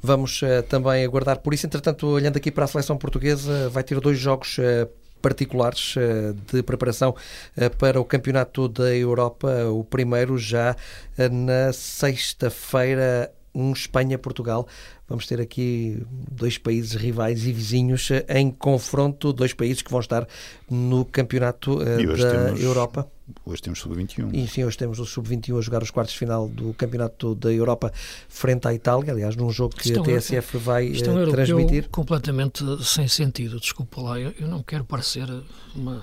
Vamos 0.01 0.43
uh, 0.43 0.63
também 0.69 1.05
aguardar 1.05 1.41
por 1.41 1.55
isso. 1.55 1.67
Entretanto, 1.67 2.07
olhando 2.07 2.37
aqui 2.37 2.51
para 2.51 2.65
a 2.65 2.69
seleção 2.69 2.97
portuguesa, 2.97 3.69
vai 3.69 3.83
ter 3.83 3.99
dois 4.01 4.19
jogos 4.19 4.59
uh, 4.59 4.89
particulares 5.21 5.95
eh, 5.97 6.35
de 6.53 6.63
preparação 6.63 7.15
eh, 7.57 7.69
para 7.69 8.01
o 8.01 8.05
Campeonato 8.05 8.69
da 8.69 8.95
Europa. 8.95 9.67
O 9.67 9.85
primeiro 9.85 10.39
já 10.39 10.75
eh, 11.17 11.29
na 11.29 11.73
sexta-feira, 11.73 13.33
um 13.55 13.73
Espanha-Portugal. 13.73 14.67
Vamos 15.09 15.27
ter 15.27 15.41
aqui 15.41 16.03
dois 16.31 16.59
países 16.59 16.95
rivais 16.95 17.45
e 17.45 17.53
vizinhos 17.53 18.11
em 18.29 18.51
confronto, 18.51 19.33
dois 19.33 19.55
países 19.55 19.83
que 19.83 19.91
vão 19.91 20.01
estar 20.01 20.27
no 20.71 21.05
Campeonato 21.05 21.77
da. 21.77 22.61
Europa. 22.61 23.11
Hoje 23.45 23.63
temos 23.63 23.81
sub-21. 23.81 24.35
E 24.35 24.47
sim, 24.47 24.65
hoje 24.65 24.77
temos 24.77 24.99
o 24.99 25.05
sub-21 25.05 25.59
a 25.59 25.61
jogar 25.61 25.83
os 25.83 25.91
quartos 25.91 26.13
de 26.13 26.19
final 26.19 26.49
do 26.49 26.73
Campeonato 26.75 27.35
da 27.35 27.53
Europa 27.53 27.93
frente 28.29 28.67
à 28.67 28.75
Itália, 28.75 29.13
aliás, 29.13 29.37
num 29.37 29.51
jogo 29.51 29.75
que 29.77 29.89
estão, 29.89 30.03
a 30.03 30.07
TSF 30.07 30.57
vai 30.59 30.87
estão 30.87 31.23
uh, 31.23 31.31
transmitir. 31.31 31.89
completamente 31.91 32.65
sem 32.83 33.07
sentido, 33.09 33.61
desculpa 33.61 34.01
lá, 34.01 34.21
eu, 34.21 34.33
eu 34.39 34.49
não 34.49 34.63
quero 34.63 34.85
parecer 34.85 35.29
uma 35.75 36.03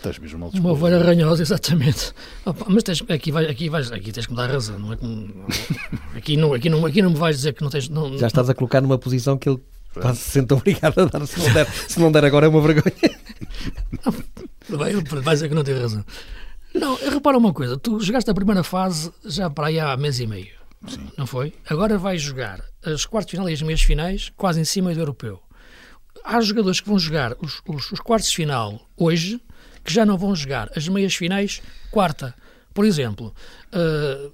Estás 0.00 0.18
mesmo 0.18 0.38
mal 0.38 0.50
Uma 0.54 0.72
ovelha 0.72 0.98
ranhosa, 0.98 1.42
exatamente. 1.44 2.12
Opa, 2.46 2.64
mas 2.68 2.82
tens, 2.82 3.04
aqui, 3.06 3.30
vai, 3.30 3.46
aqui, 3.46 3.68
vais, 3.68 3.92
aqui 3.92 4.10
tens 4.10 4.24
que 4.24 4.32
me 4.32 4.38
dar 4.38 4.50
razão. 4.50 4.78
Não 4.78 4.94
é 4.94 4.96
aqui, 6.16 6.38
não, 6.38 6.54
aqui, 6.54 6.70
não, 6.70 6.86
aqui 6.86 7.02
não 7.02 7.10
me 7.10 7.16
vais 7.16 7.36
dizer 7.36 7.52
que 7.52 7.62
não 7.62 7.68
tens. 7.68 7.90
Não, 7.90 8.16
Já 8.16 8.28
estás 8.28 8.48
a 8.48 8.54
colocar 8.54 8.80
numa 8.80 8.96
posição 8.96 9.36
que 9.36 9.46
ele 9.46 9.60
quase 9.92 10.18
se 10.20 10.30
sente 10.30 10.54
obrigado 10.54 11.00
a 11.00 11.04
dar. 11.04 11.26
Se 11.26 11.38
não 11.38 11.52
der, 11.52 11.66
se 11.70 12.00
não 12.00 12.10
der 12.10 12.24
agora 12.24 12.46
é 12.46 12.48
uma 12.48 12.62
vergonha. 12.62 13.20
Vai, 14.68 14.94
vai 14.94 15.34
dizer 15.34 15.48
que 15.48 15.54
não 15.54 15.64
tem 15.64 15.78
razão. 15.78 16.04
Não, 16.74 16.96
repara 16.96 17.36
uma 17.36 17.52
coisa. 17.52 17.76
Tu 17.76 17.98
jogaste 18.00 18.30
a 18.30 18.34
primeira 18.34 18.62
fase 18.62 19.12
já 19.24 19.50
para 19.50 19.66
aí 19.68 19.80
há 19.80 19.96
mês 19.96 20.20
e 20.20 20.26
meio. 20.26 20.60
Sim. 20.86 21.08
Não 21.16 21.26
foi? 21.26 21.52
Agora 21.68 21.98
vais 21.98 22.22
jogar 22.22 22.64
as 22.84 23.04
quartas 23.04 23.30
de 23.30 23.32
final 23.32 23.50
e 23.50 23.52
as 23.52 23.62
meias 23.62 23.82
finais 23.82 24.32
quase 24.36 24.60
em 24.60 24.64
cima 24.64 24.94
do 24.94 25.00
europeu. 25.00 25.42
Há 26.24 26.40
jogadores 26.40 26.80
que 26.80 26.88
vão 26.88 26.98
jogar 26.98 27.36
os, 27.40 27.60
os, 27.66 27.92
os 27.92 28.00
quartos 28.00 28.30
de 28.30 28.36
final 28.36 28.80
hoje 28.96 29.40
que 29.84 29.92
já 29.92 30.04
não 30.04 30.16
vão 30.16 30.34
jogar 30.34 30.70
as 30.76 30.86
meias 30.88 31.14
finais 31.14 31.62
quarta. 31.90 32.34
Por 32.72 32.84
exemplo, 32.84 33.34
uh, 33.74 34.32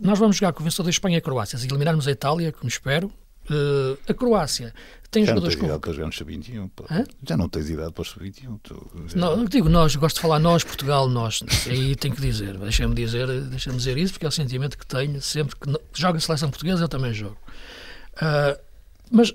nós 0.00 0.18
vamos 0.18 0.36
jogar 0.36 0.52
com 0.52 0.60
o 0.60 0.64
vencedor 0.64 0.84
da 0.84 0.90
Espanha 0.90 1.16
e 1.16 1.18
a 1.18 1.22
Croácia. 1.22 1.58
Se 1.58 1.66
eliminarmos 1.66 2.08
a 2.08 2.10
Itália, 2.10 2.52
como 2.52 2.68
espero, 2.68 3.12
uh, 3.50 3.98
a 4.08 4.14
Croácia 4.14 4.72
tem 5.10 5.24
Já 5.24 5.32
não 5.32 5.40
jogadores 5.40 5.54
tens 5.54 5.60
com. 5.60 5.66
idade 5.66 5.80
para 5.80 5.92
jogar 5.92 6.06
no 6.06 6.12
sub-21. 6.12 6.70
pá. 6.74 6.84
Hã? 6.90 7.04
Já 7.26 7.36
não 7.36 7.48
tens 7.48 7.70
idade 7.70 7.92
para 7.92 8.02
o 8.02 8.04
sub-21. 8.04 8.58
tu- 8.62 8.90
Não, 9.14 9.32
eu 9.40 9.48
digo 9.48 9.68
nós, 9.68 9.94
gosto 9.96 10.16
de 10.16 10.22
falar 10.22 10.38
nós, 10.38 10.62
Portugal, 10.64 11.08
nós. 11.08 11.42
Aí 11.68 11.94
tenho 11.96 12.14
que 12.14 12.20
dizer, 12.20 12.56
deixa-me 12.58 12.94
dizer, 12.94 13.26
deixa 13.42 13.70
dizer 13.72 13.96
isso, 13.96 14.12
porque 14.14 14.26
é 14.26 14.28
o 14.28 14.32
sentimento 14.32 14.76
que 14.76 14.86
tenho 14.86 15.20
sempre 15.22 15.54
que 15.56 15.70
joga 15.94 16.18
a 16.18 16.20
seleção 16.20 16.50
portuguesa, 16.50 16.84
eu 16.84 16.88
também 16.88 17.12
jogo. 17.14 17.36
Ah, 18.20 18.58
mas 19.10 19.32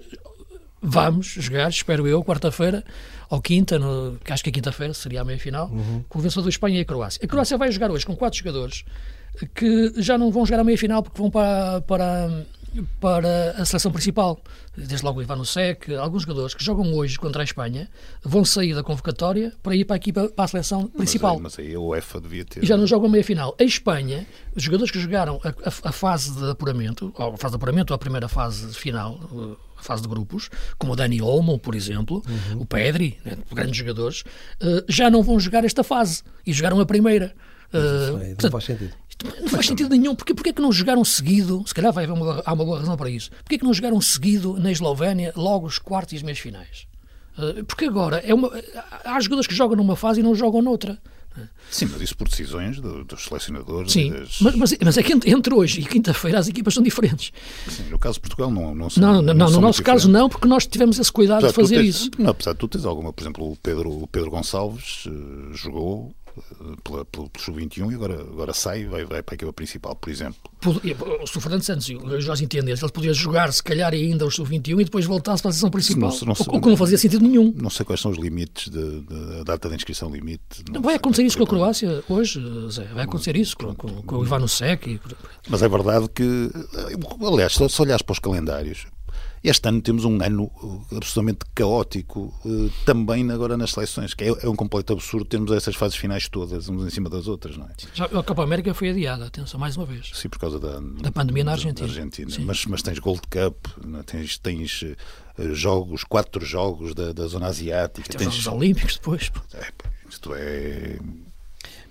vamos 0.81 1.27
jogar, 1.27 1.69
espero 1.69 2.07
eu, 2.07 2.23
quarta-feira 2.23 2.83
ou 3.29 3.41
quinta, 3.41 3.79
no, 3.79 4.17
que 4.23 4.33
acho 4.33 4.43
que 4.43 4.49
é 4.49 4.53
quinta-feira, 4.53 4.93
seria 4.93 5.21
a 5.21 5.23
meia-final, 5.23 5.71
com 6.09 6.19
o 6.19 6.21
vencedor 6.21 6.43
da 6.43 6.49
Espanha 6.49 6.79
e 6.79 6.81
a 6.81 6.85
Croácia. 6.85 7.21
A 7.23 7.27
Croácia 7.27 7.57
vai 7.57 7.71
jogar 7.71 7.89
hoje 7.91 8.05
com 8.05 8.15
quatro 8.15 8.37
jogadores 8.37 8.83
que 9.55 9.93
já 9.97 10.17
não 10.17 10.29
vão 10.31 10.45
jogar 10.45 10.59
a 10.59 10.63
meia-final 10.65 11.01
porque 11.01 11.17
vão 11.17 11.31
para, 11.31 11.79
para, 11.81 12.45
para 12.99 13.51
a 13.57 13.65
seleção 13.65 13.91
principal. 13.91 14.39
Desde 14.75 15.03
logo 15.05 15.19
o 15.19 15.21
Ivan 15.21 15.43
Sec, 15.43 15.89
alguns 15.99 16.21
jogadores 16.23 16.53
que 16.53 16.63
jogam 16.63 16.93
hoje 16.93 17.17
contra 17.19 17.41
a 17.41 17.43
Espanha 17.43 17.89
vão 18.23 18.45
sair 18.45 18.73
da 18.73 18.81
convocatória 18.83 19.51
para 19.61 19.75
ir 19.75 19.83
para 19.85 19.95
a 19.95 19.97
equipa, 19.97 20.29
para 20.29 20.45
a 20.45 20.47
seleção 20.47 20.87
principal. 20.87 21.39
Mas 21.39 21.59
aí, 21.59 21.65
mas 21.65 21.69
aí 21.71 21.75
a 21.75 21.79
UEFA 21.79 22.21
devia 22.21 22.45
ter. 22.45 22.63
E 22.63 22.65
já 22.67 22.77
não 22.77 22.87
jogam 22.87 23.07
a 23.07 23.11
meia-final. 23.11 23.55
A 23.59 23.63
Espanha, 23.63 24.25
os 24.55 24.63
jogadores 24.63 24.91
que 24.91 24.99
jogaram 24.99 25.41
a, 25.43 25.49
a- 25.49 25.89
a 25.89 25.91
fase 25.91 26.31
de 26.33 26.49
apuramento, 26.49 27.13
ou 27.17 27.33
a 27.33 27.37
fase 27.37 27.51
de 27.51 27.55
apuramento 27.57 27.91
ou 27.91 27.95
a 27.95 27.99
primeira 27.99 28.29
fase 28.29 28.73
final, 28.73 29.15
uh, 29.31 29.57
a 29.77 29.83
fase 29.83 30.01
de 30.03 30.07
grupos, 30.07 30.49
como 30.77 30.93
o 30.93 30.95
Dani 30.95 31.21
Olmo, 31.21 31.59
por 31.59 31.75
exemplo, 31.75 32.23
o 32.57 32.65
Pedri, 32.65 33.19
né, 33.25 33.37
grandes 33.51 33.75
jogadores, 33.75 34.21
uh, 34.61 34.85
já 34.87 35.09
não 35.09 35.21
vão 35.23 35.39
jogar 35.39 35.65
esta 35.65 35.83
fase 35.83 36.23
e 36.45 36.53
jogaram 36.53 36.79
a 36.79 36.85
primeira. 36.85 37.33
Uh, 37.73 38.11
não 38.13 38.19
portanto, 38.19 38.51
faz 38.51 38.63
sentido. 38.65 38.93
Não 39.41 39.47
faz 39.49 39.65
sentido 39.67 39.89
nenhum. 39.89 40.15
Porque, 40.15 40.33
porque 40.33 40.49
é 40.49 40.53
que 40.53 40.61
não 40.61 40.71
jogaram 40.71 41.03
seguido? 41.05 41.63
Se 41.65 41.73
calhar 41.73 41.91
vai 41.93 42.05
haver 42.05 42.13
uma, 42.13 42.41
há 42.45 42.53
uma 42.53 42.65
boa 42.65 42.79
razão 42.79 42.97
para 42.97 43.09
isso. 43.09 43.29
Porque 43.43 43.55
é 43.55 43.57
que 43.57 43.63
não 43.65 43.73
jogaram 43.73 43.99
seguido 44.01 44.57
na 44.59 44.71
Eslovénia 44.71 45.31
logo 45.35 45.65
os 45.67 45.77
quartos 45.79 46.13
e 46.13 46.17
as 46.17 46.23
meias 46.23 46.39
finais? 46.39 46.87
Uh, 47.37 47.63
Porque 47.65 47.85
agora 47.85 48.17
é 48.25 48.33
uma, 48.33 48.51
há 49.05 49.19
jogadores 49.19 49.47
que 49.47 49.55
jogam 49.55 49.77
numa 49.77 49.95
fase 49.95 50.19
e 50.19 50.23
não 50.23 50.35
jogam 50.35 50.61
noutra. 50.61 50.97
Sim, 51.69 51.85
mas 51.89 52.01
isso 52.01 52.17
por 52.17 52.27
decisões 52.27 52.77
do- 52.81 53.05
dos 53.05 53.23
selecionadores. 53.23 53.93
Sim, 53.93 54.11
das- 54.11 54.41
mas, 54.41 54.53
mas, 54.55 54.77
mas 54.83 54.97
é 54.97 55.01
que 55.03 55.13
entre, 55.13 55.53
hoje 55.53 55.79
e 55.79 55.85
quinta-feira 55.85 56.37
as 56.37 56.49
equipas 56.49 56.73
são 56.73 56.83
diferentes. 56.83 57.31
Sim, 57.69 57.83
no 57.89 57.97
caso 57.97 58.15
de 58.15 58.19
Portugal 58.19 58.51
não, 58.51 58.75
não 58.75 58.89
são. 58.89 59.01
Não, 59.01 59.21
não, 59.21 59.33
não, 59.33 59.47
são 59.47 59.61
no 59.61 59.67
nosso 59.67 59.81
caso 59.81 60.07
diferentes. 60.07 60.21
não, 60.21 60.27
porque 60.29 60.45
nós 60.49 60.67
tivemos 60.67 60.99
esse 60.99 61.09
cuidado 61.09 61.39
de 61.39 61.45
Apesar 61.45 61.61
de 61.61 61.69
fazer 61.69 61.75
tens- 61.83 61.95
isso. 62.01 62.09
Não, 62.19 62.31
apesar 62.31 62.51
de 62.51 62.57
tu 62.59 62.67
tens 62.67 62.83
alguma, 62.83 63.13
por 63.13 63.23
exemplo, 63.23 63.49
o 63.49 63.55
Pedro, 63.55 63.89
o 64.03 64.07
Pedro 64.07 64.29
Gonçalves 64.29 65.05
eh, 65.07 65.11
jogou 65.55 66.13
eh, 66.20 66.20
pela, 66.83 67.05
pelo, 67.05 67.29
pelo 67.29 67.43
Sub-21 67.43 67.91
e 67.91 67.95
agora, 67.95 68.21
agora 68.21 68.53
sai 68.53 68.81
e 68.81 68.85
vai, 68.85 69.03
vai 69.05 69.21
para 69.23 69.33
a 69.33 69.35
equipa 69.35 69.53
principal, 69.53 69.95
por 69.95 70.09
exemplo. 70.09 70.35
Se 71.25 71.37
o 71.37 71.41
Fernando 71.41 71.63
Santos 71.63 71.89
e 71.89 71.95
o 71.95 72.21
Jorge 72.21 72.43
entendessem, 72.43 72.85
ele 72.85 72.91
podia 72.93 73.13
jogar 73.13 73.51
se 73.51 73.63
calhar 73.63 73.93
ainda 73.93 74.25
o 74.25 74.29
sub-21 74.31 74.81
e 74.81 74.83
depois 74.85 75.05
voltar-se 75.05 75.41
para 75.41 75.49
a 75.49 75.53
seleção 75.53 75.71
principal. 75.71 76.09
Não, 76.21 76.27
não 76.27 76.33
o, 76.53 76.57
o 76.57 76.61
que 76.61 76.69
não 76.69 76.77
fazia 76.77 76.97
sentido 76.97 77.23
nenhum. 77.27 77.53
Não 77.55 77.69
sei 77.69 77.85
quais 77.85 77.99
são 78.01 78.11
os 78.11 78.17
limites 78.17 78.69
de- 78.71 79.01
de- 79.01 79.35
da 79.37 79.43
data 79.43 79.69
de 79.69 79.75
inscrição 79.75 80.09
limite. 80.09 80.63
não 80.71 80.81
Vai 80.81 80.91
sei 80.93 80.97
acontecer 80.97 81.23
é 81.23 81.25
isso 81.25 81.37
com 81.37 81.43
a 81.43 81.47
que- 81.47 81.53
Croácia 81.55 82.03
hoje, 82.07 82.39
Zé. 82.69 82.85
Vai 82.93 83.03
acontecer 83.05 83.35
isso 83.35 83.57
com, 83.57 83.73
com, 83.75 84.01
com 84.03 84.15
o 84.17 84.23
Ivano 84.23 84.47
Sec. 84.47 84.85
E... 84.87 84.99
Mas 85.49 85.61
é 85.63 85.67
verdade 85.69 86.07
que, 86.13 86.49
aliás, 87.25 87.53
se 87.53 87.81
olhares 87.81 88.01
para 88.01 88.13
os 88.13 88.19
calendários, 88.19 88.85
este 89.43 89.67
ano 89.67 89.81
temos 89.81 90.05
um 90.05 90.21
ano 90.21 90.51
eh, 90.91 90.95
absolutamente 90.97 91.45
caótico 91.55 92.33
eh, 92.45 92.69
também 92.85 93.29
agora 93.31 93.57
nas 93.57 93.71
seleções, 93.71 94.13
que 94.13 94.23
é, 94.23 94.27
é 94.27 94.49
um 94.49 94.55
completo 94.55 94.93
absurdo 94.93 95.25
termos 95.25 95.51
essas 95.51 95.75
fases 95.75 95.97
finais 95.97 96.29
todas, 96.29 96.67
umas 96.67 96.85
em 96.85 96.89
cima 96.89 97.09
das 97.09 97.27
outras, 97.27 97.57
não 97.57 97.65
é? 97.65 97.71
Já, 97.93 98.05
a 98.05 98.23
Copa 98.23 98.43
América 98.43 98.73
foi 98.73 98.89
adiada, 98.89 99.25
atenção, 99.25 99.59
mais 99.59 99.75
uma 99.77 99.85
vez. 99.85 100.11
Sim, 100.13 100.29
por 100.29 100.39
causa 100.39 100.59
da, 100.59 100.79
Da 101.01 101.11
pandemia 101.11 101.43
na 101.43 101.53
Argentina. 101.53 102.29
Sim. 102.29 102.45
Mas, 102.45 102.65
mas 102.65 102.81
tens 102.81 102.99
Gold 102.99 103.21
Cup, 103.21 103.67
é? 103.99 104.03
tens, 104.03 104.37
tens 104.37 104.83
eh, 104.83 104.95
jogos, 105.53 106.03
quatro 106.03 106.45
jogos 106.45 106.93
da, 106.93 107.11
da 107.11 107.25
zona 107.27 107.47
asiática. 107.47 108.09
Os 108.09 108.15
Tens, 108.15 108.35
Jogos 108.35 108.59
Olímpicos 108.59 108.95
depois. 108.95 109.31
é, 109.53 109.67
isto 110.09 110.33
é. 110.35 110.99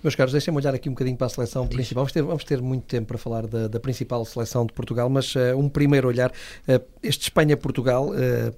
Meus 0.03 0.15
caros, 0.15 0.31
deixem-me 0.31 0.57
olhar 0.59 0.73
aqui 0.73 0.89
um 0.89 0.93
bocadinho 0.93 1.17
para 1.17 1.27
a 1.27 1.29
seleção 1.29 1.67
principal. 1.67 2.03
Vamos 2.03 2.11
ter, 2.11 2.21
vamos 2.23 2.43
ter 2.43 2.61
muito 2.61 2.85
tempo 2.85 3.07
para 3.07 3.17
falar 3.17 3.45
da, 3.47 3.67
da 3.67 3.79
principal 3.79 4.23
seleção 4.25 4.65
de 4.65 4.73
Portugal, 4.73 5.09
mas 5.09 5.35
eh, 5.35 5.53
um 5.55 5.69
primeiro 5.69 6.07
olhar. 6.07 6.31
eh, 6.67 6.81
este 7.03 7.23
Espanha-Portugal, 7.23 8.11
eh, 8.15 8.51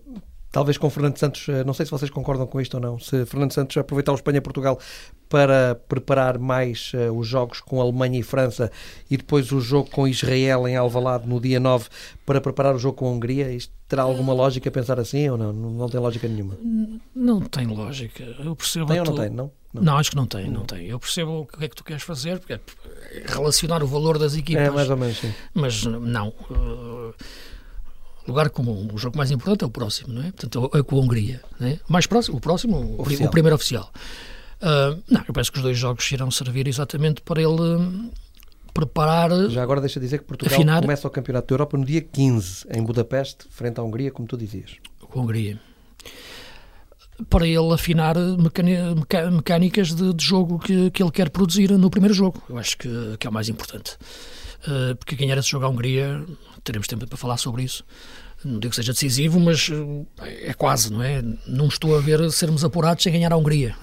talvez 0.51 0.77
com 0.77 0.89
Fernando 0.89 1.17
Santos, 1.17 1.47
não 1.65 1.73
sei 1.73 1.85
se 1.85 1.91
vocês 1.91 2.09
concordam 2.11 2.45
com 2.47 2.61
isto 2.61 2.75
ou 2.75 2.79
não, 2.79 2.99
se 2.99 3.25
Fernando 3.25 3.51
Santos 3.53 3.75
aproveitar 3.75 4.11
o 4.11 4.15
Espanha-Portugal 4.15 4.79
para 5.27 5.75
preparar 5.89 6.37
mais 6.37 6.91
eh, 6.93 7.09
os 7.11 7.27
jogos 7.27 7.59
com 7.59 7.81
Alemanha 7.81 8.19
e 8.19 8.23
França 8.23 8.71
e 9.09 9.17
depois 9.17 9.51
o 9.51 9.59
jogo 9.59 9.89
com 9.89 10.07
Israel 10.07 10.67
em 10.67 10.75
Alvalade 10.77 11.27
no 11.27 11.41
dia 11.41 11.59
9 11.59 11.89
para 12.25 12.39
preparar 12.39 12.75
o 12.75 12.79
jogo 12.79 12.97
com 12.97 13.07
a 13.07 13.11
Hungria, 13.11 13.51
isto 13.51 13.73
terá 13.87 14.03
alguma 14.03 14.31
lógica 14.33 14.69
pensar 14.71 14.99
assim 14.99 15.27
ou 15.29 15.37
não? 15.37 15.51
Não, 15.51 15.69
não 15.71 15.89
tem 15.89 15.99
lógica 15.99 16.27
nenhuma. 16.27 16.55
Não 17.15 17.41
tem 17.41 17.65
lógica. 17.67 18.23
Eu 18.39 18.55
percebo 18.55 18.85
Tem 18.87 18.99
ou 18.99 19.05
não 19.05 19.13
tu- 19.13 19.21
tem? 19.21 19.29
Não? 19.29 19.51
Não. 19.73 19.97
acho 19.97 20.11
que 20.11 20.15
não 20.15 20.25
tem, 20.27 20.49
não 20.49 20.65
tem. 20.65 20.85
Eu 20.87 20.99
percebo 20.99 21.41
o 21.41 21.45
que 21.45 21.65
é 21.65 21.67
que 21.67 21.75
tu 21.75 21.83
queres 21.83 22.03
fazer, 22.03 22.39
porque 22.39 22.53
é 22.53 22.59
relacionar 23.25 23.81
o 23.83 23.87
valor 23.87 24.17
das 24.19 24.35
equipas. 24.35 24.63
É 24.63 24.69
mais 24.69 24.89
ou 24.89 24.97
menos 24.97 25.17
sim. 25.17 25.33
Mas 25.53 25.83
não. 25.83 26.29
Uh, 26.49 27.13
lugar 28.27 28.49
comum. 28.49 28.87
O 28.93 28.97
jogo 28.97 29.17
mais 29.17 29.31
importante 29.31 29.63
é 29.63 29.67
o 29.67 29.69
próximo, 29.69 30.13
não 30.13 30.21
é? 30.21 30.31
Portanto, 30.31 30.69
é 30.73 30.83
com 30.83 30.97
a 30.97 30.99
Hungria. 30.99 31.41
Não 31.59 31.67
é? 31.67 31.79
Mais 31.87 32.05
próximo, 32.07 32.37
o 32.37 32.39
próximo, 32.41 32.95
Oficial. 32.99 33.27
o 33.27 33.31
primeiro 33.31 33.55
oficial. 33.55 33.91
Uh, 34.61 35.01
não, 35.09 35.23
eu 35.27 35.33
penso 35.33 35.51
que 35.51 35.57
os 35.57 35.63
dois 35.63 35.77
jogos 35.77 36.09
irão 36.11 36.31
servir 36.31 36.67
exatamente 36.67 37.21
para 37.21 37.41
ele 37.41 37.61
hum, 37.61 38.11
preparar. 38.73 39.29
Já 39.49 39.61
agora 39.61 39.81
deixa 39.81 39.99
dizer 39.99 40.19
que 40.19 40.25
Portugal 40.25 40.53
Afinar. 40.55 40.81
começa 40.81 41.07
o 41.07 41.11
Campeonato 41.11 41.47
da 41.47 41.53
Europa 41.53 41.77
no 41.77 41.85
dia 41.85 42.01
15, 42.01 42.67
em 42.73 42.81
Budapeste, 42.81 43.45
frente 43.49 43.79
à 43.79 43.83
Hungria, 43.83 44.11
como 44.11 44.27
tu 44.27 44.37
dizias. 44.37 44.75
com 45.01 45.19
a 45.19 45.23
Hungria. 45.23 45.59
Para 47.29 47.47
ele 47.47 47.73
afinar 47.73 48.15
mecânicas 49.31 49.93
de, 49.93 50.13
de 50.13 50.23
jogo 50.23 50.59
que, 50.59 50.89
que 50.91 51.01
ele 51.01 51.11
quer 51.11 51.29
produzir 51.29 51.71
no 51.71 51.89
primeiro 51.89 52.13
jogo. 52.13 52.41
Eu 52.49 52.57
acho 52.57 52.77
que, 52.77 52.89
que 53.19 53.27
é 53.27 53.29
o 53.29 53.33
mais 53.33 53.49
importante. 53.49 53.97
Uh, 54.67 54.95
porque 54.95 55.15
ganhar 55.15 55.37
esse 55.37 55.49
jogo 55.49 55.65
à 55.65 55.69
Hungria, 55.69 56.23
teremos 56.63 56.87
tempo 56.87 57.05
para 57.05 57.17
falar 57.17 57.37
sobre 57.37 57.63
isso. 57.63 57.83
Não 58.45 58.59
digo 58.59 58.69
que 58.71 58.75
seja 58.75 58.93
decisivo, 58.93 59.39
mas 59.39 59.69
uh, 59.69 60.07
é 60.21 60.53
quase, 60.53 60.91
não 60.91 61.03
é? 61.03 61.21
Não 61.47 61.67
estou 61.67 61.97
a 61.97 61.99
ver 61.99 62.31
sermos 62.31 62.63
apurados 62.63 63.03
sem 63.03 63.11
ganhar 63.11 63.31
a 63.33 63.37
Hungria. 63.37 63.75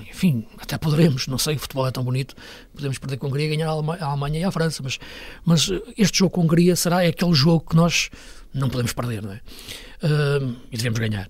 Enfim, 0.00 0.46
até 0.58 0.76
poderemos, 0.78 1.26
não 1.26 1.38
sei, 1.38 1.56
o 1.56 1.58
futebol 1.58 1.86
é 1.86 1.90
tão 1.90 2.02
bonito, 2.02 2.34
podemos 2.74 2.98
perder 2.98 3.16
com 3.18 3.26
a 3.26 3.28
Hungria 3.28 3.48
ganhar 3.48 3.68
a 3.68 3.70
Alema- 3.70 3.98
a 4.00 4.04
Alemanha 4.06 4.40
e 4.40 4.44
a 4.44 4.50
França, 4.50 4.82
mas, 4.82 4.98
mas 5.44 5.68
uh, 5.68 5.82
este 5.96 6.18
jogo 6.18 6.30
com 6.30 6.40
a 6.40 6.44
Hungria 6.44 6.74
será 6.76 7.04
é 7.04 7.08
aquele 7.08 7.34
jogo 7.34 7.64
que 7.68 7.76
nós 7.76 8.10
não 8.52 8.68
podemos 8.68 8.92
perder, 8.92 9.22
não 9.22 9.32
é? 9.32 9.40
Uh, 10.02 10.56
e 10.72 10.76
devemos 10.76 10.98
ganhar. 10.98 11.28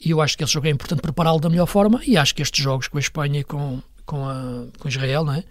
E 0.00 0.10
eu 0.10 0.20
acho 0.20 0.36
que 0.36 0.44
esse 0.44 0.52
jogo 0.52 0.66
é 0.66 0.70
importante 0.70 1.00
prepará-lo 1.00 1.40
da 1.40 1.48
melhor 1.48 1.66
forma 1.66 2.00
e 2.06 2.16
acho 2.16 2.34
que 2.34 2.42
estes 2.42 2.62
jogos 2.62 2.86
com 2.88 2.98
a 2.98 3.00
Espanha 3.00 3.40
e 3.40 3.44
com, 3.44 3.80
com, 4.04 4.28
a, 4.28 4.66
com 4.78 4.88
Israel, 4.88 5.24
não 5.24 5.32
é? 5.34 5.44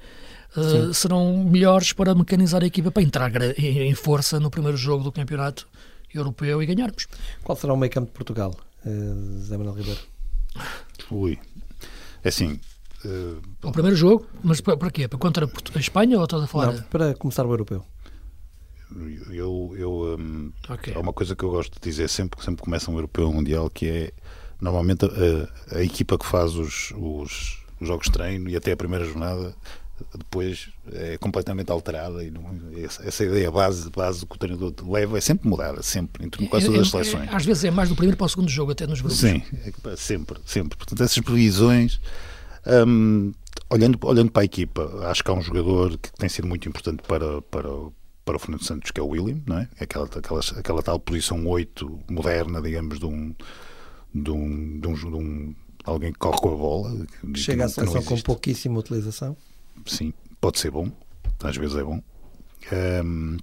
Uh, 0.55 0.93
serão 0.93 1.43
melhores 1.43 1.91
para 1.91 2.15
mecanizar 2.15 2.63
a 2.63 2.65
equipa 2.65 2.89
para 2.89 3.03
entrar 3.03 3.31
em, 3.59 3.93
força 3.93 4.39
no 4.39 4.49
primeiro 4.49 4.77
jogo 4.77 5.03
do 5.03 5.11
campeonato 5.11 5.67
europeu 6.13 6.63
e 6.63 6.65
ganharmos. 6.65 7.07
Qual 7.43 7.57
será 7.57 7.73
o 7.73 7.77
meio 7.77 7.91
campo 7.91 8.07
de 8.07 8.13
Portugal, 8.13 8.55
eh, 8.85 8.89
Zé 9.41 9.57
Manuel 9.57 9.75
Ribeiro? 9.75 9.99
Ui. 11.11 11.37
É 12.23 12.29
assim. 12.29 12.57
eh, 13.03 13.35
O 13.63 13.71
primeiro 13.73 13.97
jogo, 13.97 14.25
mas 14.41 14.61
para, 14.61 14.77
para 14.77 14.89
quê? 14.91 15.09
Para 15.09 15.19
contra 15.19 15.45
a 15.75 15.79
Espanha 15.79 16.17
ou 16.17 16.23
estás 16.23 16.43
a 16.43 16.47
falar? 16.47 16.71
Não, 16.71 16.83
para 16.83 17.13
começar 17.15 17.45
o 17.45 17.51
europeu. 17.51 17.83
eu. 19.31 19.75
eu 19.77 20.17
hum, 20.17 20.53
Ok. 20.69 20.93
Há 20.95 20.99
uma 20.99 21.11
coisa 21.11 21.35
que 21.35 21.43
eu 21.43 21.49
gosto 21.51 21.73
de 21.73 21.81
dizer 21.81 22.07
sempre 22.07 22.39
que 22.39 22.45
sempre 22.45 22.63
começa 22.63 22.89
um 22.89 22.95
europeu 22.95 23.27
um 23.27 23.33
mundial 23.33 23.69
que 23.69 23.89
é 23.89 24.11
normalmente 24.61 25.05
a, 25.05 25.77
a 25.77 25.83
equipa 25.83 26.17
que 26.17 26.25
faz 26.25 26.55
os, 26.55 26.91
os, 26.95 27.59
os 27.79 27.87
jogos 27.87 28.05
de 28.07 28.11
treino 28.13 28.49
e 28.49 28.55
até 28.55 28.71
a 28.71 28.77
primeira 28.77 29.05
jornada 29.05 29.55
depois 30.13 30.67
é 30.91 31.17
completamente 31.17 31.71
alterada 31.71 32.21
e 32.21 32.29
não, 32.29 32.43
essa, 32.83 33.01
essa 33.07 33.23
ideia 33.23 33.49
base, 33.49 33.89
base 33.89 34.25
que 34.25 34.35
o 34.35 34.37
treinador 34.37 34.73
leva 34.85 35.17
é 35.17 35.21
sempre 35.21 35.47
mudada, 35.47 35.81
sempre, 35.81 36.25
em 36.25 36.29
quase 36.47 36.65
todas 36.65 36.81
as 36.81 36.93
É- 36.93 36.97
é- 36.99 37.03
seleções. 37.03 37.33
às 37.33 37.45
vezes 37.45 37.63
é 37.63 37.71
mais 37.71 37.87
do 37.87 37.95
primeiro 37.95 38.17
para 38.17 38.25
o 38.25 38.29
segundo 38.29 38.49
jogo, 38.49 38.73
até 38.73 38.85
nos 38.85 38.99
grupos. 38.99 39.19
Sim, 39.19 39.41
é 39.63 39.95
sempre, 39.95 40.37
sempre. 40.45 40.77
Portanto, 40.77 41.01
essas 41.01 41.19
previsões 41.23 41.99
Um, 42.87 43.31
olhando, 43.69 43.97
olhando 44.01 44.31
para 44.31 44.41
a 44.41 44.45
equipa, 44.45 44.83
acho 45.09 45.23
que 45.23 45.29
há 45.29 45.33
um 45.35 45.41
jogador 45.41 45.97
que 45.99 46.11
tem 46.13 46.27
sido 46.27 46.47
muito 46.47 46.67
importante 46.67 47.03
para, 47.07 47.39
para, 47.43 47.69
para 48.25 48.35
o 48.35 48.39
Fernando 48.39 48.63
Santos, 48.63 48.89
que 48.89 48.99
é 48.99 49.03
o 49.03 49.07
William, 49.09 49.39
não 49.45 49.59
é? 49.59 49.69
Aquela, 49.79 50.05
aquela, 50.07 50.39
aquela 50.57 50.81
tal 50.81 50.99
posição 50.99 51.45
8 51.45 51.99
moderna, 52.09 52.59
digamos, 52.61 52.97
de 52.99 53.05
um, 53.05 53.35
de 54.15 54.31
um, 54.31 54.79
de 54.79 54.87
um, 54.87 54.93
de 54.93 55.05
um 55.07 55.55
alguém 55.83 56.13
que 56.13 56.19
corre 56.19 56.39
com 56.39 56.53
a 56.53 56.55
bola. 56.55 57.05
Que 57.33 57.39
chega 57.39 57.65
à 57.65 57.69
seleção 57.69 58.01
com 58.03 58.19
pouquíssima 58.21 58.79
utilização. 58.79 59.35
Sim, 59.85 60.13
pode 60.39 60.59
ser 60.59 60.71
bom, 60.71 60.89
às 61.43 61.57
vezes 61.57 61.75
é 61.75 61.83
bom. 61.83 62.01
Um, 63.03 63.37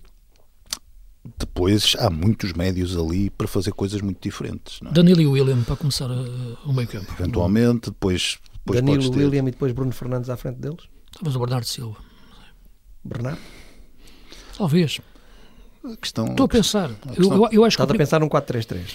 depois 1.38 1.94
há 1.98 2.10
muitos 2.10 2.52
médios 2.54 2.96
ali 2.96 3.30
para 3.30 3.46
fazer 3.46 3.72
coisas 3.72 4.00
muito 4.00 4.20
diferentes. 4.20 4.80
É? 4.84 4.90
Danilo 4.90 5.20
e 5.20 5.26
William 5.26 5.62
para 5.62 5.76
começar 5.76 6.10
uh, 6.10 6.58
o 6.64 6.72
meio 6.72 6.88
campo. 6.88 7.12
Eventualmente, 7.20 7.90
depois. 7.90 8.38
depois 8.64 8.80
Danilo, 8.80 9.10
ter... 9.10 9.18
William 9.18 9.42
e 9.42 9.50
depois 9.52 9.72
Bruno 9.72 9.92
Fernandes 9.92 10.30
à 10.30 10.36
frente 10.36 10.56
deles? 10.56 10.88
Talvez 11.12 11.36
o 11.36 11.38
Bernardo 11.38 11.66
Silva. 11.66 11.98
Bernardo? 13.04 13.40
Talvez. 14.56 15.00
A 15.84 15.96
questão, 15.96 16.26
Estou 16.26 16.46
a 16.46 16.48
pensar. 16.48 16.90
A 17.02 17.14
questão, 17.14 17.36
eu, 17.36 17.48
eu, 17.52 17.64
acho 17.64 17.74
Estás 17.74 17.90
que... 17.90 17.96
a 17.96 17.98
pensar 17.98 18.20
num 18.20 18.28
4-3-3. 18.28 18.94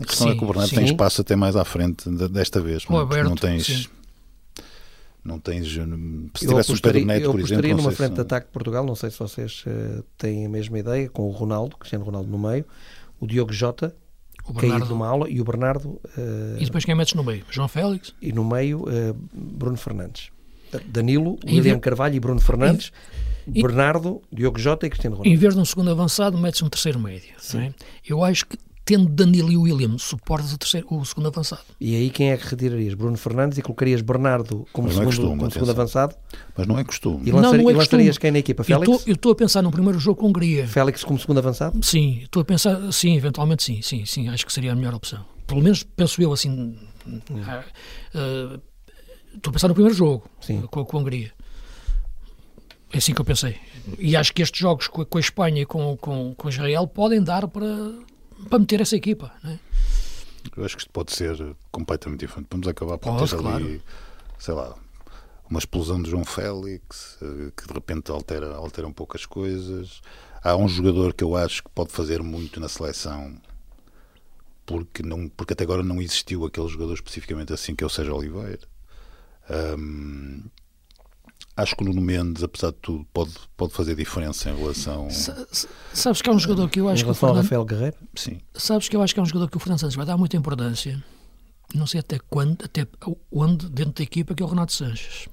A 0.00 0.04
questão 0.04 0.28
sim, 0.28 0.32
é 0.32 0.36
que 0.36 0.44
o 0.44 0.46
Bernardo 0.46 0.70
sim. 0.70 0.76
tem 0.76 0.84
espaço 0.84 1.20
até 1.20 1.34
mais 1.34 1.56
à 1.56 1.64
frente 1.64 2.08
desta 2.28 2.60
vez. 2.60 2.84
O 2.88 2.96
aberto, 2.96 3.28
não 3.28 3.36
tens. 3.36 3.66
Sim. 3.66 3.86
Não 5.24 5.38
tens. 5.38 5.68
Se 5.68 6.46
tivesse 6.46 6.72
o 6.72 6.80
Pedro 6.80 7.04
Neto, 7.04 7.30
por 7.32 7.40
exemplo. 7.40 7.66
Eu 7.66 7.76
numa 7.76 7.92
frente 7.92 8.14
de 8.14 8.20
ataque 8.20 8.46
de 8.46 8.52
Portugal, 8.52 8.84
não 8.86 8.94
sei 8.94 9.10
se 9.10 9.18
vocês 9.18 9.64
uh, 9.66 10.02
têm 10.16 10.46
a 10.46 10.48
mesma 10.48 10.78
ideia, 10.78 11.08
com 11.10 11.28
o 11.28 11.30
Ronaldo, 11.30 11.76
Cristiano 11.76 12.04
Ronaldo 12.04 12.30
no 12.30 12.38
meio, 12.38 12.64
o 13.20 13.26
Diogo 13.26 13.52
Jota, 13.52 13.94
o 14.46 14.52
Bernardo, 14.52 14.80
caído 14.80 14.94
numa 14.94 15.06
aula, 15.06 15.28
e 15.28 15.40
o 15.40 15.44
Bernardo. 15.44 15.88
Uh, 15.88 16.56
e 16.58 16.64
depois 16.64 16.84
quem 16.84 16.94
metes 16.94 17.14
no 17.14 17.24
meio? 17.24 17.44
João 17.50 17.68
Félix? 17.68 18.14
E 18.22 18.32
no 18.32 18.44
meio, 18.44 18.82
uh, 18.82 19.16
Bruno 19.34 19.76
Fernandes. 19.76 20.30
Danilo, 20.86 21.38
e 21.44 21.56
William 21.56 21.78
Carvalho 21.78 22.14
e 22.14 22.20
Bruno 22.20 22.40
Fernandes. 22.40 22.92
E, 23.52 23.62
Bernardo, 23.62 24.22
Diogo 24.30 24.58
Jota 24.58 24.86
e 24.86 24.90
Cristiano 24.90 25.16
Ronaldo. 25.16 25.34
Em 25.34 25.36
vez 25.36 25.54
de 25.54 25.60
um 25.60 25.64
segundo 25.64 25.90
avançado, 25.90 26.36
metes 26.38 26.62
um 26.62 26.68
terceiro 26.68 27.00
médio. 27.00 27.34
É? 27.54 27.72
Eu 28.06 28.22
acho 28.22 28.46
que 28.46 28.58
tendo 28.88 29.06
Danilo 29.06 29.52
e 29.52 29.56
William, 29.58 29.98
suportas 29.98 30.50
o, 30.50 30.56
terceiro, 30.56 30.86
o 30.90 31.04
segundo 31.04 31.28
avançado. 31.28 31.60
E 31.78 31.94
aí 31.94 32.08
quem 32.08 32.30
é 32.30 32.38
que 32.38 32.46
retirarias? 32.46 32.94
Bruno 32.94 33.18
Fernandes 33.18 33.58
e 33.58 33.62
colocarias 33.62 34.00
Bernardo 34.00 34.66
como, 34.72 34.88
segundo, 34.88 35.02
é 35.02 35.06
costume, 35.06 35.38
como 35.38 35.50
segundo, 35.50 35.70
avançado? 35.70 36.16
Mas 36.56 36.66
não 36.66 36.78
é 36.78 36.84
costume. 36.84 37.20
E, 37.28 37.30
lançar, 37.30 37.52
não, 37.52 37.64
não 37.64 37.68
é 37.68 37.72
e 37.74 37.76
lançarias 37.76 38.16
quem 38.16 38.30
na 38.30 38.38
equipa? 38.38 38.64
Félix? 38.64 39.06
Eu 39.06 39.12
estou 39.12 39.32
a 39.32 39.34
pensar 39.34 39.60
no 39.60 39.70
primeiro 39.70 39.98
jogo 39.98 40.18
com 40.18 40.24
a 40.24 40.28
Hungria. 40.30 40.66
Félix 40.66 41.04
como 41.04 41.18
segundo 41.18 41.36
avançado? 41.36 41.78
Sim, 41.84 42.20
estou 42.22 42.40
a 42.40 42.44
pensar, 42.46 42.90
sim, 42.90 43.14
eventualmente 43.14 43.62
sim, 43.62 43.82
sim, 43.82 44.06
sim, 44.06 44.26
acho 44.30 44.46
que 44.46 44.52
seria 44.54 44.72
a 44.72 44.74
melhor 44.74 44.94
opção. 44.94 45.22
Pelo 45.46 45.60
menos 45.60 45.82
penso 45.82 46.22
eu 46.22 46.32
assim. 46.32 46.48
Hum. 47.06 47.18
Uh, 47.28 48.58
estou 49.34 49.50
a 49.50 49.52
pensar 49.52 49.68
no 49.68 49.74
primeiro 49.74 49.94
jogo 49.94 50.24
sim. 50.40 50.62
Com, 50.62 50.82
com 50.82 50.96
a 50.96 51.00
Hungria. 51.00 51.30
É 52.90 52.96
assim 52.96 53.12
que 53.12 53.20
eu 53.20 53.24
pensei. 53.26 53.56
E 53.98 54.16
acho 54.16 54.32
que 54.32 54.40
estes 54.40 54.58
jogos 54.58 54.88
com 54.88 55.18
a 55.18 55.20
Espanha 55.20 55.60
e 55.60 55.66
com, 55.66 55.94
com, 55.98 56.34
com 56.34 56.48
Israel 56.48 56.86
podem 56.86 57.22
dar 57.22 57.46
para 57.46 57.66
para 58.48 58.58
meter 58.58 58.80
essa 58.80 58.96
equipa. 58.96 59.32
Não 59.42 59.52
é? 59.52 59.58
Eu 60.56 60.64
acho 60.64 60.76
que 60.76 60.82
isto 60.82 60.92
pode 60.92 61.12
ser 61.12 61.56
completamente 61.70 62.20
diferente. 62.20 62.48
Vamos 62.50 62.68
acabar 62.68 62.98
por 62.98 63.16
Pode, 63.16 63.30
ter 63.30 63.36
claro. 63.36 63.64
ali, 63.64 63.82
sei 64.38 64.54
lá, 64.54 64.74
uma 65.48 65.58
explosão 65.58 66.00
de 66.02 66.10
João 66.10 66.24
Félix, 66.24 67.18
eh, 67.22 67.52
que 67.56 67.66
de 67.66 67.72
repente 67.72 68.10
altera, 68.10 68.54
altera 68.54 68.86
um 68.86 68.92
pouco 68.92 69.16
as 69.16 69.26
coisas. 69.26 70.00
Há 70.42 70.56
um 70.56 70.68
jogador 70.68 71.12
que 71.14 71.24
eu 71.24 71.36
acho 71.36 71.62
que 71.62 71.70
pode 71.70 71.90
fazer 71.92 72.22
muito 72.22 72.60
na 72.60 72.68
seleção, 72.68 73.36
porque, 74.64 75.02
não, 75.02 75.28
porque 75.28 75.54
até 75.54 75.64
agora 75.64 75.82
não 75.82 76.00
existiu 76.00 76.44
aquele 76.44 76.68
jogador 76.68 76.94
especificamente 76.94 77.52
assim, 77.52 77.74
que 77.74 77.82
é 77.82 77.86
o 77.86 77.90
Sérgio 77.90 78.14
Oliveira. 78.14 78.60
Um, 79.78 80.44
acho 81.58 81.74
que 81.74 81.82
o 81.82 81.86
Nuno 81.86 82.00
Mendes, 82.00 82.42
apesar 82.42 82.70
de 82.70 82.76
tudo, 82.76 83.04
pode, 83.12 83.32
pode 83.56 83.72
fazer 83.72 83.96
diferença 83.96 84.48
em 84.48 84.56
relação. 84.56 85.08
sabes 85.92 86.22
que 86.22 86.30
é 86.30 86.32
um 86.32 86.38
jogador 86.38 86.68
que 86.70 86.80
eu 86.80 86.88
acho 86.88 87.02
em 87.02 87.04
que. 87.06 87.10
O 87.10 87.14
Fernando... 87.14 87.42
Rafael 87.42 87.64
Guerreiro? 87.64 87.96
Sim. 88.14 88.38
Sabes 88.54 88.88
que 88.88 88.96
eu 88.96 89.02
acho 89.02 89.12
que 89.12 89.20
é 89.20 89.22
um 89.22 89.26
jogador 89.26 89.50
que 89.50 89.56
o 89.56 89.60
Fernando 89.60 89.80
Santos 89.80 89.96
vai 89.96 90.06
dar 90.06 90.16
muita 90.16 90.36
importância. 90.36 91.02
Não 91.74 91.86
sei 91.86 92.00
até 92.00 92.18
quando, 92.30 92.64
até 92.64 92.86
onde 93.30 93.68
dentro 93.68 93.92
da 93.94 94.02
equipa, 94.02 94.34
que 94.34 94.42
é 94.42 94.46
o 94.46 94.48
Renato 94.48 94.72
Sanches. 94.72 95.28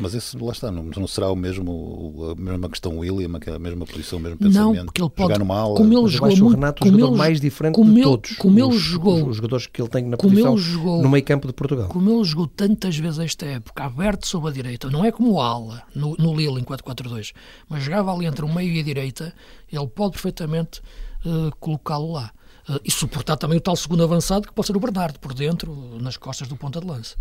Mas 0.00 0.14
esse, 0.14 0.36
lá 0.36 0.52
está, 0.52 0.72
não, 0.72 0.82
não 0.82 1.06
será 1.06 1.30
o 1.30 1.36
mesmo, 1.36 2.32
a 2.32 2.40
mesma 2.40 2.68
questão 2.68 2.98
William, 2.98 3.30
a 3.54 3.58
mesma 3.58 3.86
posição, 3.86 4.18
o 4.18 4.22
mesmo 4.22 4.38
pensamento? 4.38 4.76
Não, 4.76 4.84
porque 4.86 5.00
ele 5.00 5.10
pode, 5.10 5.32
jogar 5.32 5.38
numa 5.38 5.56
ala. 5.56 5.76
como 5.76 5.98
ele 5.98 6.08
jogou 6.08 6.28
muito, 6.28 6.44
o 6.44 6.48
Renato 6.48 6.82
o 6.82 6.86
jogador 6.86 7.08
ele, 7.08 7.16
mais 7.16 7.40
diferente 7.40 7.80
de 7.80 8.02
todos. 8.02 8.36
Como 8.36 8.54
os, 8.54 8.74
ele 8.74 8.78
jogou, 8.78 9.14
os, 9.14 9.28
os, 9.28 9.36
jogadores 9.36 9.66
que 9.68 9.80
ele 9.80 9.88
tem 9.88 10.04
na 10.04 10.16
posição 10.16 10.58
jogou, 10.58 11.02
no 11.02 11.08
meio 11.08 11.24
campo 11.24 11.46
de 11.46 11.52
Portugal. 11.52 11.88
Como 11.88 12.10
ele 12.10 12.24
jogou 12.24 12.48
tantas 12.48 12.96
vezes 12.96 13.20
esta 13.20 13.46
época, 13.46 13.84
aberto 13.84 14.26
sobre 14.26 14.50
a 14.50 14.52
direita, 14.52 14.90
não 14.90 15.04
é 15.04 15.12
como 15.12 15.32
o 15.32 15.40
ala, 15.40 15.82
no, 15.94 16.16
no 16.18 16.34
Lille 16.34 16.60
em 16.60 16.64
4-4-2, 16.64 17.32
mas 17.68 17.84
jogava 17.84 18.12
ali 18.12 18.26
entre 18.26 18.44
o 18.44 18.52
meio 18.52 18.72
e 18.72 18.80
a 18.80 18.82
direita, 18.82 19.32
ele 19.72 19.86
pode 19.86 20.12
perfeitamente 20.12 20.80
uh, 21.24 21.54
colocá-lo 21.60 22.12
lá. 22.12 22.32
Uh, 22.68 22.80
e 22.82 22.90
suportar 22.90 23.36
também 23.36 23.58
o 23.58 23.60
tal 23.60 23.76
segundo 23.76 24.02
avançado 24.02 24.48
que 24.48 24.54
pode 24.54 24.66
ser 24.66 24.76
o 24.76 24.80
Bernardo, 24.80 25.20
por 25.20 25.34
dentro, 25.34 25.98
nas 26.00 26.16
costas 26.16 26.48
do 26.48 26.56
ponta 26.56 26.80
de 26.80 26.86
lança 26.86 27.14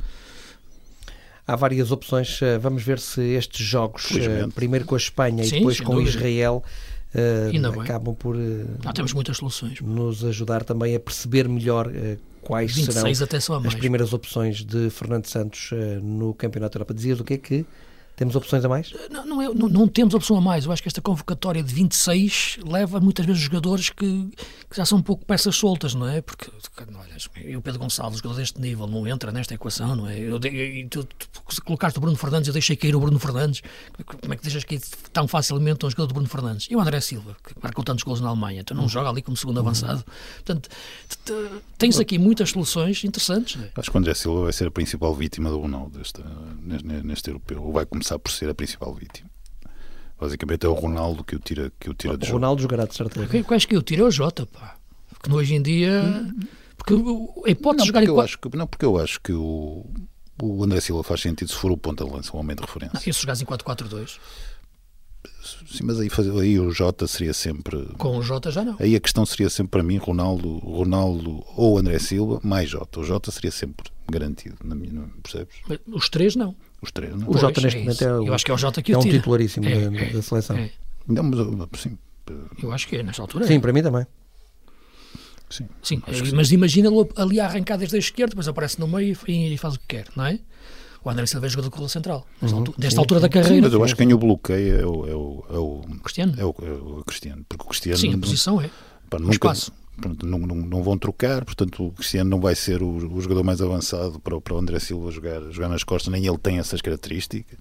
há 1.48 1.56
várias 1.56 1.92
opções. 1.92 2.42
Eh, 2.42 2.58
vamos 2.58 2.84
ver 2.84 3.00
se 3.00 3.22
estes 3.22 3.66
jogos, 3.66 4.12
eh, 4.12 4.48
primeiro 4.54 4.86
com 4.86 4.96
a 4.96 4.98
Espanha 4.98 5.44
Sim, 5.44 5.56
e 5.56 5.60
depois 5.60 5.80
com 5.80 5.96
dúvida. 5.96 6.10
Israel, 6.10 6.64
uh, 7.14 7.82
acabam 7.82 8.16
por 8.16 8.36
uh, 8.36 8.40
Não, 8.84 8.94
temos 8.94 9.14
muitas 9.14 9.38
soluções. 9.38 9.80
nos 9.82 10.24
ajudar 10.24 10.64
também 10.64 10.96
a 10.96 11.00
perceber 11.00 11.48
melhor 11.48 11.88
uh, 11.88 12.18
quais 12.42 12.74
serão 12.74 13.10
as 13.66 13.76
primeiras 13.76 14.14
opções 14.14 14.64
de 14.64 14.90
Fernando 14.90 15.26
Santos 15.28 15.72
no 16.02 16.34
Campeonato 16.34 16.74
da 16.74 16.78
Europa. 16.78 16.94
Dizias 16.94 17.20
o 17.20 17.24
que 17.24 17.36
é 17.36 17.38
que 17.38 17.66
temos 18.16 18.36
opções 18.36 18.64
a 18.64 18.70
mais? 18.70 18.94
Não, 19.10 19.26
não, 19.26 19.42
é, 19.42 19.50
não, 19.50 19.68
não, 19.68 19.88
temos 19.88 20.14
opção 20.14 20.38
a 20.38 20.42
mais. 20.42 20.66
Eu 20.66 20.72
acho 20.72 20.82
que 20.82 20.88
esta 20.88 21.02
convocatória 21.02 21.64
de 21.64 21.74
26 21.74 22.60
leva 22.64 23.00
muitas 23.00 23.26
vezes 23.26 23.42
jogadores 23.42 23.90
que, 23.90 24.30
que 24.70 24.78
já 24.78 24.86
são 24.86 25.00
um 25.00 25.02
pouco 25.02 25.26
peças 25.26 25.56
soltas, 25.56 25.96
não 25.96 26.08
é? 26.08 26.22
Porque 26.22 26.50
olha, 26.96 27.58
o 27.58 27.62
Pedro 27.62 27.80
Gonçalves, 27.80 28.20
jogador 28.20 28.38
deste 28.40 28.62
nível, 28.62 28.86
não 28.88 29.08
entra 29.08 29.32
nesta 29.32 29.56
equação, 29.56 29.96
não 29.96 30.08
é? 30.08 30.18
Eu, 30.20 30.40
eu, 30.40 30.90
tu, 30.90 31.04
tu, 31.06 31.64
colocaste 31.64 31.98
o 31.98 32.02
Bruno 32.02 32.16
Fernandes, 32.16 32.48
eu 32.48 32.54
deixei 32.54 32.76
cair 32.76 32.96
o 32.96 33.00
Bruno 33.00 33.18
Fernandes. 33.20 33.62
Como 34.06 34.34
é 34.34 34.38
que 34.38 34.44
deixas 34.44 34.64
cair 34.64 34.82
tão 35.12 35.28
facilmente 35.28 35.86
um 35.86 35.90
jogador 35.90 36.08
do 36.08 36.14
Bruno 36.14 36.30
Fernandes? 36.30 36.68
E 36.70 36.76
o 36.76 36.80
André 36.80 37.02
Silva, 37.02 37.36
que 37.44 37.54
marcou 37.62 37.84
tantos 37.84 38.04
gols 38.04 38.22
na 38.22 38.30
Alemanha, 38.30 38.62
então 38.62 38.78
não 38.78 38.88
joga 38.88 39.10
ali 39.10 39.22
como 39.22 39.36
segundo 39.36 39.60
avançado. 39.60 40.04
Portanto, 40.46 40.70
tens 41.80 42.00
aqui 42.00 42.20
muitas 42.20 42.52
soluções 42.52 43.04
interessantes. 43.04 43.62
É? 43.62 43.72
Acho 43.76 43.90
que 43.90 43.98
o 43.98 44.00
André 44.00 44.14
Silva 44.14 44.44
vai 44.44 44.54
ser 44.54 44.68
a 44.68 44.72
principal 44.72 45.16
vítima 45.16 45.50
do 45.50 45.60
Ronaldo 45.60 45.98
neste, 45.98 46.22
neste 47.04 47.30
europeu. 47.30 47.64
Ou 47.64 47.74
vai 47.74 47.86
começar 47.86 48.03
começar 48.04 48.20
por 48.20 48.32
ser 48.32 48.50
a 48.50 48.54
principal 48.54 48.94
vítima. 48.94 49.30
Basicamente 50.20 50.66
é 50.66 50.70
o 50.70 50.74
Ronaldo 50.74 51.24
que 51.24 51.36
o 51.36 51.40
tira, 51.40 51.72
que 51.80 51.90
o 51.90 51.94
tira 51.94 52.14
o 52.14 52.32
Ronaldo 52.32 52.62
jogará 52.62 52.86
de 52.86 52.96
certeza. 52.96 53.28
Quem, 53.28 53.44
quais 53.44 53.66
que 53.66 53.76
eu 53.76 53.82
tiro 53.82 54.04
é 54.04 54.08
o 54.08 54.12
Jota, 54.12 54.46
pá. 54.46 54.78
Porque 55.10 55.32
hoje 55.32 55.56
em 55.56 55.62
dia. 55.62 56.04
Porque 56.78 56.94
a 56.94 57.50
hipótese 57.50 57.92
não, 57.92 57.94
porque 57.94 58.10
eu 58.10 58.22
acho 58.22 58.38
que 58.38 58.58
Não, 58.58 58.68
porque 58.68 58.86
eu 58.86 59.00
acho 59.00 59.22
que 59.22 59.34
o, 59.34 59.86
o 60.42 60.64
André 60.64 60.82
Silva 60.82 61.04
faz 61.04 61.22
sentido 61.22 61.50
se 61.50 61.56
for 61.56 61.72
o 61.72 61.78
ponta 61.78 62.04
de 62.06 62.12
lança, 62.12 62.36
um 62.36 62.40
homem 62.40 62.56
de 62.56 62.62
referência. 62.62 62.94
Não, 62.94 63.02
e 63.06 63.14
se 63.14 63.22
jogares 63.22 63.42
em 63.42 63.46
4-4-2? 63.46 64.20
Sim, 65.66 65.84
mas 65.84 66.00
aí, 66.00 66.10
aí 66.42 66.60
o 66.60 66.72
Jota 66.72 67.08
seria 67.08 67.34
sempre. 67.34 67.86
Com 67.98 68.18
o 68.18 68.22
Jota 68.22 68.52
já 68.52 68.64
não. 68.64 68.76
Aí 68.80 68.96
a 68.96 69.00
questão 69.00 69.26
seria 69.26 69.50
sempre 69.50 69.72
para 69.72 69.84
mim 69.84 69.98
Ronaldo, 69.98 70.58
Ronaldo 70.60 71.44
ou 71.56 71.78
André 71.78 72.00
Silva 72.00 72.40
mais 72.44 72.70
Jota. 72.70 73.00
O 73.00 73.04
Jota 73.04 73.32
seria 73.32 73.52
sempre 73.52 73.90
garantido, 74.10 74.58
na 74.64 74.76
minha, 74.76 75.10
percebes? 75.22 75.56
Mas 75.68 75.80
os 75.88 76.10
três 76.10 76.36
não. 76.36 76.56
Os 76.84 76.92
três, 76.92 77.16
não? 77.16 77.30
O 77.30 77.38
Jota 77.38 77.62
neste 77.62 77.80
é 77.80 77.82
momento 77.82 78.02
é, 78.04 78.20
o, 78.20 78.28
Eu 78.28 78.34
acho 78.34 78.44
que 78.44 78.52
é, 78.52 78.54
o 78.54 78.58
Jota 78.58 78.82
que 78.82 78.92
é 78.92 78.98
um 78.98 79.02
tira. 79.02 79.18
titularíssimo 79.18 79.66
é, 79.66 79.90
da, 79.90 80.12
da, 80.12 80.22
seleção. 80.22 80.58
É. 80.58 80.70
Não, 81.08 81.24
mas 81.24 81.82
sim. 81.82 81.98
Eu 82.62 82.74
acho 82.74 82.88
que 82.90 82.98
é, 82.98 83.04
nesta 83.04 83.22
altura. 83.22 83.48
Sim, 83.48 83.62
para 83.62 83.72
mim 83.72 83.82
também. 83.82 84.06
Sim, 85.50 85.70
sim, 85.82 86.02
mas 86.34 86.52
imagina-lo 86.52 87.08
ali 87.16 87.40
a 87.40 87.46
arrancar 87.46 87.78
desde 87.78 87.96
a 87.96 88.00
esquerda, 88.00 88.32
depois 88.32 88.48
aparece 88.48 88.80
no 88.80 88.88
meio 88.88 89.16
e, 89.28 89.54
e 89.54 89.58
faz 89.58 89.76
o 89.76 89.80
que 89.80 89.86
quer, 89.88 90.08
não 90.16 90.26
é? 90.26 90.40
O 91.04 91.10
André 91.10 91.26
Silva 91.28 91.46
é 91.46 91.50
jogador 91.50 91.70
de 91.70 91.76
cola 91.76 91.90
central, 91.90 92.26
nesta, 92.42 92.56
uhum, 92.56 92.62
altura, 92.62 92.78
nesta 92.80 93.00
altura 93.00 93.20
da 93.20 93.30
carreira. 93.30 93.56
Sim, 93.56 93.62
mas 93.62 93.74
eu 93.74 93.84
acho 93.84 93.96
que 93.96 94.04
quem 94.04 94.14
o 94.14 94.18
bloqueia 94.18 94.74
é 94.82 94.86
o, 94.86 95.08
é 95.08 95.16
o, 95.16 95.46
é 95.50 95.58
o 95.58 96.00
Cristiano. 96.02 96.34
É 96.38 96.44
o, 96.44 96.56
é 96.60 96.72
o 96.72 97.04
Cristiano, 97.06 97.46
porque 97.48 97.64
o 97.64 97.68
Cristiano. 97.68 97.98
Sim, 97.98 98.14
a 98.16 98.18
posição 98.18 98.60
é. 98.60 98.70
Pá, 99.10 99.20
nunca, 99.20 99.34
espaço. 99.34 99.72
Pronto, 99.96 100.26
não, 100.26 100.40
não, 100.40 100.56
não, 100.56 100.84
vão 100.84 100.98
trocar, 100.98 101.46
portanto 101.46 101.86
o 101.86 101.92
Cristiano 101.92 102.30
não 102.30 102.42
vai 102.42 102.56
ser 102.56 102.82
o, 102.82 103.14
o, 103.14 103.22
jogador 103.22 103.44
mais 103.44 103.62
avançado 103.62 104.20
para, 104.20 104.42
para 104.42 104.56
o 104.56 104.58
André 104.58 104.80
Silva 104.80 105.12
jogar, 105.12 105.40
jogar 105.52 105.70
nas 105.70 105.84
costas, 105.84 106.12
nem 106.12 106.26
ele 106.26 106.38
tem 106.38 106.58
essas 106.58 106.82
características. 106.82 107.60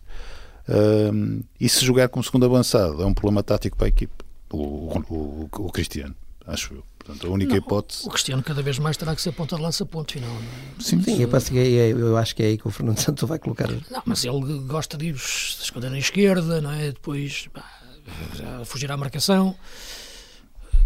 Um, 0.68 1.42
e 1.60 1.68
se 1.68 1.84
jogar 1.84 2.08
como 2.08 2.24
segundo 2.24 2.46
avançado 2.46 3.02
é 3.02 3.06
um 3.06 3.12
problema 3.12 3.42
tático 3.42 3.76
para 3.76 3.86
a 3.86 3.88
equipe, 3.88 4.14
o, 4.50 4.98
o, 5.10 5.48
o 5.52 5.72
Cristiano, 5.72 6.14
acho 6.46 6.74
eu. 6.74 6.84
Portanto, 7.04 7.26
a 7.26 7.30
única 7.30 7.50
não, 7.50 7.58
hipótese. 7.58 8.06
O 8.06 8.10
Cristiano 8.10 8.42
cada 8.42 8.62
vez 8.62 8.78
mais 8.78 8.96
terá 8.96 9.14
que 9.14 9.20
ser 9.20 9.32
ponta 9.32 9.56
de 9.56 9.62
lança, 9.62 9.84
ponto 9.84 10.12
final. 10.12 10.30
É? 10.30 10.82
Sim, 10.82 11.02
Sim 11.02 11.20
eu, 11.20 11.28
penso 11.28 11.50
que 11.50 11.58
é, 11.58 11.90
eu 11.90 12.16
acho 12.16 12.34
que 12.34 12.42
é 12.42 12.46
aí 12.46 12.58
que 12.58 12.66
o 12.66 12.70
Fernando 12.70 12.98
Santos 12.98 13.28
vai 13.28 13.40
colocar. 13.40 13.68
Não, 13.90 14.02
mas 14.06 14.24
ele 14.24 14.58
gosta 14.60 14.96
de 14.96 15.06
ir 15.06 15.14
esconder 15.16 15.90
na 15.90 15.98
esquerda, 15.98 16.60
não 16.60 16.70
é? 16.70 16.92
Depois 16.92 17.48
pá, 17.52 17.64
fugir 18.64 18.90
à 18.90 18.96
marcação. 18.96 19.56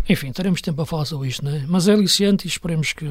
Enfim, 0.08 0.32
teremos 0.32 0.60
tempo 0.60 0.80
a 0.82 0.86
falar 0.86 1.04
sobre 1.04 1.28
isto, 1.28 1.44
não 1.44 1.54
é? 1.54 1.64
Mas 1.66 1.88
é 1.88 1.92
aliciante 1.92 2.46
e 2.46 2.48
esperemos 2.48 2.92
que. 2.92 3.06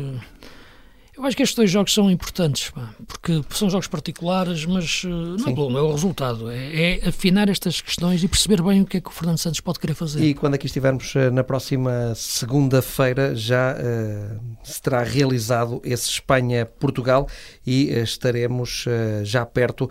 Eu 1.17 1.23
acho 1.23 1.37
que 1.37 1.43
estes 1.43 1.55
dois 1.55 1.71
jogos 1.71 1.93
são 1.93 2.11
importantes, 2.11 2.73
porque 3.07 3.41
são 3.51 3.69
jogos 3.69 3.87
particulares, 3.87 4.65
mas 4.65 5.05
uh, 5.05 5.07
não 5.07 5.47
é 5.47 5.53
bom, 5.53 5.77
é 5.77 5.81
o 5.81 5.91
resultado. 5.91 6.51
É, 6.51 6.97
é, 6.97 7.07
afinar 7.07 7.47
estas 7.47 7.79
questões 7.79 8.21
e 8.21 8.27
perceber 8.27 8.61
bem 8.61 8.81
o 8.81 8.85
que 8.85 8.97
é 8.97 9.01
que 9.01 9.07
o 9.07 9.11
Fernando 9.13 9.37
Santos 9.37 9.61
pode 9.61 9.79
querer 9.79 9.93
fazer. 9.93 10.21
E 10.21 10.33
quando 10.33 10.55
aqui 10.55 10.65
estivermos 10.65 11.15
uh, 11.15 11.31
na 11.31 11.41
próxima 11.41 12.13
segunda-feira, 12.15 13.33
já 13.33 13.75
uh, 13.75 14.39
se 14.61 14.81
terá 14.81 15.03
realizado 15.03 15.81
esse 15.85 16.09
Espanha-Portugal 16.09 17.29
e 17.65 17.89
estaremos 17.91 18.85
já 19.23 19.45
perto 19.45 19.89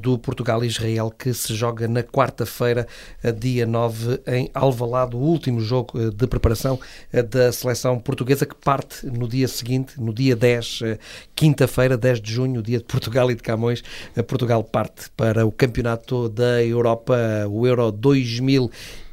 do 0.00 0.18
Portugal-Israel, 0.18 1.10
que 1.10 1.32
se 1.32 1.54
joga 1.54 1.88
na 1.88 2.02
quarta-feira, 2.02 2.86
dia 3.38 3.66
9, 3.66 4.20
em 4.26 4.50
Alvalade, 4.54 5.16
o 5.16 5.18
último 5.18 5.60
jogo 5.60 6.10
de 6.10 6.26
preparação 6.26 6.78
da 7.30 7.50
seleção 7.52 7.98
portuguesa, 7.98 8.46
que 8.46 8.54
parte 8.54 9.06
no 9.06 9.28
dia 9.28 9.48
seguinte, 9.48 10.00
no 10.00 10.12
dia 10.12 10.36
10 10.36 10.65
eh, 10.82 10.98
quinta-feira, 11.34 11.96
10 11.96 12.20
de 12.20 12.32
junho, 12.32 12.62
dia 12.62 12.78
de 12.78 12.84
Portugal 12.84 13.30
e 13.30 13.34
de 13.34 13.42
Camões. 13.42 13.82
Eh, 14.14 14.22
Portugal 14.22 14.62
parte 14.64 15.10
para 15.16 15.46
o 15.46 15.52
Campeonato 15.52 16.28
da 16.28 16.62
Europa, 16.64 17.16
o 17.48 17.66
Euro 17.66 17.90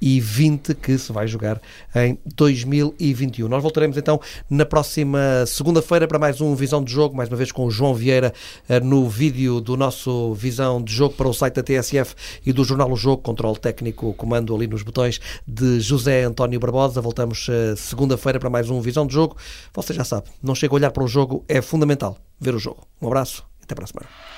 2020, 0.03 0.75
que 0.75 0.97
se 0.97 1.13
vai 1.13 1.27
jogar 1.27 1.61
em 1.95 2.19
2021. 2.35 3.47
Nós 3.47 3.63
voltaremos 3.63 3.95
então 3.95 4.19
na 4.49 4.65
próxima 4.65 5.45
segunda-feira 5.47 6.07
para 6.07 6.19
mais 6.19 6.41
um 6.41 6.53
Visão 6.55 6.83
de 6.83 6.91
Jogo, 6.91 7.15
mais 7.15 7.29
uma 7.29 7.37
vez 7.37 7.51
com 7.51 7.65
o 7.65 7.71
João 7.71 7.95
Vieira 7.95 8.33
eh, 8.67 8.81
no 8.81 9.07
vídeo 9.07 9.61
do 9.61 9.77
nosso 9.77 10.33
Visão 10.33 10.81
de 10.81 10.93
Jogo 10.93 11.15
para 11.15 11.27
o 11.27 11.33
site 11.33 11.55
da 11.55 11.63
TSF 11.63 12.15
e 12.45 12.51
do 12.51 12.65
jornal 12.65 12.91
O 12.91 12.97
Jogo, 12.97 13.21
controle 13.21 13.57
técnico, 13.57 14.13
comando 14.15 14.53
ali 14.53 14.67
nos 14.67 14.83
botões 14.83 15.21
de 15.47 15.79
José 15.79 16.23
António 16.23 16.59
Barbosa. 16.59 16.99
Voltamos 16.99 17.47
segunda-feira 17.77 18.39
para 18.39 18.49
mais 18.49 18.69
um 18.69 18.81
Visão 18.81 19.07
de 19.07 19.13
Jogo. 19.13 19.37
Você 19.73 19.93
já 19.93 20.03
sabe, 20.03 20.27
não 20.41 20.53
chega 20.53 20.73
a 20.73 20.75
olhar 20.75 20.91
para 20.91 21.03
o 21.03 21.07
jogo, 21.07 21.45
é 21.47 21.61
fundamental 21.61 22.17
ver 22.39 22.53
o 22.53 22.59
jogo. 22.59 22.85
Um 23.01 23.07
abraço 23.07 23.45
até 23.63 23.73
para 23.73 23.85
a 23.85 23.87
semana. 23.87 24.32